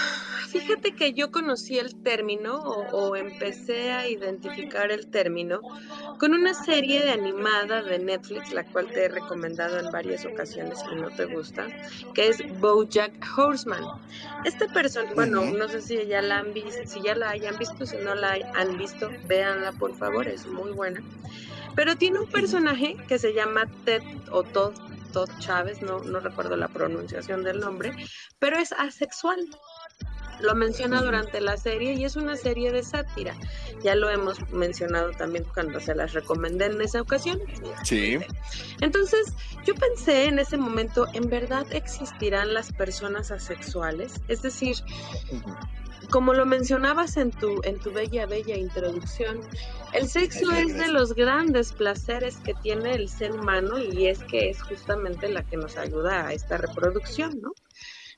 fíjate 0.49 0.95
que 0.95 1.13
yo 1.13 1.31
conocí 1.31 1.79
el 1.79 1.95
término 1.95 2.59
o, 2.59 3.15
empecé 3.17 3.93
a 3.93 4.09
identificar 4.09 4.91
el 4.91 5.09
término 5.09 5.61
con 6.19 6.33
una 6.33 6.55
serie 6.55 7.03
de 7.03 7.11
animada 7.11 7.83
de 7.83 7.99
Netflix, 7.99 8.51
la 8.55 8.65
cual 8.65 8.87
te 8.87 9.05
he 9.05 9.09
recomendado 9.09 9.79
en 9.79 9.93
varias 9.93 10.25
ocasiones 10.25 10.79
y 10.91 10.95
no 10.95 11.11
te 11.11 11.27
gusta, 11.27 11.67
que 12.15 12.29
es 12.29 12.39
BoJack 12.61 13.23
Horseman. 13.37 13.85
Esta 14.47 14.69
persona, 14.69 15.11
bueno, 15.15 15.45
no 15.45 15.69
sé 15.69 15.83
si 15.83 16.07
ya 16.07 16.23
la 16.23 16.39
han 16.39 16.55
visto, 16.55 16.81
si 16.87 17.03
ya 17.03 17.15
la 17.15 17.29
hayan 17.29 17.59
visto, 17.59 17.85
si 17.85 17.99
no 17.99 18.15
la 18.15 18.39
han 18.55 18.79
visto, 18.79 19.11
véanla 19.29 19.73
por 19.73 19.95
favor, 19.95 20.27
es 20.27 20.47
muy 20.47 20.73
buena. 20.73 21.03
Pero 21.77 21.95
tiene 21.97 22.21
un 22.21 22.31
personaje 22.31 22.97
que 23.07 23.19
se 23.19 23.35
llama 23.35 23.69
Ted 23.85 24.03
o 24.31 24.45
Todd 24.45 24.73
Chávez, 25.39 25.81
no, 25.83 26.01
no 26.01 26.21
recuerdo 26.21 26.57
la 26.57 26.69
pronunciación 26.69 27.43
del 27.45 27.61
nombre, 27.61 27.95
pero 28.39 28.59
es 28.59 28.73
asexual. 28.73 29.39
Lo 30.41 30.55
menciona 30.55 31.01
durante 31.01 31.41
la 31.41 31.57
serie 31.57 31.93
y 31.93 32.05
es 32.05 32.17
una 32.17 32.37
serie 32.37 32.73
de 32.73 32.83
sátira. 32.83 33.35
Ya 33.85 33.95
lo 33.95 34.11
hemos 34.11 34.51
mencionado 34.51 35.13
también 35.13 35.45
cuando 35.55 35.79
se 35.79 35.95
las 35.95 36.13
recomendé 36.13 36.67
en 36.67 36.81
esa 36.81 37.01
ocasión. 37.01 37.41
Sí. 37.85 38.19
Entonces, 38.81 39.33
yo 39.65 39.75
pensé 39.75 40.25
en 40.25 40.41
ese 40.41 40.57
momento, 40.57 41.07
¿en 41.13 41.29
verdad 41.29 41.67
existirán 41.73 42.53
las 42.53 42.73
personas 42.73 43.31
asexuales? 43.31 44.21
Es 44.27 44.43
decir, 44.43 44.77
como 46.11 46.35
lo 46.35 46.47
mencionabas 46.47 47.17
en 47.17 47.31
tu, 47.31 47.61
en 47.65 47.79
tu 47.79 47.93
bella, 47.93 48.27
bella 48.27 48.57
introducción, 48.57 49.41
el 49.93 50.09
sexo 50.09 50.51
es 50.53 50.77
de 50.77 50.89
los 50.89 51.15
grandes 51.15 51.73
placeres 51.73 52.37
que 52.39 52.55
tiene 52.55 52.95
el 52.95 53.09
ser 53.09 53.33
humano 53.33 53.79
y 53.79 54.07
es 54.07 54.23
que 54.25 54.51
es 54.51 54.63
justamente 54.63 55.29
la 55.29 55.43
que 55.43 55.57
nos 55.57 55.77
ayuda 55.77 56.27
a 56.27 56.33
esta 56.33 56.59
reproducción, 56.59 57.41
¿no? 57.41 57.53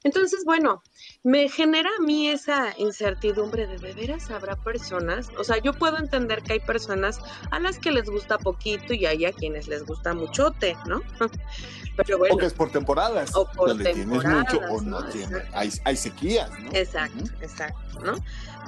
Entonces, 0.04 0.44
bueno, 0.44 0.84
me 1.24 1.48
genera 1.48 1.90
a 1.98 2.02
mí 2.02 2.28
esa 2.28 2.74
incertidumbre 2.78 3.66
de 3.66 3.78
de 3.78 3.92
veras 3.92 4.30
habrá 4.30 4.56
personas, 4.56 5.28
o 5.36 5.44
sea, 5.44 5.58
yo 5.58 5.72
puedo 5.72 5.98
entender 5.98 6.42
que 6.42 6.54
hay 6.54 6.60
personas 6.60 7.18
a 7.50 7.58
las 7.58 7.78
que 7.78 7.90
les 7.90 8.08
gusta 8.08 8.38
poquito 8.38 8.94
y 8.94 9.04
hay 9.04 9.24
a 9.24 9.32
quienes 9.32 9.68
les 9.68 9.84
gusta 9.84 10.14
muchote, 10.14 10.76
¿no? 10.86 11.02
Pero 11.96 12.18
bueno. 12.18 12.34
O 12.34 12.38
que 12.38 12.46
es 12.46 12.54
por 12.54 12.70
temporadas. 12.70 13.34
O 13.34 13.46
por 13.46 13.76
temporadas. 13.76 14.54
mucho 14.54 14.60
o 14.70 14.80
no, 14.82 15.00
Hay, 15.52 15.70
hay, 15.84 15.96
sequías, 15.96 16.50
¿no? 16.60 16.70
Exacto, 16.72 17.24
exacto, 17.40 18.00
¿no? 18.00 18.14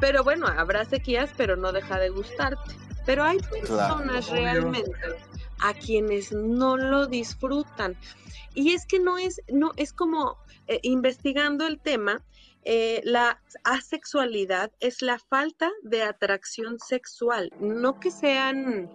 Pero 0.00 0.24
bueno, 0.24 0.46
habrá 0.46 0.84
sequías, 0.84 1.30
pero 1.36 1.56
no 1.56 1.72
deja 1.72 1.98
de 1.98 2.08
gustarte. 2.10 2.74
Pero 3.04 3.24
hay 3.24 3.38
personas 3.38 4.28
realmente 4.28 4.92
a 5.60 5.74
quienes 5.74 6.32
no 6.32 6.76
lo 6.76 7.06
disfrutan. 7.06 7.96
Y 8.54 8.72
es 8.72 8.86
que 8.86 8.98
no 8.98 9.18
es, 9.18 9.40
no, 9.48 9.72
es 9.76 9.92
como 9.92 10.36
eh, 10.66 10.80
investigando 10.82 11.66
el 11.66 11.78
tema, 11.80 12.22
eh, 12.64 13.00
la 13.04 13.40
asexualidad 13.64 14.70
es 14.80 15.00
la 15.00 15.18
falta 15.18 15.70
de 15.82 16.02
atracción 16.02 16.78
sexual, 16.78 17.50
no 17.60 17.98
que 17.98 18.10
sean 18.10 18.90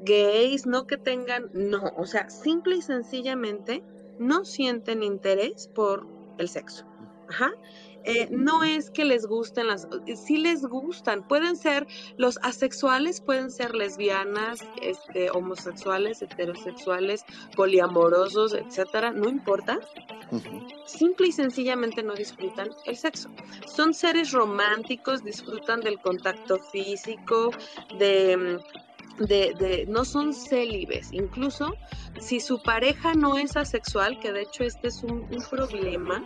gays, 0.00 0.66
no 0.66 0.86
que 0.86 0.96
tengan, 0.96 1.50
no, 1.52 1.92
o 1.96 2.06
sea, 2.06 2.28
simple 2.30 2.76
y 2.76 2.82
sencillamente 2.82 3.82
no 4.18 4.44
sienten 4.44 5.02
interés 5.02 5.68
por 5.74 6.06
el 6.38 6.48
sexo. 6.48 6.84
Ajá. 7.28 7.52
Eh, 8.04 8.28
no 8.30 8.64
es 8.64 8.90
que 8.90 9.04
les 9.04 9.26
gusten 9.26 9.66
las, 9.66 9.86
sí 10.16 10.38
les 10.38 10.64
gustan, 10.64 11.26
pueden 11.26 11.56
ser 11.56 11.86
los 12.16 12.38
asexuales, 12.42 13.20
pueden 13.20 13.50
ser 13.50 13.74
lesbianas, 13.74 14.60
este, 14.80 15.30
homosexuales, 15.30 16.22
heterosexuales, 16.22 17.24
poliamorosos, 17.54 18.54
etcétera, 18.54 19.12
no 19.12 19.28
importa. 19.28 19.78
Simple 20.86 21.28
y 21.28 21.32
sencillamente 21.32 22.02
no 22.02 22.14
disfrutan 22.14 22.70
el 22.86 22.96
sexo. 22.96 23.28
Son 23.66 23.92
seres 23.92 24.32
románticos, 24.32 25.22
disfrutan 25.22 25.80
del 25.80 26.00
contacto 26.00 26.58
físico, 26.72 27.50
de 27.98 28.58
de, 29.18 29.86
no 29.88 30.04
son 30.04 30.32
célibes, 30.32 31.08
incluso 31.12 31.74
si 32.20 32.40
su 32.40 32.62
pareja 32.62 33.14
no 33.14 33.38
es 33.38 33.56
asexual, 33.56 34.18
que 34.20 34.32
de 34.32 34.42
hecho 34.42 34.64
este 34.64 34.88
es 34.88 35.02
un, 35.02 35.26
un, 35.30 35.44
problema, 35.50 36.24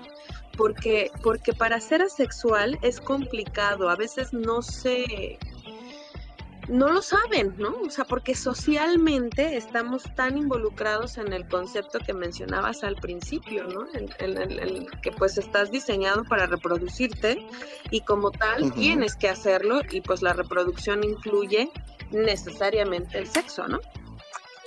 porque, 0.57 1.11
porque 1.23 1.53
para 1.53 1.81
ser 1.81 2.03
asexual 2.03 2.79
es 2.83 3.01
complicado, 3.01 3.89
a 3.89 3.97
veces 3.97 4.33
no 4.33 4.63
se, 4.63 5.39
no 6.69 6.89
lo 6.89 7.03
saben, 7.03 7.55
¿no? 7.59 7.75
O 7.85 7.91
sea, 7.91 8.05
porque 8.05 8.35
socialmente 8.35 9.57
estamos 9.57 10.05
tan 10.15 10.39
involucrados 10.39 11.19
en 11.19 11.33
el 11.33 11.47
concepto 11.49 11.99
que 11.99 12.15
mencionabas 12.15 12.85
al 12.85 12.97
principio, 12.97 13.65
¿no? 13.65 13.87
En, 13.93 14.87
que 15.03 15.11
pues 15.13 15.39
estás 15.39 15.71
diseñado 15.71 16.25
para 16.25 16.47
reproducirte 16.47 17.47
y 17.91 18.01
como 18.03 18.31
tal 18.31 18.73
tienes 18.75 19.17
que 19.17 19.29
hacerlo 19.29 19.81
y 19.91 20.01
pues 20.01 20.23
la 20.23 20.33
reproducción 20.33 21.03
incluye 21.05 21.71
necesariamente 22.13 23.19
el 23.19 23.29
sexo, 23.29 23.67
¿no? 23.67 23.81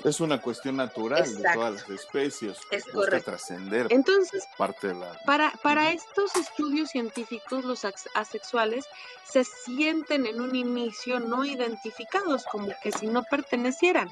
Es 0.03 0.19
una 0.19 0.39
cuestión 0.39 0.75
natural 0.75 1.23
de 1.35 1.49
todas 1.51 1.73
las 1.73 1.89
especies. 1.89 2.57
Es 2.69 2.85
correcto. 2.85 3.31
trascender. 3.31 3.87
Entonces, 3.89 4.43
parte 4.55 4.89
de 4.89 4.93
la... 4.93 5.19
para, 5.25 5.51
para 5.63 5.91
estos 5.91 6.35
estudios 6.35 6.91
científicos, 6.91 7.65
los 7.65 7.85
asexuales 8.13 8.85
se 9.27 9.43
sienten 9.43 10.27
en 10.27 10.41
un 10.41 10.55
inicio 10.55 11.19
no 11.19 11.43
identificados, 11.43 12.45
como 12.45 12.71
que 12.83 12.91
si 12.91 13.07
no 13.07 13.23
pertenecieran. 13.23 14.11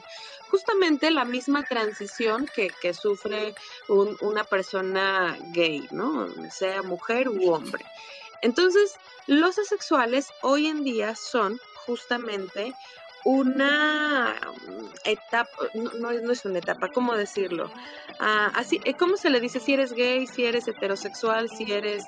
Justamente 0.50 1.12
la 1.12 1.26
misma 1.26 1.62
transición 1.62 2.50
que, 2.56 2.72
que 2.82 2.96
sufre 2.96 3.54
una 3.88 4.44
persona 4.46 5.38
gay, 5.52 5.88
¿no? 5.92 6.28
Sea 6.50 6.82
mujer 6.82 7.30
u 7.30 7.52
hombre. 7.52 7.86
Entonces, 8.42 8.96
los 9.28 9.60
asexuales 9.60 10.30
hoy 10.42 10.68
en 10.68 10.84
día 10.84 11.16
son 11.16 11.60
justamente 11.86 12.74
una 13.24 14.36
mm, 14.68 14.84
etapa, 15.06 15.50
no, 15.74 16.12
es 16.12 16.46
una 16.46 16.60
etapa, 16.60 16.90
¿cómo 16.90 17.16
decirlo? 17.16 17.72
Ah, 18.20 18.52
así, 18.56 18.80
eh, 18.86 18.94
¿Cómo 18.94 19.18
se 19.18 19.30
le 19.30 19.40
dice 19.40 19.60
si 19.60 19.74
eres 19.74 19.94
gay, 19.94 20.28
si 20.28 20.46
eres 20.46 20.68
heterosexual, 20.68 21.50
si 21.50 21.72
eres... 21.72 22.06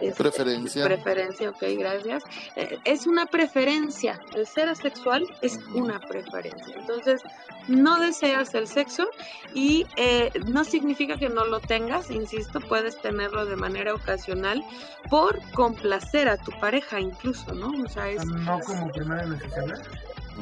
Este, 0.00 0.22
preferencia. 0.22 0.84
Preferencia, 0.84 1.50
ok, 1.50 1.62
gracias. 1.76 2.22
Eh, 2.54 2.78
es 2.84 3.06
una 3.06 3.26
preferencia, 3.26 4.20
el 4.36 4.46
ser 4.46 4.68
asexual 4.68 5.26
es 5.42 5.58
una 5.74 5.98
preferencia. 5.98 6.76
Entonces, 6.76 7.22
no 7.66 7.98
deseas 7.98 8.54
el 8.54 8.68
sexo 8.68 9.08
y 9.54 9.86
eh, 9.96 10.30
no 10.46 10.62
significa 10.64 11.16
que 11.16 11.28
no 11.28 11.44
lo 11.44 11.60
tengas, 11.60 12.10
insisto, 12.10 12.60
puedes 12.60 13.00
tenerlo 13.02 13.44
de 13.44 13.56
manera 13.56 13.92
ocasional 13.94 14.64
por 15.10 15.40
complacer 15.50 16.28
a 16.28 16.36
tu 16.36 16.52
pareja 16.60 17.00
incluso, 17.00 17.52
¿no? 17.52 17.72
O 17.84 17.88
sea, 17.88 18.08
es... 18.08 18.24
No 18.24 18.60
como 18.60 18.92
primera 18.92 19.26
necesidad 19.26 19.82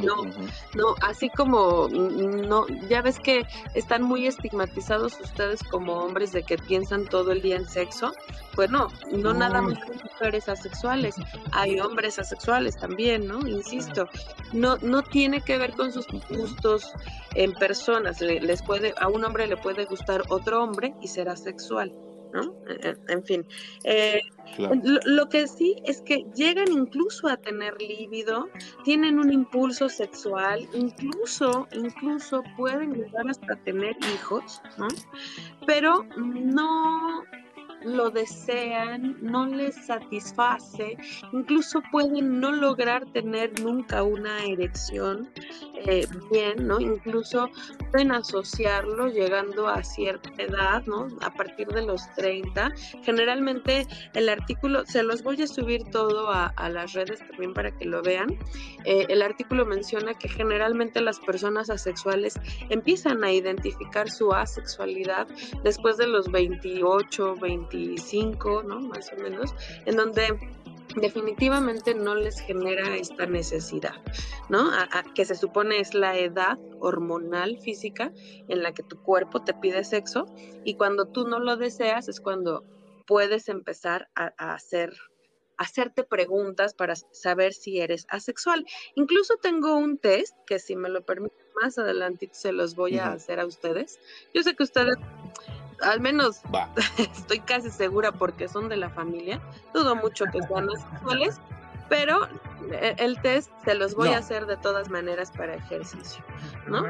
No, 0.03 0.25
no, 0.75 0.95
así 1.01 1.31
como 1.31 1.89
no, 1.89 2.67
ya 2.89 3.01
ves 3.01 3.19
que 3.19 3.47
están 3.75 4.03
muy 4.03 4.27
estigmatizados 4.27 5.19
ustedes 5.21 5.63
como 5.63 5.95
hombres 5.95 6.33
de 6.33 6.43
que 6.43 6.59
piensan 6.59 7.07
todo 7.07 7.33
el 7.33 7.41
día 7.41 7.57
en 7.57 7.67
sexo. 7.67 8.13
Bueno, 8.55 8.89
no 9.13 9.33
nada 9.33 9.63
más 9.63 9.79
hay 9.83 9.99
mujeres 10.03 10.49
asexuales, 10.49 11.15
hay 11.53 11.81
hombres 11.81 12.19
asexuales 12.19 12.77
también, 12.77 13.27
¿no? 13.27 13.39
Insisto, 13.47 14.09
no, 14.53 14.77
no 14.79 15.03
tiene 15.03 15.41
que 15.41 15.57
ver 15.59 15.73
con 15.73 15.93
sus 15.93 16.07
gustos 16.29 16.93
en 17.35 17.53
personas. 17.55 18.21
Les 18.21 18.63
puede, 18.63 18.95
a 18.99 19.09
un 19.09 19.25
hombre 19.25 19.47
le 19.47 19.57
puede 19.57 19.85
gustar 19.87 20.23
otro 20.29 20.63
hombre 20.63 20.95
y 21.01 21.09
ser 21.09 21.29
asexual. 21.29 21.95
¿No? 22.33 22.55
En 23.09 23.25
fin. 23.25 23.47
Eh, 23.85 24.21
lo, 25.05 25.29
que 25.29 25.47
sí 25.47 25.77
es 25.85 26.01
que 26.03 26.25
llegan 26.35 26.71
incluso 26.71 27.29
a 27.29 27.37
tener 27.37 27.81
líbido, 27.81 28.49
tienen 28.85 29.19
un 29.19 29.33
impulso 29.33 29.89
sexual, 29.89 30.67
incluso, 30.73 31.67
incluso 31.73 32.43
pueden 32.57 32.95
llegar 32.95 33.29
hasta 33.29 33.57
tener 33.57 33.97
hijos, 34.15 34.61
¿no? 34.79 34.89
Pero 35.67 36.05
no 36.17 37.25
lo 37.87 38.11
desean, 38.11 39.17
no 39.23 39.47
les 39.47 39.75
satisface, 39.87 40.97
incluso 41.33 41.83
pueden 41.91 42.41
no 42.41 42.53
lograr 42.53 43.07
tener 43.13 43.61
nunca 43.61 44.03
una 44.03 44.45
erección 44.45 45.31
eh, 45.87 46.07
bien, 46.31 46.67
¿no? 46.67 46.81
Incluso 46.81 47.49
pueden 47.91 48.13
asociarlo 48.13 49.09
llegando 49.09 49.69
a 49.69 49.85
cierta 49.85 50.31
edad, 50.39 50.85
¿no? 50.87 51.09
A 51.21 51.31
partir 51.33 51.69
de 51.69 51.83
los 51.83 52.03
30. 52.17 52.73
Generalmente 53.03 53.87
el 54.15 54.29
artículo, 54.29 54.85
se 54.87 55.03
los 55.03 55.23
voy 55.23 55.41
a 55.43 55.47
subir 55.47 55.85
todo 55.91 56.31
a, 56.31 56.53
las 56.69 56.93
redes 56.95 57.21
también 57.29 57.55
para 57.55 57.71
que 57.71 57.85
lo 57.85 58.03
vean. 58.03 58.37
Eh, 58.85 59.07
el 59.09 59.23
artículo 59.23 59.65
menciona 59.65 60.15
que 60.15 60.29
generalmente 60.29 61.01
las 61.01 61.21
personas 61.21 61.71
asexuales 61.71 62.35
empiezan 62.69 63.23
a 63.23 63.33
identificar 63.33 64.11
su 64.11 64.33
asexualidad 64.33 65.29
después 65.63 65.97
de 65.97 66.07
los 66.07 66.31
28, 66.31 67.37
20 67.77 68.39
¿no? 68.67 68.81
Más 68.81 69.13
o 69.13 69.23
menos, 69.23 69.55
en 69.85 69.97
donde 69.97 70.39
definitivamente 71.01 71.95
no 71.95 72.15
les 72.15 72.41
genera 72.41 72.97
esta 72.97 73.27
necesidad, 73.27 73.95
¿no? 74.49 74.71
que 75.15 75.25
se 75.25 75.35
supone 75.35 75.81
es 75.81 75.95
la 75.95 76.17
edad 76.17 76.59
hormonal 76.81 77.59
física 77.59 78.13
en 78.49 78.63
la 78.63 78.73
que 78.73 78.83
tu 78.83 79.03
cuerpo 79.03 79.43
te 79.43 79.55
pide 79.55 79.85
sexo 79.85 80.27
y 80.65 80.75
cuando 80.75 81.07
tú 81.07 81.27
no 81.27 81.39
lo 81.39 81.57
deseas 81.57 82.09
es 82.09 82.21
cuando 82.21 82.65
puedes 83.07 83.49
empezar 83.49 84.09
a, 84.15 84.33
hacer 84.39 84.95
hacerte 85.59 86.05
preguntas 86.05 86.75
para 86.75 86.97
saber 86.97 87.55
si 87.55 87.81
eres 87.81 88.07
asexual. 88.11 88.67
Incluso 88.95 89.37
tengo 89.41 89.79
un 89.79 89.97
test 89.97 90.37
que 90.47 90.59
si 90.59 90.77
me 90.77 90.91
lo 90.91 91.03
permiten 91.03 91.47
más 91.63 91.79
adelante 91.79 92.29
se 92.33 92.53
los 92.53 92.75
voy 92.75 92.99
a 92.99 93.13
hacer 93.13 93.41
a 93.41 93.47
ustedes. 93.47 93.99
Yo 94.35 94.43
sé 94.43 94.55
que 94.55 94.65
ustedes 94.65 94.97
al 95.83 96.01
menos 96.01 96.43
estoy 96.99 97.41
casi 97.41 97.71
segura 97.71 98.13
porque 98.13 98.49
son 98.49 98.69
de 98.69 98.77
la 98.77 98.91
familia, 98.91 99.41
dudo 99.75 99.97
mucho 99.97 100.25
que 100.27 100.43
sean 100.43 100.69
asexuales, 100.71 101.41
pero 101.89 102.27
eh, 102.71 102.95
el 102.99 103.21
test 103.21 103.51
se 103.65 103.75
los 103.75 103.95
voy 103.95 104.09
a 104.11 104.19
hacer 104.19 104.47
de 104.47 104.57
todas 104.57 104.91
maneras 104.91 105.31
para 105.31 105.55
ejercicio, 105.55 106.25
¿no? 106.67 106.85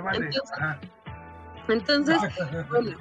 Entonces, 1.68 2.18
bueno, 2.70 2.96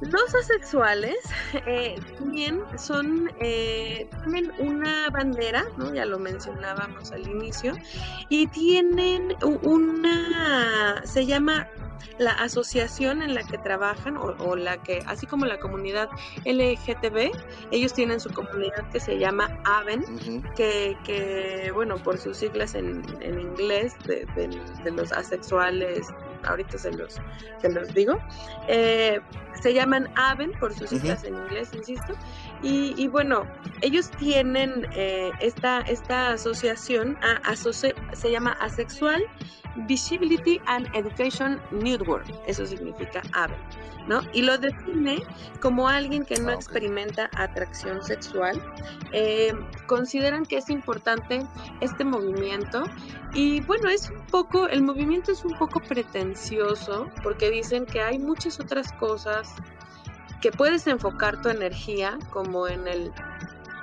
los 0.00 0.34
asexuales 0.34 1.18
eh, 1.66 2.00
también 2.18 2.62
son, 2.78 3.30
eh, 3.38 4.08
tienen 4.24 4.50
una 4.58 5.10
bandera, 5.10 5.64
¿no? 5.76 5.92
ya 5.92 6.06
lo 6.06 6.18
mencionábamos 6.18 7.12
al 7.12 7.28
inicio, 7.28 7.74
y 8.30 8.46
tienen 8.46 9.36
una, 9.62 11.02
se 11.04 11.26
llama 11.26 11.68
la 12.18 12.32
asociación 12.32 13.22
en 13.22 13.34
la 13.34 13.42
que 13.42 13.58
trabajan 13.58 14.16
o, 14.16 14.56
la 14.56 14.82
que, 14.82 15.02
así 15.06 15.26
como 15.26 15.46
la 15.46 15.58
comunidad 15.58 16.08
LGTB, 16.44 17.30
ellos 17.70 17.92
tienen 17.92 18.20
su 18.20 18.30
comunidad 18.30 18.88
que 18.90 19.00
se 19.00 19.18
llama 19.18 19.58
AVEN, 19.64 20.04
que, 20.56 20.96
que, 21.04 21.70
bueno, 21.74 21.96
por 21.96 22.18
sus 22.18 22.36
siglas 22.36 22.74
en, 22.74 23.02
en 23.20 23.40
inglés, 23.40 23.94
de, 24.06 24.90
los 24.90 25.12
asexuales, 25.12 26.08
ahorita 26.44 26.78
se 26.78 26.92
los, 26.92 27.20
se 27.60 27.70
los 27.70 27.92
digo, 27.94 28.18
eh, 28.68 29.20
se 29.60 29.74
llaman 29.74 30.08
AVEN 30.16 30.52
por 30.58 30.72
sus 30.74 30.90
siglas 30.90 31.24
en 31.24 31.36
inglés, 31.36 31.70
insisto, 31.74 32.14
y, 32.62 33.08
bueno, 33.08 33.46
ellos 33.80 34.10
tienen 34.10 34.86
eh, 34.92 35.30
esta, 35.40 35.80
esta 35.82 36.32
asociación, 36.32 37.16
a, 37.22 37.56
se 37.56 38.30
llama 38.30 38.52
Asexual 38.60 39.22
Visibility 39.86 40.60
and 40.66 40.88
Education 40.94 41.60
Network, 41.70 42.26
eso 42.46 42.66
significa 42.66 43.22
AVE, 43.32 43.54
¿no? 44.08 44.20
Y 44.32 44.42
lo 44.42 44.58
define 44.58 45.22
como 45.60 45.88
alguien 45.88 46.24
que 46.24 46.34
no 46.40 46.50
ah, 46.50 46.54
experimenta 46.54 47.30
atracción 47.36 48.02
sexual. 48.02 48.60
Eh, 49.12 49.52
consideran 49.86 50.44
que 50.44 50.58
es 50.58 50.70
importante 50.70 51.46
este 51.80 52.04
movimiento 52.04 52.84
y 53.32 53.60
bueno, 53.60 53.88
es 53.88 54.10
un 54.10 54.26
poco, 54.26 54.68
el 54.68 54.82
movimiento 54.82 55.32
es 55.32 55.44
un 55.44 55.56
poco 55.56 55.80
pretencioso 55.80 57.08
porque 57.22 57.50
dicen 57.50 57.86
que 57.86 58.00
hay 58.00 58.18
muchas 58.18 58.58
otras 58.60 58.92
cosas 58.94 59.54
que 60.40 60.52
puedes 60.52 60.86
enfocar 60.86 61.40
tu 61.42 61.48
energía 61.48 62.18
como 62.30 62.68
en 62.68 62.86
el 62.88 63.12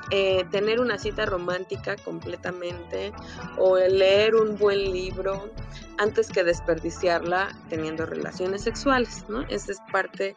eh, 0.10 0.46
tener 0.52 0.80
una 0.80 0.98
cita 0.98 1.26
romántica 1.26 1.98
completamente 1.98 3.12
o 3.58 3.78
leer 3.78 4.36
un 4.36 4.58
buen 4.58 4.78
libro 4.78 5.50
antes 5.98 6.30
que 6.30 6.46
desperdiciarla 6.46 7.50
teniendo 7.70 8.06
relaciones 8.06 8.64
sexuales, 8.64 9.26
¿no? 9.28 9.42
Esa 9.50 9.74
es 9.74 9.82
parte 9.92 10.34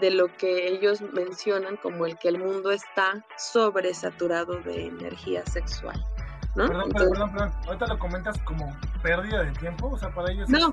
de 0.00 0.10
lo 0.10 0.26
que 0.36 0.68
ellos 0.68 1.00
mencionan 1.00 1.76
como 1.76 2.04
el 2.04 2.18
que 2.18 2.28
el 2.28 2.38
mundo 2.38 2.70
está 2.72 3.24
sobresaturado 3.38 4.60
de 4.60 4.86
energía 4.86 5.46
sexual. 5.46 6.04
¿no? 6.54 6.66
Perdón, 6.66 6.90
perdón, 6.90 7.32
perdón, 7.32 7.52
Ahorita 7.66 7.86
lo 7.86 7.98
comentas 7.98 8.38
como 8.42 8.76
pérdida 9.02 9.44
de 9.44 9.52
tiempo, 9.52 9.88
o 9.88 9.98
sea, 9.98 10.10
para 10.10 10.32
ellos. 10.32 10.48
No, 10.48 10.72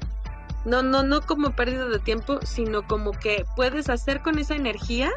no, 0.66 0.82
no, 0.84 1.04
no 1.04 1.22
como 1.22 1.56
pérdida 1.56 1.86
de 1.86 2.00
tiempo, 2.00 2.40
sino 2.44 2.88
como 2.88 3.12
que 3.12 3.46
puedes 3.56 3.90
hacer 3.90 4.22
con 4.22 4.40
esa 4.40 4.56
energía 4.56 5.12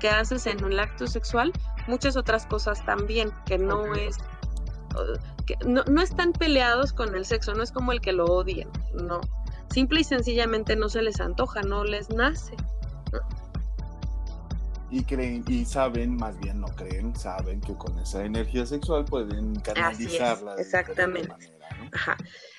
que 0.00 0.08
haces 0.08 0.46
en 0.46 0.64
un 0.64 0.78
acto 0.78 1.06
sexual 1.06 1.52
muchas 1.86 2.16
otras 2.16 2.46
cosas 2.46 2.84
también, 2.84 3.30
que 3.46 3.58
no 3.58 3.94
es 3.94 4.16
que 5.46 5.56
no, 5.66 5.84
no 5.84 6.00
están 6.00 6.32
peleados 6.32 6.92
con 6.92 7.14
el 7.14 7.24
sexo, 7.24 7.54
no 7.54 7.62
es 7.62 7.70
como 7.70 7.92
el 7.92 8.00
que 8.00 8.12
lo 8.12 8.24
odian, 8.24 8.68
no. 8.94 9.20
Simple 9.70 10.00
y 10.00 10.04
sencillamente 10.04 10.74
no 10.74 10.88
se 10.88 11.02
les 11.02 11.20
antoja, 11.20 11.60
no 11.62 11.84
les 11.84 12.08
nace. 12.10 12.54
Y 14.90 15.02
creen, 15.02 15.44
y 15.48 15.64
saben, 15.64 16.16
más 16.16 16.38
bien 16.38 16.60
no 16.60 16.68
creen, 16.68 17.14
saben 17.14 17.60
que 17.60 17.74
con 17.74 17.98
esa 17.98 18.24
energía 18.24 18.64
sexual 18.64 19.04
pueden 19.04 19.56
canalizarla. 19.56 20.54
exactamente. 20.54 21.55
Ajá. 21.92 22.16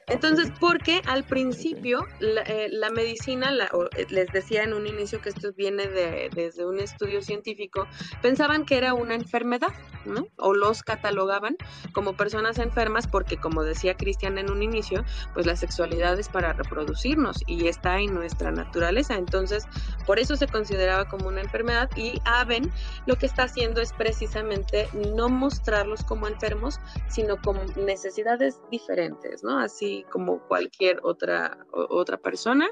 Entonces, 0.09 0.53
porque 0.57 1.01
al 1.05 1.25
principio 1.25 2.07
la, 2.19 2.41
eh, 2.43 2.69
medicina, 2.93 3.51
eh, 3.97 4.05
les 4.09 4.31
decía 4.31 4.63
en 4.63 4.73
un 4.73 4.87
inicio 4.87 5.19
que 5.19 5.27
esto 5.27 5.51
viene 5.51 5.85
de, 5.87 6.29
desde 6.33 6.65
un 6.65 6.79
estudio 6.79 7.21
científico, 7.21 7.87
pensaban 8.21 8.65
que 8.65 8.77
era 8.77 8.93
una 8.93 9.15
enfermedad, 9.15 9.73
¿no? 10.05 10.25
O 10.37 10.53
los 10.53 10.81
catalogaban 10.81 11.57
como 11.91 12.15
personas 12.15 12.57
enfermas 12.57 13.05
porque, 13.05 13.35
como 13.35 13.63
decía 13.63 13.97
Cristian 13.97 14.37
en 14.37 14.49
un 14.49 14.63
inicio, 14.63 15.03
pues 15.33 15.45
la 15.45 15.57
sexualidad 15.57 16.17
es 16.17 16.29
para 16.29 16.53
reproducirnos 16.53 17.43
y 17.45 17.67
está 17.67 17.99
en 17.99 18.13
nuestra 18.13 18.51
naturaleza. 18.51 19.15
Entonces, 19.15 19.65
por 20.05 20.19
eso 20.19 20.37
se 20.37 20.47
consideraba 20.47 21.09
como 21.09 21.27
una 21.27 21.41
enfermedad 21.41 21.89
y 21.97 22.21
AVEN 22.23 22.71
lo 23.07 23.17
que 23.17 23.25
está 23.25 23.43
haciendo 23.43 23.81
es 23.81 23.91
precisamente 23.91 24.87
no 24.93 25.27
mostrarlos 25.27 26.05
como 26.05 26.29
enfermos, 26.29 26.79
sino 27.09 27.35
como 27.41 27.65
necesidades 27.75 28.61
diferentes, 28.71 28.96
¿no? 29.43 29.59
Así 29.59 30.05
como 30.11 30.39
cualquier 30.47 30.99
otra, 31.03 31.65
otra 31.71 32.17
persona 32.17 32.67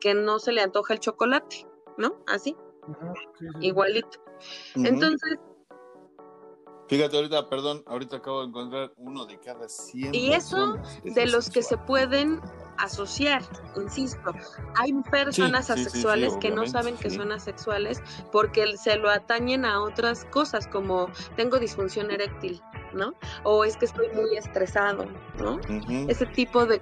que 0.00 0.14
no 0.14 0.38
se 0.38 0.52
le 0.52 0.60
antoja 0.60 0.94
el 0.94 1.00
chocolate, 1.00 1.66
¿no? 1.96 2.22
Así, 2.26 2.56
igualito. 3.60 4.18
Entonces... 4.74 5.38
Fíjate, 6.92 7.16
ahorita, 7.16 7.48
perdón, 7.48 7.82
ahorita 7.86 8.16
acabo 8.18 8.42
de 8.42 8.48
encontrar 8.48 8.92
uno 8.98 9.24
de 9.24 9.40
cada 9.40 9.66
100. 9.66 10.14
Y 10.14 10.34
eso 10.34 10.76
de 11.02 11.26
los 11.26 11.48
que 11.48 11.62
se 11.62 11.78
pueden 11.78 12.38
asociar, 12.76 13.42
insisto, 13.76 14.34
hay 14.74 14.92
personas 15.10 15.70
asexuales 15.70 16.36
que 16.36 16.50
no 16.50 16.66
saben 16.66 16.98
que 16.98 17.08
son 17.08 17.32
asexuales 17.32 18.02
porque 18.30 18.76
se 18.76 18.96
lo 18.96 19.08
atañen 19.08 19.64
a 19.64 19.80
otras 19.80 20.26
cosas 20.26 20.66
como 20.66 21.08
tengo 21.34 21.58
disfunción 21.58 22.10
eréctil, 22.10 22.60
¿no? 22.92 23.14
O 23.42 23.64
es 23.64 23.78
que 23.78 23.86
estoy 23.86 24.08
muy 24.10 24.36
estresado, 24.36 25.06
¿no? 25.38 25.60
Ese 26.10 26.26
tipo 26.26 26.66
de 26.66 26.78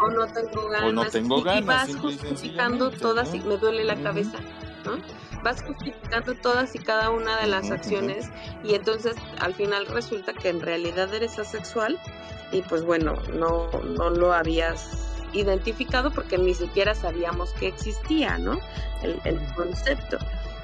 o 0.00 0.10
no 0.10 0.28
tengo 0.28 0.68
ganas, 0.68 0.92
no 0.92 1.04
tengo 1.06 1.42
ganas 1.42 1.88
y, 1.88 1.94
vas 1.94 1.96
justificando 1.96 2.92
todas 2.92 3.34
y 3.34 3.40
me 3.40 3.56
duele 3.56 3.82
la 3.82 4.00
cabeza, 4.00 4.38
¿no? 4.84 4.96
Vas 5.42 5.62
justificando 5.62 6.34
todas 6.34 6.74
y 6.74 6.78
cada 6.78 7.10
una 7.10 7.38
de 7.40 7.46
las 7.46 7.70
acciones 7.70 8.30
y 8.64 8.74
entonces 8.74 9.16
al 9.40 9.54
final 9.54 9.86
resulta 9.86 10.32
que 10.32 10.48
en 10.48 10.60
realidad 10.60 11.12
eres 11.14 11.38
asexual 11.38 11.98
y 12.50 12.62
pues 12.62 12.84
bueno, 12.84 13.14
no, 13.34 13.68
no 13.82 14.10
lo 14.10 14.32
habías 14.32 15.08
identificado 15.32 16.10
porque 16.10 16.38
ni 16.38 16.54
siquiera 16.54 16.94
sabíamos 16.94 17.52
que 17.52 17.68
existía, 17.68 18.38
¿no? 18.38 18.58
El, 19.02 19.38
concepto. 19.54 20.18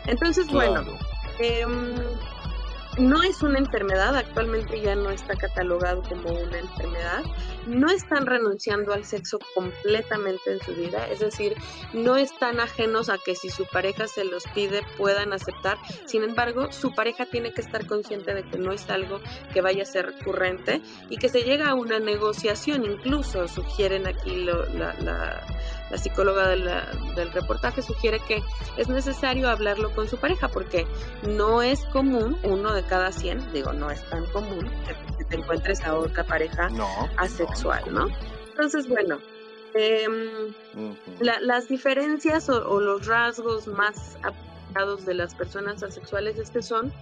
Entonces, 0.07 0.47
bueno, 0.49 0.85
em, 1.39 1.95
no 2.99 3.23
es 3.23 3.43
una 3.43 3.59
enfermedad, 3.59 4.17
actualmente 4.17 4.81
ya 4.81 4.95
no 4.95 5.11
está 5.11 5.35
catalogado 5.35 6.03
como 6.03 6.31
una 6.31 6.59
enfermedad, 6.59 7.23
no 7.67 7.89
están 7.91 8.27
renunciando 8.27 8.93
al 8.93 9.05
sexo 9.05 9.39
completamente 9.55 10.53
en 10.53 10.61
su 10.61 10.75
vida, 10.75 11.07
es 11.09 11.21
decir, 11.21 11.55
no 11.93 12.17
están 12.17 12.61
ajenos 12.61 13.09
a 13.09 13.19
que 13.19 13.35
si 13.35 13.49
su 13.49 13.67
pareja 13.67 14.07
se 14.07 14.25
los 14.25 14.45
pide 14.55 14.83
puedan 14.97 15.33
aceptar, 15.33 15.79
sin 16.07 16.23
embargo, 16.23 16.71
su 16.73 16.95
pareja 16.95 17.27
tiene 17.27 17.53
que 17.53 17.63
estar 17.63 17.87
consciente 17.87 18.35
de 18.35 18.45
que 18.45 18.59
no 18.59 18.73
es 18.73 18.89
algo 18.91 19.21
que 19.53 19.61
vaya 19.61 19.83
a 19.83 19.87
ser 19.87 20.07
recurrente 20.07 20.81
y 21.11 21.17
que 21.17 21.29
se 21.29 21.43
llega 21.43 21.71
a 21.71 21.75
una 21.75 21.99
negociación, 21.99 22.85
incluso 22.85 23.49
sugieren 23.49 24.07
aquí 24.07 24.45
la, 24.45 24.95
la, 25.01 25.47
psicóloga 25.97 26.49
del 26.49 27.33
reportaje, 27.33 27.83
sugiere 27.83 28.21
que 28.21 28.43
es 28.77 28.89
necesario 28.89 29.49
hablarlo 29.49 29.93
con 29.95 30.09
su 30.09 30.17
pareja 30.19 30.49
porque 30.49 30.87
no 31.23 31.63
es 31.63 31.85
común 31.87 32.39
uno 32.43 32.73
de 32.73 32.83
cada 32.83 33.13
100, 33.13 33.53
digo, 33.53 33.73
no 33.73 33.91
es 33.91 34.03
tan 34.11 34.27
común 34.27 34.71
que 35.19 35.25
te 35.25 35.37
encuentres 35.37 35.83
a 35.85 35.97
otra 35.97 36.25
pareja 36.25 36.69
asexual, 37.17 37.83
¿no? 37.93 38.09
Entonces, 38.51 38.89
bueno, 38.89 39.19
em, 39.75 40.55
las 41.21 41.69
diferencias 41.69 42.49
o, 42.49 42.81
los 42.81 43.07
rasgos 43.07 43.67
más 43.67 44.17
de 44.75 45.15
las 45.15 45.35
personas 45.37 45.83
asexuales 45.85 46.37
es 46.37 46.51
que 46.51 46.61
son 46.61 46.93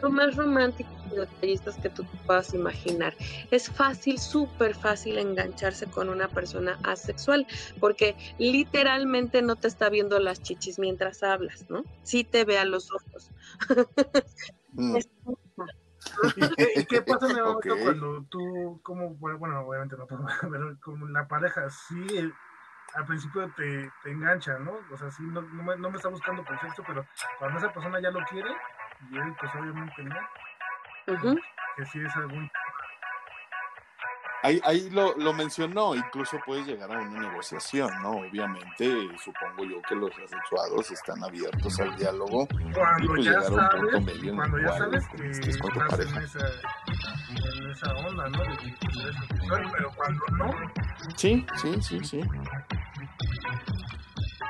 lo 0.00 0.10
más 0.10 0.36
románticos 0.36 0.92
y 1.12 1.16
detallistas 1.16 1.76
que 1.76 1.90
tú 1.90 2.04
puedas 2.24 2.54
imaginar. 2.54 3.14
Es 3.50 3.68
fácil, 3.68 4.18
súper 4.18 4.76
fácil 4.76 5.18
engancharse 5.18 5.86
con 5.86 6.08
una 6.08 6.28
persona 6.28 6.78
asexual 6.84 7.46
porque 7.80 8.16
literalmente 8.38 9.42
no 9.42 9.56
te 9.56 9.66
está 9.66 9.88
viendo 9.88 10.20
las 10.20 10.40
chichis 10.40 10.78
mientras 10.78 11.24
hablas, 11.24 11.68
¿no? 11.68 11.84
Sí 12.04 12.22
te 12.22 12.44
ve 12.44 12.58
a 12.58 12.64
los 12.64 12.92
ojos. 12.92 13.30
Mm. 14.72 14.96
¿Y, 16.76 16.84
qué 16.84 17.02
pasa 17.02 17.28
en 17.28 17.36
el 17.36 17.42
momento 17.42 17.74
cuando 17.82 18.24
tú, 18.30 18.80
como, 18.82 19.14
bueno, 19.14 19.66
obviamente 19.66 19.96
no 19.96 20.06
pero 20.50 20.76
como 20.80 21.08
la 21.08 21.26
pareja 21.26 21.68
sí 21.70 22.06
al 22.96 23.04
principio 23.04 23.50
te, 23.56 23.90
te 24.02 24.10
engancha, 24.10 24.58
¿no? 24.58 24.78
O 24.90 24.96
sea, 24.96 25.10
sí, 25.10 25.22
no, 25.22 25.42
no, 25.42 25.62
me, 25.62 25.76
no 25.76 25.90
me 25.90 25.96
está 25.96 26.08
buscando 26.08 26.42
por 26.44 26.58
sexo, 26.60 26.82
pero 26.86 27.06
cuando 27.38 27.58
esa 27.58 27.72
persona 27.72 28.00
ya 28.00 28.10
lo 28.10 28.24
quiere, 28.24 28.50
y 29.10 29.18
él 29.18 29.34
pues 29.38 29.54
obviamente 29.54 30.02
no, 30.02 31.36
que 31.76 31.84
sí 31.86 32.00
es 32.00 32.16
algún 32.16 32.50
Ahí, 34.42 34.60
ahí 34.64 34.90
lo, 34.90 35.16
lo, 35.16 35.32
mencionó, 35.32 35.94
incluso 35.94 36.38
puedes 36.46 36.66
llegar 36.66 36.92
a 36.92 37.00
una 37.00 37.20
negociación, 37.20 37.90
¿no? 38.00 38.10
Obviamente, 38.12 38.86
supongo 39.18 39.64
yo 39.64 39.82
que 39.88 39.96
los 39.96 40.10
asexuados 40.12 40.88
están 40.92 41.24
abiertos 41.24 41.80
al 41.80 41.96
diálogo 41.96 42.46
cuando 42.72 43.04
y 43.04 43.08
pues 43.08 43.24
ya 43.24 43.30
llegar 43.32 43.46
a 43.46 43.50
un 43.50 43.80
punto 43.80 44.00
medio 44.02 44.30
en 44.30 44.36
cuando 44.36 44.58
ya 44.58 44.78
sabes 44.78 45.08
que 45.08 45.30
estés 45.30 45.58
con 45.58 45.72
tu 45.72 45.80
pareja. 45.80 46.18
En 46.18 46.24
esa, 46.24 46.46
en 47.58 47.70
esa 47.70 47.92
onda, 47.94 48.28
¿no? 48.28 48.38
De 48.38 48.56
que 48.58 48.74
pero 49.48 49.90
cuando 49.96 50.24
no. 50.38 50.54
Sí, 51.16 51.44
sí, 51.56 51.82
sí, 51.82 52.04
sí 52.04 52.20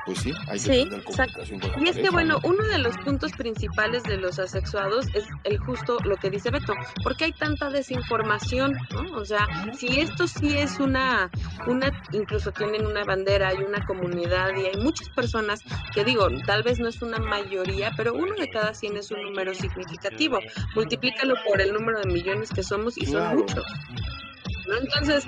pues 0.07 0.19
sí, 0.19 0.31
hay 0.47 0.57
que 0.57 0.87
tener 0.87 1.03
comunicación 1.03 1.59
con 1.59 1.71
la 1.71 1.79
Y 1.81 1.89
es 1.89 1.97
que 1.97 2.09
bueno, 2.09 2.39
uno 2.43 2.63
de 2.63 2.77
los 2.77 2.97
puntos 2.99 3.33
principales 3.33 4.03
de 4.03 4.15
los 4.15 4.39
asexuados 4.39 5.05
es 5.13 5.25
el 5.43 5.57
justo 5.57 5.97
lo 6.05 6.15
que 6.15 6.29
dice 6.29 6.49
Beto, 6.49 6.73
porque 7.03 7.25
hay 7.25 7.33
tanta 7.33 7.69
desinformación, 7.69 8.77
¿no? 8.93 9.17
O 9.17 9.25
sea, 9.25 9.45
si 9.77 9.99
esto 9.99 10.25
sí 10.25 10.57
es 10.57 10.79
una, 10.79 11.29
una, 11.67 11.91
incluso 12.13 12.53
tienen 12.53 12.85
una 12.85 13.03
bandera, 13.03 13.49
hay 13.49 13.57
una 13.57 13.85
comunidad 13.85 14.55
y 14.55 14.67
hay 14.67 14.81
muchas 14.81 15.09
personas 15.09 15.61
que 15.93 16.05
digo, 16.05 16.29
tal 16.45 16.63
vez 16.63 16.79
no 16.79 16.87
es 16.87 17.01
una 17.01 17.19
mayoría, 17.19 17.91
pero 17.97 18.13
uno 18.13 18.33
de 18.35 18.49
cada 18.49 18.73
100 18.73 18.95
es 18.95 19.11
un 19.11 19.21
número 19.23 19.53
significativo. 19.53 20.39
Multiplícalo 20.73 21.35
por 21.45 21.59
el 21.59 21.73
número 21.73 21.99
de 21.99 22.07
millones 22.07 22.49
que 22.51 22.63
somos 22.63 22.97
y 22.97 23.05
son 23.07 23.35
muchos. 23.35 23.65
¿no? 24.67 24.77
Entonces, 24.77 25.25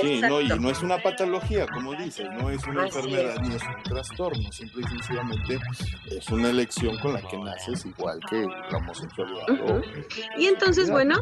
Sí, 0.00 0.20
no, 0.20 0.40
y 0.40 0.48
no 0.48 0.70
es 0.70 0.82
una 0.82 0.98
patología, 0.98 1.66
como 1.66 1.94
dices, 1.94 2.26
no 2.38 2.50
es 2.50 2.64
una 2.66 2.86
enfermedad 2.86 3.36
ni 3.42 3.54
es 3.54 3.62
un 3.62 3.82
trastorno, 3.82 4.52
simple 4.52 4.82
y 4.82 4.88
sencillamente 4.88 5.58
es 6.10 6.28
una 6.30 6.50
elección 6.50 6.98
con 6.98 7.14
la 7.14 7.22
que 7.22 7.38
naces, 7.38 7.86
igual 7.86 8.20
que 8.28 8.46
la 8.70 8.78
homosexualidad. 8.78 9.46
y 10.36 10.46
entonces, 10.46 10.90
bueno, 10.90 11.18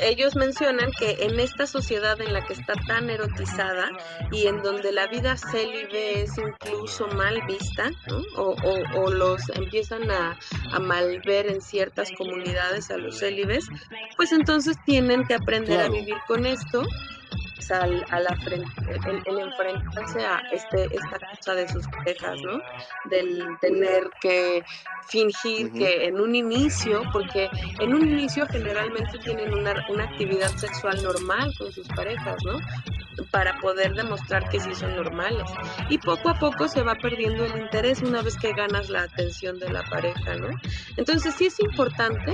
ellos 0.00 0.36
mencionan 0.36 0.90
que 0.98 1.24
en 1.24 1.40
esta 1.40 1.66
sociedad 1.66 2.20
en 2.20 2.32
la 2.32 2.44
que 2.44 2.52
está 2.52 2.74
tan 2.86 3.10
erotizada 3.10 3.90
y 4.30 4.46
en 4.46 4.62
donde 4.62 4.92
la 4.92 5.06
vida 5.06 5.36
célibe 5.36 6.22
es 6.22 6.30
incluso 6.38 7.08
mal 7.08 7.40
vista, 7.46 7.90
¿no? 8.08 8.22
o, 8.36 8.56
o, 8.96 9.10
los 9.10 9.42
empiezan 9.50 10.10
a, 10.10 10.36
a 10.72 10.78
mal 10.78 11.20
ver 11.24 11.46
en 11.46 11.60
ciertas 11.60 12.10
comunidades 12.16 12.90
a 12.90 12.96
los 12.96 13.18
célibes, 13.18 13.66
pues 14.16 14.32
entonces 14.32 14.76
tienen 14.84 15.24
que 15.24 15.34
aprender 15.34 15.80
a 15.80 15.88
vivir 15.88 16.16
con 16.26 16.46
esto 16.46 16.82
al, 17.70 18.04
a 18.10 18.20
la 18.20 18.36
frente, 18.36 18.70
el, 19.26 19.38
enfrentarse 19.38 20.24
a 20.24 20.42
este, 20.52 20.84
esta 20.84 21.18
cosa 21.36 21.54
de 21.54 21.68
sus 21.68 21.86
parejas, 21.88 22.38
¿no? 22.42 22.60
Del 23.10 23.42
tener 23.60 24.10
que 24.20 24.62
fingir 25.08 25.72
que 25.72 26.06
en 26.06 26.20
un 26.20 26.34
inicio, 26.34 27.02
porque 27.12 27.48
en 27.80 27.94
un 27.94 28.08
inicio 28.08 28.46
generalmente 28.48 29.18
tienen 29.18 29.52
una, 29.54 29.74
una 29.88 30.04
actividad 30.04 30.50
sexual 30.56 31.02
normal 31.02 31.52
con 31.58 31.72
sus 31.72 31.86
parejas, 31.88 32.36
¿no? 32.44 32.58
para 33.30 33.58
poder 33.58 33.94
demostrar 33.94 34.48
que 34.48 34.60
sí 34.60 34.74
son 34.74 34.96
normales. 34.96 35.44
Y 35.88 35.98
poco 35.98 36.30
a 36.30 36.38
poco 36.38 36.68
se 36.68 36.82
va 36.82 36.94
perdiendo 36.94 37.44
el 37.44 37.62
interés 37.62 38.02
una 38.02 38.22
vez 38.22 38.36
que 38.36 38.52
ganas 38.52 38.88
la 38.90 39.02
atención 39.02 39.58
de 39.58 39.70
la 39.70 39.82
pareja, 39.84 40.36
¿no? 40.36 40.48
Entonces 40.96 41.34
sí 41.34 41.46
es 41.46 41.58
importante 41.60 42.32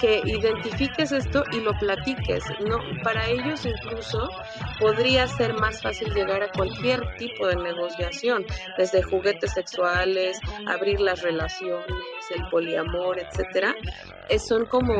que 0.00 0.22
identifiques 0.24 1.12
esto 1.12 1.44
y 1.52 1.60
lo 1.60 1.72
platiques, 1.78 2.44
¿no? 2.66 2.78
Para 3.02 3.28
ellos 3.28 3.64
incluso 3.64 4.28
podría 4.78 5.26
ser 5.26 5.54
más 5.54 5.82
fácil 5.82 6.12
llegar 6.14 6.42
a 6.42 6.50
cualquier 6.50 7.16
tipo 7.16 7.46
de 7.46 7.56
negociación, 7.56 8.44
desde 8.76 9.02
juguetes 9.02 9.52
sexuales, 9.52 10.38
abrir 10.66 11.00
las 11.00 11.22
relaciones, 11.22 11.86
el 12.34 12.48
poliamor, 12.50 13.18
etcétera. 13.18 13.74
Son 14.38 14.64
como 14.66 14.94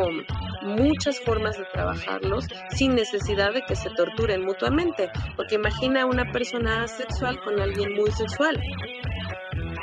muchas 0.63 1.21
formas 1.21 1.57
de 1.57 1.65
trabajarlos 1.73 2.47
sin 2.71 2.95
necesidad 2.95 3.53
de 3.53 3.63
que 3.63 3.77
se 3.77 3.91
torturen 3.91 4.45
mutuamente. 4.45 5.11
Porque 5.37 5.55
imagina 5.55 6.07
una 6.07 6.31
persona 6.33 6.87
sexual 6.89 7.41
con 7.43 7.61
alguien 7.61 7.95
muy 7.95 8.11
sexual. 8.11 8.61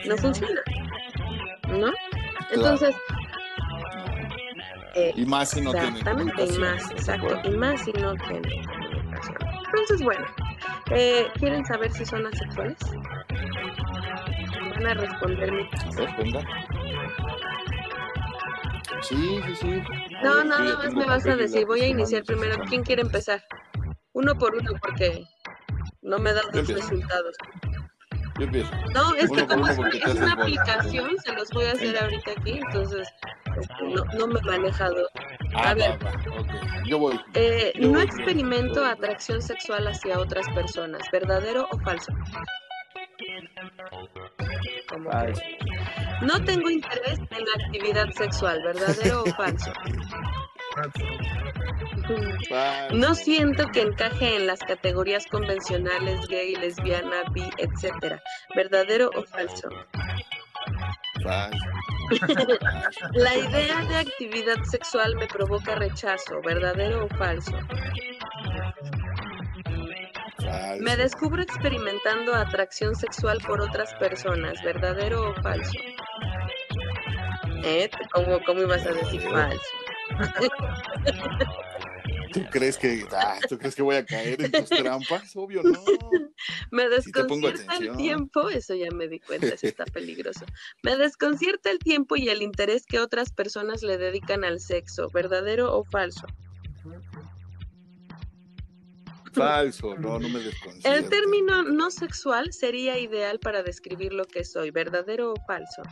No 0.06 0.18
funciona. 0.18 0.62
¿No? 1.70 1.92
Entonces. 2.52 2.96
y 5.16 5.26
más 5.26 5.50
si 5.50 5.62
no 5.62 5.72
tiene 5.72 6.00
y 6.00 6.58
más, 6.58 6.92
exacto. 6.92 7.40
Y 7.44 7.50
más 7.52 7.84
si 7.84 7.92
no 7.94 8.16
tiene 8.16 8.68
comunicación. 8.68 8.87
Entonces, 9.68 10.02
bueno, 10.02 10.26
eh, 10.92 11.28
¿quieren 11.36 11.66
saber 11.66 11.92
si 11.92 12.06
son 12.06 12.26
asexuales? 12.26 12.78
Van 14.72 14.88
a 14.88 14.94
responder 14.94 15.52
mi 15.52 15.70
Sí, 19.02 19.40
sí, 19.46 19.56
sí. 19.56 19.82
No, 20.24 20.44
nada 20.44 20.78
más 20.78 20.94
me 20.94 21.06
vas 21.06 21.26
a 21.26 21.36
decir. 21.36 21.66
Voy 21.66 21.82
a 21.82 21.88
iniciar 21.88 22.24
primero. 22.24 22.58
¿Quién 22.68 22.84
quiere 22.84 23.02
empezar? 23.02 23.44
Uno 24.14 24.36
por 24.36 24.56
uno, 24.56 24.72
porque 24.82 25.24
no 26.02 26.20
me 26.20 26.34
dan 26.34 26.46
los 26.54 26.68
resultados. 26.68 27.36
Yo 28.38 28.46
empiezo. 28.46 28.72
No, 28.94 29.16
es 29.16 29.32
que 29.32 29.48
como 29.48 29.68
es, 29.68 29.78
una 29.78 30.34
aplicación, 30.34 31.18
se 31.24 31.34
los 31.34 31.50
voy 31.50 31.66
a 31.66 31.72
hacer 31.72 31.98
ahorita 31.98 32.32
aquí, 32.32 32.52
entonces 32.52 33.08
este, 33.60 33.84
no, 33.84 34.04
no 34.18 34.28
me 34.28 34.40
he 34.40 34.44
manejado. 34.44 35.10
Ah, 35.56 35.70
a 35.70 35.74
ver, 35.74 35.98
Yo 36.86 37.00
voy. 37.00 37.20
Eh, 37.34 37.74
no 37.80 38.00
experimento 38.00 38.86
atracción 38.86 39.42
sexual 39.42 39.88
hacia 39.88 40.20
otras 40.20 40.48
personas, 40.50 41.02
¿verdadero 41.12 41.68
o 41.72 41.80
falso? 41.80 42.12
No 46.22 46.44
tengo 46.46 46.70
interés 46.70 47.20
en 47.20 47.46
la 47.46 47.66
actividad 47.66 48.10
sexual, 48.12 48.62
¿verdadero 48.64 49.24
o 49.24 49.26
falso? 49.34 49.72
No 52.94 53.16
siento 53.16 53.68
que 53.72 53.82
encaje 53.82 54.36
en 54.36 54.48
las 54.48 54.60
categorías 54.60 55.26
convencionales 55.28 56.28
gay, 56.28 56.56
lesbiana, 56.56 57.24
bi, 57.32 57.44
etcétera. 57.58 58.22
¿Verdadero 58.56 59.10
o 59.16 59.24
falso? 59.24 59.70
La 63.14 63.36
idea 63.36 63.82
de 63.86 63.96
actividad 63.98 64.64
sexual 64.64 65.16
me 65.16 65.28
provoca 65.28 65.76
rechazo, 65.76 66.42
¿verdadero 66.44 67.06
o 67.06 67.10
falso? 67.10 67.58
Me 70.80 70.96
descubro 70.96 71.42
experimentando 71.42 72.34
atracción 72.34 72.96
sexual 72.96 73.40
por 73.46 73.60
otras 73.62 73.94
personas, 73.96 74.62
¿verdadero 74.64 75.32
o 75.32 75.34
falso? 75.42 75.78
¿Eh? 77.64 77.90
¿Cómo, 78.14 78.40
cómo 78.46 78.62
ibas 78.62 78.86
a 78.86 78.94
decir 78.94 79.22
falso? 79.22 79.87
¿Tú 82.34 82.46
crees 82.52 82.78
que, 82.78 83.06
ah, 83.12 83.40
¿Tú 83.48 83.58
crees 83.58 83.76
que 83.76 83.82
voy 83.82 83.96
a 83.96 84.06
caer 84.06 84.42
en 84.42 84.52
tus 84.52 84.70
trampas? 84.70 85.36
Obvio, 85.36 85.64
no. 85.64 85.84
Me 86.72 86.88
desconcierta 86.90 87.78
el 87.78 87.98
tiempo, 87.98 88.50
eso 88.50 88.76
ya 88.76 88.92
me 88.92 89.08
di 89.08 89.20
cuenta, 89.20 89.48
eso 89.48 89.68
está 89.68 89.86
peligroso. 89.86 90.46
Me 90.84 90.98
desconcierta 90.98 91.72
el 91.72 91.80
tiempo 91.80 92.16
y 92.16 92.30
el 92.30 92.42
interés 92.42 92.86
que 92.86 93.00
otras 93.00 93.32
personas 93.32 93.82
le 93.82 93.98
dedican 93.98 94.44
al 94.44 94.60
sexo, 94.60 95.10
¿verdadero 95.14 95.76
o 95.76 95.84
falso? 95.86 96.28
Falso, 99.34 99.96
no, 99.96 100.20
no 100.20 100.30
me 100.30 100.40
desconcierta. 100.40 100.96
El 100.96 101.10
término 101.10 101.64
no 101.64 101.92
sexual 101.92 102.54
sería 102.54 103.00
ideal 103.00 103.40
para 103.40 103.64
describir 103.64 104.14
lo 104.14 104.26
que 104.26 104.44
soy, 104.44 104.72
¿verdadero 104.72 105.34
o 105.34 105.36
falso? 105.46 105.84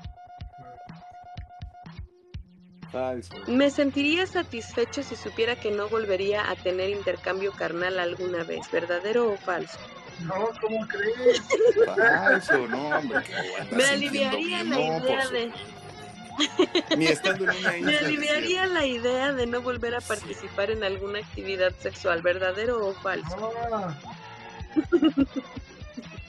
Me 3.47 3.69
sentiría 3.69 4.25
satisfecho 4.25 5.03
si 5.03 5.15
supiera 5.15 5.55
que 5.55 5.71
no 5.71 5.89
volvería 5.89 6.49
a 6.49 6.55
tener 6.55 6.89
intercambio 6.89 7.51
carnal 7.51 7.99
alguna 7.99 8.43
vez, 8.43 8.69
¿verdadero 8.71 9.31
o 9.31 9.37
falso? 9.37 9.77
No, 10.21 10.49
¿cómo 10.61 10.87
crees? 10.87 11.41
Falso, 11.95 12.67
no, 12.67 12.89
hombre. 12.89 13.21
Me 13.71 13.85
aliviaría 13.85 14.63
la 14.63 14.79
idea 14.79 15.29
de... 15.29 15.51
Ni 16.97 17.07
estando 17.07 17.45
en 17.45 17.57
una 17.57 17.71
Me 17.81 17.97
aliviaría 17.97 18.65
la 18.65 18.85
idea 18.85 19.31
de 19.33 19.45
no 19.45 19.61
volver 19.61 19.95
a 19.95 20.01
participar 20.01 20.71
en 20.71 20.83
alguna 20.83 21.19
actividad 21.19 21.73
sexual, 21.79 22.21
¿verdadero 22.21 22.85
o 22.87 22.93
falso? 22.93 23.53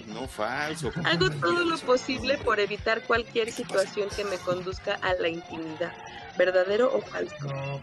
No, 0.06 0.28
falso. 0.28 0.93
Hago 1.05 1.30
todo 1.30 1.64
lo 1.64 1.78
posible 1.78 2.38
por 2.38 2.60
evitar 2.60 3.02
cualquier 3.02 3.52
situación 3.52 4.09
que 4.14 4.24
me 4.24 4.38
conduzca 4.38 4.98
a 5.02 5.14
la 5.14 5.28
intimidad. 5.28 5.93
¿Verdadero 6.36 6.94
o 6.94 7.00
falso? 7.00 7.80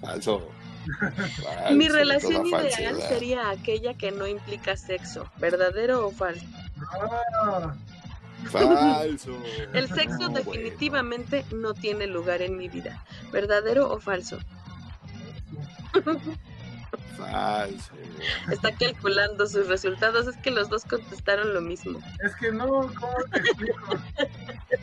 falso. 0.00 0.50
Mi 1.72 1.88
relación 1.88 2.46
ideal 2.46 3.00
sería 3.08 3.50
aquella 3.50 3.94
que 3.94 4.10
no 4.10 4.26
implica 4.26 4.76
sexo. 4.76 5.30
¿Verdadero 5.38 6.06
o 6.06 6.10
falso? 6.10 6.46
Falso. 8.50 9.36
El 9.72 9.88
sexo 9.88 10.28
definitivamente 10.30 11.44
no 11.52 11.74
tiene 11.74 12.06
lugar 12.06 12.42
en 12.42 12.56
mi 12.56 12.68
vida. 12.68 13.04
¿Verdadero 13.30 13.92
o 13.92 14.00
falso? 14.00 14.38
Falso. 17.16 17.92
Está 18.50 18.72
calculando 18.74 19.46
sus 19.46 19.68
resultados. 19.68 20.26
Es 20.26 20.36
que 20.38 20.50
los 20.50 20.68
dos 20.68 20.84
contestaron 20.84 21.54
lo 21.54 21.60
mismo. 21.60 22.00
Es 22.24 22.34
que 22.36 22.50
no, 22.52 22.66
¿cómo 22.66 23.14
te 23.32 23.38
explico? 23.40 23.98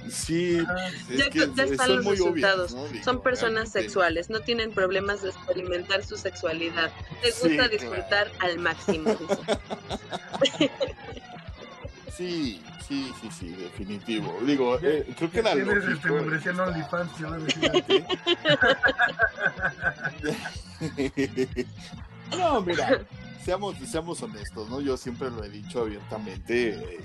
Sí, 0.09 0.63
ah. 0.67 0.89
ya, 1.09 1.63
están 1.63 1.95
los 1.97 2.05
resultados. 2.05 2.75
Son 3.03 3.21
personas 3.21 3.69
sexuales, 3.69 4.29
no 4.29 4.39
tienen 4.41 4.71
problemas 4.71 5.21
de 5.21 5.29
experimentar 5.29 6.03
su 6.03 6.17
sexualidad. 6.17 6.91
Les 7.23 7.41
gusta 7.41 7.67
disfrutar 7.67 8.31
al 8.39 8.59
máximo. 8.59 9.17
sí, 12.15 12.61
sí, 12.87 13.11
sí, 13.21 13.29
sí, 13.31 13.49
definitivo. 13.49 14.37
Digo, 14.45 14.79
eh, 14.81 15.05
creo 15.17 15.31
que 15.31 15.39
era 15.39 15.53
Tienes 15.53 15.85
este 15.85 16.09
membresía 16.09 16.51
en 16.51 16.59
OnlyFans, 16.59 17.11
No, 22.37 22.61
mira, 22.61 23.01
seamos, 23.43 23.77
seamos 23.77 24.21
honestos, 24.21 24.69
¿no? 24.69 24.81
Yo 24.81 24.97
siempre 24.97 25.29
lo 25.29 25.43
he 25.43 25.49
dicho 25.49 25.81
abiertamente, 25.81 26.75
eh, 26.75 26.99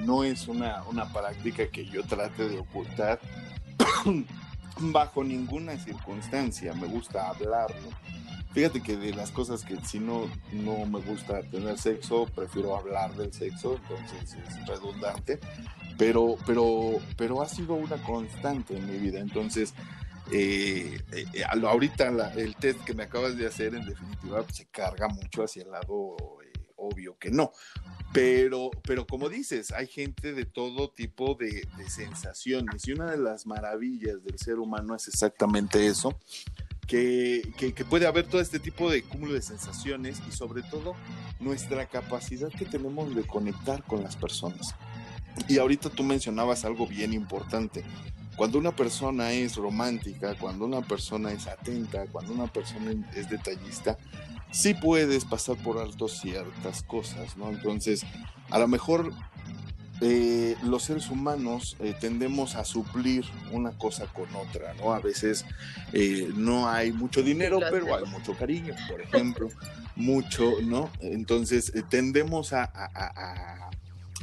no 0.00 0.24
es 0.24 0.48
una, 0.48 0.82
una 0.84 1.12
práctica 1.12 1.68
que 1.68 1.86
yo 1.86 2.02
trate 2.04 2.48
de 2.48 2.58
ocultar 2.58 3.20
bajo 4.78 5.22
ninguna 5.22 5.76
circunstancia, 5.78 6.74
me 6.74 6.86
gusta 6.86 7.28
hablarlo. 7.28 7.90
Fíjate 8.54 8.82
que 8.82 8.96
de 8.96 9.12
las 9.12 9.32
cosas 9.32 9.64
que 9.64 9.76
si 9.84 9.98
no, 9.98 10.30
no 10.52 10.86
me 10.86 11.00
gusta 11.00 11.42
tener 11.42 11.76
sexo, 11.76 12.26
prefiero 12.26 12.76
hablar 12.76 13.12
del 13.16 13.32
sexo, 13.32 13.80
entonces 13.82 14.38
es 14.46 14.66
redundante, 14.66 15.40
pero, 15.98 16.36
pero, 16.46 17.00
pero 17.16 17.42
ha 17.42 17.48
sido 17.48 17.74
una 17.74 17.96
constante 18.04 18.76
en 18.76 18.86
mi 18.86 18.98
vida, 18.98 19.18
entonces 19.18 19.74
eh, 20.30 20.98
eh, 21.12 21.44
ahorita 21.44 22.32
el 22.36 22.54
test 22.56 22.82
que 22.84 22.94
me 22.94 23.02
acabas 23.02 23.36
de 23.36 23.46
hacer 23.46 23.74
en 23.74 23.84
definitiva 23.84 24.42
pues, 24.42 24.56
se 24.56 24.66
carga 24.66 25.08
mucho 25.08 25.42
hacia 25.42 25.64
el 25.64 25.70
lado 25.70 26.16
eh, 26.42 26.52
obvio 26.76 27.18
que 27.18 27.30
no. 27.30 27.52
Pero, 28.12 28.70
pero 28.84 29.06
como 29.06 29.28
dices, 29.28 29.72
hay 29.72 29.88
gente 29.88 30.32
de 30.32 30.44
todo 30.44 30.88
tipo 30.90 31.34
de, 31.34 31.66
sensaciones 31.88 32.86
y 32.86 32.92
una 32.92 33.10
de 33.10 33.18
las 33.18 33.44
maravillas 33.46 34.22
del 34.22 34.38
ser 34.38 34.60
humano 34.60 34.94
es 34.94 35.08
exactamente 35.08 35.86
eso, 35.86 36.16
que, 36.86 37.84
puede 37.88 38.06
haber 38.06 38.26
todo 38.26 38.40
este 38.40 38.58
tipo 38.58 38.90
de 38.90 39.02
cúmulo 39.02 39.34
de 39.34 39.42
sensaciones 39.42 40.22
y 40.28 40.32
sobre 40.32 40.62
todo 40.62 40.94
nuestra 41.40 41.86
capacidad 41.86 42.48
que 42.48 42.64
tenemos 42.64 43.14
de 43.14 43.24
conectar 43.24 43.82
con 43.84 44.02
las 44.02 44.16
personas. 44.16 44.74
Y 45.48 45.58
ahorita 45.58 45.90
tú 45.90 46.04
mencionabas 46.04 46.64
algo 46.64 46.86
bien 46.86 47.12
importante. 47.12 47.84
Cuando 48.36 48.58
una 48.58 48.74
persona 48.74 49.32
es 49.32 49.56
romántica, 49.56 50.34
cuando 50.38 50.64
una 50.64 50.82
persona 50.82 51.32
es 51.32 51.46
atenta, 51.46 52.04
cuando 52.10 52.32
una 52.32 52.46
persona 52.46 52.92
es 53.14 53.30
detallista, 53.30 53.96
sí 54.50 54.74
puedes 54.74 55.24
pasar 55.24 55.56
por 55.56 55.78
alto 55.78 56.08
ciertas 56.08 56.82
cosas, 56.82 57.36
¿no? 57.36 57.50
Entonces, 57.50 58.04
a 58.50 58.58
lo 58.58 58.68
mejor 58.68 59.12
eh, 60.00 60.56
los 60.62 60.84
seres 60.84 61.10
humanos 61.10 61.76
eh, 61.80 61.94
tendemos 61.98 62.56
a 62.56 62.64
suplir 62.64 63.24
una 63.52 63.70
cosa 63.72 64.06
con 64.06 64.26
otra, 64.34 64.74
¿no? 64.74 64.92
A 64.92 65.00
veces 65.00 65.44
eh, 65.92 66.30
no 66.34 66.68
hay 66.68 66.92
mucho 66.92 67.22
dinero, 67.22 67.60
pero 67.70 67.94
hay 67.94 68.04
mucho 68.06 68.34
cariño, 68.34 68.74
por 68.88 69.00
ejemplo, 69.00 69.48
mucho, 69.96 70.60
¿no? 70.62 70.90
Entonces 71.00 71.72
tendemos 71.88 72.52
a, 72.52 72.64
a 72.64 73.70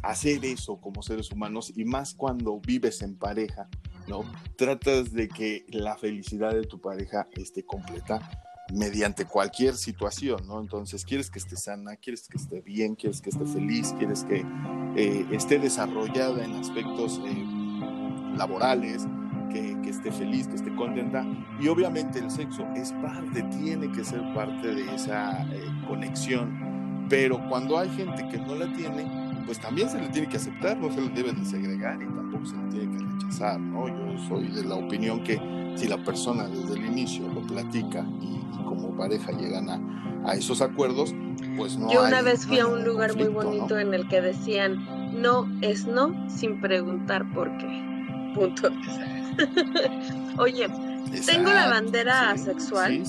hacer 0.04 0.44
eso 0.46 0.78
como 0.78 1.04
seres 1.04 1.32
humanos 1.32 1.72
y 1.76 1.86
más 1.86 2.14
cuando 2.14 2.60
vives 2.60 3.02
en 3.02 3.16
pareja 3.16 3.68
¿no? 4.08 4.26
Tratas 4.56 5.14
de 5.14 5.28
que 5.28 5.66
la 5.70 5.98
felicidad 5.98 6.54
de 6.54 6.64
tu 6.64 6.80
pareja 6.80 7.28
esté 7.34 7.64
completa 7.64 8.41
mediante 8.72 9.26
cualquier 9.26 9.76
situación, 9.76 10.48
¿no? 10.48 10.60
Entonces, 10.60 11.06
quieres 11.06 11.30
que 11.30 11.40
esté 11.40 11.56
sana, 11.56 11.96
quieres 11.96 12.28
que 12.28 12.38
esté 12.38 12.62
bien, 12.62 12.96
quieres 12.96 13.22
que 13.22 13.30
esté 13.30 13.46
feliz, 13.46 13.94
quieres 13.98 14.24
que 14.24 14.46
eh, 14.96 15.26
esté 15.32 15.60
desarrollada 15.60 16.44
en 16.44 16.56
aspectos 16.56 17.20
eh, 17.26 17.46
laborales, 18.36 19.06
que, 19.52 19.90
esté 19.90 20.12
feliz, 20.12 20.48
que 20.48 20.56
esté 20.56 20.74
contenta. 20.76 21.26
Y 21.60 21.68
obviamente 21.68 22.20
el 22.20 22.32
sexo 22.32 22.66
es 22.76 22.94
parte, 22.94 23.44
tiene 23.44 23.92
que 23.92 24.04
ser 24.04 24.22
parte 24.34 24.74
de 24.74 24.96
esa 24.96 25.44
eh, 25.52 25.66
conexión. 25.88 27.06
Pero 27.10 27.46
cuando 27.50 27.78
hay 27.78 27.90
gente 27.90 28.26
que 28.30 28.38
no 28.38 28.56
la 28.56 28.72
tiene, 28.72 29.21
pues 29.46 29.60
también 29.60 29.90
se 29.90 30.00
le 30.00 30.08
tiene 30.10 30.28
que 30.28 30.38
aceptar, 30.38 30.78
no 30.78 30.92
se 30.92 31.02
le 31.02 31.10
debe 31.10 31.34
de 31.34 31.46
segregar 31.46 32.02
y 32.02 32.06
tampoco 32.06 32.46
se 32.46 32.56
le 32.56 32.64
tiene 32.72 32.98
que 32.98 33.04
rechazar, 33.04 33.60
¿no? 33.60 33.88
Yo 33.88 34.18
soy 34.28 34.48
de 34.48 34.64
la 34.64 34.76
opinión 34.76 35.24
que 35.24 35.40
si 35.76 35.88
la 35.88 36.04
persona 36.04 36.48
desde 36.48 36.76
el 36.76 36.86
inicio 36.86 37.28
lo 37.28 37.42
platica 37.42 38.06
y, 38.22 38.40
como 38.64 38.96
pareja 38.96 39.32
llegan 39.32 39.70
a, 39.70 40.34
esos 40.34 40.62
acuerdos, 40.62 41.16
pues 41.58 41.78
no. 41.78 41.92
Yo 41.92 42.04
una 42.06 42.22
vez 42.22 42.46
fui 42.46 42.60
a 42.60 42.68
un 42.68 42.84
lugar 42.84 43.16
muy 43.16 43.28
bonito 43.28 43.80
en 43.80 43.94
el 43.94 44.08
que 44.08 44.22
decían 44.22 44.78
no 45.20 45.48
es 45.62 45.88
no 45.88 46.14
sin 46.30 46.62
preguntar 46.62 47.26
por 47.34 47.50
qué. 47.58 48.32
Punto. 48.36 48.70
Oye, 50.38 50.68
tengo 51.26 51.52
la 51.52 51.68
bandera 51.70 52.32
asexual, 52.32 53.04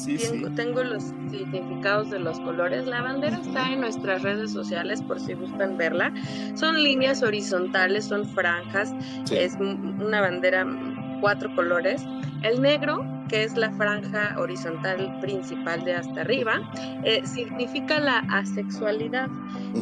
tengo, 0.56 0.82
los 0.82 1.04
significados 1.30 2.10
de 2.10 2.18
los 2.18 2.38
colores. 2.40 2.86
La 2.86 3.02
bandera 3.02 3.38
está 3.38 3.70
en 3.72 3.80
nuestras 3.80 4.22
redes 4.22 4.52
sociales 4.52 5.02
por 5.02 5.20
si 5.20 5.34
gustan 5.34 5.76
verla. 5.76 6.12
Son 6.54 6.82
líneas 6.82 7.22
horizontales, 7.22 8.04
son 8.04 8.26
franjas, 8.28 8.92
es 9.30 9.54
una 9.56 10.20
bandera 10.20 10.66
cuatro 11.22 11.54
colores. 11.54 12.04
El 12.42 12.60
negro, 12.60 13.06
que 13.28 13.44
es 13.44 13.56
la 13.56 13.70
franja 13.70 14.34
horizontal 14.36 15.16
principal 15.20 15.84
de 15.84 15.94
hasta 15.94 16.22
arriba, 16.22 16.60
eh, 17.04 17.22
significa 17.24 18.00
la 18.00 18.18
asexualidad. 18.28 19.28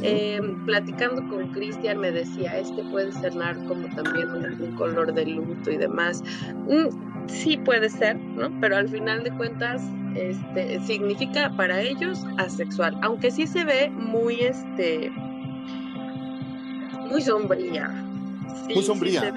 Em, 0.03 0.65
platicando 0.67 1.27
con 1.29 1.49
Cristian 1.53 1.99
me 1.99 2.13
decía, 2.13 2.59
este 2.59 2.85
puede 2.85 3.11
ser 3.13 3.33
como 3.67 3.89
también 3.97 4.31
un, 4.31 4.77
color 4.77 5.15
de 5.15 5.25
luto 5.25 5.71
y 5.71 5.79
demás. 5.79 6.23
Mm, 6.69 7.10
sí 7.31 7.57
puede 7.57 7.89
ser, 7.89 8.17
¿no? 8.17 8.51
Pero 8.61 8.77
al 8.77 8.89
final 8.89 9.23
de 9.23 9.31
cuentas, 9.33 9.83
este, 10.15 10.81
significa 10.81 11.55
para 11.57 11.81
ellos 11.81 12.25
asexual, 12.39 12.97
aunque 13.03 13.31
sí 13.31 13.47
se 13.47 13.65
ve 13.65 13.91
muy, 13.91 14.41
este, 14.41 15.11
muy 17.09 17.23
sombría. 17.23 17.89
muy 18.75 18.83
sombría, 18.83 19.33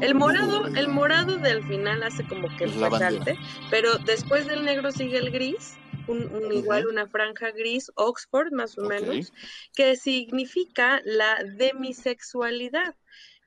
El 0.00 0.14
morado, 0.14 0.66
el 0.66 0.88
morado 0.88 1.38
del 1.38 1.62
final 1.64 2.02
hace 2.02 2.24
como 2.26 2.48
que 2.56 2.66
resalte, 2.66 3.36
pero 3.70 3.98
después 3.98 4.46
del 4.46 4.64
negro 4.64 4.92
sigue 4.92 5.18
el 5.18 5.30
gris, 5.30 5.76
un, 6.06 6.52
igual 6.52 6.86
una 6.86 7.06
franja 7.06 7.50
gris 7.50 7.90
Oxford 7.94 8.52
más 8.52 8.78
o 8.78 8.84
menos, 8.84 9.32
que 9.74 9.96
significa 9.96 11.00
la 11.04 11.42
demisexualidad. 11.44 12.94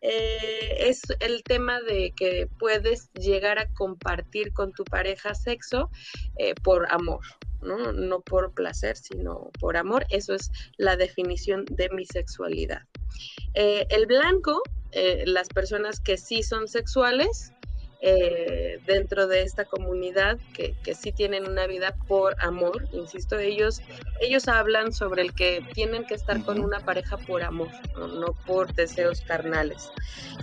Eh, 0.01 0.89
es 0.89 1.01
el 1.19 1.43
tema 1.43 1.79
de 1.81 2.13
que 2.15 2.47
puedes 2.59 3.11
llegar 3.13 3.59
a 3.59 3.71
compartir 3.73 4.51
con 4.51 4.73
tu 4.73 4.83
pareja 4.83 5.35
sexo 5.35 5.89
eh, 6.37 6.55
por 6.55 6.91
amor. 6.91 7.21
¿no? 7.61 7.93
No 7.93 8.21
por 8.21 8.53
placer, 8.53 8.97
sino 8.97 9.51
por 9.59 9.77
amor. 9.77 10.05
Eso 10.09 10.33
es 10.33 10.51
la 10.77 10.95
definición 10.97 11.65
de 11.65 11.89
mi 11.89 12.05
sexualidad. 12.05 12.81
Eh, 13.53 13.85
el 13.89 14.05
blanco, 14.05 14.61
eh, 14.91 15.23
las 15.25 15.47
personas 15.49 15.99
que 15.99 16.17
sí 16.17 16.43
son 16.43 16.67
sexuales, 16.67 17.53
eh, 18.03 18.79
dentro 18.87 19.27
de 19.27 19.43
esta 19.43 19.65
comunidad 19.65 20.39
que, 20.53 20.75
que, 20.83 20.95
sí 20.95 21.11
tienen 21.11 21.47
una 21.47 21.67
vida 21.67 21.95
por 22.07 22.35
amor, 22.43 22.87
insisto, 22.93 23.37
ellos, 23.37 23.79
ellos 24.19 24.47
hablan 24.47 24.91
sobre 24.91 25.21
el 25.21 25.35
que 25.35 25.63
tienen 25.73 26.05
que 26.05 26.15
estar 26.15 26.43
con 26.43 26.59
una 26.59 26.79
pareja 26.79 27.17
por 27.17 27.43
amor, 27.43 27.69
no, 27.95 28.33
por 28.47 28.73
deseos 28.73 29.21
carnales. 29.21 29.91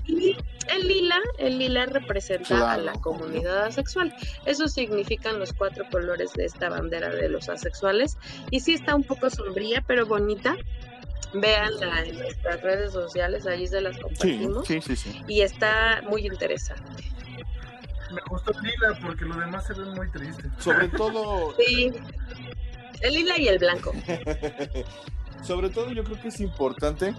Y 0.06 0.36
el 0.72 0.86
lila, 0.86 1.18
el 1.38 1.58
lila 1.58 1.86
representa 1.86 2.72
a 2.72 2.78
la 2.78 2.92
comunidad 2.92 3.64
asexual. 3.64 4.14
Eso 4.46 4.68
significan 4.68 5.40
los 5.40 5.52
cuatro 5.52 5.84
colores 5.90 6.32
de 6.34 6.44
esta 6.44 6.68
bandera 6.68 7.08
de 7.08 7.28
los 7.28 7.48
asexuales. 7.48 8.18
Y 8.52 8.60
sí 8.60 8.74
está 8.74 8.94
un 8.94 9.02
poco 9.02 9.30
sombría, 9.30 9.82
pero 9.84 10.06
bonita 10.06 10.56
véanla 11.34 12.04
en 12.04 12.18
nuestras 12.18 12.62
redes 12.62 12.92
sociales, 12.92 13.46
ahí 13.46 13.66
se 13.66 13.80
las 13.80 13.98
compartimos. 13.98 14.66
Sí, 14.66 14.80
sí, 14.80 14.96
sí, 14.96 15.22
y 15.26 15.42
está 15.42 16.02
muy 16.08 16.26
interesante. 16.26 17.04
Me 18.10 18.20
gustó 18.28 18.52
el 18.52 18.62
lila 18.62 18.98
porque 19.02 19.24
lo 19.24 19.36
demás 19.36 19.66
se 19.66 19.74
ve 19.74 19.84
muy 19.84 20.10
triste. 20.10 20.50
Sobre 20.58 20.88
todo. 20.88 21.54
Sí. 21.56 21.92
El 23.00 23.14
lila 23.14 23.38
y 23.38 23.48
el 23.48 23.58
blanco. 23.58 23.92
Sobre 25.42 25.70
todo 25.70 25.92
yo 25.92 26.02
creo 26.04 26.20
que 26.20 26.28
es 26.28 26.40
importante 26.40 27.14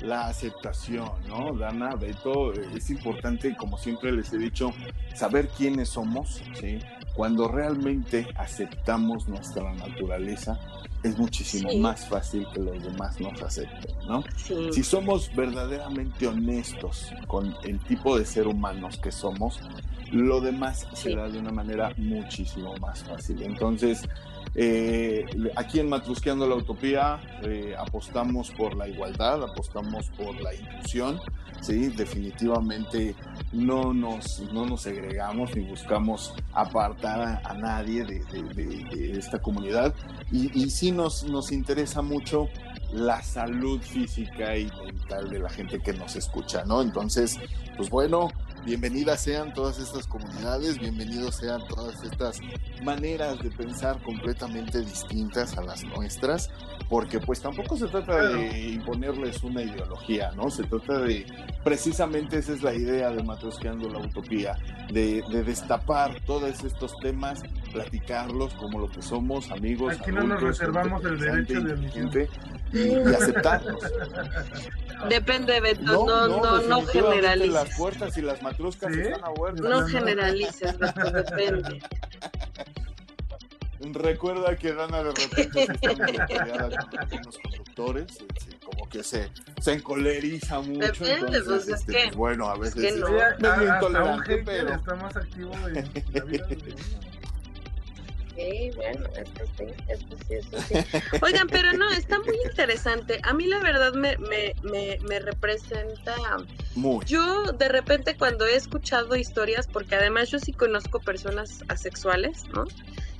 la 0.00 0.26
aceptación, 0.26 1.10
¿no? 1.26 1.54
Dana, 1.54 1.94
Beto, 1.94 2.52
es 2.52 2.90
importante, 2.90 3.56
como 3.56 3.78
siempre 3.78 4.12
les 4.12 4.32
he 4.32 4.38
dicho, 4.38 4.72
saber 5.14 5.48
quiénes 5.48 5.88
somos, 5.90 6.42
¿sí? 6.54 6.80
Cuando 7.14 7.48
realmente 7.48 8.26
aceptamos 8.36 9.28
nuestra 9.28 9.72
naturaleza, 9.72 10.58
es 11.04 11.16
muchísimo 11.18 11.70
Sí. 11.70 11.78
más 11.78 12.08
fácil 12.08 12.46
que 12.52 12.60
los 12.60 12.82
demás 12.82 13.20
nos 13.20 13.40
acepten, 13.42 13.94
¿no? 14.08 14.24
Sí. 14.36 14.54
Si 14.72 14.82
somos 14.82 15.30
verdaderamente 15.36 16.26
honestos 16.26 17.10
con 17.26 17.54
el 17.62 17.78
tipo 17.80 18.18
de 18.18 18.24
ser 18.24 18.46
humanos 18.46 18.98
que 18.98 19.12
somos, 19.12 19.60
lo 20.10 20.40
demás 20.40 20.86
Sí. 20.94 21.10
será 21.10 21.28
de 21.28 21.38
una 21.38 21.52
manera 21.52 21.92
muchísimo 21.98 22.74
más 22.78 23.04
fácil. 23.04 23.42
Entonces, 23.42 24.02
eh, 24.54 25.26
aquí 25.56 25.80
en 25.80 25.88
Matrusqueando 25.88 26.46
la 26.48 26.54
Utopía 26.54 27.20
eh, 27.42 27.74
apostamos 27.78 28.50
por 28.52 28.74
la 28.76 28.88
igualdad, 28.88 29.42
apostamos 29.42 30.08
por 30.10 30.40
la 30.40 30.54
inclusión, 30.54 31.20
¿sí? 31.60 31.88
Definitivamente 31.88 33.14
no 33.54 33.94
nos, 33.94 34.40
no 34.52 34.66
nos 34.66 34.82
segregamos 34.82 35.54
ni 35.54 35.62
buscamos 35.64 36.34
apartar 36.52 37.40
a, 37.44 37.54
nadie 37.54 38.04
de, 38.04 38.18
de- 38.24 38.42
de- 38.54 38.84
de 38.96 39.18
esta 39.18 39.38
comunidad 39.40 39.94
y, 40.32 40.50
y 40.60 40.70
sí 40.70 40.90
nos, 40.92 41.24
nos 41.24 41.52
interesa 41.52 42.02
mucho 42.02 42.48
la 42.92 43.22
salud 43.22 43.80
física 43.80 44.56
y 44.56 44.70
mental 44.86 45.30
de 45.30 45.38
la 45.38 45.48
gente 45.48 45.80
que 45.80 45.92
nos 45.92 46.14
escucha, 46.16 46.64
¿no? 46.64 46.82
Entonces, 46.82 47.38
pues 47.76 47.90
bueno, 47.90 48.30
bienvenidas 48.64 49.20
sean 49.20 49.52
todas 49.52 49.78
estas 49.78 50.06
comunidades, 50.06 50.78
bienvenidos 50.78 51.36
sean 51.36 51.60
todas 51.68 52.02
estas 52.02 52.40
maneras 52.82 53.38
de 53.42 53.50
pensar 53.50 54.00
completamente 54.02 54.80
distintas 54.80 55.56
a 55.58 55.62
las 55.62 55.84
nuestras, 55.84 56.50
porque 56.88 57.20
pues 57.20 57.40
tampoco 57.40 57.76
se 57.76 57.86
trata 57.86 58.28
de 58.28 58.70
imponerles 58.70 59.42
una 59.42 59.62
ideología, 59.62 60.32
¿no? 60.32 60.50
Se 60.50 60.64
trata 60.64 60.98
de, 60.98 61.26
precisamente 61.62 62.38
esa 62.38 62.52
es 62.52 62.62
la 62.62 62.74
idea 62.74 63.10
de 63.10 63.22
Matrosqueando 63.22 63.88
la 63.88 63.98
Utopía, 63.98 64.56
de, 64.92 65.22
de 65.30 65.42
destapar 65.42 66.20
todos 66.24 66.64
estos 66.64 66.96
temas, 67.00 67.42
platicarlos 67.72 68.54
como 68.54 68.78
lo 68.78 68.90
que 68.90 69.02
somos, 69.02 69.50
amigos, 69.50 69.98
Aquí 70.00 70.10
no 70.10 70.22
nos 70.22 70.38
adultos, 70.38 70.58
reservamos 70.58 71.04
el 71.04 71.18
derecho 71.18 71.60
de 71.60 72.28
y, 72.74 72.78
y 72.88 73.14
aceptarnos. 73.14 73.80
Depende, 75.08 75.60
Beto, 75.60 75.82
no, 75.82 76.28
no, 76.28 76.28
no, 76.28 76.56
definitivamente 76.58 76.92
generalices. 76.92 77.52
Las 77.52 77.76
puertas 77.76 78.18
y 78.18 78.22
las 78.22 78.42
matruscas 78.42 78.92
¿Sí? 78.94 79.00
están 79.00 79.24
abiertas. 79.24 79.60
No 79.60 79.86
generalices, 79.86 80.78
Beto, 80.78 81.10
depende. 81.10 81.82
Recuerda 83.92 84.56
que 84.56 84.72
Dana 84.72 85.02
de 85.02 85.04
repente 85.12 85.50
sí 85.52 85.58
está 85.60 86.26
peleada 86.26 86.86
con 86.90 87.00
algunos 87.00 87.38
conductores, 87.38 88.06
este, 88.12 88.56
como 88.64 88.88
que 88.88 89.02
se, 89.02 89.28
se 89.60 89.72
encoleriza 89.74 90.60
mucho. 90.60 91.04
Depende, 91.04 91.36
entonces, 91.38 91.44
pues, 91.46 91.68
es 91.68 91.74
este, 91.80 91.92
que- 91.92 92.02
pues, 92.04 92.16
bueno, 92.16 92.48
a 92.48 92.56
veces 92.56 92.74
que 92.76 92.88
es 92.88 92.96
no. 92.96 93.06
Sí, 93.08 93.12
a- 93.20 93.36
medio 93.56 93.74
intolerante, 93.74 94.42
pero 94.44 94.72
está 94.74 94.94
más 94.94 95.14
activo 95.16 95.52
en 95.68 95.74
la 96.14 96.24
vida 96.24 96.46
de 96.46 96.74
bueno, 98.74 99.08
esto 99.16 99.44
sí, 99.56 99.64
esto 99.88 100.16
sí, 100.26 100.34
esto 100.34 100.60
sí. 100.62 100.74
Oigan, 101.22 101.48
pero 101.48 101.72
no, 101.72 101.88
está 101.90 102.18
muy 102.20 102.36
interesante. 102.44 103.20
A 103.22 103.32
mí 103.32 103.46
la 103.46 103.60
verdad 103.60 103.92
me, 103.94 104.16
me, 104.18 104.54
me, 104.62 104.98
me 105.08 105.18
representa. 105.20 106.14
muy. 106.74 107.04
Yo 107.06 107.52
de 107.52 107.68
repente 107.68 108.16
cuando 108.16 108.46
he 108.46 108.56
escuchado 108.56 109.16
historias, 109.16 109.66
porque 109.66 109.94
además 109.94 110.30
yo 110.30 110.38
sí 110.38 110.52
conozco 110.52 111.00
personas 111.00 111.64
asexuales, 111.68 112.44
¿no? 112.54 112.64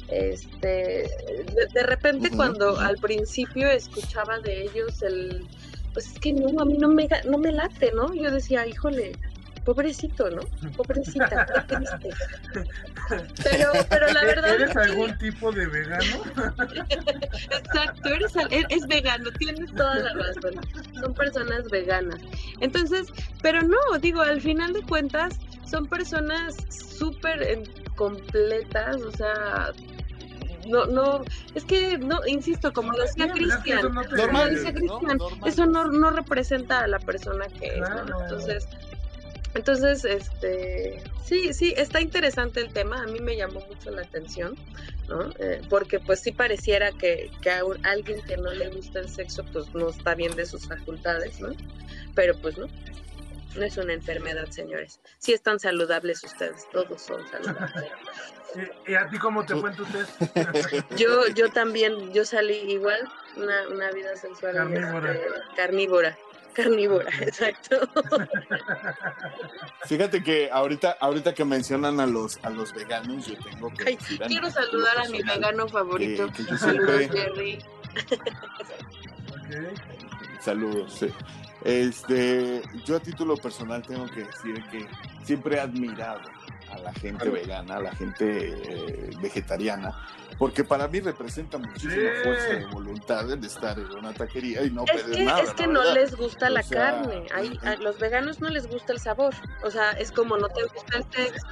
Este, 0.09 1.09
de, 1.55 1.69
de 1.73 1.82
repente 1.82 2.31
cuando 2.31 2.78
al 2.78 2.97
principio 2.99 3.69
escuchaba 3.69 4.39
de 4.41 4.65
ellos 4.65 5.03
el, 5.03 5.47
pues 5.95 6.09
es 6.09 6.19
que 6.19 6.32
no, 6.32 6.61
a 6.61 6.65
mí 6.65 6.77
no 6.77 6.89
me, 6.89 7.09
no 7.24 7.39
me 7.39 7.53
late, 7.53 7.93
¿no? 7.93 8.12
Yo 8.15 8.31
decía, 8.31 8.66
híjole, 8.66 9.12
pobrecito, 9.65 10.31
¿no? 10.31 10.43
Pobrecita, 10.77 11.47
qué 11.66 11.77
triste. 11.77 12.09
Pero, 13.43 13.73
pero 13.91 14.07
la 14.12 14.23
verdad 14.24 14.55
es 14.55 14.61
¿Eres 14.62 14.73
que- 14.73 14.78
algún 14.81 15.19
tipo 15.19 15.53
de 15.53 15.66
vegano? 15.66 16.23
Exacto, 17.51 18.09
eres, 18.09 18.35
e- 18.51 18.65
es 18.70 18.86
vegano, 18.86 19.31
tienes 19.32 19.70
toda 19.74 19.97
la 19.97 20.12
razón. 20.15 20.61
Son 21.01 21.12
personas 21.15 21.69
veganas. 21.70 22.20
Entonces, 22.61 23.09
pero 23.43 23.62
no, 23.62 23.77
digo, 24.01 24.23
al 24.23 24.41
final 24.41 24.73
de 24.73 24.82
cuentas, 24.82 25.39
son 25.70 25.86
personas 25.86 26.57
súper 26.70 27.43
en- 27.43 27.70
completas, 27.97 28.97
o 29.03 29.11
sea, 29.12 29.73
no, 30.66 30.86
no, 30.86 31.23
es 31.55 31.65
que, 31.65 31.99
no, 31.99 32.20
insisto, 32.27 32.73
como 32.73 32.93
decía 32.97 33.27
es 33.27 33.32
Cristian, 33.32 33.82
no 33.82 34.03
¿no? 34.03 35.47
Eso 35.47 35.66
no, 35.66 35.86
no 35.89 36.11
representa 36.11 36.81
a 36.81 36.86
la 36.89 36.99
persona 37.01 37.47
que 37.49 37.66
es, 37.66 37.81
¿no? 37.81 37.86
Claro. 37.86 38.20
Entonces, 38.23 38.66
entonces, 39.55 40.05
este, 40.05 41.02
sí, 41.24 41.52
sí, 41.52 41.74
está 41.76 42.01
interesante 42.01 42.60
el 42.60 42.72
tema, 42.72 43.02
a 43.02 43.06
mí 43.06 43.20
me 43.20 43.36
llamó 43.36 43.60
mucho 43.66 43.90
la 43.90 44.02
atención, 44.02 44.55
¿no? 45.09 45.31
Eh, 45.39 45.60
porque 45.70 46.01
pues 46.01 46.20
sí 46.20 46.32
pareciera 46.32 46.90
que, 46.93 47.31
que 47.40 47.51
a 47.51 47.64
un- 47.64 47.85
alguien 47.86 48.20
que 48.22 48.36
no 48.36 48.51
le 48.52 48.68
gusta 48.70 49.01
el 49.01 49.09
sexo, 49.09 49.44
pues 49.52 49.72
no 49.74 49.89
está 49.90 50.14
bien 50.14 50.35
de 50.36 50.47
sus 50.47 50.66
facultades, 50.68 51.40
¿no? 51.40 51.51
Pero 52.14 52.36
pues 52.40 52.59
no, 52.59 52.66
no 53.56 53.64
es 53.64 53.76
una 53.76 53.93
enfermedad, 53.93 54.47
señores. 54.51 55.01
Sí 55.18 55.32
están 55.32 55.59
saludables 55.60 56.22
ustedes, 56.24 56.68
todos 56.72 57.01
son 57.02 57.26
saludables. 57.28 57.93
¿Y, 58.86 58.94
a 58.94 59.09
ti 59.09 59.18
cómo 59.18 59.44
te 59.44 59.56
fue 59.56 59.70
en 59.70 59.76
tu 59.76 59.85
test? 59.86 60.12
Yo, 60.97 61.26
yo 61.28 61.51
también, 61.51 62.12
yo 62.12 62.24
salí 62.24 62.55
igual, 62.55 63.01
una, 63.36 63.68
una 63.68 63.90
vida 63.90 64.14
sexual 64.16 64.55
Carnívora. 64.55 65.12
este, 65.12 65.26
carnívora, 65.56 66.18
carnívora, 66.55 67.10
exacto. 67.20 67.76
Fíjate 69.86 70.22
que 70.22 70.51
ahorita, 70.51 70.97
ahorita 71.01 71.35
que 71.35 71.44
mencionan 71.44 72.01
a 72.01 72.06
los, 72.06 72.39
a 72.43 72.51
los 72.51 72.72
veganos, 72.72 73.26
yo 73.26 73.36
tengo 73.39 73.70
que 73.74 73.85
Ay, 73.89 73.97
decir 73.97 74.20
quiero 74.26 74.51
saludar 74.51 74.98
a 74.98 75.09
mi 75.10 75.22
vegano 75.22 75.68
favorito. 75.68 76.31
que 76.32 76.44
yo 76.44 76.56
Saludos, 76.56 76.97
siempre- 76.98 77.20
Jerry. 77.20 77.59
Saludos, 80.40 80.94
sí. 80.98 81.09
Este, 81.64 82.62
yo 82.85 82.97
a 82.97 83.01
título 83.01 83.36
personal 83.36 83.82
tengo 83.82 84.06
que 84.06 84.24
decir 84.24 84.62
que 84.70 84.86
siempre 85.24 85.56
he 85.56 85.60
admirado 85.60 86.20
a 86.70 86.78
la 86.78 86.93
gente 86.93 87.28
vegana, 87.31 87.76
a 87.76 87.81
la 87.81 87.94
gente 87.94 88.48
eh, 88.48 89.10
vegetariana, 89.20 89.97
porque 90.44 90.62
para 90.62 90.86
mí 90.88 91.00
representa 91.00 91.56
muchísima 91.56 91.94
Sí. 91.94 92.22
fuerza 92.22 92.48
de 92.48 92.66
voluntad 92.66 93.30
el 93.32 93.42
estar 93.42 93.78
en 93.78 93.90
una 93.92 94.12
taquería 94.12 94.62
y 94.62 94.70
no 94.70 94.84
Es 94.92 95.00
pedir 95.02 95.16
que, 95.16 95.24
nada. 95.24 95.40
es 95.40 95.54
que 95.54 95.66
no 95.66 95.80
verdad. 95.80 95.94
les 95.94 96.14
gusta 96.16 96.50
la 96.50 96.60
O 96.60 96.62
sea, 96.64 96.80
carne. 97.00 97.26
Hay- 97.34 97.58
a 97.64 97.76
los 97.76 97.98
veganos 97.98 98.40
no 98.42 98.50
les 98.50 98.66
gusta 98.68 98.92
el 98.92 98.98
sabor. 99.00 99.32
O 99.62 99.70
sea, 99.70 99.92
es 99.92 100.12
como 100.12 100.36
no 100.36 100.50
te 100.50 100.62
gusta 100.64 100.98
el 100.98 101.04
sexo. 101.10 101.46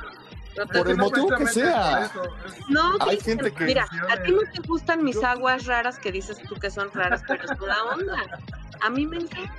no 0.59 0.67
te 0.67 0.79
Por 0.81 0.91
el 0.91 0.97
gusta- 1.01 1.21
motivo 1.23 1.39
que 1.39 1.47
sea. 1.47 2.11
Por 2.13 2.23
eso, 2.23 2.37
es- 2.47 2.69
No, 2.69 2.93
Hay 3.01 3.09
Cristian, 3.17 3.39
gente 3.39 3.55
que- 3.55 3.65
Mira, 3.65 3.87
a 4.11 4.23
ti 4.23 4.31
no 4.33 4.41
te 4.53 4.61
gustan 4.69 5.03
mis 5.03 5.25
aguas 5.25 5.65
raras 5.65 5.99
que 5.99 6.13
dices 6.13 6.37
tú 6.47 6.57
que 6.57 6.71
son 6.71 6.91
raras, 6.93 7.23
pero 7.27 7.43
es 7.51 7.59
toda 7.59 7.83
onda. 7.85 8.17
A 8.83 8.91
mí 8.91 9.07
me 9.07 9.17
encanta. 9.17 9.51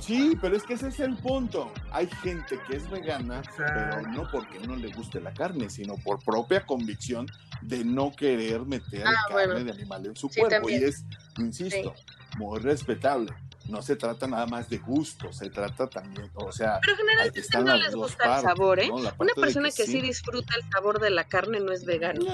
Sí, 0.00 0.36
pero 0.40 0.56
es 0.56 0.62
que 0.62 0.74
ese 0.74 0.88
es 0.88 1.00
el 1.00 1.16
punto. 1.16 1.72
Hay 1.90 2.08
gente 2.22 2.58
que 2.68 2.76
es 2.76 2.88
vegana, 2.88 3.42
pero 3.56 4.02
no 4.02 4.28
porque 4.30 4.58
no 4.60 4.76
le 4.76 4.92
guste 4.92 5.20
la 5.20 5.32
carne, 5.34 5.68
sino 5.70 5.96
por 5.96 6.22
propia 6.22 6.64
convicción 6.64 7.26
de 7.62 7.84
no 7.84 8.12
querer 8.12 8.60
meter 8.62 9.04
Ah, 9.06 9.12
carne 9.28 9.32
bueno. 9.54 9.64
de 9.64 9.70
animal 9.72 10.06
en 10.06 10.16
su 10.16 10.28
Sí, 10.28 10.40
cuerpo. 10.40 10.56
también. 10.56 10.82
Y 10.82 10.84
es, 10.84 11.04
insisto, 11.38 11.94
muy 12.38 12.58
respetable. 12.60 13.32
No 13.68 13.82
se 13.82 13.96
trata 13.96 14.26
nada 14.26 14.46
más 14.46 14.70
de 14.70 14.78
gusto, 14.78 15.30
se 15.32 15.50
trata 15.50 15.88
también, 15.90 16.30
o 16.34 16.50
sea, 16.52 16.78
Pero 16.80 16.96
generalmente 16.96 17.40
están 17.40 17.64
no 17.64 17.72
las 17.74 17.82
les 17.82 17.92
dos 17.92 18.00
gusta 18.02 18.36
el 18.36 18.42
sabor, 18.42 18.80
¿eh? 18.80 18.90
Una 18.90 19.34
persona 19.34 19.68
que, 19.70 19.84
sí 19.84 19.92
sí. 19.92 20.00
disfruta 20.00 20.54
el 20.54 20.70
sabor 20.70 21.00
de 21.00 21.10
la 21.10 21.24
carne 21.24 21.60
no 21.60 21.72
es 21.72 21.84
vegano. 21.84 22.24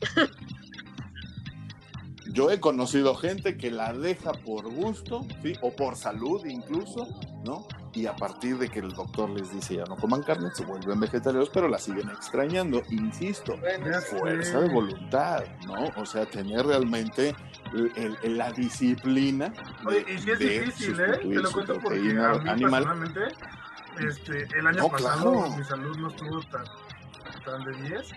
Yo 2.32 2.50
he 2.50 2.60
conocido 2.60 3.14
gente 3.14 3.56
que 3.56 3.70
la 3.70 3.92
deja 3.92 4.32
por 4.32 4.68
gusto, 4.72 5.26
¿sí? 5.42 5.52
O 5.60 5.70
por 5.70 5.96
salud 5.96 6.44
incluso, 6.46 7.06
¿no? 7.44 7.66
Y 7.94 8.06
a 8.06 8.16
partir 8.16 8.56
de 8.56 8.70
que 8.70 8.78
el 8.78 8.92
doctor 8.94 9.28
les 9.28 9.52
dice 9.52 9.74
ya 9.76 9.84
no 9.84 9.96
coman 9.96 10.22
carne, 10.22 10.48
se 10.54 10.64
vuelven 10.64 10.98
vegetarianos, 10.98 11.50
pero 11.52 11.68
la 11.68 11.78
siguen 11.78 12.08
extrañando. 12.08 12.82
Insisto, 12.88 13.54
fuerza 14.18 14.60
de 14.60 14.68
voluntad, 14.70 15.44
¿no? 15.66 15.90
O 16.00 16.06
sea, 16.06 16.24
tener 16.24 16.64
realmente 16.64 17.34
el- 17.74 18.16
el- 18.22 18.38
la 18.38 18.50
disciplina. 18.52 19.52
Oye, 19.86 20.04
y 20.08 20.18
si 20.18 20.30
es 20.30 20.38
difícil, 20.38 21.00
¿eh? 21.00 21.18
Te 21.18 21.26
lo 21.34 21.50
cuento 21.52 21.78
porque 21.82 21.98
a 21.98 22.00
mí 22.00 22.48
animal. 22.48 22.84
personalmente, 22.84 23.20
este, 24.08 24.58
el 24.58 24.66
año 24.66 24.78
No, 24.84 24.88
pasado 24.88 25.32
claro. 25.32 25.56
mi 25.56 25.64
salud 25.64 25.96
no 25.98 26.08
estuvo 26.08 26.40
tan, 26.44 26.64
tan 27.44 27.64
de 27.64 27.88
10 27.88 28.10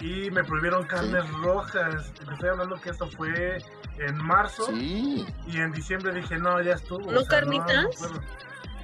y 0.00 0.30
me 0.30 0.42
prohibieron 0.44 0.84
carnes 0.86 1.28
rojas. 1.30 2.12
Te 2.14 2.32
estoy 2.32 2.48
hablando 2.48 2.80
que 2.80 2.90
esto 2.90 3.06
fue 3.10 3.62
en 3.98 4.16
marzo 4.16 4.66
Sí, 4.66 5.26
y 5.46 5.58
en 5.58 5.72
diciembre 5.72 6.12
dije, 6.12 6.38
no, 6.38 6.60
ya 6.62 6.74
estuvo. 6.74 7.10
¿No 7.12 7.20
o 7.20 7.22
sea, 7.24 7.40
carnitas? 7.40 8.00
No, 8.00 8.08
no. 8.08 8.20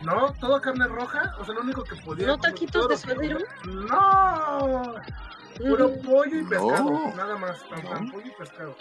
No, 0.02 0.32
todo 0.34 0.60
carne 0.60 0.86
roja, 0.88 1.34
o 1.40 1.44
sea, 1.44 1.54
lo 1.54 1.62
único 1.62 1.82
que 1.82 1.96
podía. 1.96 2.26
¿No 2.26 2.38
taquitos 2.38 2.86
de 2.88 2.96
suadero? 2.98 3.38
No, 3.64 4.94
puro 5.58 5.88
Mm. 5.88 6.02
pollo 6.04 6.36
y 6.38 6.42
No. 6.42 6.48
pescado, 6.50 7.14
nada 7.16 7.36
más, 7.38 7.58
tan, 7.70 8.10
pollo 8.10 8.26
y 8.26 8.30
pescado. 8.30 8.76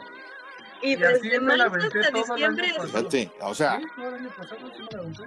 Y 0.81 0.89
Y 0.99 1.03
así 1.03 1.29
desde 1.29 1.39
me 1.39 1.55
la 1.55 1.69
marzo 1.69 1.77
aventé 1.87 1.99
hasta 2.01 2.11
todo 2.11 2.35
el 2.35 2.43
año 2.43 2.51
diciembre. 2.51 2.73
pasado. 2.77 3.09
fíjate, 3.09 3.31
o 3.41 3.55
sea, 3.55 3.79
Sí, 3.79 3.85
todo 3.95 4.09
el 4.09 4.15
año 4.15 4.29
pasado 4.37 4.59
sí 4.75 4.83
me 4.83 4.91
la 4.91 4.99
aventé. 4.99 5.23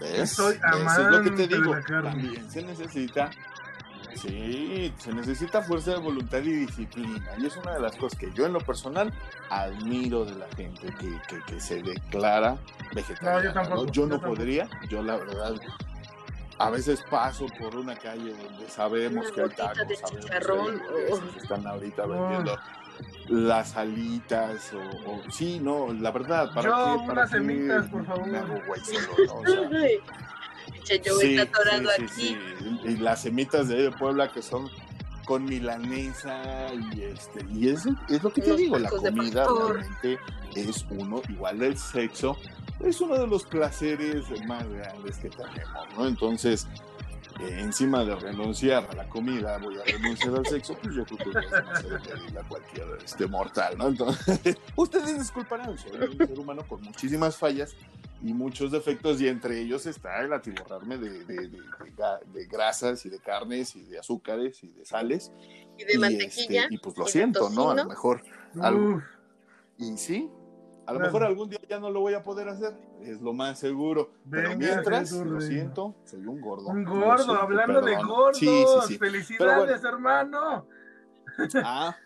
¿ves? 0.00 0.30
Soy 0.32 0.54
Eso 0.56 1.00
es 1.00 1.10
lo 1.10 1.22
que 1.22 1.30
te 1.30 1.46
digo. 1.48 1.74
También 2.02 2.50
se 2.50 2.62
necesita, 2.62 3.30
sí, 4.16 4.92
se 4.98 5.12
necesita 5.12 5.62
fuerza 5.62 5.92
de 5.92 5.98
voluntad 5.98 6.38
y 6.38 6.52
disciplina. 6.52 7.30
Y 7.38 7.46
es 7.46 7.56
una 7.56 7.74
de 7.74 7.80
las 7.80 7.96
cosas 7.96 8.18
que 8.18 8.30
yo 8.32 8.46
en 8.46 8.52
lo 8.52 8.60
personal 8.60 9.12
admiro 9.50 10.24
de 10.24 10.34
la 10.36 10.46
gente 10.56 10.86
que, 10.98 11.18
que, 11.28 11.42
que 11.46 11.60
se 11.60 11.82
declara 11.82 12.56
vegetariana. 12.94 13.38
No, 13.38 13.44
yo 13.44 13.52
tampoco, 13.52 13.86
Yo 13.86 13.92
yo 13.92 14.06
no 14.06 14.20
podría, 14.20 14.68
yo 14.88 15.02
la 15.02 15.16
verdad. 15.16 15.54
A 16.58 16.70
veces 16.70 17.02
paso 17.10 17.46
por 17.58 17.74
una 17.76 17.96
calle 17.96 18.32
donde 18.32 18.68
sabemos 18.68 19.26
Una 19.26 19.34
que 19.34 19.40
hay 19.42 19.48
tacos, 19.50 19.88
de 19.88 19.96
sabemos 19.96 20.10
que 20.10 20.20
chicharrón, 20.20 20.82
oh. 21.10 21.36
están 21.36 21.66
ahorita 21.66 22.04
Oh. 22.04 22.08
vendiendo 22.08 22.58
las 23.28 23.76
alitas 23.76 24.72
o, 24.72 25.10
o- 25.10 25.30
sí, 25.32 25.58
no, 25.60 25.92
la 25.92 26.12
verdad, 26.12 26.54
¿para 26.54 26.68
Yo, 26.68 26.76
qué? 27.00 27.06
¿Para 27.08 27.12
unas 27.12 27.30
qué 27.30 27.36
semitas, 27.38 27.86
por 27.88 28.06
favor. 28.06 28.26
me 28.28 28.38
hago 28.38 28.60
güey 28.68 28.80
solo, 28.84 29.26
no? 29.26 29.34
O 29.34 29.46
sea, 29.46 29.88
Pinche 30.84 31.02
yo 31.04 31.18
Sí, 31.18 31.34
está 31.36 31.42
atorado 31.42 31.90
sí, 31.96 32.08
sí, 32.08 32.36
aquí. 32.36 32.38
sí. 32.60 32.78
Y 32.90 32.96
las 32.96 33.22
semitas 33.22 33.68
de 33.68 33.76
ahí 33.76 33.82
de 33.82 33.90
Puebla 33.92 34.30
que 34.32 34.42
son 34.42 34.70
con 35.24 35.44
milanesa 35.44 36.66
y 36.74 37.02
este 37.02 37.46
y 37.52 37.68
es, 37.68 37.86
es 38.08 38.22
lo 38.22 38.30
que 38.32 38.42
te 38.42 38.48
Los 38.50 38.58
digo, 38.58 38.78
la 38.78 38.90
de 38.90 38.96
comida 38.96 39.46
realmente 39.46 40.18
es 40.54 40.84
uno, 40.90 41.22
igual 41.28 41.58
del 41.58 41.78
sexo, 41.78 42.36
es 42.80 43.00
uno 43.00 43.18
de 43.18 43.26
los 43.26 43.44
placeres 43.44 44.24
más 44.46 44.68
grandes 44.68 45.16
que 45.18 45.30
tenemos, 45.30 45.88
¿no? 45.96 46.06
Entonces, 46.06 46.66
eh, 47.40 47.56
encima 47.58 48.04
de 48.04 48.14
renunciar 48.16 48.86
a 48.90 48.94
la 48.94 49.08
comida, 49.08 49.58
voy 49.58 49.78
a 49.78 49.84
renunciar 49.84 50.36
al 50.36 50.46
sexo, 50.46 50.76
pues 50.82 50.94
yo 50.94 51.04
creo 51.04 51.18
que 51.18 51.38
es 51.38 52.08
pedirle 52.08 52.40
a 52.40 52.42
cualquier 52.44 52.86
este, 53.02 53.26
mortal, 53.26 53.78
¿no? 53.78 53.88
Entonces, 53.88 54.58
ustedes 54.76 55.18
disculparán, 55.18 55.76
soy 55.78 55.92
un 55.92 56.18
ser 56.18 56.38
humano 56.38 56.62
con 56.68 56.82
muchísimas 56.82 57.36
fallas 57.36 57.74
y 58.24 58.32
muchos 58.32 58.72
defectos, 58.72 59.20
y 59.20 59.28
entre 59.28 59.60
ellos 59.60 59.84
está 59.86 60.20
el 60.22 60.32
atiborrarme 60.32 60.96
de, 60.98 61.24
de- 61.24 61.48
de- 61.48 61.48
de 61.50 61.94
ga- 61.94 62.20
de 62.24 62.46
grasas 62.46 63.04
y 63.04 63.10
de 63.10 63.18
carnes 63.18 63.76
y 63.76 63.82
de 63.84 63.98
azúcares 63.98 64.64
y 64.64 64.68
de 64.68 64.84
sales. 64.86 65.30
Y 65.76 65.84
de 65.84 65.94
y, 65.94 65.98
mantequilla. 65.98 66.62
este, 66.62 66.74
y 66.74 66.78
pues 66.78 66.96
lo 66.96 67.04
y 67.04 67.08
siento, 67.08 67.50
¿no? 67.50 67.70
A 67.70 67.74
lo 67.74 67.84
mejor, 67.86 68.22
Algo. 68.60 69.02
Y 69.76 69.96
sí, 69.98 70.30
a 70.86 70.92
lo 70.92 70.98
Claro. 70.98 71.00
mejor 71.00 71.24
algún 71.24 71.50
día 71.50 71.60
ya 71.68 71.78
no 71.80 71.90
lo 71.90 72.00
voy 72.00 72.14
a 72.14 72.22
poder 72.22 72.48
hacer, 72.48 72.74
es 73.02 73.20
lo 73.20 73.32
más 73.34 73.58
seguro. 73.58 74.10
Pero 74.30 74.48
Venga, 74.50 74.66
mientras, 74.72 75.12
lo 75.12 75.40
siento, 75.40 75.94
soy 76.04 76.26
un 76.26 76.40
gordo. 76.40 76.68
un 76.68 76.84
gordo, 76.84 77.24
siento, 77.24 77.42
hablando 77.42 77.80
de 77.82 77.94
gordos. 77.96 78.38
Sí, 78.38 78.46
sí, 78.46 78.86
sí. 78.88 78.98
Felicidades, 78.98 79.84
hermano. 79.84 80.66
Ah, 81.64 81.96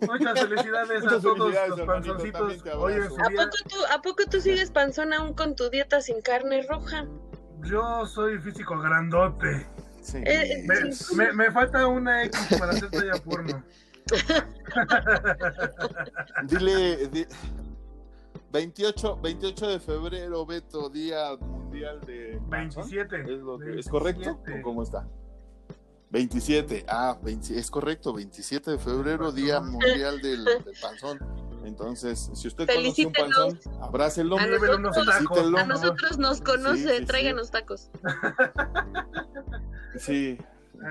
Muchas 0.00 0.40
felicidades 0.40 1.02
Muchas 1.04 1.18
a 1.18 1.22
todos 1.22 1.38
felicidades, 1.38 1.68
los 1.70 1.80
panzoncitos. 1.80 2.64
Hoy 2.76 2.92
en 2.94 3.08
su 3.08 3.20
¿A 3.20 3.28
día. 3.28 3.44
poco, 3.44 3.56
tú, 3.68 3.76
¿A 3.94 4.02
poco 4.02 4.22
tú 4.30 4.40
sigues 4.40 4.70
panzón 4.70 5.12
aún 5.12 5.34
con 5.34 5.54
tu 5.56 5.68
dieta 5.70 6.00
sin 6.00 6.20
carne 6.22 6.62
roja? 6.68 7.06
Yo 7.62 8.06
soy 8.06 8.38
físico 8.38 8.78
grandote. 8.80 9.66
sí. 10.02 10.18
Eh, 10.24 10.64
Me, 10.66 10.92
Sí. 10.92 11.16
me- 11.16 11.32
me 11.32 11.50
falta 11.50 11.86
una 11.86 12.22
X 12.24 12.58
para 12.58 12.72
hacer 12.72 12.90
talla 12.90 13.14
porno. 13.24 13.62
Dile, 16.44 17.08
di- 17.08 17.26
28, 18.52 19.16
28 19.20 19.66
de 19.68 19.80
febrero, 19.80 20.46
Beto, 20.46 20.88
Día 20.88 21.36
Mundial 21.40 22.00
de 22.02 22.40
Panzón. 22.48 22.88
27. 22.88 23.22
¿Es, 23.34 23.40
lo 23.40 23.58
que- 23.58 23.80
¿es 23.80 23.88
correcto? 23.88 24.36
27. 24.44 24.60
¿O 24.60 24.62
cómo 24.62 24.82
está? 24.82 25.06
27, 26.10 26.84
ah, 26.88 27.16
20 27.22 27.58
es 27.58 27.70
correcto, 27.70 28.12
27 28.12 28.72
de 28.72 28.78
febrero, 28.78 29.32
Día 29.32 29.60
Mundial 29.60 30.20
del, 30.20 30.44
del 30.44 30.64
Panzón. 30.82 31.18
Entonces, 31.64 32.30
si 32.34 32.46
usted 32.46 32.68
conoce 32.68 33.06
un 33.06 33.12
panzón, 33.12 33.58
abrácelo, 33.82 34.38
A 34.38 34.46
nosotros-. 34.46 35.60
A 35.60 35.64
nosotros 35.64 36.18
nos 36.18 36.40
conoce, 36.40 36.82
Sí, 36.82 36.88
sí, 36.88 36.98
sí. 37.00 37.06
tráiganos 37.06 37.50
tacos. 37.50 37.90
Sí, 39.98 40.36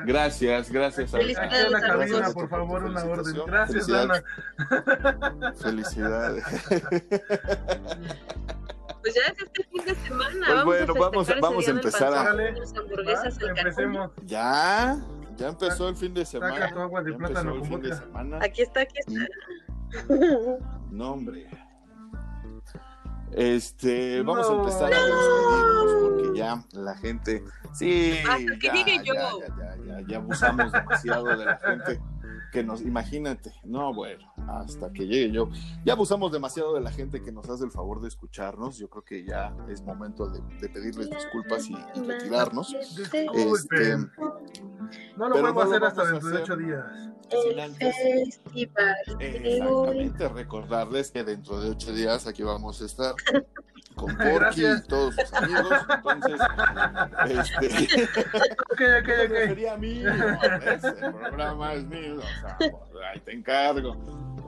gracias, 0.07 0.71
gracias. 0.71 1.13
a- 1.13 1.17
Felicidades 1.19 1.65
en 1.67 1.71
la 1.73 1.77
a 1.77 1.81
cabina, 1.81 2.31
por 2.31 2.49
favor, 2.49 2.83
una 2.85 3.03
orden. 3.05 3.35
Gracias, 3.45 3.87
Ana. 3.89 4.23
Felicidades. 5.61 6.43
Pues 9.05 9.13
ya 9.13 9.21
es 9.31 9.39
este 9.39 9.63
fin 9.65 9.85
de 9.85 9.93
semana. 9.95 10.31
Pues 10.31 10.47
vamos 10.49 10.65
bueno, 10.65 10.93
a 10.95 10.99
vamos- 11.09 11.29
ese 11.29 11.39
vamos 11.39 11.67
a 11.67 11.71
empezar 11.71 12.13
a- 12.15 12.29
hamburguesas 12.31 13.37
Va. 13.37 14.11
Ya, 14.25 14.97
ya 15.35 15.47
empezó 15.49 15.89
el 15.89 15.95
fin 15.95 16.15
de 16.15 16.25
semana. 16.25 16.55
Saca 16.55 16.73
tu 16.73 16.79
agua 16.79 17.03
de 17.03 17.11
Ya 17.11 17.17
plátano 17.19 17.39
empezó 17.53 17.53
el 17.53 17.69
con 17.69 17.81
fin 17.81 17.89
de 17.91 17.95
semana. 17.97 18.39
Aquí 18.41 18.61
está, 18.63 18.79
aquí 18.81 18.95
está. 18.97 19.27
No, 20.89 21.11
hombre. 21.11 21.47
Este, 23.31 24.21
vamos 24.23 24.47
a 24.49 24.53
No. 24.53 24.59
empezar 24.61 24.91
a 24.93 24.97
despedirnos 24.97 25.93
porque 26.01 26.37
ya 26.39 26.63
la 26.71 26.95
gente. 26.97 27.43
Sí, 27.73 28.17
Hasta 28.27 28.57
que 28.57 28.67
ya, 28.67 28.73
llegue 28.73 29.03
yo. 29.03 29.13
ya, 29.13 29.47
ya, 29.47 29.55
ya, 29.57 29.75
ya, 29.99 30.07
ya 30.07 30.17
abusamos 30.17 30.71
demasiado 30.71 31.25
de 31.25 31.45
la 31.45 31.57
gente 31.57 32.01
que 32.55 32.63
nos. 32.63 32.81
Imagínate, 32.81 33.51
no, 33.65 33.93
bueno, 33.93 34.31
hasta 34.47 34.91
que 34.93 35.05
llegue 35.05 35.31
yo. 35.31 35.49
Ya 35.83 35.93
abusamos 35.93 36.31
demasiado 36.31 36.73
de 36.73 36.81
la 36.81 36.91
gente 36.91 37.21
que 37.21 37.31
nos 37.31 37.49
hace 37.49 37.65
el 37.65 37.71
favor 37.71 38.01
de 38.01 38.07
escucharnos. 38.07 38.77
Yo 38.77 38.89
creo 38.89 39.03
que 39.03 39.25
ya 39.25 39.53
es 39.69 39.81
momento 39.83 40.29
de, 40.29 40.41
de 40.61 40.69
pedirles 40.69 41.09
disculpas 41.09 41.67
y, 41.69 41.73
y 41.73 41.99
retirarnos. 42.03 42.73
Este. 42.73 43.97
No 45.17 45.29
lo 45.29 45.41
vuelvo 45.41 45.61
a 45.61 45.65
no 45.65 45.69
lo 45.69 45.75
hacer 45.75 45.83
hasta 45.83 46.03
a 46.03 46.11
dentro 46.11 46.29
de 46.29 46.37
ocho 46.37 46.55
días. 46.55 46.85
Exactamente, 49.19 50.29
recordarles 50.29 51.11
que 51.11 51.23
dentro 51.23 51.59
de 51.59 51.71
ocho 51.71 51.93
días 51.93 52.27
aquí 52.27 52.43
vamos 52.43 52.81
a 52.81 52.85
estar 52.85 53.15
con 53.95 54.15
Porky 54.17 54.65
y 54.65 54.81
todos 54.87 55.15
sus 55.15 55.33
amigos. 55.33 55.73
Entonces, 55.89 56.39
este, 57.29 58.03
Ok, 58.03 58.79
me 58.79 58.99
ok, 58.99 59.09
ok. 59.25 59.29
refería 59.29 59.73
a 59.73 59.77
mí, 59.77 59.99
¿no? 60.03 60.13
¿Ves? 60.59 60.83
el 60.83 61.13
programa 61.13 61.73
es 61.73 61.85
mío, 61.85 62.17
o 62.17 62.21
sea, 62.41 62.57
pues, 62.57 62.73
ahí 63.13 63.19
te 63.21 63.33
encargo. 63.33 63.95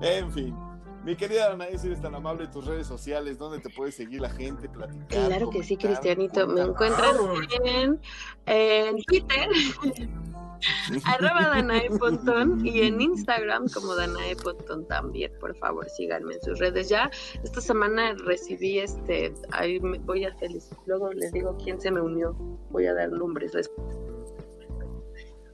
En 0.02 0.32
fin. 0.32 0.67
Mi 1.08 1.16
querida 1.16 1.54
Anaí, 1.54 1.78
si 1.78 1.88
eres 1.88 2.02
tan 2.02 2.14
amable 2.16 2.44
en 2.44 2.52
tus 2.52 2.66
redes 2.66 2.86
sociales, 2.86 3.38
¿dónde 3.38 3.62
te 3.62 3.70
puede 3.70 3.94
seguir 3.94 4.20
la 4.20 4.30
gente, 4.30 4.68
platicar? 4.68 5.08
Claro 5.08 5.50
que 5.50 5.64
sí? 5.64 5.78
Cristianito. 5.78 6.46
Me 6.48 6.60
encuentras 6.60 7.16
en, 7.64 8.02
en 8.46 9.02
Twitter, 9.04 9.48
arroba 11.06 11.48
Danae 11.48 11.90
Pontón, 11.92 12.68
y 12.68 12.82
en 12.82 13.00
Instagram 13.14 13.70
como 13.70 13.96
Danae 13.96 14.36
Pontón 14.36 14.86
también. 14.88 15.32
Por 15.40 15.56
favor, 15.56 15.90
síganme 15.90 16.34
en 16.34 16.42
sus 16.42 16.60
redes. 16.60 16.90
Ya 16.90 17.10
esta 17.42 17.62
semana 17.62 18.14
recibí 18.26 18.80
este, 18.80 19.34
ahí 19.54 19.80
me 19.80 20.00
voy 20.00 20.26
a 20.26 20.36
feliz. 20.36 20.72
Luego 20.88 21.14
les 21.14 21.32
digo 21.32 21.56
quién 21.64 21.80
se 21.80 21.90
me 21.90 22.02
unió. 22.02 22.34
Voy 22.70 22.86
a 22.86 22.94
dar 22.94 23.14
nombres. 23.14 23.54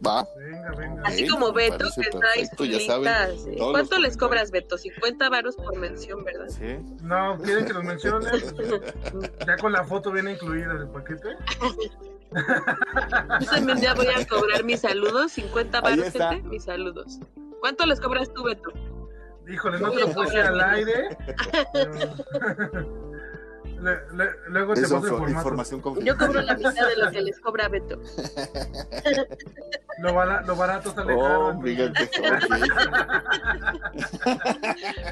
Va, 0.05 0.27
Venga, 0.35 0.71
venga. 0.71 1.03
Así 1.05 1.27
como 1.27 1.53
me 1.53 1.69
Beto, 1.69 1.85
que 1.95 2.09
trae 2.09 2.49
ya 2.69 2.79
saben, 2.81 3.39
sí. 3.39 3.55
¿Cuánto 3.57 3.99
les 3.99 4.17
comentarios. 4.17 4.17
cobras, 4.17 4.51
Beto? 4.51 4.77
50 4.77 5.29
varos 5.29 5.55
por 5.55 5.77
mención, 5.77 6.23
¿verdad? 6.23 6.47
¿sí? 6.49 6.77
No, 7.01 7.37
¿quieren 7.37 7.65
que 7.65 7.73
los 7.73 7.83
mencione? 7.83 8.29
Ya 9.47 9.57
con 9.57 9.71
la 9.71 9.83
foto 9.83 10.11
viene 10.11 10.33
incluida 10.33 10.71
el 10.73 10.87
paquete. 10.89 11.35
Yo 13.41 13.49
también 13.49 13.79
ya 13.79 13.93
voy 13.93 14.07
a 14.07 14.25
cobrar 14.27 14.63
mis 14.63 14.81
saludos, 14.81 15.33
50 15.33 15.77
Ahí 15.77 15.83
varos, 15.83 16.13
gente, 16.13 16.41
mis 16.47 16.63
saludos. 16.63 17.19
¿Cuánto 17.59 17.85
les 17.85 17.99
cobras 18.01 18.33
tú, 18.33 18.43
Beto? 18.43 18.71
Híjole, 19.47 19.79
no 19.79 19.91
te 19.91 19.99
lo 20.01 20.11
puse 20.11 20.41
al 20.41 20.59
aire. 20.61 21.17
pero- 23.83 24.31
luego 24.47 24.73
te 24.73 24.81
Eso 24.81 24.99
fue 24.99 25.09
el 25.09 25.15
información 25.31 25.81
Yo 26.05 26.17
cobro 26.17 26.41
la 26.41 26.55
mitad 26.55 26.73
de 26.73 26.95
lo 26.97 27.11
que 27.11 27.21
les 27.21 27.39
cobra 27.39 27.67
Beto. 27.69 27.99
Lo, 29.99 30.13
bala- 30.13 30.41
lo 30.41 30.55
barato 30.55 30.91
sale 30.93 31.13
Oh, 31.15 31.21
caro. 31.21 31.59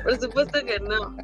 Por 0.03 0.19
supuesto 0.19 0.59
que 0.65 0.79
no. 0.79 1.15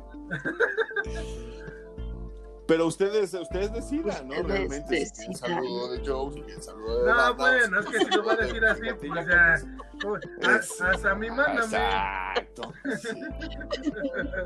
Pero 2.67 2.85
ustedes, 2.87 3.33
ustedes 3.33 3.71
decidan, 3.73 4.27
¿no? 4.27 4.35
Ustedes 4.41 4.47
Realmente, 4.47 5.05
si 5.05 5.11
quieren 5.13 5.35
saludo 5.35 5.91
de 5.93 6.05
Joe, 6.05 6.33
si 6.33 6.41
quieren 6.41 6.61
saludo 6.63 6.99
de 7.03 7.09
No, 7.11 7.15
Banda, 7.17 7.31
bueno, 7.33 7.79
es 7.79 7.85
que 7.85 7.99
si 7.99 8.05
lo 8.11 8.25
va 8.25 8.33
a 8.33 8.35
decir 8.35 8.65
así, 8.65 8.81
pues 8.99 9.27
ya. 9.27 9.53
Es- 9.55 10.81
a- 10.81 10.89
Hasta 10.91 11.11
a 11.11 11.15
mí, 11.15 11.27
mándame. 11.29 11.61
Exacto. 11.63 12.73
sí. 13.01 13.19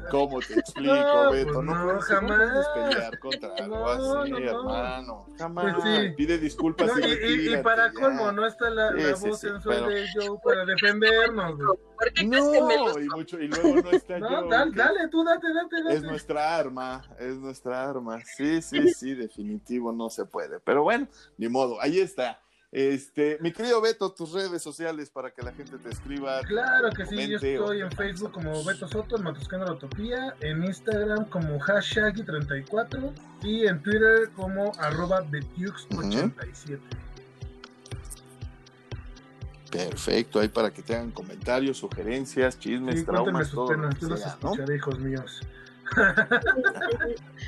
¿Cómo 0.10 0.40
te 0.40 0.54
explico, 0.60 0.94
No, 0.96 1.32
Beto? 1.32 1.54
pues 1.54 1.66
no, 1.66 1.76
no, 1.76 1.84
puedes, 1.86 2.06
jamás. 2.06 2.38
no 2.38 2.46
puedes 2.54 2.68
pelear 2.94 3.20
contra 3.20 3.50
algo 3.58 3.76
No, 3.78 3.88
así, 4.22 4.32
no, 4.32 4.40
no. 4.40 4.50
hermano. 4.50 5.26
Jamás. 5.38 5.76
Pues 5.76 5.84
sí. 5.84 6.14
Pide 6.16 6.38
disculpas 6.38 6.88
No, 6.88 7.00
y, 7.00 7.04
y, 7.12 7.54
y- 7.54 7.58
para 7.58 7.88
ya. 7.92 8.00
colmo, 8.00 8.32
no 8.32 8.46
está 8.46 8.70
la, 8.70 8.92
la 8.92 9.10
voz 9.16 9.20
sí, 9.20 9.48
sensual 9.48 9.78
pero- 9.86 9.90
de 9.90 10.06
Joe 10.14 10.40
para 10.44 10.66
defendernos. 10.66 11.56
güey. 11.58 11.68
¿Por 12.02 12.14
qué 12.14 12.30
crees 12.30 12.46
que 12.50 12.62
me 12.64 12.78
No, 12.78 13.00
y, 13.00 13.08
mucho, 13.10 13.40
y 13.40 13.48
luego 13.48 13.82
no 13.84 13.92
está 13.92 14.18
No, 14.20 14.28
Joe, 14.30 14.50
dale, 14.50 14.72
dale, 14.76 15.08
tú 15.10 15.24
date, 15.24 15.48
date, 15.54 15.84
date. 15.84 15.96
Es 15.98 16.04
nuestra 16.04 16.56
arma, 16.58 17.04
es 17.20 17.36
nuestra 17.38 17.90
arma. 17.90 18.11
Sí, 18.38 18.62
sí, 18.62 18.94
sí, 18.94 19.14
definitivo, 19.14 19.92
no 19.92 20.10
se 20.10 20.26
puede. 20.26 20.60
Pero 20.60 20.84
bueno, 20.84 21.08
ni 21.38 21.48
modo, 21.48 21.82
ahí 21.82 22.00
está. 22.00 22.40
Este, 22.72 23.38
mi 23.42 23.52
querido 23.52 23.82
Beto, 23.82 24.14
tus 24.14 24.32
redes 24.32 24.62
sociales 24.62 25.10
para 25.10 25.32
que 25.32 25.42
la 25.42 25.52
gente 25.52 25.78
te 25.78 25.90
escriba. 25.90 26.40
Claro 26.42 26.90
que 26.92 27.06
sí, 27.06 27.28
yo 27.28 27.36
estoy 27.36 27.82
en 27.82 27.92
Facebook 27.92 28.32
como 28.32 28.64
Beto 28.64 28.88
Soto, 28.88 29.18
en 29.18 29.24
Matuscando 29.24 29.66
la 29.66 29.74
Utopía, 29.74 30.36
en 30.40 30.64
Instagram 30.64 31.26
como 31.26 31.60
Hashagi34 31.60 33.12
y 33.44 33.68
en 33.68 33.84
Twitter 33.84 34.30
como 34.38 34.72
arroba 34.80 35.22
Betiux87. 35.26 36.80
Perfecto, 39.70 40.40
ahí 40.40 40.48
para 40.48 40.72
que 40.72 40.82
te 40.82 40.96
hagan 40.96 41.12
comentarios, 41.12 41.78
sugerencias, 41.78 42.58
chismes, 42.60 43.00
Sí, 43.00 43.06
traumas, 43.06 43.48
sus 43.48 43.56
todo 43.56 43.74
lo 43.74 43.82
penas, 43.82 43.96
que 43.96 44.02
yo 44.02 44.10
los 44.10 44.20
sea, 44.20 44.38
¿no? 44.42 44.74
hijos 44.74 45.00
míos. 45.00 45.42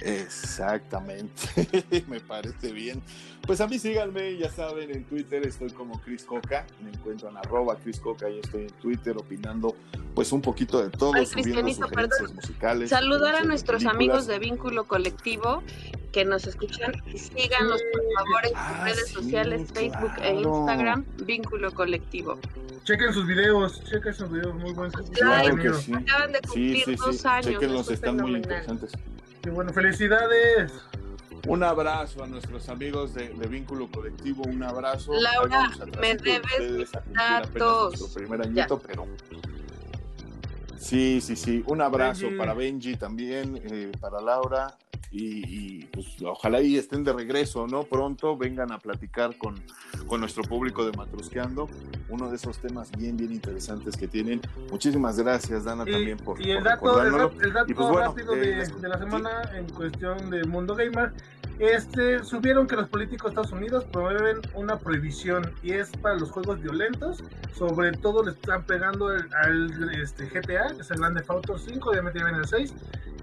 Exactamente, 0.01 2.03
me 2.07 2.19
parece 2.19 2.71
bien. 2.71 3.01
Pues 3.45 3.61
a 3.61 3.67
mí 3.67 3.79
síganme, 3.79 4.37
ya 4.37 4.49
saben, 4.49 4.91
en 4.91 5.03
Twitter 5.05 5.45
estoy 5.45 5.71
como 5.71 6.01
Chris 6.01 6.23
Coca, 6.23 6.65
me 6.81 6.89
encuentran 6.89 7.35
arroba 7.37 7.77
Chris 7.77 7.99
Coca 7.99 8.29
y 8.29 8.39
estoy 8.39 8.63
en 8.63 8.73
Twitter 8.73 9.15
opinando 9.17 9.75
pues 10.15 10.31
un 10.31 10.41
poquito 10.41 10.81
de 10.81 10.89
todo, 10.89 11.13
Ay, 11.15 11.25
subiendo 11.25 11.73
sugerencias 11.73 12.33
musicales. 12.33 12.89
Saludar 12.89 13.35
a 13.35 13.43
nuestros 13.43 13.85
amigos 13.85 14.27
de 14.27 14.39
Vínculo 14.39 14.85
Colectivo 14.85 15.63
que 16.13 16.23
nos 16.23 16.47
escuchan 16.47 16.93
y 17.07 17.17
síganos 17.17 17.81
por 17.91 18.01
favor 18.15 18.43
en 18.45 18.49
sus 18.51 18.57
Ah, 18.57 18.83
redes 18.85 19.07
sí, 19.07 19.13
sociales, 19.15 19.69
Facebook 19.73 20.11
e 20.17 20.31
claro. 20.31 20.39
Instagram, 20.39 21.05
Vínculo 21.25 21.71
Colectivo. 21.73 22.39
Chequen 22.83 23.13
sus 23.13 23.25
videos, 23.27 23.83
chequen 23.85 24.13
sus 24.13 24.31
videos, 24.31 24.53
muy 24.55 24.71
buenos. 24.73 24.93
Claro 25.11 25.43
que 25.57 25.69
contenido. 25.69 25.79
sí. 25.79 25.93
Acaban 25.93 26.31
de 26.31 26.39
cumplir 26.41 26.85
sí, 26.85 26.95
dos 26.95 27.17
sí. 27.17 27.27
años. 27.27 27.45
Chequenlos, 27.47 27.91
están 27.91 28.17
muy 28.17 28.35
interesantes. 28.35 28.91
Qué 29.41 29.49
bueno, 29.49 29.73
felicidades. 29.73 30.71
Un 31.47 31.61
abrazo 31.61 32.23
a 32.23 32.27
nuestros 32.27 32.69
amigos 32.69 33.13
de, 33.15 33.27
de 33.29 33.47
Vínculo 33.47 33.89
Colectivo, 33.91 34.43
un 34.43 34.63
abrazo. 34.63 35.11
Laura, 35.13 35.69
me 35.99 36.15
de 36.15 36.39
debes 36.39 36.91
datos. 37.13 38.13
primer 38.13 38.41
añito, 38.43 38.79
pero... 38.79 39.05
Sí, 40.83 41.21
sí, 41.21 41.35
sí. 41.35 41.63
Un 41.67 41.81
abrazo 41.81 42.23
Benji. 42.25 42.37
para 42.37 42.53
Benji 42.53 42.95
también, 42.97 43.59
eh, 43.63 43.91
para 43.99 44.21
Laura. 44.21 44.75
Y, 45.11 45.43
y, 45.81 45.85
pues 45.93 46.07
ojalá 46.23 46.59
y 46.61 46.75
estén 46.75 47.03
de 47.03 47.13
regreso, 47.13 47.67
¿no? 47.67 47.83
Pronto 47.83 48.35
vengan 48.35 48.71
a 48.71 48.79
platicar 48.79 49.37
con, 49.37 49.53
con 50.07 50.19
nuestro 50.19 50.41
público 50.41 50.83
de 50.89 50.97
Matrusqueando, 50.97 51.69
uno 52.09 52.31
de 52.31 52.35
esos 52.35 52.57
temas 52.57 52.89
bien, 52.97 53.15
bien 53.15 53.31
interesantes 53.31 53.95
que 53.95 54.07
tienen. 54.07 54.41
Muchísimas 54.71 55.19
gracias, 55.19 55.65
Dana, 55.65 55.83
Y, 55.87 55.91
también 55.91 56.17
por, 56.17 56.41
y 56.41 56.49
el 56.49 56.57
por 56.57 56.63
dato, 56.63 57.01
el, 57.03 57.45
el 57.45 57.53
dato 57.53 57.71
Y 57.71 57.75
pues 57.75 57.87
bueno, 57.89 58.07
rápido 58.07 58.33
eh, 58.33 58.39
de, 58.39 58.65
de 58.81 58.87
la 58.89 58.97
semana 58.97 59.29
en 59.55 59.69
cuestión 59.69 60.31
de 60.31 60.43
Mundo 60.45 60.73
Gamer, 60.75 61.13
este, 61.59 62.23
subieron 62.23 62.65
que 62.65 62.75
los 62.75 62.89
políticos 62.89 63.25
de 63.35 63.41
Estados 63.41 63.51
Unidos 63.51 63.85
promueven 63.91 64.37
una 64.55 64.79
prohibición 64.79 65.53
y 65.61 65.73
es 65.73 65.91
para 65.91 66.15
los 66.15 66.31
juegos 66.31 66.59
violentos, 66.59 67.23
sobre 67.55 67.91
todo 67.91 68.23
le 68.23 68.31
están 68.31 68.63
pegando 68.63 69.13
el- 69.13 69.29
al 69.35 69.91
este, 70.01 70.25
GTA, 70.25 70.72
que 70.75 70.81
es 70.81 70.91
el 70.91 70.97
Grand 70.97 71.17
Theft 71.17 71.29
Auto 71.29 71.57
5, 71.57 71.89
obviamente 71.89 72.19
ya 72.19 72.25
viene 72.25 72.39
el 72.39 72.47
6, 72.47 72.73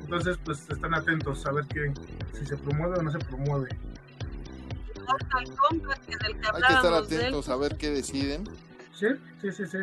entonces 0.03 0.39
pues 0.45 0.69
están 0.69 0.95
atentos 0.95 1.47
a 1.47 1.53
ver 1.53 1.67
que, 1.67 1.93
si 2.39 2.47
se 2.47 2.57
promueve 2.57 2.99
o 2.99 3.03
no 3.03 3.11
se 3.11 3.19
promueve. 3.19 3.69
Hay 5.39 6.63
que 6.63 6.73
estar 6.75 6.95
atentos 6.95 7.49
a 7.49 7.57
ver 7.57 7.77
qué 7.77 7.91
deciden. 7.91 8.45
¿Sí? 8.95 9.07
Sí, 9.41 9.53
sí, 9.53 9.67
sí. 9.67 9.79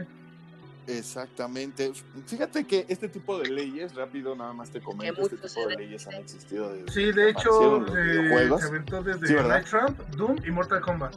Exactamente. 0.88 1.91
Fíjate 2.27 2.65
que 2.65 2.85
este 2.88 3.10
tipo 3.10 3.38
de 3.39 3.49
leyes, 3.49 3.94
rápido 3.94 4.35
nada 4.35 4.53
más 4.53 4.69
te 4.69 4.80
comento, 4.80 5.22
este 5.22 5.35
tipo 5.35 5.68
de 5.68 5.76
leyes 5.76 6.07
han 6.07 6.15
existido 6.15 6.72
desde 6.72 6.91
Sí, 6.91 7.11
de 7.11 7.30
hecho, 7.30 7.85
eh, 7.98 8.49
se 8.57 8.68
aventó 8.68 9.03
desde 9.03 9.27
Sí. 9.27 9.34
Night 9.34 9.65
Trump, 9.68 9.99
Doom 10.15 10.38
y 10.45 10.52
Mortal 10.52 10.81
Kombat. 10.81 11.15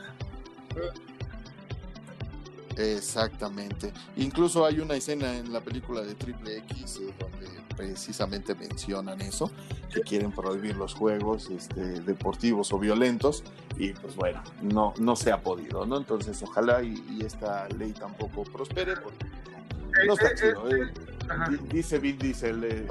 Exactamente. 2.80 3.92
Incluso 4.16 4.64
hay 4.64 4.80
una 4.80 4.94
escena 4.94 5.36
en 5.36 5.52
la 5.52 5.60
película 5.60 6.00
de 6.02 6.14
Triple 6.14 6.58
X 6.58 7.00
eh, 7.02 7.12
donde 7.18 7.48
precisamente 7.76 8.54
mencionan 8.54 9.20
eso, 9.22 9.50
que 9.92 10.00
quieren 10.02 10.32
prohibir 10.32 10.76
los 10.76 10.94
juegos 10.94 11.48
este, 11.50 12.00
deportivos 12.00 12.72
o 12.72 12.78
violentos 12.78 13.42
y 13.78 13.92
pues 13.94 14.16
bueno, 14.16 14.42
no, 14.62 14.92
no 14.98 15.16
se 15.16 15.32
ha 15.32 15.40
podido, 15.42 15.86
¿no? 15.86 15.96
Entonces 15.96 16.42
ojalá 16.42 16.82
y, 16.82 17.02
y 17.18 17.24
esta 17.24 17.68
ley 17.70 17.92
tampoco 17.92 18.42
prospere 18.44 18.96
porque 18.96 19.24
no, 20.04 20.04
no 20.06 20.12
está 20.14 20.28
Eh, 20.28 20.32
eh, 20.32 20.36
chido. 20.36 20.70
eh, 20.70 20.92
eh. 20.92 21.58
Dice 21.72 21.98
Vin 21.98 22.18
Diesel, 22.18 22.64
eh, 22.64 22.86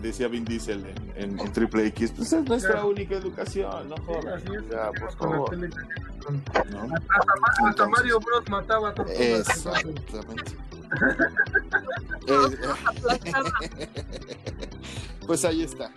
decía 0.00 0.28
Vin 0.28 0.44
Diesel 0.44 0.84
en, 0.86 1.12
en- 1.32 1.40
en 1.40 1.52
Triple 1.52 1.86
X, 1.88 2.12
pues 2.16 2.32
es 2.32 2.44
nuestra 2.44 2.72
Claro. 2.72 2.88
única 2.88 3.16
educación, 3.16 3.88
no 3.88 3.96
jodas. 4.04 4.42
así 4.42 4.54
es. 4.56 4.68
Ya, 4.70 4.90
por 4.92 5.16
con 5.16 5.30
la 5.30 5.36
favor, 5.36 5.50
tele- 5.50 5.70
con- 6.24 6.42
¿no? 6.70 6.82
Hasta, 6.82 6.88
hasta 6.88 7.68
Entonces- 7.68 7.88
Mario 7.96 8.20
Bros 8.20 8.48
mataba 8.48 8.94
a 8.96 9.02
Exactamente. 9.12 10.52
Eh, 12.28 12.36
pues 15.26 15.44
ahí 15.44 15.62
está. 15.62 15.90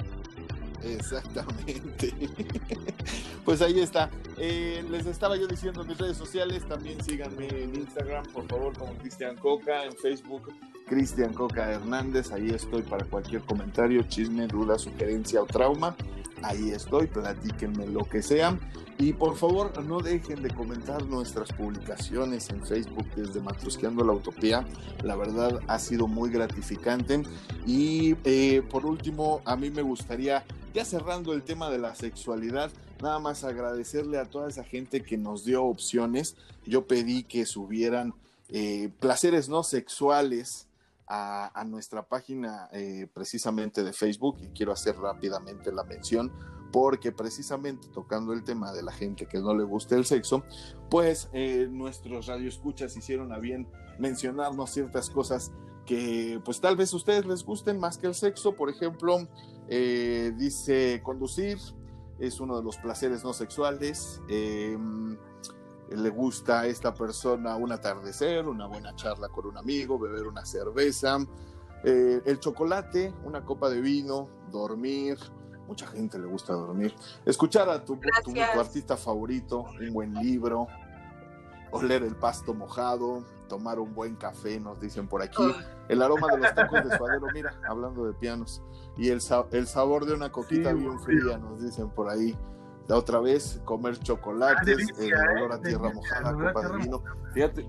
Exactamente. 0.84 2.14
Pues 3.46 3.62
ahí 3.64 3.80
está. 3.80 4.12
Eh, 4.38 4.86
les 4.92 5.08
estaba 5.08 5.36
yo 5.36 5.48
diciendo 5.48 5.82
en 5.82 5.88
mis 5.88 5.98
redes 5.98 6.18
sociales, 6.18 6.68
también 6.68 7.04
síganme 7.04 7.48
en 7.48 7.74
Instagram, 7.76 8.24
por 8.32 8.46
favor, 8.48 8.78
como 8.78 8.94
Cristian 9.00 9.36
Coca, 9.38 9.86
en 9.86 9.94
Facebook, 9.98 10.54
Cristian 10.90 11.34
Coca 11.34 11.72
Hernández, 11.72 12.32
ahí 12.32 12.50
estoy 12.50 12.82
para 12.82 13.06
cualquier 13.06 13.44
comentario, 13.44 14.02
chisme, 14.04 14.48
duda, 14.48 14.80
sugerencia 14.80 15.40
o 15.40 15.46
trauma. 15.46 15.96
Ahí 16.42 16.72
estoy, 16.72 17.06
platíquenme 17.06 17.86
lo 17.86 18.06
que 18.06 18.24
sea. 18.24 18.58
Y 18.98 19.14
por 19.14 19.38
favor, 19.38 19.86
no 19.86 20.00
dejen 20.00 20.42
de 20.42 20.50
comentar 20.50 21.06
nuestras 21.06 21.54
publicaciones 21.54 22.50
en 22.50 22.66
Facebook 22.66 23.06
desde 23.16 23.40
Matrusqueando 23.40 24.04
la 24.04 24.14
Utopía. 24.14 24.66
La 25.04 25.16
verdad 25.16 25.60
ha 25.68 25.78
sido 25.78 26.08
muy 26.08 26.32
gratificante. 26.32 27.22
Y 27.68 28.16
eh, 28.24 28.64
por 28.68 28.88
último, 28.88 29.42
a 29.46 29.56
mí 29.56 29.70
me 29.70 29.84
gustaría, 29.84 30.44
ya 30.74 30.86
cerrando 30.86 31.34
el 31.34 31.44
tema 31.44 31.70
de 31.70 31.78
la 31.78 31.94
sexualidad, 31.94 32.72
nada 33.00 33.20
más 33.20 33.44
agradecerle 33.44 34.18
a 34.18 34.26
toda 34.26 34.50
esa 34.50 34.64
gente 34.64 35.04
que 35.04 35.18
nos 35.18 35.46
dio 35.46 35.66
opciones. 35.66 36.36
Yo 36.66 36.88
pedí 36.88 37.24
que 37.24 37.46
subieran 37.46 38.16
eh, 38.50 38.90
placeres 39.00 39.50
no 39.50 39.62
sexuales 39.62 40.66
a, 41.10 41.64
nuestra 41.66 42.08
página 42.08 42.70
eh, 42.72 43.08
precisamente 43.12 43.84
de 43.84 43.94
Facebook 43.94 44.38
y 44.42 44.50
quiero 44.50 44.72
hacer 44.72 44.96
rápidamente 44.96 45.72
la 45.72 45.84
mención 45.84 46.32
porque 46.72 47.12
precisamente 47.12 47.88
tocando 47.90 48.34
el 48.34 48.44
tema 48.44 48.72
de 48.72 48.84
la 48.84 48.92
gente 48.92 49.26
que 49.26 49.40
no 49.40 49.56
le 49.56 49.64
gusta 49.64 49.96
el 49.96 50.06
sexo, 50.06 50.44
pues 50.90 51.30
eh, 51.34 51.68
nuestros 51.70 52.28
radioescuchas 52.28 52.96
hicieron 52.96 53.34
a 53.34 53.40
bien 53.40 53.68
mencionarnos 53.98 54.70
ciertas 54.70 55.10
cosas 55.10 55.52
que 55.86 56.40
pues 56.46 56.62
tal 56.62 56.76
vez 56.76 56.94
a 56.94 56.98
ustedes 56.98 57.26
les 57.26 57.44
gusten 57.44 57.80
más 57.80 57.98
que 57.98 58.08
el 58.08 58.14
sexo. 58.14 58.56
Por 58.56 58.70
ejemplo, 58.70 59.28
eh, 59.68 60.32
dice 60.38 61.02
conducir 61.04 61.58
es 62.20 62.40
uno 62.40 62.58
de 62.58 62.64
los 62.64 62.78
placeres 62.78 63.24
no 63.24 63.34
sexuales. 63.34 64.22
Eh, 64.30 64.78
le 65.96 66.10
gusta 66.10 66.62
a 66.62 66.66
esta 66.68 66.94
persona 66.94 67.56
un 67.56 67.72
atardecer, 67.72 68.48
una 68.48 68.68
buena 68.68 68.96
charla 68.96 69.30
con 69.30 69.46
un 69.48 69.58
amigo, 69.58 69.98
beber 69.98 70.28
una 70.28 70.46
cerveza, 70.46 71.18
eh, 71.84 72.22
el 72.26 72.40
chocolate, 72.40 73.14
una 73.24 73.44
copa 73.46 73.70
de 73.70 73.82
vino, 73.82 74.28
dormir. 74.52 75.18
Mucha 75.68 75.86
gente 75.88 76.18
le 76.18 76.26
gusta 76.28 76.54
dormir. 76.54 76.94
Escuchar 77.26 77.70
a 77.70 77.86
tu, 77.86 77.96
tu, 78.24 78.32
artista 78.60 78.98
favorito, 78.98 79.66
un 79.80 79.94
buen 79.94 80.14
libro. 80.16 80.68
oler 81.72 82.02
el 82.02 82.16
pasto 82.16 82.56
mojado, 82.56 83.24
tomar 83.48 83.80
un 83.80 83.94
buen 83.94 84.16
café, 84.16 84.60
nos 84.60 84.80
dicen 84.80 85.08
por 85.08 85.22
aquí. 85.22 85.44
El 85.88 86.02
aroma 86.02 86.28
de 86.32 86.40
los 86.40 86.56
tacos 86.56 86.84
de 86.84 86.98
suadero, 86.98 87.28
mira, 87.34 87.54
hablando 87.68 88.06
de 88.06 88.14
pianos. 88.14 88.64
Y 88.98 89.10
el, 89.10 89.22
sa- 89.22 89.46
el 89.52 89.68
sabor 89.68 90.06
de 90.06 90.14
una 90.16 90.32
coquita 90.32 90.72
Sí, 90.72 90.76
bien 90.78 91.00
fría, 91.00 91.38
nos 91.38 91.62
dicen 91.62 91.90
por 91.92 92.10
ahí. 92.10 92.36
Otra 92.90 93.20
vez, 93.20 93.62
comer 93.66 93.98
chocolates, 94.00 94.58
Ah, 94.62 94.66
delicia, 94.66 95.06
el 95.24 95.38
olor 95.38 95.52
a 95.54 95.56
¿eh? 95.56 95.60
tierra 95.64 95.90
Delicia, 95.90 96.22
mojada, 96.22 96.54
copa 96.54 96.68
de 96.70 96.78
vino. 96.78 97.04
Fíjate, 97.34 97.68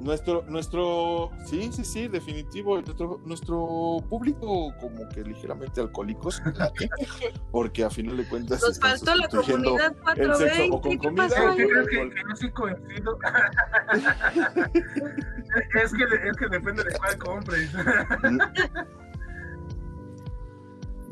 nuestro, 0.00 0.42
nuestro, 0.48 1.30
sí, 1.46 1.70
sí, 1.72 1.82
sí, 1.84 2.08
definitivo, 2.08 2.78
nuestro, 2.80 3.20
nuestro 3.24 3.96
público 4.10 4.74
como 4.80 5.08
que 5.08 5.22
ligeramente 5.22 5.80
alcohólicos, 5.80 6.42
porque 7.50 7.84
a 7.84 7.90
final 7.90 8.18
de 8.18 8.28
cuentas 8.28 8.60
Nos 8.60 8.78
faltó 8.78 9.14
la 9.14 9.28
comunidad 9.28 9.94
el 10.16 10.34
sexo 10.36 10.64
o 10.74 10.80
420. 10.80 10.80
con 10.82 10.90
¿Qué 10.90 10.98
comida 10.98 11.28
pasó 11.28 11.50
o 11.52 11.56
¿Qué 11.56 11.62
ahí? 11.62 11.68
crees 11.68 11.88
que, 11.88 12.10
que 12.10 12.22
yo 12.28 12.36
sí 12.36 12.50
coincido? 12.50 13.18
es, 15.74 15.92
que, 15.92 16.04
es 16.04 16.36
que 16.36 16.48
depende 16.50 16.84
de 16.84 16.98
cuál 16.98 17.18
compres. 17.18 17.70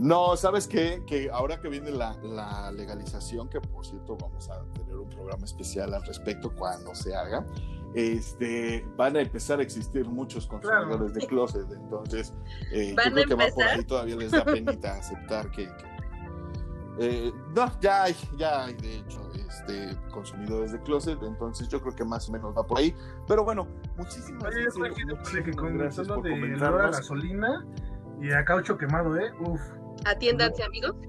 No, 0.03 0.37
¿sabes 0.37 0.67
qué? 0.67 1.03
Que 1.07 1.31
ahora 1.31 1.61
que 1.61 1.69
viene 1.69 1.93
la, 1.93 2.17
la 2.25 2.73
legalización, 2.73 3.49
que 3.49 3.61
por 3.61 3.87
cierto 3.87 4.17
vamos 4.21 4.51
a 4.51 4.65
tener 4.75 4.97
un 4.97 5.09
programa 5.09 5.45
especial 5.45 5.95
al 5.95 6.03
respecto 6.05 6.53
cuando 6.55 6.93
se 6.93 7.15
haga, 7.15 7.47
este, 7.95 8.85
van 8.97 9.17
a 9.17 9.21
empezar 9.21 9.61
a 9.61 9.63
existir 9.63 10.05
muchos 10.09 10.47
consumidores 10.49 11.15
de 11.15 11.27
closet, 11.27 11.71
entonces 11.71 12.35
eh, 12.73 12.95
¿Van 12.97 13.11
yo 13.11 13.15
creo 13.15 13.27
que 13.29 13.35
va 13.35 13.51
por 13.55 13.65
ahí, 13.65 13.85
todavía 13.85 14.17
les 14.17 14.33
da 14.33 14.45
penita 14.45 14.95
aceptar 14.97 15.51
que... 15.53 15.67
que- 15.67 15.93
eh, 16.99 17.33
no, 17.55 17.81
ya 17.81 18.03
hay, 18.03 18.17
ya 18.37 18.65
hay 18.65 18.75
de 18.75 18.97
hecho 18.99 19.21
este, 19.35 19.97
consumidores 20.11 20.73
de 20.73 20.83
closet, 20.83 21.23
entonces 21.23 21.69
yo 21.69 21.81
creo 21.81 21.95
que 21.95 22.05
más 22.05 22.29
o 22.29 22.33
menos 22.33 22.55
va 22.57 22.67
por 22.67 22.79
ahí, 22.79 22.95
pero 23.29 23.45
bueno, 23.45 23.67
muchísimas, 23.97 24.45
Oye, 24.55 24.67
con 24.67 24.87
el 24.87 24.95
que 24.95 25.05
muchísimas 25.07 25.73
gracias 25.75 26.09
por 26.09 26.23
de 26.25 26.57
gasolina 26.91 27.67
y 28.21 28.33
a 28.33 28.45
caucho 28.45 28.77
quemado, 28.77 29.17
¿eh? 29.17 29.33
Uf. 29.41 29.61
Atiéndanse, 30.05 30.63
amigos. 30.63 30.97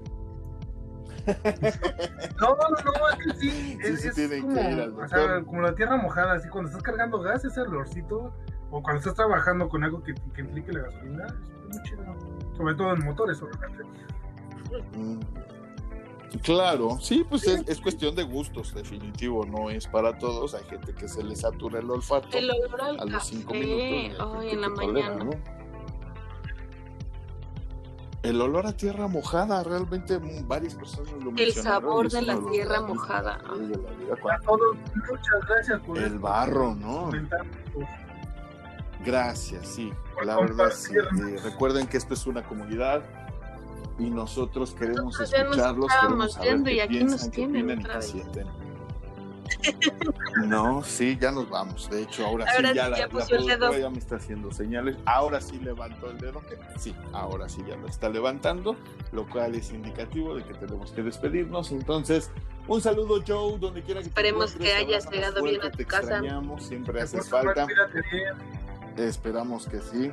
No, 1.26 2.48
no, 2.48 2.68
no, 2.68 3.08
es 3.08 3.16
que 3.16 3.40
sí. 3.40 3.78
Es, 3.82 4.02
sí 4.02 4.08
es 4.08 4.14
tienen 4.14 4.42
como, 4.42 4.54
que 4.56 4.60
ir 4.60 4.80
al 4.80 4.92
o 4.92 5.08
sea, 5.08 5.18
doctor. 5.18 5.44
como 5.46 5.62
la 5.62 5.74
tierra 5.74 5.96
mojada, 5.96 6.34
así 6.34 6.48
cuando 6.50 6.68
estás 6.68 6.82
cargando 6.82 7.18
gas, 7.20 7.44
ese 7.44 7.62
olorcito, 7.62 8.34
o 8.70 8.82
cuando 8.82 8.98
estás 8.98 9.14
trabajando 9.14 9.68
con 9.70 9.84
algo 9.84 10.02
que, 10.02 10.14
que 10.34 10.42
implique 10.42 10.72
la 10.72 10.82
gasolina, 10.82 11.26
es 11.26 11.76
muy 11.76 11.82
chido. 11.84 12.04
Sobre 12.56 12.74
todo 12.74 12.92
en 12.94 13.04
motores, 13.04 13.40
obviamente. 13.40 13.84
Mm. 14.98 15.20
Claro, 16.42 16.98
sí, 17.00 17.24
pues 17.28 17.46
es, 17.46 17.66
es 17.68 17.80
cuestión 17.80 18.14
de 18.16 18.24
gustos, 18.24 18.74
definitivo, 18.74 19.46
no 19.46 19.70
es 19.70 19.86
para 19.86 20.18
todos. 20.18 20.54
Hay 20.54 20.64
gente 20.64 20.92
que 20.92 21.08
se 21.08 21.22
le 21.22 21.36
satura 21.36 21.78
el 21.78 21.88
olfato 21.88 22.36
El 22.36 22.50
olor 22.50 22.80
al 22.82 23.00
a 23.00 23.04
los 23.04 23.26
cinco 23.26 23.54
minutos. 23.54 24.36
Ay, 24.38 24.50
en 24.50 24.60
la 24.60 24.74
tolera, 24.74 25.10
mañana. 25.10 25.24
¿no? 25.24 25.63
El 28.24 28.40
olor 28.40 28.66
a 28.66 28.72
tierra 28.72 29.06
mojada, 29.06 29.62
realmente 29.62 30.18
mm, 30.18 30.48
varias 30.48 30.74
personas 30.74 31.12
lo 31.22 31.28
El 31.30 31.34
mencionaron, 31.34 31.62
sabor 31.82 32.04
y 32.04 32.06
es 32.08 32.12
de 32.14 32.22
la 32.22 32.38
tierra 32.50 32.80
mojada. 32.80 33.34
A 33.34 34.16
cuando- 34.20 34.42
todos, 34.44 34.76
muchas 34.94 35.48
gracias 35.48 35.80
por 35.82 35.98
El 35.98 36.18
barro, 36.18 36.74
¿no? 36.74 37.10
Gracias, 39.04 39.68
sí, 39.68 39.92
Por 40.14 40.24
la 40.24 40.36
verdad 40.36 40.70
sí. 40.74 40.94
Eh, 40.96 41.36
recuerden 41.44 41.86
que 41.86 41.98
esto 41.98 42.14
es 42.14 42.26
una 42.26 42.42
comunidad 42.42 43.02
y 43.98 44.08
nosotros 44.08 44.72
queremos 44.74 45.04
Nosotros 45.18 45.32
escucharlos, 45.34 45.86
estábamos 45.90 46.02
queremos 46.10 46.32
saber 46.32 46.48
yendo 46.50 46.70
y 46.70 46.74
qué 46.76 46.82
aquí 46.82 46.92
piensan, 46.94 47.10
nos 47.18 47.24
qué 47.24 47.30
tienen 47.30 47.56
opinan 47.64 47.78
y 47.78 47.80
otra 47.82 47.92
qué 47.92 47.98
vez. 47.98 48.06
sienten. 48.10 48.46
No, 50.46 50.82
sí, 50.82 51.16
ya 51.20 51.30
nos 51.30 51.48
vamos. 51.48 51.88
De 51.88 52.02
hecho, 52.02 52.26
ahora, 52.26 52.44
Ahora 52.54 52.70
sí, 52.70 52.74
ya 52.74 52.84
sí, 52.84 52.90
la, 52.90 52.98
ya 52.98 53.06
la 53.06 53.24
el 53.36 53.46
dedo. 53.46 53.78
ya 53.78 53.90
me 53.90 53.98
está 53.98 54.16
haciendo 54.16 54.50
señales. 54.52 54.96
Ahora 55.06 55.40
sí 55.40 55.58
levantó 55.58 56.10
el 56.10 56.18
dedo. 56.18 56.42
Sí, 56.76 56.94
ahora 57.12 57.48
sí 57.48 57.62
ya 57.66 57.76
lo 57.76 57.86
está 57.86 58.08
levantando, 58.08 58.76
lo 59.12 59.28
cual 59.28 59.54
es 59.54 59.70
indicativo 59.70 60.34
de 60.34 60.42
que 60.44 60.54
tenemos 60.54 60.90
que 60.90 61.02
despedirnos. 61.02 61.70
Entonces, 61.72 62.30
un 62.66 62.80
saludo, 62.80 63.22
Joe, 63.26 63.58
donde 63.58 63.82
quiera 63.82 64.00
que 64.00 64.04
te 64.04 64.08
Esperemos 64.10 64.52
que 64.54 64.72
hayas 64.72 65.08
llegado 65.10 65.42
bien 65.42 65.60
a 65.62 65.70
tu 65.70 65.78
te 65.78 65.84
casa. 65.86 66.16
extrañamos, 66.16 66.64
siempre 66.66 67.00
mal, 67.00 67.08
falta. 67.24 67.66
Esperamos 68.96 69.66
que 69.66 69.80
sí. 69.80 70.10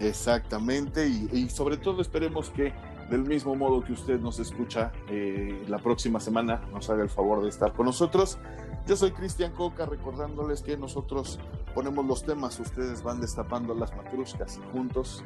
Exactamente. 0.00 1.06
Y, 1.06 1.28
y 1.32 1.50
sobre 1.50 1.76
todo 1.76 2.02
esperemos 2.02 2.50
que 2.50 2.72
del 3.10 3.22
mismo 3.24 3.54
modo 3.56 3.82
que 3.82 3.92
usted 3.92 4.20
nos 4.20 4.38
escucha 4.38 4.92
eh, 5.08 5.64
la 5.68 5.78
próxima 5.78 6.20
semana, 6.20 6.62
nos 6.72 6.88
haga 6.90 7.02
el 7.02 7.10
favor 7.10 7.42
de 7.42 7.48
estar 7.48 7.72
con 7.72 7.86
nosotros. 7.86 8.38
Yo 8.86 8.96
soy 8.96 9.10
Cristian 9.10 9.52
Coca, 9.52 9.84
recordándoles 9.84 10.62
que 10.62 10.76
nosotros 10.76 11.38
ponemos 11.74 12.06
los 12.06 12.24
temas, 12.24 12.58
ustedes 12.60 13.02
van 13.02 13.20
destapando 13.20 13.74
las 13.74 13.94
matruscas 13.96 14.58
y 14.58 14.72
juntos, 14.72 15.22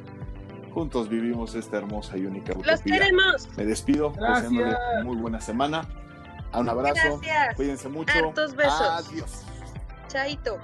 juntos 0.73 1.07
vivimos 1.09 1.55
esta 1.55 1.77
hermosa 1.77 2.17
y 2.17 2.25
única 2.25 2.53
¡Los 2.53 2.65
utopía. 2.79 2.99
queremos! 2.99 3.47
Me 3.55 3.65
despido, 3.65 4.11
Gracias. 4.11 4.51
deseándole 4.51 5.03
muy 5.03 5.17
buena 5.17 5.39
semana. 5.39 5.87
Un 6.53 6.69
abrazo, 6.69 7.19
Gracias. 7.21 7.55
cuídense 7.55 7.89
mucho. 7.89 8.13
Hartos 8.13 8.55
besos. 8.55 8.81
Adiós. 8.81 9.43
Chaito. 10.07 10.57